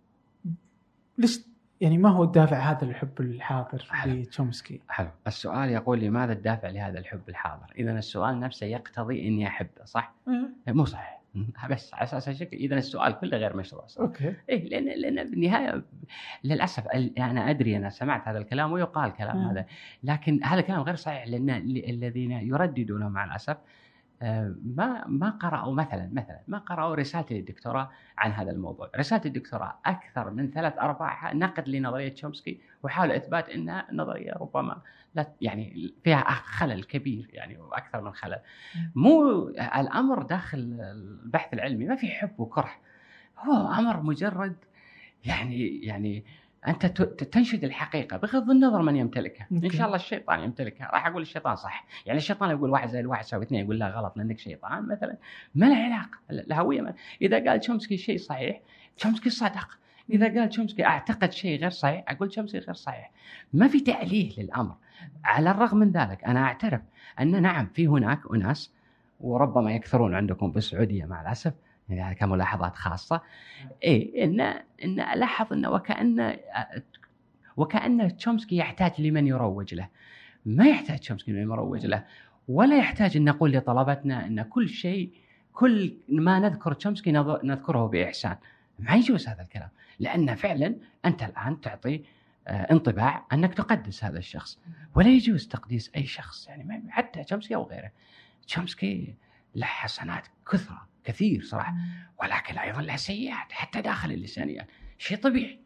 ليش 1.19 1.41
يعني 1.81 1.99
ما 1.99 2.09
هو 2.09 2.25
الدافع 2.25 2.59
هذا 2.59 2.85
الحب 2.85 3.21
الحاضر 3.21 3.87
حلو. 3.91 4.13
لتشومسكي؟ 4.15 4.81
حلو 4.89 5.09
السؤال 5.27 5.71
يقول 5.71 6.01
لماذا 6.01 6.33
الدافع 6.33 6.69
لهذا 6.69 6.99
الحب 6.99 7.21
الحاضر 7.29 7.73
اذا 7.79 7.99
السؤال 7.99 8.41
نفسه 8.41 8.67
يقتضي 8.67 9.29
إني 9.29 9.47
أحبه 9.47 9.85
صح 9.85 10.15
آه، 10.69 10.73
مو 10.73 10.85
صحيح 10.85 11.22
بس 11.71 11.95
على 11.95 12.03
أساس 12.03 12.29
هالشكل 12.29 12.57
إذا 12.57 12.77
السؤال 12.79 13.13
كله 13.19 13.37
غير 13.39 13.57
مشروع 13.57 13.87
صح؟ 13.87 14.01
أوكي 14.01 14.35
إيه 14.49 14.69
لأن 14.69 14.85
لأن 14.85 15.31
بالنهاية 15.31 15.83
للأسف 16.45 16.87
أنا 17.19 17.51
أدري 17.51 17.77
أنا 17.77 17.91
سمعت 17.91 18.29
هذا 18.29 18.39
الكلام 18.39 18.73
ويقال 18.73 19.13
كلام 19.13 19.37
مم. 19.37 19.45
هذا 19.51 19.67
لكن 20.03 20.45
هذا 20.45 20.61
الكلام 20.61 20.81
غير 20.81 20.95
صحيح 20.95 21.27
لأن 21.27 21.51
ال- 21.51 21.91
الذين 21.91 22.31
يرددونه 22.31 23.09
مع 23.09 23.25
الأسف 23.25 23.57
آه، 23.57 23.82
ما 24.77 25.05
ما 25.07 25.31
قرأوا 25.31 25.75
مثلا 25.75 26.11
مثلا 26.13 26.41
ما 26.49 26.59
قرأوا 26.59 26.95
رسالة 26.95 27.27
الدكتوراه 27.31 27.91
عن 28.19 28.31
هذا 28.31 28.51
الموضوع، 28.51 28.91
رسالة 28.97 29.23
الدكتوراه 29.25 29.79
أكثر 29.87 30.31
من 30.31 30.51
ثلاث 30.51 30.79
أرباعها 30.79 31.35
نقد 31.35 31.69
لنظرية 31.69 32.09
تشومسكي 32.09 32.61
وحاول 32.83 33.13
إثبات 33.13 33.49
أنها 33.49 33.87
نظرية 33.93 34.33
ربما 34.33 34.81
لا 35.15 35.33
يعني 35.41 35.95
فيها 36.05 36.25
خلل 36.31 36.85
كبير 36.85 37.31
يعني 37.33 37.59
وأكثر 37.59 38.01
من 38.01 38.13
خلل. 38.13 38.39
مو 38.95 39.49
الأمر 39.49 40.23
داخل 40.23 40.59
البحث 40.81 41.55
العلمي 41.55 41.85
ما 41.85 41.97
في 41.97 42.09
حب 42.09 42.41
وكره. 42.41 42.71
هو 43.39 43.73
أمر 43.73 44.03
مجرد 44.03 44.57
يعني 45.25 45.79
يعني 45.85 46.25
أنت 46.69 46.87
تنشد 46.87 47.65
الحقيقة 47.65 48.17
بغض 48.17 48.51
النظر 48.51 48.83
من 48.83 48.97
يمتلكها، 48.97 49.47
إن 49.53 49.65
أوكي. 49.65 49.77
شاء 49.77 49.87
الله 49.87 49.97
الشيطان 49.97 50.41
يمتلكها، 50.41 50.91
راح 50.93 51.07
أقول 51.07 51.23
الشيطان 51.23 51.57
صح، 51.57 51.87
يعني 52.07 52.19
الشيطان 52.19 52.51
يقول 52.51 52.71
واحد 52.71 52.89
زائد 52.89 53.07
واحد 53.07 53.25
يساوي 53.25 53.45
اثنين 53.45 53.65
يقول 53.65 53.79
لا 53.79 53.89
غلط 53.89 54.17
لأنك 54.17 54.39
شيطان 54.39 54.89
مثلا، 54.89 55.17
ما 55.55 55.67
له 55.67 55.77
علاقة، 55.77 56.19
الهويه. 56.31 56.95
إذا 57.23 57.51
قال 57.51 57.61
تشومسكي 57.61 57.97
شيء 57.97 58.19
صحيح، 58.19 58.61
تشومسكي 58.97 59.31
صدق، 59.31 59.69
إذا 60.11 60.27
قال 60.41 60.49
تشومسكي 60.49 60.85
أعتقد 60.85 61.33
شيء 61.33 61.61
غير 61.61 61.71
صحيح، 61.71 62.05
أقول 62.09 62.29
تشومسكي 62.29 62.59
غير 62.59 62.75
صحيح. 62.75 63.11
ما 63.53 63.69
في 63.69 63.81
تعليل 63.81 64.35
للأمر. 64.39 64.75
على 65.25 65.51
الرغم 65.51 65.79
من 65.79 65.91
ذلك 65.91 66.25
أنا 66.25 66.45
أعترف 66.45 66.81
أن 67.21 67.43
نعم 67.43 67.67
في 67.67 67.87
هناك 67.87 68.21
أناس 68.35 68.73
وربما 69.21 69.73
يكثرون 69.73 70.15
عندكم 70.15 70.53
بالسعودية 70.53 71.05
مع 71.05 71.23
الأسف 71.23 71.55
كملاحظات 72.19 72.77
خاصة. 72.77 73.21
إيه 73.83 74.25
إن 74.25 74.41
إن 74.85 75.01
ألاحظ 75.01 75.53
إنه 75.53 75.71
وكأن 75.71 76.37
وكأن 77.57 78.17
تشومسكي 78.17 78.57
يحتاج 78.57 79.01
لمن 79.01 79.27
يروج 79.27 79.75
له. 79.75 79.89
ما 80.47 80.67
يحتاج 80.67 80.99
تشومسكي 80.99 81.33
لمن 81.33 81.53
يروج 81.53 81.87
له 81.87 82.05
ولا 82.49 82.77
يحتاج 82.79 83.17
إن 83.17 83.25
نقول 83.25 83.53
لطلبتنا 83.53 84.27
إن 84.27 84.43
كل 84.43 84.69
شيء 84.69 85.13
كل 85.53 85.97
ما 86.09 86.39
نذكر 86.39 86.73
تشومسكي 86.73 87.13
نذكره 87.45 87.87
بإحسان. 87.87 88.37
ما 88.79 88.95
يجوز 88.95 89.29
هذا 89.29 89.43
الكلام 89.43 89.69
لأن 89.99 90.35
فعلا 90.35 90.77
أنت 91.05 91.23
الآن 91.23 91.61
تعطي 91.61 92.05
آه، 92.49 92.73
انطباع 92.73 93.27
أنك 93.33 93.55
تقدس 93.55 94.05
هذا 94.05 94.19
الشخص. 94.19 94.59
ولا 94.95 95.09
يجوز 95.09 95.49
تقديس 95.49 95.91
أي 95.97 96.07
شخص 96.07 96.49
يعني 96.49 96.91
حتى 96.91 97.25
تشومسكي 97.25 97.55
أو 97.55 97.63
غيره. 97.63 97.91
تشومسكي 98.47 99.15
له 99.55 99.67
حسنات 99.67 100.27
كثرة. 100.53 100.92
كثير 101.05 101.43
صراحة. 101.43 101.75
ولكن 102.23 102.59
أيضا 102.59 102.83
له 102.83 102.97
سيئات 102.97 103.53
حتى 103.53 103.81
داخل 103.81 104.13
اللسانيات 104.13 104.67
شيء 104.99 105.19
طبيعي. 105.19 105.63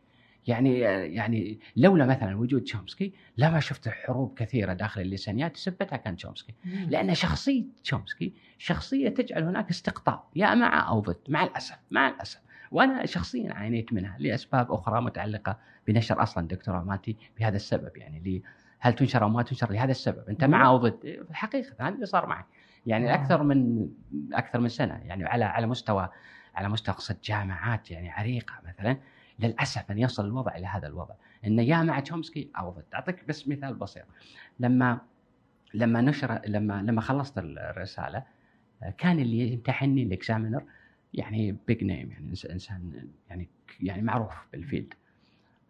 يعني 0.46 0.78
يعني 1.14 1.60
لولا 1.76 2.06
مثلا 2.06 2.36
وجود 2.36 2.62
تشومسكي 2.62 3.12
لما 3.36 3.60
شفت 3.60 3.88
حروب 3.88 4.38
كثيرة 4.38 4.72
داخل 4.72 5.00
اللسانيات 5.00 5.56
سبتها 5.56 5.96
كان 5.96 6.16
تشومسكي. 6.16 6.54
لأن 6.64 7.14
شخصية 7.14 7.64
تشومسكي 7.84 8.32
شخصية 8.58 9.08
تجعل 9.08 9.42
هناك 9.42 9.70
استقطاب 9.70 10.20
يا 10.36 10.54
مع 10.54 10.88
أو 10.88 11.00
ضد 11.00 11.18
مع 11.28 11.44
الأسف 11.44 11.78
مع 11.90 12.08
الأسف. 12.08 12.40
وأنا 12.70 13.06
شخصيا 13.06 13.52
عانيت 13.52 13.92
منها 13.92 14.16
لأسباب 14.18 14.72
أخرى 14.72 15.00
متعلقة 15.00 15.58
بنشر 15.86 16.22
أصلا 16.22 16.48
دكتوراه 16.48 16.84
مالتي 16.84 17.16
بهذا 17.38 17.56
السبب. 17.56 17.96
يعني 17.96 18.20
لي 18.20 18.42
هل 18.78 18.92
تنشر 18.92 19.22
أو 19.22 19.28
ما 19.28 19.42
تنشر؟ 19.42 19.72
لهذا 19.72 19.90
السبب. 19.90 20.28
أنت 20.28 20.44
مع 20.44 20.66
أو 20.66 20.76
ضد 20.76 21.26
حقيقه 21.32 21.74
هذا 21.80 21.94
اللي 21.94 22.06
صار 22.06 22.26
معي. 22.26 22.44
يعني 22.86 23.12
آه. 23.12 23.14
أكثر 23.14 23.42
من 23.42 23.88
أكثر 24.32 24.60
من 24.60 24.68
سنة 24.68 24.94
يعني 24.94 25.24
على 25.24 25.44
على 25.44 25.66
مستوى 25.66 26.08
على 26.54 26.68
مستوى 26.68 26.94
أقصد 26.94 27.20
جامعات 27.20 27.90
يعني 27.90 28.10
عريقة 28.10 28.54
مثلا 28.66 28.96
للأسف 29.38 29.90
أن 29.90 29.98
يصل 29.98 30.26
الوضع 30.26 30.56
إلى 30.56 30.66
هذا 30.66 30.86
الوضع. 30.86 31.14
انه 31.44 31.62
يا 31.62 31.82
مع 31.82 32.00
تشومسكي 32.00 32.50
أو 32.58 32.70
ضد 32.70 32.84
أعطيك 32.94 33.24
بس 33.28 33.48
مثال 33.48 33.74
بسيط. 33.74 34.04
لما 34.60 35.00
لما 35.74 36.00
نشر 36.00 36.40
لما 36.46 36.82
لما 36.82 37.00
خلصت 37.00 37.38
الرسالة 37.38 38.22
كان 38.98 39.18
اللي 39.18 39.52
يمتحني 39.52 40.02
الإكزامينر 40.02 40.64
يعني 41.14 41.56
بيج 41.66 41.84
نيم 41.84 42.10
يعني 42.10 42.34
إنسان 42.50 43.08
يعني 43.30 43.48
يعني 43.80 44.02
معروف 44.02 44.34
بال 44.52 44.63
field. 44.63 44.94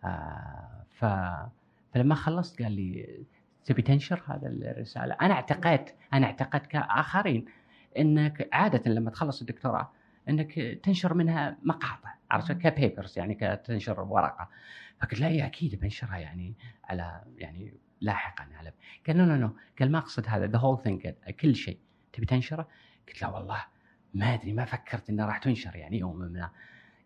آه 0.05 0.85
ف 0.91 1.05
فلما 1.95 2.15
خلصت 2.15 2.63
قال 2.63 2.73
لي 2.73 3.19
تبي 3.67 3.83
تنشر 3.83 4.23
هذا 4.27 4.49
الرسالة. 4.49 5.17
أنا 5.21 5.35
اعتقدت 5.35 5.95
أنا 6.13 6.27
اعتقدت 6.27 6.67
كآخرين 6.67 7.45
إنك 7.99 8.49
عادة 8.53 8.91
لما 8.91 9.11
تخلص 9.11 9.41
الدكتوراه 9.41 9.93
إنك 10.29 10.53
تنشر 10.83 11.15
منها 11.15 11.59
مقاطع 11.63 12.15
عرفت؟ 12.31 12.53
ك 12.53 12.62
papers 12.62 13.19
يعني 13.19 13.35
كتنشر 13.35 14.01
ورقة. 14.01 14.49
فقلت 15.01 15.21
لا 15.21 15.29
هي 15.29 15.47
أكيد 15.47 15.81
بنشرها 15.81 16.19
يعني 16.19 16.55
على 16.85 17.23
يعني 17.37 17.75
لاحقا 18.01 18.49
على 18.59 18.73
قال 19.07 19.17
no 19.17 19.25
no 19.25 19.37
no 19.37 19.57
قال 19.81 19.93
ما 19.93 19.99
أقصد 19.99 20.25
هذا 20.29 20.47
the 20.47 20.59
whole 20.59 20.83
thing 20.83 21.09
كل 21.41 21.55
شيء. 21.55 21.79
تبي 22.13 22.27
تنشره؟ 22.27 22.69
قلت 23.09 23.23
لا 23.23 23.29
والله 23.29 23.65
ما 24.15 24.35
أدري 24.35 24.53
ما 24.53 24.65
فكرت 24.65 25.11
انها 25.11 25.27
راح 25.27 25.39
تنشر 25.39 25.77
يعني 25.77 25.99
يوم 25.99 26.19
ما. 26.19 26.51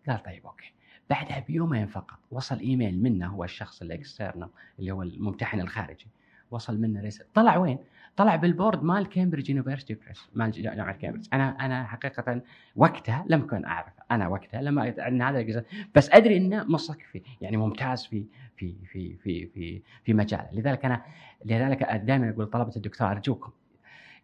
قال 0.07 0.23
طيب 0.23 0.45
okay. 0.45 0.73
بعدها 1.09 1.39
بيومين 1.39 1.87
فقط 1.87 2.19
وصل 2.31 2.59
إيميل 2.59 3.03
منه 3.03 3.27
هو 3.27 3.43
الشخص 3.43 3.81
ال 3.81 3.89
external 3.89 4.49
اللي 4.79 4.91
هو 4.91 5.01
الممتحن 5.01 5.59
الخارجي. 5.59 6.07
وصل 6.51 6.81
منه 6.81 7.01
رسالة 7.01 7.29
طلع 7.33 7.57
وين؟ 7.57 7.77
طلع 8.17 8.35
بال 8.35 8.49
board 8.49 8.83
مال 8.83 9.09
Cambridge 9.09 9.49
University 9.49 9.93
Press 9.93 10.29
مال 10.33 10.51
جامعة 10.51 10.97
كامبريدج 10.97 11.27
أنا 11.33 11.65
أنا 11.65 11.83
حقيقة 11.83 12.41
وقتها 12.75 13.25
لم 13.27 13.41
اكن 13.43 13.65
أعرف. 13.65 13.93
أنا 14.11 14.27
وقتها 14.27 14.61
لما 14.61 15.07
أن 15.07 15.21
هذا 15.21 15.39
الجزء 15.39 15.63
بس 15.95 16.09
أدري 16.11 16.37
إنه 16.37 16.63
مصك 16.63 17.01
فيه 17.01 17.21
يعني 17.41 17.57
ممتاز 17.57 18.05
في 18.05 18.25
في 18.57 18.75
في 18.85 19.15
في 19.15 19.47
في 19.47 19.81
في 20.03 20.13
مجاله. 20.13 20.49
لذلك 20.53 20.85
أنا 20.85 21.01
لذلك 21.45 21.83
دائما 21.83 22.29
أقول 22.29 22.45
طلبة 22.45 22.71
الدكتوراه 22.75 23.11
أرجوكم 23.11 23.51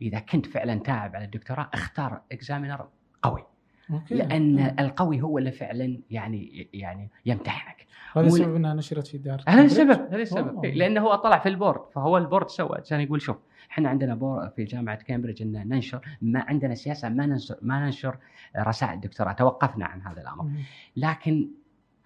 إذا 0.01 0.19
كنت 0.19 0.45
فعلا 0.45 0.79
تاعب 0.79 1.15
على 1.15 1.25
الدكتوراه 1.25 1.69
اختار 1.73 2.21
examiner 2.31 2.87
قوي. 3.21 3.43
okay 3.91 4.15
لأن 4.15 4.75
القوي 4.79 5.21
هو 5.21 5.37
اللي 5.37 5.51
فعلا 5.51 5.99
يعني 6.09 6.69
يعني 6.73 7.09
يمتحنك 7.25 7.87
هذا 8.15 8.27
السبب 8.27 8.55
إنها 8.55 8.73
نشرت 8.73 9.07
في 9.07 9.17
دار 9.17 9.43
هذا؟ 9.47 9.61
السبب 9.61 9.89
هذا 9.89 10.21
السبب. 10.21 10.65
إيه، 10.65 10.73
لأنه 10.73 11.01
هو 11.01 11.15
طلع 11.15 11.39
في 11.39 11.49
ال 11.49 11.54
board 11.54 11.81
فهو 11.91 12.17
ال 12.17 12.22
board 12.22 12.49
سوى 12.49 12.77
عشان 12.79 12.99
يقول 12.99 13.21
شوف 13.21 13.37
إحنا 13.71 13.89
عندنا 13.89 14.15
بور 14.15 14.49
في 14.49 14.63
جامعة 14.63 14.95
كامبريدج 14.95 15.41
إن 15.41 15.69
ننشر 15.69 16.01
ما 16.21 16.45
عندنا 16.47 16.75
سياسة 16.75 17.09
ما 17.09 17.25
ننشر 17.25 17.55
ما 17.61 17.85
ننشر 17.85 18.17
رسائل 18.57 18.93
الدكتوراه 18.93 19.33
توقفنا 19.33 19.85
عن 19.85 20.01
هذا 20.01 20.21
الأمر 20.21 20.43
مم. 20.43 20.63
لكن 20.95 21.49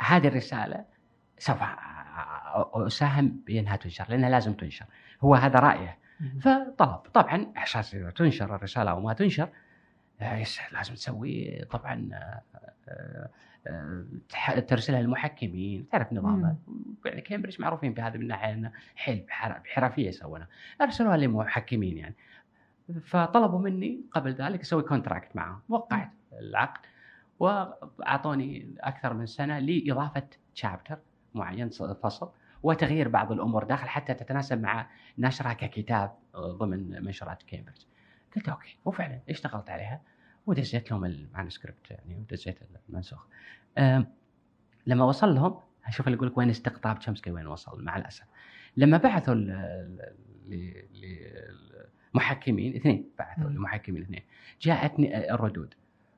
هذه 0.01 0.27
الرسالة 0.27 0.85
سوف 1.37 1.57
أساهم 2.73 3.41
بانها 3.47 3.75
تنشر 3.75 4.05
لأنها 4.09 4.29
لازم 4.29 4.53
تنشر 4.53 4.85
هو 5.21 5.35
هذا 5.35 5.59
رأيه 5.59 5.97
مم. 6.19 6.39
فطلب 6.39 6.99
طبعا 7.13 7.53
إحساس 7.57 7.95
إذا 7.95 8.09
تنشر 8.09 8.55
الرسالة 8.55 8.91
أو 8.91 8.99
ما 8.99 9.13
تنشر 9.13 9.49
لازم 10.71 10.93
تسوي 10.93 11.65
طبعا 11.71 12.09
آه، 12.13 12.41
آه، 12.87 13.29
آه، 13.67 14.59
ترسلها 14.59 15.01
للمحكمين 15.01 15.89
تعرف 15.89 16.13
نظامه 16.13 16.55
يعني 17.05 17.21
كامبريدج 17.21 17.61
معروفين 17.61 17.93
بهذا 17.93 18.15
من 18.17 18.21
الناحيه 18.21 18.53
إنه 18.53 18.71
حيل 18.95 19.19
بحر- 19.27 19.59
بحرفية 19.59 20.07
يسوونها. 20.07 20.47
أرسلوها 20.81 21.17
للمحكمين 21.17 21.97
يعني. 21.97 22.15
فطلبوا 23.03 23.59
مني 23.59 24.01
قبل 24.11 24.33
ذلك 24.33 24.61
أسوي 24.61 24.83
contract 24.83 25.35
معهم 25.35 25.59
وقعت 25.69 26.09
العقد 26.33 26.79
وأعطوني 27.39 28.75
أكثر 28.79 29.13
من 29.13 29.25
سنة 29.25 29.59
لإضافة 29.59 30.27
chapter 30.53 30.97
معين 31.35 31.69
فصل 32.03 32.31
وتغيير 32.63 33.07
بعض 33.07 33.31
الأمور 33.31 33.63
داخل 33.63 33.87
حتى 33.89 34.13
تتناسب 34.13 34.61
مع 34.61 34.87
نشرها 35.17 35.53
ككتاب 35.53 36.11
ضمن 36.37 37.03
منشورات 37.05 37.43
كامبريدج. 37.43 37.81
قلت 38.35 38.49
okay 38.49 38.77
وفعلا 38.85 39.19
اشتغلت 39.29 39.69
عليها. 39.69 40.01
ودزيت 40.51 40.91
لهم 40.91 41.05
ال 41.13 41.20
manuscript 41.20 41.91
يعني 41.91 42.15
ودزيت 42.15 42.57
المنسوخ. 42.89 43.25
لما 44.87 45.05
وصل 45.05 45.35
لهم 45.35 45.59
أشوف 45.85 46.07
اللي 46.07 46.15
يقول 46.15 46.27
لك 46.27 46.37
وين 46.37 46.49
استقطاب 46.49 46.99
تشومسكي 46.99 47.31
وين 47.31 47.47
وصل 47.47 47.83
مع 47.83 47.97
الأسف. 47.97 48.23
لما 48.77 48.97
بعثوا 48.97 49.33
ل- 49.33 50.11
ل- 50.49 50.83
ل- 50.93 51.85
محكمين 52.13 52.75
اثنين 52.75 53.09
بعثوا 53.19 53.43
مم. 53.49 53.55
المحكمين 53.55 54.01
اثنين 54.01 54.21
جاءتني 54.61 55.33
الردود 55.33 55.73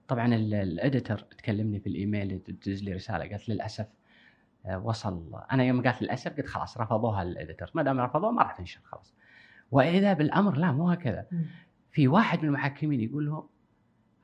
طبعا 0.07 0.35
ال- 0.35 0.53
الاديتور 0.53 1.17
تكلمني 1.17 1.79
في 1.79 1.87
الإيميل 1.87 2.39
تدز 2.39 2.83
لي 2.83 2.93
رسالة 2.93 3.29
قالت 3.29 3.49
للأسف 3.49 3.87
آه، 4.65 4.79
وصل 4.79 5.41
أنا 5.51 5.63
يوم 5.63 5.81
قالت 5.83 6.01
للأسف 6.01 6.37
قلت 6.37 6.45
خلاص 6.45 6.77
رفضوها 6.77 7.23
الاديتور 7.23 7.67
ما 7.73 7.83
دام 7.83 7.99
رفضوها 7.99 8.31
ما 8.31 8.41
راح 8.41 8.51
تنشر 8.57 8.79
خلاص 8.83 9.13
وإذا 9.71 10.13
بالأمر 10.13 10.57
لا 10.57 10.71
مو 10.71 10.89
هكذا. 10.89 11.25
في 11.91 12.07
واحد 12.07 12.39
من 12.39 12.45
المحكمين 12.47 12.99
يقول 13.01 13.25
لهم 13.25 13.47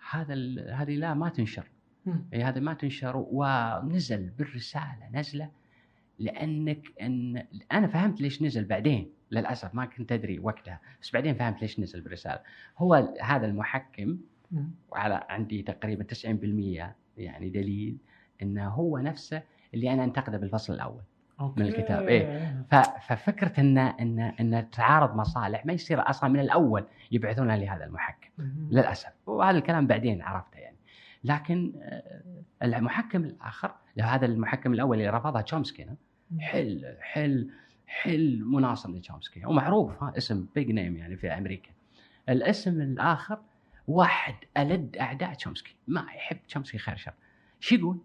هذا 0.10 0.34
هذه 0.73 0.95
لا 0.95 1.14
ما 1.14 1.30
تنشر. 1.30 1.68
اي 2.34 2.44
هذا 2.44 2.60
ما 2.60 2.73
تنشر. 2.73 3.26
ونزل 3.31 4.30
بالرسالة 4.30 5.10
نزلة 5.14 5.52
لأنك 6.19 6.88
ان 7.02 7.45
أنا 7.72 7.88
فهمت 7.88 8.22
ليش 8.22 8.41
نزل 8.41 8.65
بعدين. 8.65 9.11
للأسف 9.31 9.76
ما 9.76 9.86
كنت 9.86 10.11
أدري 10.11 10.40
وقتها. 10.40 10.80
بس 11.02 11.11
بعدين 11.11 11.36
فهمت 11.36 11.61
ليش 11.61 11.80
نزل 11.80 12.02
بالرسالة. 12.02 12.40
هو 12.77 13.14
هذا 13.22 13.45
المحكم. 13.45 14.18
وعلى 14.91 15.26
عندي 15.30 15.61
تقريبا 15.61 16.03
90% 16.03 16.95
يعني 17.18 17.49
دليل 17.49 17.98
إنه 18.41 18.68
هو 18.68 18.98
نفسه 18.98 19.44
اللي 19.73 19.94
أنا 19.94 20.03
انتقده 20.03 20.38
بالفصل 20.38 20.73
الأول. 20.73 21.02
أوكي. 21.39 21.61
من 21.61 21.67
الكتاب، 21.67 22.07
إيه. 22.07 22.65
ف- 22.71 23.07
ففكرة 23.07 23.59
ان 23.59 23.77
ان 23.77 24.19
إن 24.19 24.69
تعارض 24.69 25.15
مصالح 25.15 25.65
ما 25.65 25.73
يصير 25.73 26.09
أصلا 26.09 26.29
من 26.29 26.39
الأول 26.39 26.85
يبعثونها 27.11 27.57
لهذا 27.57 27.85
المحكم 27.85 28.29
مم. 28.37 28.67
للأسف 28.71 29.11
وهذا 29.25 29.57
الكلام 29.57 29.87
بعدين 29.87 30.21
عرفته 30.21 30.57
يعني 30.57 30.75
لكن 31.23 31.73
آه، 31.81 32.21
المحكم 32.63 33.23
الآخر 33.23 33.71
لو 33.97 34.05
هذا 34.05 34.25
المحكم 34.25 34.73
الأول 34.73 34.97
اللي 34.97 35.09
رفضها 35.09 35.41
تشومسكي. 35.41 35.85
حل 36.39 36.95
حل 37.01 37.49
حل 37.87 38.41
مناصر 38.45 38.89
لتشومسكي 38.91 39.45
ومعروف 39.45 40.03
ها 40.03 40.13
اسم 40.17 40.45
بيج 40.55 40.71
نيم 40.71 40.95
يعني 40.97 41.17
في 41.17 41.27
أمريكا 41.27 41.69
الاسم 42.29 42.81
الآخر 42.81 43.39
واحد 43.87 44.35
ألد 44.57 44.97
أعداء 44.97 45.33
تشومسكي 45.33 45.75
ما 45.87 46.05
يحب 46.15 46.37
تشومسكي 46.47 46.77
خير 46.77 46.95
شر 46.95 47.13
شو 47.59 47.75
يقول؟ 47.75 47.97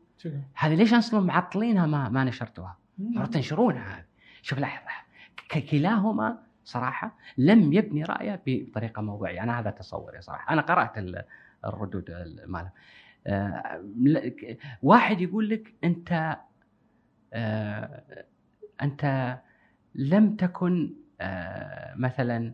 هذه 0.54 0.74
ليش 0.74 0.94
أصلا 0.94 1.20
معطلينها 1.20 1.86
ما 1.86 2.08
ما 2.08 2.24
نشرتوها؟ 2.24 2.76
المفروض 2.98 3.30
تنشرونها 3.30 3.98
هذه. 3.98 4.04
شوف 4.42 4.58
ك- 5.48 5.58
كلاهما 5.70 6.38
صراحة 6.64 7.16
لم 7.38 7.72
يبني 7.72 8.04
رأيه 8.04 8.42
بطريقة 8.46 9.02
موضوعية. 9.02 9.42
أنا 9.42 9.60
هذا 9.60 9.70
تصوري 9.70 10.20
صراحة. 10.20 10.52
أنا 10.52 10.62
قرأت 10.62 10.98
ال- 10.98 11.24
الردود 11.64 12.10
ال- 12.10 12.44
ماله. 12.46 12.70
آه، 13.26 13.84
واحد 14.82 15.20
يقول 15.20 15.48
لك 15.50 15.74
أنت 15.84 16.36
آه، 17.32 18.02
أنت 18.82 19.36
لم 19.94 20.36
تكن 20.36 20.94
آه، 21.20 21.94
مثلا 21.96 22.52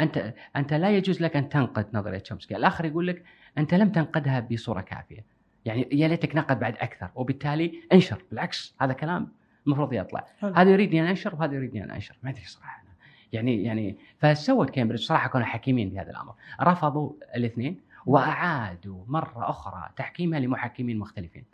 أنت 0.00 0.34
أنت 0.56 0.72
لا 0.74 0.90
يجوز 0.90 1.22
لك 1.22 1.36
أن 1.36 1.48
تنقد 1.48 1.86
نظرية 1.92 2.18
تشومسكي، 2.18 2.56
الآخر 2.56 2.84
يقول 2.84 3.06
لك 3.06 3.24
أنت 3.58 3.74
لم 3.74 3.92
تنقدها 3.92 4.40
بصورة 4.40 4.80
كافية. 4.80 5.24
يعني 5.66 5.88
يا 5.92 6.08
ليتك 6.08 6.36
نقد 6.36 6.60
بعد 6.60 6.76
أكثر 6.76 7.10
وبالتالي 7.14 7.82
انشر. 7.92 8.22
بالعكس 8.30 8.74
هذا 8.80 8.92
كلام 8.92 9.32
المفروض 9.66 9.92
يطلع. 9.92 10.26
حلو. 10.40 10.54
هذا 10.54 10.70
يريدني 10.70 11.00
أن 11.00 11.06
أنشر 11.06 11.34
وهذا 11.34 11.54
يريدني 11.54 11.84
أن 11.84 11.90
أنشر، 11.90 12.16
ما 12.22 12.30
أدري 12.30 12.44
صراحة. 12.44 12.82
أنا. 12.82 12.90
يعني 13.32 13.62
يعني 13.62 13.96
فسوت 14.18 14.70
كامبريدج. 14.70 15.02
صراحة 15.02 15.28
كانوا 15.28 15.46
حكيمين 15.46 15.90
في 15.90 15.98
هذا 15.98 16.10
الأمر، 16.10 16.34
رفضوا 16.60 17.12
الاثنين 17.36 17.80
وأعادوا 18.06 19.04
مرة 19.06 19.50
أخرى 19.50 19.90
تحكيمها 19.96 20.40
لمحكمين 20.40 20.98
مختلفين. 20.98 21.44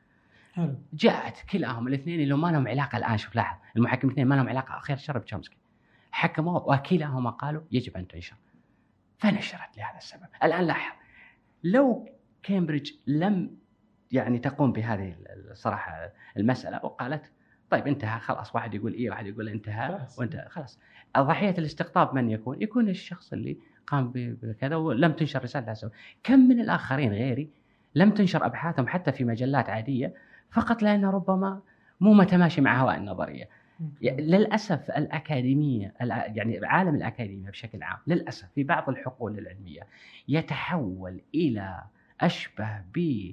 حلو. 0.52 0.74
جاءت 0.92 1.44
كلاهم 1.50 1.88
الاثنين 1.88 2.20
اللي 2.20 2.34
ما 2.34 2.48
لهم 2.48 2.68
علاقة 2.68 2.98
الآن. 2.98 3.16
شوف 3.16 3.36
لاحظ 3.36 3.58
المحكمين 3.76 4.04
الاثنين 4.04 4.26
ما 4.26 4.34
لهم 4.34 4.48
علاقة. 4.48 4.78
خير 4.78 4.96
شر 4.96 5.18
بتشومسكي 5.18 5.56
حكموا 6.10 6.74
وكلاهما 6.74 7.30
قالوا 7.30 7.62
يجب 7.72 7.96
أن 7.96 8.08
تنشر. 8.08 8.36
فنشرت 9.18 9.78
لهذا 9.78 9.96
السبب. 9.96 10.26
الآن 10.42 10.64
لاحظ 10.64 10.96
لو 11.64 12.08
كامبريدج 12.42 12.90
لم 13.06 13.61
يعني 14.12 14.38
تقوم 14.38 14.72
بهذه 14.72 15.14
الصراحه 15.50 16.12
المسألة 16.36 16.84
وقالت 16.84 17.32
طيب 17.70 17.86
انتهى 17.86 18.20
خلاص 18.20 18.54
واحد 18.54 18.74
يقول 18.74 18.92
إيه 18.92 19.10
واحد 19.10 19.26
يقول 19.26 19.48
انتهى 19.48 19.88
خلاص. 19.88 20.18
وانتهى 20.18 20.48
خلاص 20.48 20.78
ضحيه 21.18 21.54
الاستقطاب 21.58 22.14
من 22.14 22.30
يكون؟ 22.30 22.62
يكون 22.62 22.88
الشخص 22.88 23.32
اللي 23.32 23.58
قام 23.86 24.12
بكذا 24.14 24.76
ولم 24.76 25.12
تنشر 25.12 25.46
سبب. 25.46 25.90
كم 26.22 26.38
من 26.38 26.60
الآخرين 26.60 27.12
غيري 27.12 27.50
لم 27.94 28.10
تنشر 28.10 28.46
أبحاثهم 28.46 28.88
حتى 28.88 29.12
في 29.12 29.24
مجلات 29.24 29.68
عادية 29.70 30.14
فقط 30.50 30.82
لأنه 30.82 31.10
ربما 31.10 31.60
مو 32.00 32.14
متماشي 32.14 32.60
مع 32.60 32.82
هواء 32.82 32.96
النظرية. 32.96 33.48
يعني 34.02 34.22
للأسف 34.22 34.90
الأكاديمية 34.90 35.94
يعني 36.00 36.66
عالم 36.66 36.94
الأكاديمية 36.94 37.50
بشكل 37.50 37.82
عام 37.82 37.98
للأسف 38.06 38.48
في 38.54 38.64
بعض 38.64 38.88
الحقول 38.88 39.38
العلمية 39.38 39.86
يتحول 40.28 41.20
إلى 41.34 41.82
أشبه 42.20 42.80
ب 42.94 43.30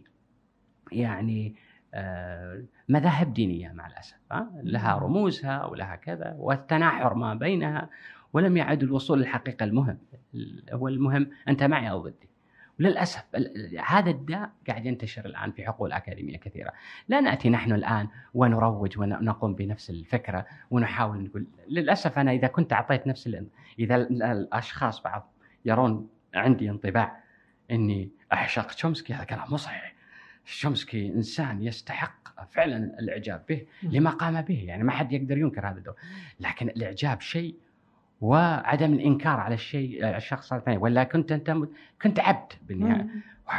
يعني 0.92 1.56
آه، 1.94 2.64
مذاهب 2.90 3.34
دينية 3.34 3.72
مع 3.72 3.88
الأسف 3.88 4.18
ها؟ 4.32 4.50
لها 4.64 4.96
رموزها 4.98 5.66
ولها 5.66 5.96
كذا 5.96 6.36
والتناحر 6.38 7.14
ما 7.14 7.34
بينها 7.34 7.90
ولم 8.34 8.58
يعد 8.58 8.84
الوصول 8.84 9.20
للحقيقة 9.20 9.64
المهم 9.64 9.98
هو 10.72 10.88
المهم 10.88 11.30
أنت 11.48 11.64
معي 11.64 11.90
أو 11.92 12.02
ضدي. 12.02 12.30
وللاسف 12.80 13.24
ال- 13.36 13.80
هذا 13.86 14.10
الداء 14.10 14.50
قاعد 14.68 14.86
ينتشر 14.86 15.26
الآن 15.26 15.52
في 15.52 15.66
حقول 15.66 15.92
أكاديمية 15.92 16.38
كثيرة. 16.38 16.72
لا 17.08 17.22
نأتي 17.22 17.50
نحن 17.50 17.74
الآن 17.74 18.08
ونروج 18.34 18.98
ونقوم 19.00 19.54
بنفس 19.56 19.90
الفكرة 19.90 20.46
ونحاول 20.72 21.24
نقول 21.24 21.48
للأسف 21.70 22.20
أنا 22.20 22.32
إذا 22.32 22.48
كنت 22.48 22.74
أعطيت 22.74 23.08
نفس 23.08 23.28
ال- 23.28 23.48
إذا 23.80 23.96
ال- 23.96 24.24
الأشخاص 24.24 25.04
بعض 25.04 25.32
يرون 25.66 26.10
عندي 26.36 26.70
انطباع 26.70 27.20
إني 27.72 28.10
أعشق 28.34 28.68
تشومسكي 28.68 29.14
هذا 29.14 29.24
كلام 29.24 29.46
مو 29.52 29.58
صحيح. 29.58 29.89
تشومسكي 30.50 31.08
إنسان 31.08 31.64
يستحق 31.64 32.46
فعلا 32.52 32.78
الإعجاب 32.78 33.44
به 33.50 33.66
لما 33.84 34.10
قام 34.10 34.42
به 34.42 34.64
يعني 34.68 34.84
ما 34.84 34.92
حد 34.92 35.12
يقدر 35.12 35.38
ينكر 35.38 35.68
هذا 35.68 35.78
الدور. 35.78 35.96
لكن 36.40 36.70
الإعجاب 36.70 37.22
شيء 37.22 37.56
وعدم 38.22 38.94
الإنكار 38.94 39.40
على 39.40 39.56
الشيء 39.56 40.06
على 40.06 40.18
الشخص 40.18 40.54
الثاني 40.54 40.78
ولا 40.78 41.04
كنت 41.04 41.32
أنت 41.32 41.58
كنت 42.02 42.20
عبد 42.20 42.54
بالنهاية. 42.68 43.08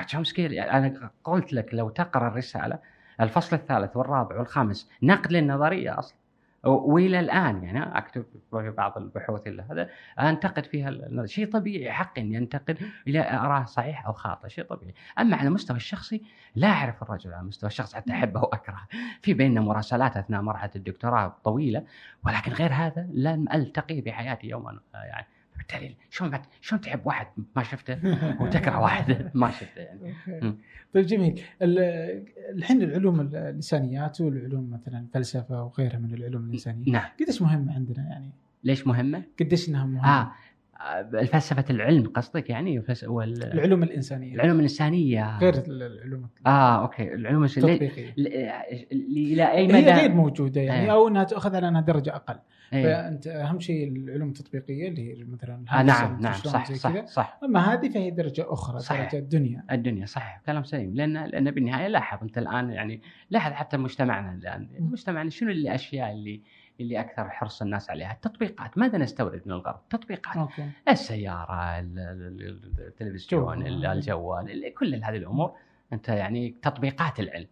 وتشومسكي 0.01 0.63
أنا 0.63 1.11
قلت 1.25 1.53
لك 1.53 1.75
لو 1.75 1.89
تقرأ 1.89 2.29
الرسالة 2.29 2.79
الفصل 3.21 3.57
الثالث 3.57 3.97
والرابع 3.97 4.39
والخامس 4.39 4.91
نقد 5.03 5.33
للنظرية 5.33 5.99
أصلا. 5.99 6.20
وإلى 6.65 7.21
الآن 7.21 7.65
يعني 7.65 7.99
أكتب 7.99 8.25
في 8.51 8.71
بعض 8.71 8.99
البحوث 8.99 9.47
اللي 9.47 9.63
هذا 9.71 9.89
أنتقد 10.19 10.65
فيها 10.67 10.91
شيء 11.27 11.51
طبيعي 11.51 11.93
حق 11.93 12.19
اني 12.19 12.39
انتقد 12.39 12.79
إلى 13.07 13.31
اراه 13.31 13.65
صحيح 13.65 14.07
أو 14.07 14.13
خاطئ 14.13 14.49
شيء 14.49 14.65
طبيعي. 14.65 14.95
أما 15.19 15.37
على 15.37 15.49
المستوى 15.49 15.77
الشخصي 15.77 16.23
لا 16.55 16.69
أعرف 16.69 17.03
الرجل 17.03 17.33
على 17.33 17.43
المستوى 17.43 17.69
الشخصي 17.69 17.97
حتى 17.97 18.13
أحبه 18.13 18.41
وأكرهه. 18.41 18.87
في 19.23 19.35
بيننا 19.35 19.61
مراسلات 19.61 20.17
أثناء 20.17 20.43
مرحلة 20.43 20.71
الدكتوراه 20.77 21.37
طويلة 21.45 21.85
ولكن 22.27 22.53
غير 22.53 22.73
هذا 22.73 23.09
لم 23.13 23.49
ألتقي 23.53 24.01
بحياتي 24.01 24.49
يوما 24.49 24.81
يعني 24.95 25.27
بالتالي 25.61 25.97
شلون 26.11 26.31
بعد- 26.31 26.43
شلون 26.61 26.81
تحب 26.81 27.07
واحد 27.07 27.27
ما 27.57 27.63
شفته؟ 27.63 27.99
وتكره 28.43 28.81
واحد 28.81 29.31
ما 29.35 29.51
شفته 29.51 29.81
يعني. 29.81 30.15
أوكي. 30.29 30.55
طيب 30.95 31.07
جميل. 31.07 31.41
ال- 31.63 32.25
الحين 32.57 32.83
العلوم 32.83 33.21
اللسانيات 33.21 34.21
والعلوم 34.21 34.71
مثلا 34.71 34.99
الفلسفة 34.99 35.63
وغيرها 35.65 35.99
من 35.99 36.15
العلوم 36.15 36.45
الإنسانية 36.45 36.93
نعم. 36.93 37.09
قديش 37.21 37.43
مهمة 37.43 37.75
عندنا 37.75 38.03
يعني؟ 38.09 38.31
ليش 38.65 38.87
مهمة؟ 38.87 39.23
قديش 39.41 39.69
إنها 39.69 39.85
مهمة؟ 39.87 40.21
آه. 40.21 40.33
آه، 40.81 41.25
فلسفة 41.25 41.65
العلم 41.71 42.07
قصدك 42.07 42.51
يعني؟ 42.51 42.83
فلس- 42.83 43.05
وال- 43.05 43.45
العلوم 43.53 43.83
الإنسانية. 43.83 44.35
العلوم 44.35 44.57
الإنسانية. 44.57 45.39
غير 45.39 45.55
العلوم 45.69 46.29
آه 46.47 46.83
أوكي. 46.83 47.15
العلوم 47.15 47.45
الانسانيه 47.45 47.73
التطبيقية. 47.73 48.15
ل- 48.17 48.23
ل- 48.23 49.33
إلى 49.33 49.53
أي 49.53 49.67
مدى؟ 49.67 49.77
هي 49.77 50.01
غير 50.01 50.13
موجودة 50.13 50.61
يعني 50.61 50.85
إيه. 50.85 50.93
أو 50.93 51.09
إنها 51.09 51.25
تؤخذ 51.25 51.57
على 51.57 51.69
أنها 51.69 51.81
درجة 51.81 52.15
أقل. 52.17 52.39
إيه. 52.73 52.85
فأنت 52.85 53.27
أهم 53.27 53.61
شيء 53.61 53.89
العلوم 53.89 54.29
التطبيقية 54.29 54.89
اللي 54.89 55.19
هي 55.21 55.25
مثلا 55.25 55.65
آه 55.73 55.83
نعم 55.83 56.21
نعم 56.21 56.33
صح 56.33 56.73
صح. 56.73 57.05
صح. 57.07 57.39
أما 57.45 57.61
هذه 57.73 57.89
فهي 57.89 58.11
درجة 58.11 58.47
أخرى 58.49 58.81
صحيح. 58.81 59.13
درجة 59.13 59.23
دنيا 59.25 59.65
الدنيا. 59.71 60.07
صحيح 60.07 60.41
كلام 60.47 60.65
سليم. 60.65 60.95
لأن 60.95 61.25
لأن 61.25 61.51
بالنهاية 61.51 61.89
لاحظ 61.89 62.19
أنت 62.23 62.39
الآن 62.39 62.71
يعني 62.71 63.03
لاحظ 63.31 63.53
حتى 63.53 63.77
مجتمعنا 63.77 64.33
الآن. 64.33 64.69
مجتمعنا 64.79 65.31
شنو 65.31 65.51
الأشياء 65.51 66.13
اللي 66.13 66.41
اللي 66.81 67.01
أكثر 67.01 67.31
حرص 67.31 67.63
الناس 67.63 67.91
عليها؟ 67.91 68.13
التطبيقات. 68.13 68.79
ماذا 68.79 68.99
نستورد 68.99 69.43
من 69.47 69.53
الغرب 69.53 69.81
تطبيقات 69.91 70.37
أوكي. 70.37 70.69
السيارة 70.89 71.79
ال- 71.81 71.99
ال- 71.99 72.43
ال- 72.43 72.87
التلفزيون 72.87 73.43
جوال. 73.45 73.67
ال- 73.67 73.87
الجوال 73.87 74.51
ال- 74.67 74.75
كل 74.75 74.95
هذه 75.05 75.17
الأمور. 75.17 75.55
أنت 75.93 76.09
يعني 76.09 76.55
تطبيقات 76.63 77.21
العلم. 77.21 77.47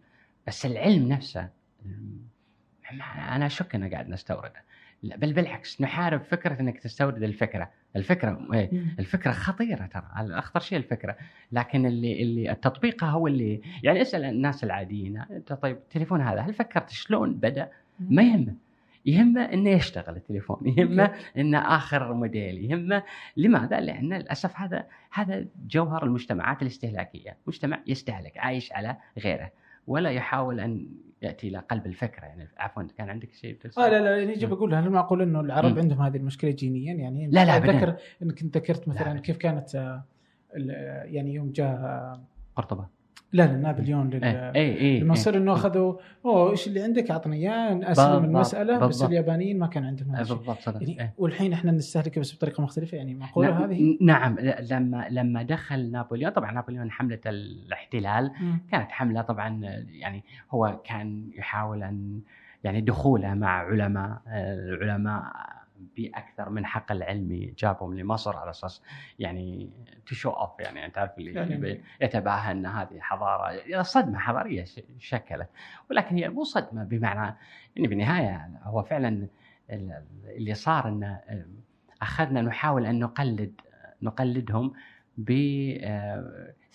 بس 0.47 0.65
العلم 0.65 1.07
نفسه 1.07 1.49
أنا 3.29 3.45
اشك 3.45 3.75
إنه 3.75 3.89
قاعد 3.89 4.09
نستورده. 4.09 4.63
لا، 5.03 5.17
بل 5.17 5.33
بالعكس 5.33 5.81
نحارب 5.81 6.21
فكرة 6.23 6.59
إنك 6.59 6.79
تستورد 6.79 7.23
الفكرة. 7.23 7.69
الفكرة 7.95 8.47
إيه، 8.53 8.71
الفكرة 8.99 9.31
خطيرة 9.31 9.85
ترى 9.85 10.05
أخطر 10.15 10.59
شيء 10.59 10.77
الفكرة. 10.77 11.15
لكن 11.51 11.85
اللي 11.85 12.21
اللي 12.23 12.51
التطبيق 12.51 13.03
هو 13.03 13.27
اللي 13.27 13.61
يعني 13.83 14.01
اسأل 14.01 14.23
الناس 14.25 14.63
العاديين 14.63 15.17
أنت 15.17 15.53
طيب 15.53 15.75
التليفون 15.75 16.21
هذا 16.21 16.41
هل 16.41 16.53
فكرت 16.53 16.89
شلون 16.89 17.33
بدأ؟ 17.33 17.69
ما 17.99 18.23
يهمه. 18.23 18.53
يهمه 19.05 19.41
إنه 19.41 19.69
يشتغل 19.69 20.15
التليفون 20.15 20.73
يهمه 20.77 21.13
إنه 21.37 21.75
آخر 21.75 22.13
موديل 22.13 22.71
يهمه. 22.71 23.03
لماذا؟ 23.37 23.79
لأن 23.79 24.13
للأسف 24.13 24.59
هذا 24.59 24.85
هذا 25.11 25.45
جوهر 25.67 26.03
المجتمعات 26.03 26.61
الاستهلاكية. 26.61 27.37
مجتمع 27.47 27.79
يستهلك 27.87 28.37
عايش 28.37 28.73
على 28.73 28.95
غيره. 29.19 29.51
ولا 29.87 30.09
يحاول 30.09 30.59
أن 30.59 30.87
يأتي 31.21 31.47
إلى 31.47 31.57
قلب 31.57 31.85
الفكرة. 31.85 32.25
يعني 32.25 32.47
عفوا 32.57 32.83
كان 32.97 33.09
عندك 33.09 33.33
شيء 33.33 33.57
آه 33.77 33.89
لا 33.89 33.99
لا 33.99 34.17
يعني 34.17 34.33
أجي 34.33 34.45
بقول 34.45 34.73
هل 34.73 34.89
معقول 34.89 35.21
إنه 35.21 35.39
العرب 35.39 35.75
م. 35.75 35.79
عندهم 35.79 36.01
هذه 36.01 36.17
المشكلة 36.17 36.51
جينيا؟ 36.51 36.93
يعني 36.93 37.27
لا 37.27 37.45
لا 37.45 37.57
أتذكر 37.57 37.95
إنك 38.23 38.43
ذكرت 38.43 38.87
مثلا 38.87 39.13
لا 39.13 39.19
كيف 39.19 39.37
كانت 39.37 39.75
آه، 39.75 40.03
يعني 41.03 41.33
يوم 41.33 41.51
جاء 41.51 42.19
قرطبة. 42.55 42.98
لا 43.33 43.43
لا 43.43 43.57
نابليون 43.57 44.09
لل... 44.09 44.23
اي 44.23 44.55
اي 44.55 44.75
إيه 44.75 45.03
لما 45.03 45.15
صار 45.15 45.37
إنه 45.37 45.53
أخذوا 45.53 45.95
أوه 46.25 46.51
إيش 46.51 46.67
اللي 46.67 46.81
عندك 46.81 47.11
أعطني 47.11 47.35
إياه 47.35 47.91
أسلم 47.91 48.23
المسألة 48.23 48.73
بالضبط. 48.73 48.89
بس 48.89 49.03
اليابانيين 49.03 49.59
ما 49.59 49.67
كان 49.67 49.85
عندهم 49.85 50.15
هذا 50.15 50.33
بالضبط 50.33 50.59
صدق 50.59 50.83
يعني 50.83 51.01
إيه؟ 51.01 51.13
والحين 51.17 51.53
إحنا 51.53 51.71
نستهلكه 51.71 52.21
بس 52.21 52.35
بطريقة 52.35 52.63
مختلفة 52.63 52.97
يعني 52.97 53.13
معقوله 53.13 53.49
نعم 53.49 53.63
هذه؟ 53.63 53.97
نعم 54.01 54.35
لما 54.71 55.07
لما 55.09 55.43
دخل 55.43 55.91
نابليون 55.91 56.31
طبعا 56.31 56.51
نابليون 56.51 56.91
حملة 56.91 57.19
الاحتلال 57.25 58.31
م. 58.41 58.57
كانت 58.71 58.91
حملة 58.91 59.21
طبعا 59.21 59.59
يعني 59.89 60.23
هو 60.51 60.79
كان 60.83 61.29
يحاول 61.37 61.83
أن 61.83 62.19
يعني 62.63 62.81
دخوله 62.81 63.33
مع 63.33 63.49
علماء 63.49 64.21
العلماء 64.27 65.23
بأكثر 65.97 66.49
من 66.49 66.65
حقل 66.65 67.03
علمي 67.03 67.53
جابهم 67.57 67.97
لمصر 67.99 68.37
على 68.37 68.49
أساس 68.49 68.81
يعني 69.19 69.69
تشو 70.05 70.29
اوف 70.29 70.59
يعني 70.59 70.85
أنت 70.85 70.97
عارف 70.97 71.17
اللي 71.17 71.33
يعني 71.33 71.81
يتباهى 72.01 72.51
إن 72.51 72.65
هذه 72.65 72.99
حضارة 72.99 73.81
صدمة 73.81 74.19
حضارية 74.19 74.65
شكلت. 74.99 75.49
ولكن 75.89 76.15
هي 76.15 76.29
مو 76.29 76.43
صدمة 76.43 76.83
بمعنى 76.83 77.35
يعني 77.75 77.87
بالنهايه 77.87 78.49
هو 78.63 78.83
فعلا 78.83 79.27
اللي 79.69 80.53
صار 80.53 80.87
إن 80.87 81.17
أخذنا 82.01 82.41
نحاول 82.41 82.85
أن 82.85 82.99
نقلد 82.99 83.61
نقلدهم 84.01 84.73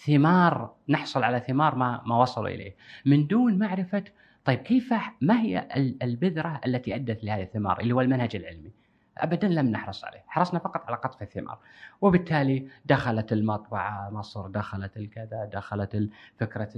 بثمار 0.02 0.74
نحصل 0.88 1.22
على 1.22 1.40
ثمار 1.40 1.74
ما 1.74 2.02
ما 2.06 2.16
وصلوا 2.16 2.48
إليه. 2.48 2.76
من 3.06 3.26
دون 3.26 3.58
معرفة 3.58 4.04
طيب 4.44 4.58
كيف 4.58 4.94
ما 5.20 5.40
هي 5.40 5.68
البذرة 6.02 6.60
التي 6.66 6.94
أدت 6.94 7.24
لهذه 7.24 7.42
الثمار 7.42 7.80
اللي 7.80 7.94
هو 7.94 8.00
المنهج 8.00 8.36
العلمي؟ 8.36 8.70
ابدا 9.18 9.48
لم 9.48 9.66
نحرص 9.66 10.04
عليه، 10.04 10.24
حرصنا 10.26 10.60
فقط 10.60 10.86
على 10.86 10.96
قطف 10.96 11.22
الثمار، 11.22 11.58
وبالتالي 12.00 12.68
دخلت 12.86 13.32
المطبعة 13.32 14.10
مصر، 14.10 14.48
دخلت 14.48 14.96
الكذا، 14.96 15.50
دخلت 15.52 16.08
فكرة 16.36 16.68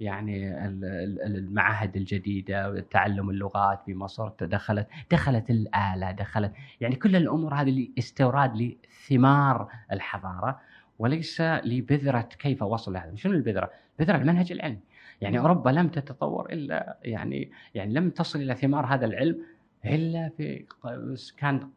يعني 0.00 0.64
المعاهد 1.26 1.96
الجديدة 1.96 2.70
وتعلم 2.70 3.30
اللغات 3.30 3.82
في 3.82 3.94
مصر 3.94 4.28
دخلت 4.40 4.86
دخلت 5.10 5.50
الآلة 5.50 6.10
دخلت 6.10 6.52
يعني 6.80 6.96
كل 6.96 7.16
الأمور 7.16 7.54
هذه 7.54 7.88
استوراد 7.98 8.56
لثمار 8.56 9.68
الحضارة 9.92 10.60
وليس 10.98 11.40
لبذرة 11.40 12.28
كيف 12.38 12.62
وصل 12.62 12.92
لهذا، 12.92 13.16
شنو 13.16 13.32
البذرة؟ 13.32 13.70
بذرة 13.98 14.16
المنهج 14.16 14.52
العلمي. 14.52 14.80
يعني 15.20 15.38
أوروبا 15.38 15.70
لم 15.70 15.88
تتطور 15.88 16.52
إلا 16.52 16.98
يعني 17.02 17.50
يعني 17.74 17.94
لم 17.94 18.10
تصل 18.10 18.40
إلى 18.40 18.54
ثمار 18.54 18.86
هذا 18.86 19.06
العلم 19.06 19.38
إلا 19.86 20.30
في 20.36 20.64
كان 21.38 21.68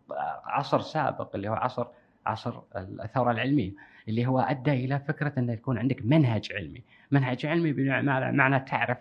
عصر 0.45 0.81
سابق 0.81 1.35
اللي 1.35 1.49
هو 1.49 1.53
عصر 1.53 1.87
عصر 2.25 2.59
الثورة 2.75 3.31
العلمية 3.31 3.71
اللي 4.07 4.25
هو 4.27 4.39
أدى 4.39 4.71
إلى 4.71 4.99
فكرة 4.99 5.33
انه 5.37 5.53
يكون 5.53 5.77
عندك 5.77 6.05
منهج 6.05 6.53
علمي، 6.53 6.83
منهج 7.11 7.45
علمي 7.45 7.73
بمعنى 7.73 8.59
تعرف 8.59 8.97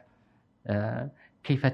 آه، 0.67 1.11
كيف 1.45 1.67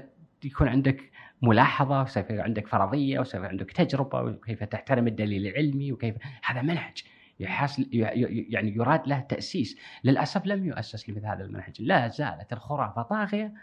يكون 0.43 0.67
عندك 0.67 1.11
ملاحظة 1.41 2.01
وكيف 2.01 2.31
عندك 2.31 2.67
فرضية 2.67 3.19
وكيف 3.19 3.35
عندك 3.35 3.71
تجربة 3.71 4.21
وكيف 4.21 4.63
تحترم 4.63 5.07
الدليل 5.07 5.47
العلمي 5.47 5.91
وكيف 5.91 6.15
هذا 6.43 6.61
منهج. 6.61 7.03
يعني 7.43 8.75
يراد 8.75 9.07
له 9.07 9.19
تأسيس، 9.19 9.77
للأسف 10.03 10.45
لم 10.45 10.65
يؤسس 10.65 11.09
لمثل 11.09 11.25
هذا 11.25 11.43
المنهج، 11.43 11.73
لا 11.79 12.07
زالت 12.07 12.53
الخرافة 12.53 13.01
طاغية 13.01 13.53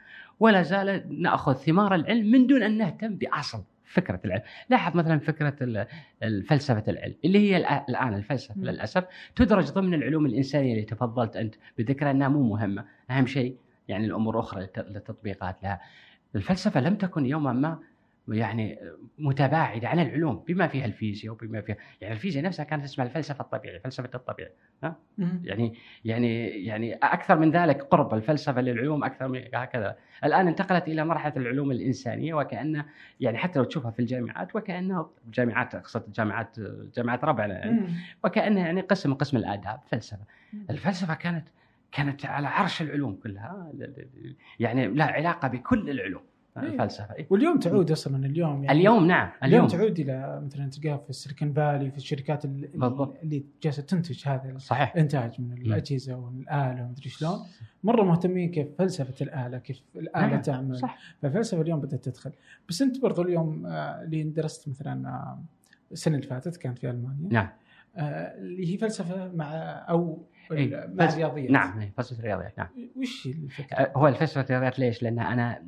ولا 0.40 0.62
زال 0.62 1.22
نأخذ 1.22 1.54
ثمار 1.54 1.94
العلم 1.94 2.30
من 2.30 2.46
دون 2.46 2.62
أن 2.62 2.78
نهتم 2.78 3.16
بأصل 3.16 3.64
فكرة 3.84 4.20
العلم، 4.24 4.42
لاحظ 4.70 4.96
مثلا 4.96 5.18
فكرة 5.18 5.86
فلسفة 6.48 6.84
العلم 6.88 7.14
اللي 7.24 7.38
هي 7.38 7.56
الآن 7.88 8.14
الفلسفة 8.14 8.60
م. 8.60 8.64
للأسف 8.64 9.04
تدرج 9.36 9.70
ضمن 9.70 9.94
العلوم 9.94 10.26
الإنسانية 10.26 10.72
اللي 10.72 10.84
تفضلت 10.84 11.36
أنت 11.36 11.54
بذكر 11.78 12.10
أنها 12.10 12.28
مو 12.28 12.42
مهمة، 12.42 12.84
أهم 13.10 13.26
شيء 13.26 13.56
يعني 13.88 14.06
الأمور 14.06 14.34
الاخرى 14.34 14.60
للتطبيقات 14.76 15.62
لها. 15.62 15.80
الفلسفة 16.34 16.80
لم 16.80 16.94
تكن 16.94 17.26
يوما 17.26 17.52
ما 17.52 17.78
يعني 18.30 18.78
متباعده 19.18 19.88
عن 19.88 19.98
العلوم 19.98 20.44
بما 20.48 20.66
فيها 20.66 20.84
الفيزياء 20.84 21.32
وبما 21.32 21.60
فيها 21.60 21.76
يعني 22.00 22.14
الفيزياء 22.14 22.44
نفسها 22.44 22.64
كانت 22.64 22.84
اسمها 22.84 23.06
الفلسفة 23.06 23.42
الطبيعية 23.44 23.78
فلسفة 23.78 24.10
الطبيعه 24.14 24.50
ها؟ 24.84 24.96
يعني 25.44 25.74
يعني 26.04 26.46
يعني 26.48 26.94
أكثر 26.94 27.38
من 27.38 27.50
ذلك 27.50 27.82
قرب 27.82 28.14
الفلسفة 28.14 28.60
للعلوم 28.60 29.04
أكثر 29.04 29.28
من 29.28 29.42
هكذا. 29.54 29.96
الآن 30.24 30.48
انتقلت 30.48 30.88
إلى 30.88 31.04
مرحلة 31.04 31.32
العلوم 31.36 31.70
الإنسانية 31.70 32.34
وكأن 32.34 32.84
يعني 33.20 33.38
حتى 33.38 33.58
لو 33.58 33.64
تشوفها 33.64 33.90
في 33.90 34.00
الجامعات 34.00 34.56
وكأنها 34.56 35.10
جامعات 35.34 35.74
أقصد 35.74 36.12
جامعات 36.12 36.56
جامعات 36.96 37.24
ربعنا 37.24 37.58
يعني 37.58 37.94
وكانها 38.24 38.66
يعني 38.66 38.80
قسم 38.80 39.14
قسم 39.14 39.36
الآداب 39.36 39.80
فلسفة. 39.86 40.24
الفلسفة 40.70 41.14
كانت 41.14 41.48
كانت 41.92 42.26
على 42.26 42.48
عرش 42.48 42.82
العلوم 42.82 43.14
كلها 43.14 43.72
يعني 44.60 44.86
لها 44.86 45.06
علاقة 45.06 45.48
بكل 45.48 45.90
العلوم. 45.90 46.22
الفلسفه 46.56 47.14
إيه. 47.14 47.26
واليوم 47.30 47.58
تعود 47.58 47.90
أصلا 47.90 48.26
اليوم 48.26 48.64
يعني 48.64 48.78
اليوم 48.78 49.06
نعم 49.06 49.30
اليوم, 49.44 49.64
اليوم 49.64 49.66
تعود 49.66 50.00
إلى 50.00 50.42
مثلا 50.46 50.70
تلقاها 50.70 50.96
في 50.96 51.10
السيليكون 51.10 51.52
فالي 51.52 51.90
في 51.90 51.96
الشركات 51.96 52.44
اللي, 52.44 52.66
بالضبط. 52.66 53.16
اللي 53.22 53.44
جالسة 53.62 53.82
تنتج 53.82 54.28
هذا 54.28 54.58
صحيح 54.58 54.94
الانتاج 54.94 55.40
من 55.40 55.52
الأجهزة 55.52 56.16
والآلة 56.16 56.82
ومدري 56.82 57.10
شلون 57.10 57.38
مرة 57.84 58.02
مهتمين 58.02 58.50
كيف 58.50 58.68
فلسفة 58.78 59.24
الآلة 59.24 59.58
كيف 59.58 59.82
الآلة 59.96 60.26
نعم. 60.26 60.40
تعمل 60.40 60.78
صح. 60.78 60.98
فالفلسفه 61.22 61.62
اليوم 61.62 61.80
بدأت 61.80 62.04
تدخل 62.04 62.32
بس 62.68 62.82
أنت 62.82 63.00
برضو 63.00 63.22
اليوم 63.22 63.66
آه، 63.66 64.02
اللي 64.02 64.22
درست 64.22 64.68
مثلا 64.68 65.08
آه، 65.08 65.42
السنة 65.92 66.16
اللي 66.16 66.26
فاتت 66.26 66.56
كانت 66.56 66.78
في 66.78 66.90
ألمانيا 66.90 67.28
نعم 67.32 67.48
آه، 67.96 68.38
اللي 68.38 68.72
هي 68.72 68.78
فلسفة 68.78 69.28
مع 69.28 69.52
أو 69.88 70.24
إيه 70.52 70.90
مع 70.94 71.04
الرياضيات 71.04 71.50
نعم 71.50 71.80
إيه 71.80 71.92
فلسفة 71.96 72.18
الرياضيات 72.18 72.58
نعم 72.58 72.68
وش 72.96 73.26
الفكرة؟ 73.26 73.76
أه، 73.76 73.92
هو 73.96 74.08
الفلسفة 74.08 74.40
الرياضيات 74.40 74.78
ليش؟ 74.78 75.02
لأن 75.02 75.18
أنا 75.18 75.62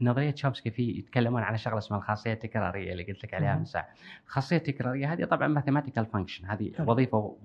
نظرية 0.00 0.30
تشومسكي 0.30 0.70
في 0.70 0.82
يتكلمون 0.82 1.42
على 1.42 1.58
شغلة 1.58 1.78
اسمها 1.78 1.98
الخاصية 1.98 2.32
التكرارية 2.32 2.92
اللي 2.92 3.02
قلت 3.02 3.24
لك 3.24 3.34
عليها 3.34 3.56
من 3.56 3.64
ساعة. 3.64 3.88
الخاصية 4.26 4.56
التكرارية 4.56 5.12
هذه 5.12 5.24
طبعا 5.24 5.48
mathematical 5.48 6.06
function 6.06 6.46
هذه 6.46 6.72
وظيفة 6.78 7.36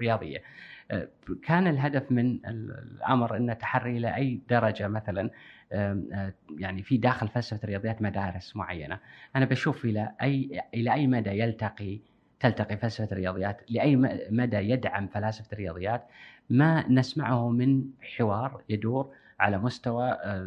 رياضية. 0.00 0.42
أه، 0.90 1.08
كان 1.46 1.66
الهدف 1.66 2.12
من 2.12 2.46
الأمر 2.46 3.36
إنه 3.36 3.52
تحري 3.52 3.96
إلى 3.96 4.16
أي 4.16 4.40
درجة 4.48 4.88
مثلا 4.88 5.30
أه، 5.72 6.32
يعني 6.58 6.82
في 6.82 6.96
داخل 6.96 7.28
فلسفة 7.28 7.60
الرياضيات 7.64 8.02
مدارس 8.02 8.56
معينة، 8.56 8.98
أنا 9.36 9.44
بشوف 9.44 9.84
إلى 9.84 10.12
اي 10.22 10.60
إلى 10.74 10.92
أي 10.92 11.06
مدى 11.06 11.30
يلتقي 11.30 12.00
تلتقي 12.40 12.76
فلسفة 12.76 13.08
الرياضيات 13.12 13.60
لأي 13.70 13.96
مدى 14.30 14.56
يدعم 14.56 15.06
فلاسفه 15.06 15.52
الرياضيات 15.52 16.06
ما 16.50 16.88
نسمعه 16.88 17.48
من 17.48 17.84
حوار 18.16 18.62
يدور 18.68 19.12
على 19.40 19.58
مستوى 19.58 20.10
آه، 20.12 20.44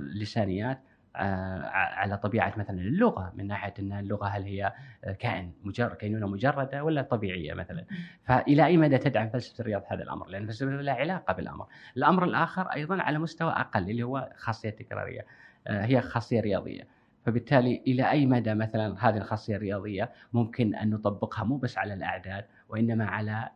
آه، 1.15 1.65
على 1.69 2.17
طبيعة 2.17 2.53
مثلا 2.57 2.79
اللغة 2.79 3.33
من 3.35 3.47
ناحية 3.47 3.73
إن 3.79 3.91
اللغة 3.91 4.27
هل 4.27 4.43
هي 4.43 4.73
كائن 5.19 5.51
مجرد 5.63 5.95
كينونه 5.95 6.27
مجردة 6.27 6.83
ولا 6.83 7.01
طبيعية 7.01 7.53
مثلا. 7.53 7.85
فإلى 8.23 8.65
أي 8.65 8.77
مدى 8.77 8.97
تدعم 8.97 9.29
فلسفة 9.29 9.61
الرياض 9.61 9.83
هذا 9.87 10.03
الأمر؟ 10.03 10.27
لأن 10.27 10.47
فلسفة 10.47 10.65
لها 10.69 10.93
علاقة 10.93 11.33
بالأمر. 11.33 11.67
الأمر 11.97 12.23
الآخر 12.23 12.67
أيضا 12.67 13.01
على 13.01 13.19
مستوى 13.19 13.51
أقل 13.51 13.89
اللي 13.89 14.03
هو 14.03 14.29
خاصية 14.35 14.69
تكرارية 14.69 15.25
آه، 15.67 15.85
هي 15.85 16.01
خاصية 16.01 16.41
رياضية. 16.41 16.87
فبالتالي 17.25 17.81
إلى 17.87 18.11
أي 18.11 18.25
مدى 18.25 18.53
مثلا 18.53 19.09
هذه 19.09 19.17
الخاصية 19.17 19.55
الرياضية 19.55 20.11
ممكن 20.33 20.75
أن 20.75 20.89
نطبقها 20.89 21.43
مو 21.43 21.57
بس 21.57 21.77
على 21.77 21.93
الأعداد 21.93 22.45
وإنما 22.69 23.05
على 23.05 23.49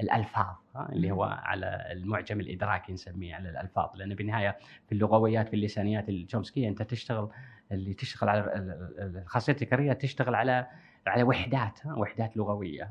الألفاظ 0.00 0.54
اللي 0.92 1.10
هو 1.10 1.24
على 1.24 1.88
المعجم 1.92 2.40
الإدراكي 2.40 2.92
نسميه 2.92 3.34
على 3.34 3.50
الألفاظ. 3.50 3.96
لأن 3.96 4.14
بالنهاية 4.14 4.56
في 4.86 4.92
اللغويات 4.92 5.48
في 5.48 5.56
اللسانيات 5.56 6.08
الجومسكيه 6.08 6.68
أنت 6.68 6.82
تشتغل 6.82 7.28
اللي 7.72 7.94
تشتغل 7.94 8.28
على 8.28 8.44
الخاصيه 8.98 9.52
التكراريه 9.52 9.92
تشتغل 9.92 10.34
على 10.34 10.66
على 11.06 11.22
وحدات 11.22 11.80
وحدات 11.86 12.36
لغوية 12.36 12.90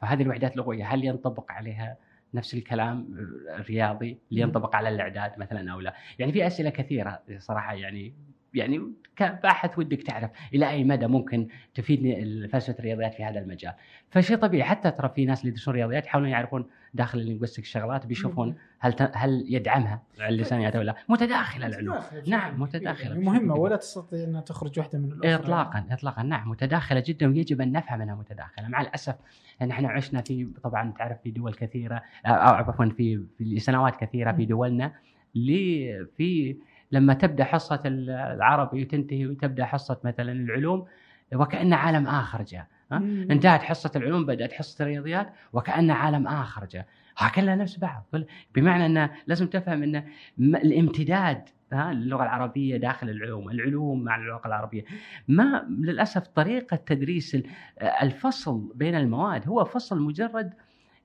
فهذه 0.00 0.22
الوحدات 0.22 0.52
اللغويه 0.52 0.84
هل 0.84 1.04
ينطبق 1.04 1.52
عليها 1.52 1.96
نفس 2.34 2.54
الكلام 2.54 3.08
الرياضي 3.48 4.18
اللي 4.30 4.40
ينطبق 4.40 4.76
على 4.76 4.88
الأعداد 4.88 5.38
مثلا 5.38 5.72
أو 5.72 5.80
لا؟ 5.80 5.94
يعني 6.18 6.32
في 6.32 6.46
أسئلة 6.46 6.70
كثيرة 6.70 7.22
صراحة 7.38 7.74
يعني 7.74 8.14
يعني 8.54 8.92
كباحث 9.16 9.78
ودك 9.78 10.02
تعرف 10.02 10.30
إلى 10.54 10.70
أي 10.70 10.84
مدى 10.84 11.06
ممكن 11.06 11.48
تفيدني 11.74 12.48
فلسفه 12.48 12.78
الرياضيات 12.78 13.14
في 13.14 13.24
هذا 13.24 13.38
المجال. 13.38 13.72
فشيء 14.10 14.36
طبيعي 14.36 14.64
حتى 14.64 14.90
ترى 14.90 15.08
في 15.14 15.24
ناس 15.24 15.40
اللي 15.40 15.50
يدرسون 15.50 15.74
رياضيات 15.74 16.06
يحاولون 16.06 16.30
يعرفون 16.30 16.66
داخل 16.94 17.18
اللينغويستيك 17.18 17.64
شغلات 17.64 18.06
بيشوفون 18.06 18.54
هل 18.78 18.92
ت... 18.92 19.10
هل 19.14 19.44
يدعمها 19.48 20.02
اللسانيات 20.28 20.76
ولا 20.76 20.94
متداخلة 21.08 21.66
العلوم. 21.66 21.98
نعم 22.26 22.62
متداخلة. 22.62 23.20
مهمة 23.20 23.54
ولا 23.54 23.76
تستطيع 23.76 24.24
انها 24.24 24.40
تخرج 24.40 24.78
واحدة 24.78 24.98
من 24.98 25.12
الأخرى. 25.12 25.34
اطلاقا 25.34 25.86
اطلاقا. 25.90 26.22
نعم 26.22 26.50
متداخلة 26.50 27.02
جدا 27.06 27.28
ويجب 27.28 27.60
أن 27.60 27.72
نفهم 27.72 28.02
أنها 28.02 28.14
متداخلة. 28.14 28.68
مع 28.68 28.80
الأسف 28.80 29.14
ان 29.62 29.70
إحنا 29.70 29.88
عشنا 29.88 30.22
في 30.22 30.48
طبعا 30.62 30.92
تعرف 30.98 31.18
في 31.22 31.30
دول 31.30 31.54
كثيرة 31.54 32.02
أو 32.26 32.54
عفوا 32.54 32.84
في 32.84 33.24
في 33.38 33.58
سنوات 33.58 33.96
كثيرة 33.96 34.32
في 34.32 34.44
دولنا 34.44 34.92
لي 35.34 36.06
في 36.16 36.56
لما 36.92 37.14
تبدأ 37.14 37.44
حصة 37.44 37.82
العربي 37.86 38.82
وتنتهي 38.82 39.26
وتبدأ 39.26 39.64
حصة 39.64 40.00
مثلا 40.04 40.32
العلوم 40.32 40.86
وكأن 41.34 41.72
عالم 41.72 42.06
آخر 42.06 42.42
جاء 42.42 42.66
انتهت 43.30 43.62
حصة 43.62 43.92
العلوم 43.96 44.26
بدأت 44.26 44.52
حصة 44.52 44.82
الرياضيات 44.82 45.32
وكأن 45.52 45.90
عالم 45.90 46.26
آخر 46.26 46.64
جاء. 46.64 46.86
كلها 47.34 47.56
نفس 47.56 47.78
بعض. 47.78 48.06
بمعنى 48.54 48.86
أن 48.86 49.10
لازم 49.26 49.46
تفهم 49.46 49.82
أن 49.82 50.04
الامتداد 50.40 51.48
ها؟ 51.72 51.90
اللغة 51.90 52.22
العربية 52.22 52.76
داخل 52.76 53.10
العلوم، 53.10 53.50
العلوم 53.50 54.04
مع 54.04 54.16
اللغة 54.16 54.46
العربية. 54.46 54.84
ما 55.28 55.66
للأسف 55.68 56.26
طريقة 56.26 56.76
تدريس 56.76 57.36
الفصل 58.02 58.72
بين 58.74 58.94
المواد 58.94 59.48
هو 59.48 59.64
فصل 59.64 60.00
مجرد 60.00 60.54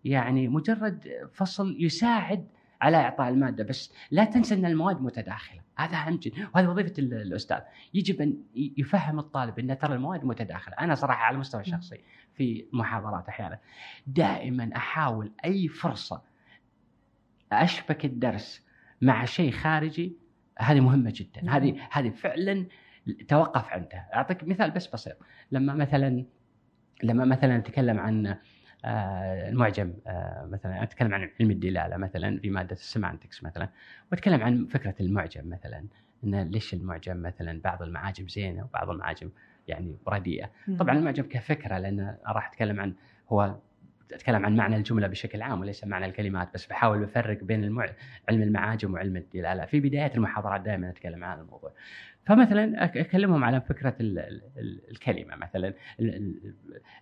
يعني 0.06 0.48
مجرد 0.48 1.08
فصل 1.34 1.76
يساعد 1.80 2.48
على 2.82 2.98
إعطاء 2.98 3.30
المادة 3.30 3.64
بس 3.64 3.94
لا 4.12 4.24
تنسى 4.26 4.56
أن 4.56 4.66
المواد 4.66 5.02
متداخلة. 5.02 5.65
هذا 5.78 5.98
اهم 5.98 6.16
جدا 6.16 6.48
وهذه 6.56 6.68
وظيفة 6.68 6.94
الأستاذ. 7.00 7.60
يجب 7.94 8.22
أن 8.22 8.38
يفهم 8.56 9.20
الطالب 9.20 9.60
أن 9.60 9.78
ترى 9.78 9.96
المواد 9.96 10.26
متداخلة. 10.26 10.76
أنا 10.80 10.96
صراحة 10.96 11.24
على 11.24 11.36
المستوى 11.36 11.62
الشخصي 11.62 12.02
في 12.34 12.66
محاضرات 12.74 13.28
أحيانا. 13.28 13.60
دائما 14.08 14.70
أحاول 14.76 15.32
أي 15.46 15.68
فرصة 15.68 16.22
أشبك 17.52 18.06
الدرس 18.06 18.66
مع 19.02 19.26
شيء 19.26 19.52
خارجي 19.52 20.18
هذه 20.60 20.80
مهمة 20.80 21.14
جدا. 21.16 21.52
هذه 21.52 21.88
هذه 21.92 22.10
فعلا 22.10 22.66
توقف 23.28 23.70
عندها. 23.70 24.10
أعطيك 24.14 24.44
مثال 24.44 24.72
بس 24.72 24.88
بسيط. 24.88 25.18
لما 25.52 25.74
مثلا 25.74 26.26
لما 27.04 27.26
مثلا 27.26 27.58
نتكلم 27.58 28.00
عن 28.00 28.28
آه، 28.28 28.40
المعجم 28.86 29.94
آه، 30.08 30.46
مثلا 30.52 30.84
أتكلم 30.84 31.14
عن 31.14 31.30
علم 31.40 31.52
الدلالة 31.52 31.98
مثلا 31.98 32.40
في 32.40 32.50
مادة 32.50 32.72
السيمانتكس 32.72 33.44
مثلا 33.44 33.70
وأتكلم 34.12 34.42
عن 34.44 34.66
فكرة 34.66 34.96
المعجم 35.00 35.50
مثلا 35.50 35.86
إن 36.24 36.42
ليش 36.50 36.74
المعجم 36.74 37.22
مثلا 37.22 37.62
بعض 37.62 37.82
المعاجم 37.82 38.28
زينة 38.28 38.64
وبعض 38.64 38.90
المعاجم 38.90 39.30
يعني 39.68 39.98
رديئة. 40.08 40.50
طبعا 40.80 40.98
المعجم 40.98 41.24
كفكرة 41.24 41.78
لأن 41.78 42.18
راح 42.28 42.48
أتكلم 42.48 42.80
عن 42.80 42.94
هو 43.30 43.56
أتكلم 44.14 44.46
عن 44.46 44.56
معنى 44.56 44.76
الجملة 44.76 45.08
بشكل 45.08 45.42
عام 45.42 45.62
وليس 45.62 45.84
معنى 45.84 46.06
الكلمات 46.06 46.54
بس 46.54 46.66
بحاول 46.66 47.00
بفرق 47.06 47.44
بين 47.44 47.64
المع... 47.64 47.86
علم 48.30 48.42
المعاجم 48.42 48.94
وعلم 48.94 49.18
الدلالة. 49.18 49.66
في 49.66 49.80
بداية 49.80 50.12
المحاضرات 50.16 50.62
دائما 50.62 50.90
أتكلم 50.90 51.24
عن 51.24 51.32
هذا 51.32 51.42
الموضوع. 51.42 51.72
فمثلا 52.26 52.86
أكلمهم 52.86 53.44
على 53.44 53.62
فكرة 53.62 53.96
الكلمة 54.92 55.36
مثلا 55.36 55.74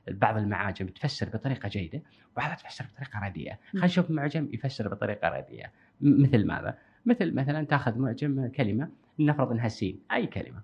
بعض 0.07 0.37
المعاجم 0.37 0.87
تفسر 0.87 1.29
بطريقة 1.29 1.69
جيدة 1.69 2.01
وبعضها 2.33 2.55
تفسر 2.55 2.85
بطريقة 2.93 3.19
رديئة. 3.25 3.57
خلينا 3.71 3.85
نشوف 3.85 4.11
معجم 4.11 4.49
يفسر 4.53 4.87
بطريقة 4.87 5.29
رديئة. 5.29 5.67
مثل 6.01 6.45
ماذا؟ 6.47 6.77
مثل 7.05 7.33
مثلا 7.33 7.65
تأخذ 7.65 7.99
معجم 7.99 8.47
كلمة 8.47 8.89
لنفرض 9.19 9.51
إنها 9.51 9.67
سين 9.67 9.99
أي 10.11 10.27
كلمة. 10.27 10.61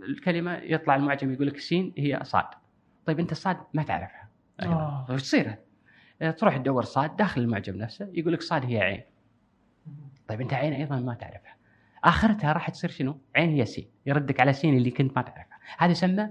والكلمة 0.00 0.54
يطلع 0.56 0.96
المعجم 0.96 1.32
يقول 1.32 1.46
لك 1.46 1.58
سين 1.58 1.92
هي 1.98 2.20
صاد. 2.22 2.46
طيب 3.06 3.20
أنت 3.20 3.32
الصاد 3.32 3.56
ما 3.74 3.82
تعرفها. 3.82 4.28
آه. 4.60 5.06
وش 5.10 5.22
تصير؟ 5.22 5.54
تروح 6.38 6.56
تدور 6.56 6.82
صاد 6.82 7.16
داخل 7.16 7.40
المعجم 7.40 7.76
نفسه 7.76 8.10
يقول 8.12 8.32
لك 8.32 8.42
صاد 8.42 8.64
هي 8.64 8.78
عين. 8.80 9.02
طيب 10.28 10.40
أنت 10.40 10.54
عين 10.54 10.72
أيضا 10.72 11.00
ما 11.00 11.14
تعرفها. 11.14 11.59
آخرتها 12.04 12.52
راح 12.52 12.70
تصير 12.70 12.90
شنو؟ 12.90 13.18
عين 13.36 13.50
هي 13.50 13.64
سين 13.64 13.88
يردك 14.06 14.40
على 14.40 14.52
سين 14.52 14.76
اللي 14.76 14.90
كنت 14.90 15.16
ما 15.16 15.22
تعرفها 15.22 15.58
هذا 15.78 15.90
يسمى 15.90 16.28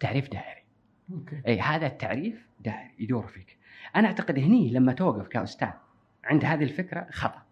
تعريف 0.00 0.28
دائري. 0.30 0.64
okay. 1.12 1.42
إي 1.46 1.60
هذا 1.60 1.86
التعريف 1.86 2.46
دائري 2.60 2.94
يدور 2.98 3.26
فيك. 3.26 3.58
أنا 3.96 4.06
أعتقد 4.06 4.38
هني 4.38 4.70
لما 4.70 4.92
توقف 4.92 5.28
كأستاذ 5.28 5.68
عند 6.24 6.44
هذه 6.44 6.62
الفكرة 6.64 7.06
خطأ. 7.10 7.42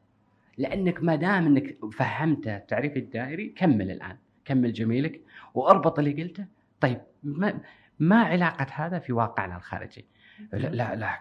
لأنك 0.59 1.03
ما 1.03 1.17
دام 1.17 1.47
إنك 1.47 1.77
فهمت 1.93 2.49
التعريف 2.49 2.97
الدائري 2.97 3.49
كمل 3.49 3.91
الآن. 3.91 4.17
كمل 4.45 4.73
جميلك 4.73 5.21
وأربط 5.55 5.99
اللي 5.99 6.23
قلته. 6.23 6.47
طيب 6.81 7.01
ما 7.23 7.61
ما 7.99 8.23
علاقة 8.23 8.67
هذا 8.73 8.99
في 8.99 9.13
واقعنا 9.13 9.57
الخارجي؟ 9.57 10.05
لا 10.53 10.69
لا, 10.69 10.95
لا 10.95 11.21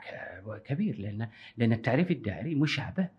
كبير 0.66 1.00
لأن 1.00 1.28
لأن 1.58 1.74
التعريف 1.74 2.12
الدائري 2.12 2.56
مشابه 2.56 3.10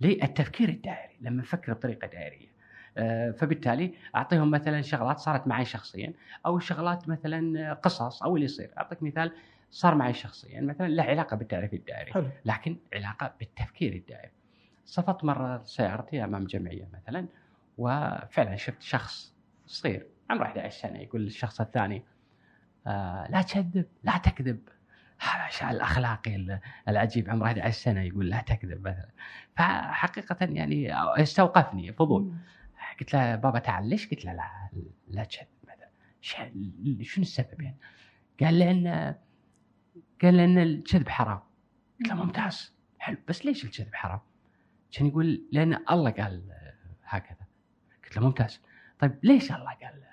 للتفكير 0.00 0.68
الدائري 0.68 1.16
لما 1.20 1.42
نفكر 1.42 1.72
بطريقة 1.72 2.06
دائرية. 2.06 2.54
آه، 2.98 3.30
فبالتالي 3.30 3.94
أعطيهم 4.16 4.50
مثلا 4.50 4.82
شغلات 4.82 5.18
صارت 5.18 5.46
معي 5.46 5.64
شخصيا 5.64 6.12
أو 6.46 6.58
شغلات 6.58 7.08
مثلا 7.08 7.72
قصص 7.72 8.22
أو 8.22 8.34
اللي 8.34 8.44
يصير. 8.44 8.70
أعطيك 8.78 9.02
مثال 9.02 9.32
صار 9.70 9.94
معي 9.94 10.12
شخصيا 10.14 10.60
مثلا 10.60 10.88
له 10.88 11.02
علاقة 11.02 11.36
بالتعريف 11.36 11.74
الدائري 11.74 12.12
حلو. 12.12 12.28
لكن 12.44 12.76
علاقة 12.94 13.34
بالتفكير 13.40 13.92
الدائري. 13.92 14.30
صفت 14.86 15.24
مرة 15.24 15.62
سيارتي 15.64 16.24
أمام 16.24 16.44
جمعية 16.44 16.88
مثلا 16.92 17.26
وفعلا 17.78 18.56
شفت 18.56 18.82
شخص 18.82 19.34
صغير 19.66 20.06
عمره 20.30 20.44
11 20.44 20.80
سنة 20.80 20.98
يقول 20.98 21.20
للشخص 21.24 21.60
الثاني 21.60 22.02
آه 22.86 23.26
لا 23.30 23.42
تكذب 23.42 23.86
لا 24.02 24.18
تكذب. 24.18 24.60
الأخلاقي 25.70 26.60
العجيب 26.88 27.30
عمره 27.30 27.46
11 27.46 27.78
سنة 27.78 28.00
يقول 28.00 28.28
لا 28.28 28.40
تكذب 28.40 28.88
مثلا. 28.88 29.10
فحقيقة 29.56 30.36
يعني 30.40 30.94
استوقفني 31.22 31.92
فضول. 31.92 32.34
قلت 33.00 33.14
له 33.14 33.36
بابا 33.36 33.58
تعال 33.58 33.88
ليش؟ 33.88 34.10
قلت 34.10 34.24
له 34.24 34.32
لا 34.32 34.68
لا 35.08 35.24
تكذب 35.24 35.46
مثلا. 35.64 35.88
شنو 37.02 37.22
السبب 37.22 37.60
يعني؟ 37.60 37.76
قال 38.40 38.58
لأن 38.58 39.14
قال 40.22 40.36
لأن 40.36 40.58
الكذب 40.58 41.08
حرام. 41.08 41.40
قلت 42.00 42.08
له 42.08 42.14
ممتاز. 42.14 42.74
حلو. 42.98 43.16
بس 43.28 43.46
ليش 43.46 43.64
الكذب 43.64 43.94
حرام؟ 43.94 44.20
كان 44.92 45.06
يقول 45.06 45.42
لأن 45.52 45.78
الله 45.90 46.10
قال 46.10 46.42
هكذا. 47.04 47.46
قلت 48.04 48.16
له 48.16 48.22
ممتاز. 48.22 48.60
طيب 48.98 49.18
ليش 49.22 49.52
الله 49.52 49.70
قال؟ 49.70 50.04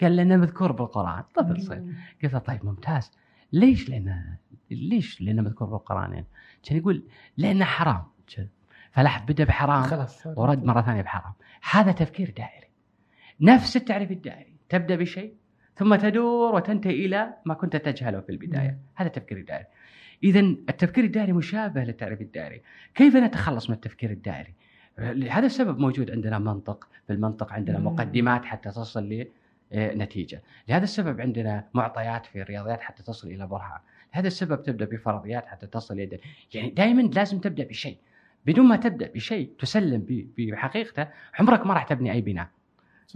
قال 0.00 0.16
لأنه 0.16 0.36
مذكور 0.36 0.72
بالقرآن. 0.72 1.22
طفل 1.22 1.62
صغير 1.62 1.94
قلت 2.22 2.32
له 2.32 2.38
طيب 2.38 2.64
ممتاز. 2.64 3.12
ليش؟ 3.52 3.88
لأنه 3.88 4.38
ليش؟ 4.70 5.22
لأنه 5.22 5.42
مذكور 5.42 5.68
بالقرآن 5.68 6.12
يعني. 6.12 6.26
كان 6.62 6.78
يقول 6.78 7.04
لأنه 7.36 7.64
حرام. 7.64 8.04
فلاحظ 8.92 9.22
بدأ 9.28 9.44
بحرام 9.44 9.82
خلاص. 9.82 10.26
ورد 10.26 10.64
مرة 10.64 10.82
ثانية 10.82 11.02
بحرام. 11.02 11.32
هذا 11.70 11.92
تفكير 11.92 12.34
دائري. 12.36 12.70
نفس 13.40 13.76
التعريف 13.76 14.10
الدائري. 14.10 14.56
تبدأ 14.68 14.96
بشيء 14.96 15.34
ثم 15.76 15.94
تدور 15.94 16.54
وتنتهي 16.54 17.06
إلى 17.06 17.34
ما 17.44 17.54
كنت 17.54 17.76
تجهله 17.76 18.20
في 18.20 18.30
البداية. 18.30 18.78
هذا 18.94 19.08
التفكير 19.08 19.38
الدائري 19.38 19.66
اذا 20.24 20.40
التفكير 20.40 21.04
الدائري 21.04 21.32
مشابه 21.32 21.84
للتعريف 21.84 22.20
الدائري. 22.20 22.62
كيف 22.94 23.16
نتخلص 23.16 23.70
من 23.70 23.76
التفكير 23.76 24.10
الدائري؟ 24.10 24.54
لهذا 24.98 25.46
السبب 25.46 25.78
موجود 25.78 26.10
عندنا 26.10 26.38
منطق. 26.38 26.88
في 27.06 27.12
المنطق 27.12 27.52
عندنا 27.52 27.78
مقدمات 27.78 28.44
حتى 28.44 28.70
تصل 28.70 29.26
لنتيجة. 29.72 30.42
لهذا 30.68 30.84
السبب 30.84 31.20
عندنا 31.20 31.68
معطيات 31.74 32.26
في 32.26 32.42
الرياضيات 32.42 32.80
حتى 32.80 33.02
تصل 33.02 33.28
إلى 33.28 33.46
برهان. 33.46 33.80
لهذا 34.14 34.26
السبب 34.26 34.62
تبدأ 34.62 34.84
بفرضيات 34.84 35.46
حتى 35.46 35.66
تصل 35.66 35.94
إلى 35.94 36.18
يعني 36.54 36.70
دائما 36.70 37.02
لازم 37.02 37.38
تبدأ 37.38 37.64
بشيء. 37.64 37.98
بدون 38.46 38.66
ما 38.66 38.76
تبدأ 38.76 39.10
بشيء 39.14 39.50
تسلم 39.58 40.06
بحقيقته 40.38 41.06
عمرك 41.38 41.66
ما 41.66 41.74
راح 41.74 41.82
تبني 41.82 42.12
أي 42.12 42.20
بناء. 42.20 42.48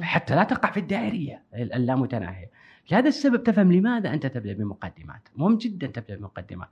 حتى 0.00 0.34
لا 0.34 0.44
تقع 0.44 0.70
في 0.70 0.80
الدائرية 0.80 1.42
اللامتناهية. 1.54 2.50
لهذا 2.90 3.08
السبب 3.08 3.42
تفهم 3.42 3.72
لماذا 3.72 4.14
أنت 4.14 4.26
تبدأ 4.26 4.52
بمقدمات. 4.52 5.28
مهم 5.36 5.56
جدا 5.56 5.86
تبدأ 5.86 6.16
بمقدمات. 6.16 6.68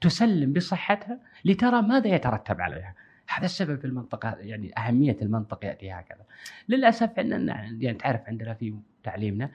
تسلم 0.00 0.52
بصحتها 0.52 1.18
لترى 1.44 1.82
ماذا 1.82 2.08
يترتب 2.08 2.60
عليها. 2.60 2.94
هذا 3.28 3.44
السبب 3.44 3.78
في 3.78 3.84
المنطقة 3.84 4.36
يعني 4.40 4.72
أهمية 4.78 5.16
المنطق 5.22 5.64
يأتي 5.64 5.92
هكذا. 5.92 6.24
للأسف 6.68 7.18
أننا 7.18 7.76
يعني 7.80 7.98
تعرف 7.98 8.20
عندنا 8.26 8.54
في 8.54 8.74
تعليمنا 9.02 9.50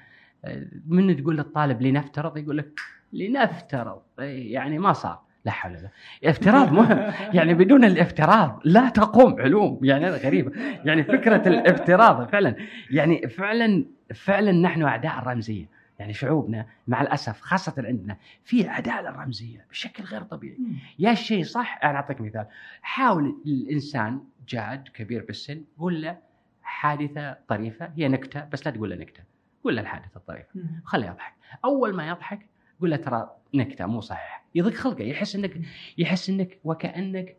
من 0.88 1.18
تقول 1.18 1.38
للطالب 1.38 1.81
لنفترض 1.81 2.38
يقول 2.38 2.57
لك 2.57 2.80
لنفترض. 3.14 4.02
يعني 4.19 4.80
ما 4.80 4.94
صار. 4.94 5.22
لا 5.45 5.52
حول 5.52 5.72
ولا 5.72 5.90
افتراض 6.23 6.72
مهم. 6.72 7.14
يعني 7.34 7.53
بدون 7.53 7.84
الافتراض 7.84 8.61
لا 8.64 8.90
تقوم 8.90 9.41
علوم. 9.41 9.80
يعني 9.84 10.06
هذا 10.06 10.18
غريبه 10.18 10.52
يعني 10.85 11.03
فكرة 11.03 11.48
الافتراض 11.48 12.30
فعلا. 12.30 12.56
يعني 12.91 13.30
فعلا 13.30 13.85
فعلا 14.15 14.52
نحن 14.52 14.84
أعداء 14.84 15.19
الرمزية. 15.19 15.65
يعني 15.99 16.14
شعوبنا 16.14 16.65
مع 16.88 17.02
الأسف 17.02 17.41
خاصة 17.41 17.73
عندنا 17.77 18.18
في 18.44 18.68
عداء 18.68 19.02
للرمزية 19.02 19.65
بشكل 19.69 20.03
غير 20.03 20.22
طبيعي. 20.22 20.57
يا 20.99 21.11
الشيء 21.11 21.44
صح 21.44 21.80
أنا 21.84 21.95
أعطيك 21.95 22.22
مثال. 22.22 22.45
حاول 22.81 23.35
الإنسان 23.45 24.22
جاد 24.49 24.88
كبير 24.88 25.26
بالسن 25.26 25.61
قول 25.80 26.02
له 26.02 26.18
حادثة 26.64 27.38
طريفة 27.48 27.91
هي 27.98 28.07
نكتة 28.07 28.45
بس 28.45 28.65
لا 28.65 28.72
تقول 28.73 28.90
له 28.90 28.95
نكتة. 28.95 29.23
قول 29.64 29.76
له 29.76 29.81
الحادثة 29.81 30.18
الطريفة. 30.18 30.49
خليه 30.85 31.07
يضحك. 31.07 31.34
أول 31.65 31.95
ما 31.95 32.07
يضحك 32.07 32.45
قول 32.82 32.91
له 32.91 32.95
ترى 32.95 33.30
نكته 33.54 33.86
مو 33.86 34.02
صحيح. 34.02 34.45
يضيق 34.56 34.74
خلقه 34.74 35.04
يحس 35.04 35.36
انك 35.36 35.62
يحس 35.98 36.30
إنك 36.30 36.60
وكانك 36.64 37.38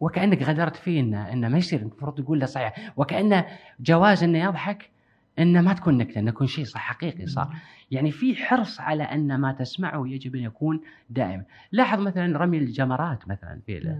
وكأنك 0.00 0.42
غدرت 0.42 0.76
فيه 0.76 1.00
انه 1.00 1.32
إنه 1.32 1.48
ما 1.48 1.58
يصير. 1.58 1.80
المفروض 1.80 2.20
تقول 2.20 2.40
له 2.40 2.46
صحيح. 2.46 2.92
وكأنه 2.96 3.46
جواز 3.80 4.22
إنه 4.22 4.38
يضحك 4.38 4.90
إنه 5.38 5.60
ما 5.60 5.72
تكون 5.72 5.98
نكتة 5.98 6.18
إنه 6.18 6.28
يكون 6.28 6.46
شيء 6.46 6.64
صح 6.64 6.80
حقيقي 6.80 7.26
صار. 7.26 7.54
يعني 7.90 8.10
في 8.10 8.36
حرص 8.36 8.80
على 8.80 9.02
إن 9.02 9.36
ما 9.40 9.52
تسمعه 9.52 10.08
يجب 10.08 10.36
أن 10.36 10.42
يكون 10.42 10.80
دائما 11.10 11.44
لاحظ 11.72 12.00
مثلا 12.00 12.38
رمي 12.38 12.58
الجمرات 12.58 13.28
مثلا 13.28 13.60
في 13.66 13.96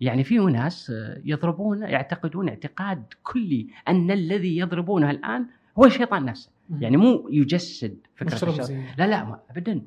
يعني 0.00 0.24
في 0.24 0.38
ناس 0.38 0.92
يضربون 1.24 1.82
يعتقدون 1.82 2.48
اعتقاد 2.48 3.04
كلي 3.22 3.68
أن 3.88 4.10
الذي 4.10 4.58
يضربونه 4.58 5.10
الآن 5.10 5.46
هو 5.78 5.84
الشيطان 5.84 6.24
نفسه. 6.24 6.52
يعني 6.80 6.96
مو 6.96 7.28
يجسد 7.30 7.98
فكرة 8.14 8.34
الشر 8.34 8.74
لا 8.98 9.06
لا 9.06 9.38
ابدا. 9.50 9.82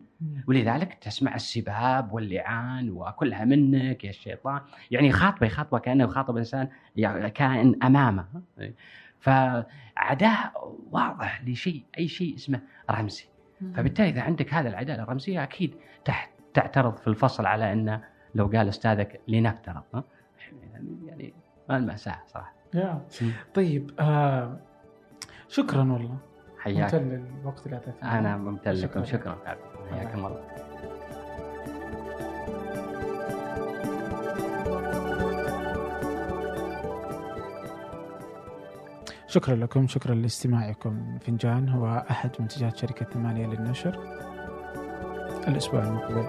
ولذلك 0.48 0.94
تسمع 0.94 1.36
السباب 1.36 2.14
واللعان 2.14 2.90
وكلها 2.90 3.46
منك 3.46 4.04
يا 4.04 4.10
الشيطان. 4.10 4.62
يعني 4.92 5.08
يخاطبه 5.08 5.48
يخاطبه 5.48 5.80
كأنه 5.80 6.04
يخاطب 6.04 6.38
إنسان 6.38 6.70
كائن 7.34 7.84
أمامه. 7.84 8.26
فعداء 9.20 10.76
واضح 10.92 11.44
لشيء 11.48 11.84
أي 11.98 12.08
شيء 12.08 12.36
اسمه 12.36 12.62
رمزي. 12.92 13.26
فبالتالي 13.76 14.10
إذا 14.10 14.22
عندك 14.22 14.54
هذا 14.54 14.70
العداء 14.70 15.00
الرمزية 15.00 15.44
أكيد 15.44 15.76
تحت 16.06 16.30
تعترض 16.54 16.98
في 16.98 17.08
الفصل 17.08 17.46
على 17.46 17.74
أنه 17.74 18.04
لو 18.36 18.48
قال 18.48 18.68
أستاذك 18.68 19.20
لنفترض. 19.28 20.04
يعني 21.08 21.34
ما 21.70 21.78
المأساة 21.78 22.20
صراحة. 22.28 22.56
طيب 23.54 23.92
آه 24.00 24.60
شكرا 25.50 25.80
والله. 25.80 26.18
حياك. 26.60 26.96
ممتن 26.96 27.26
للوقت 27.42 27.66
اللي 27.66 27.76
اعطيتني 27.78 28.20
أنا 28.20 28.38
ممتن 28.38 28.72
لكم. 28.72 29.06
شكرا. 29.06 29.38
حياكم 29.92 30.26
الله. 30.26 30.42
شكرا 39.28 39.56
لكم. 39.56 39.88
شكرا 39.88 40.16
لاستماعكم. 40.16 41.18
فنجان 41.22 41.70
هو 41.70 42.06
أحد 42.10 42.32
منتجات 42.40 42.78
شركة 42.78 43.06
ثمانية 43.06 43.48
للنشر. 43.48 44.00
الأسبوع 45.48 45.84
المقبل. 45.84 46.28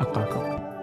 ألقاكم. 0.00 0.77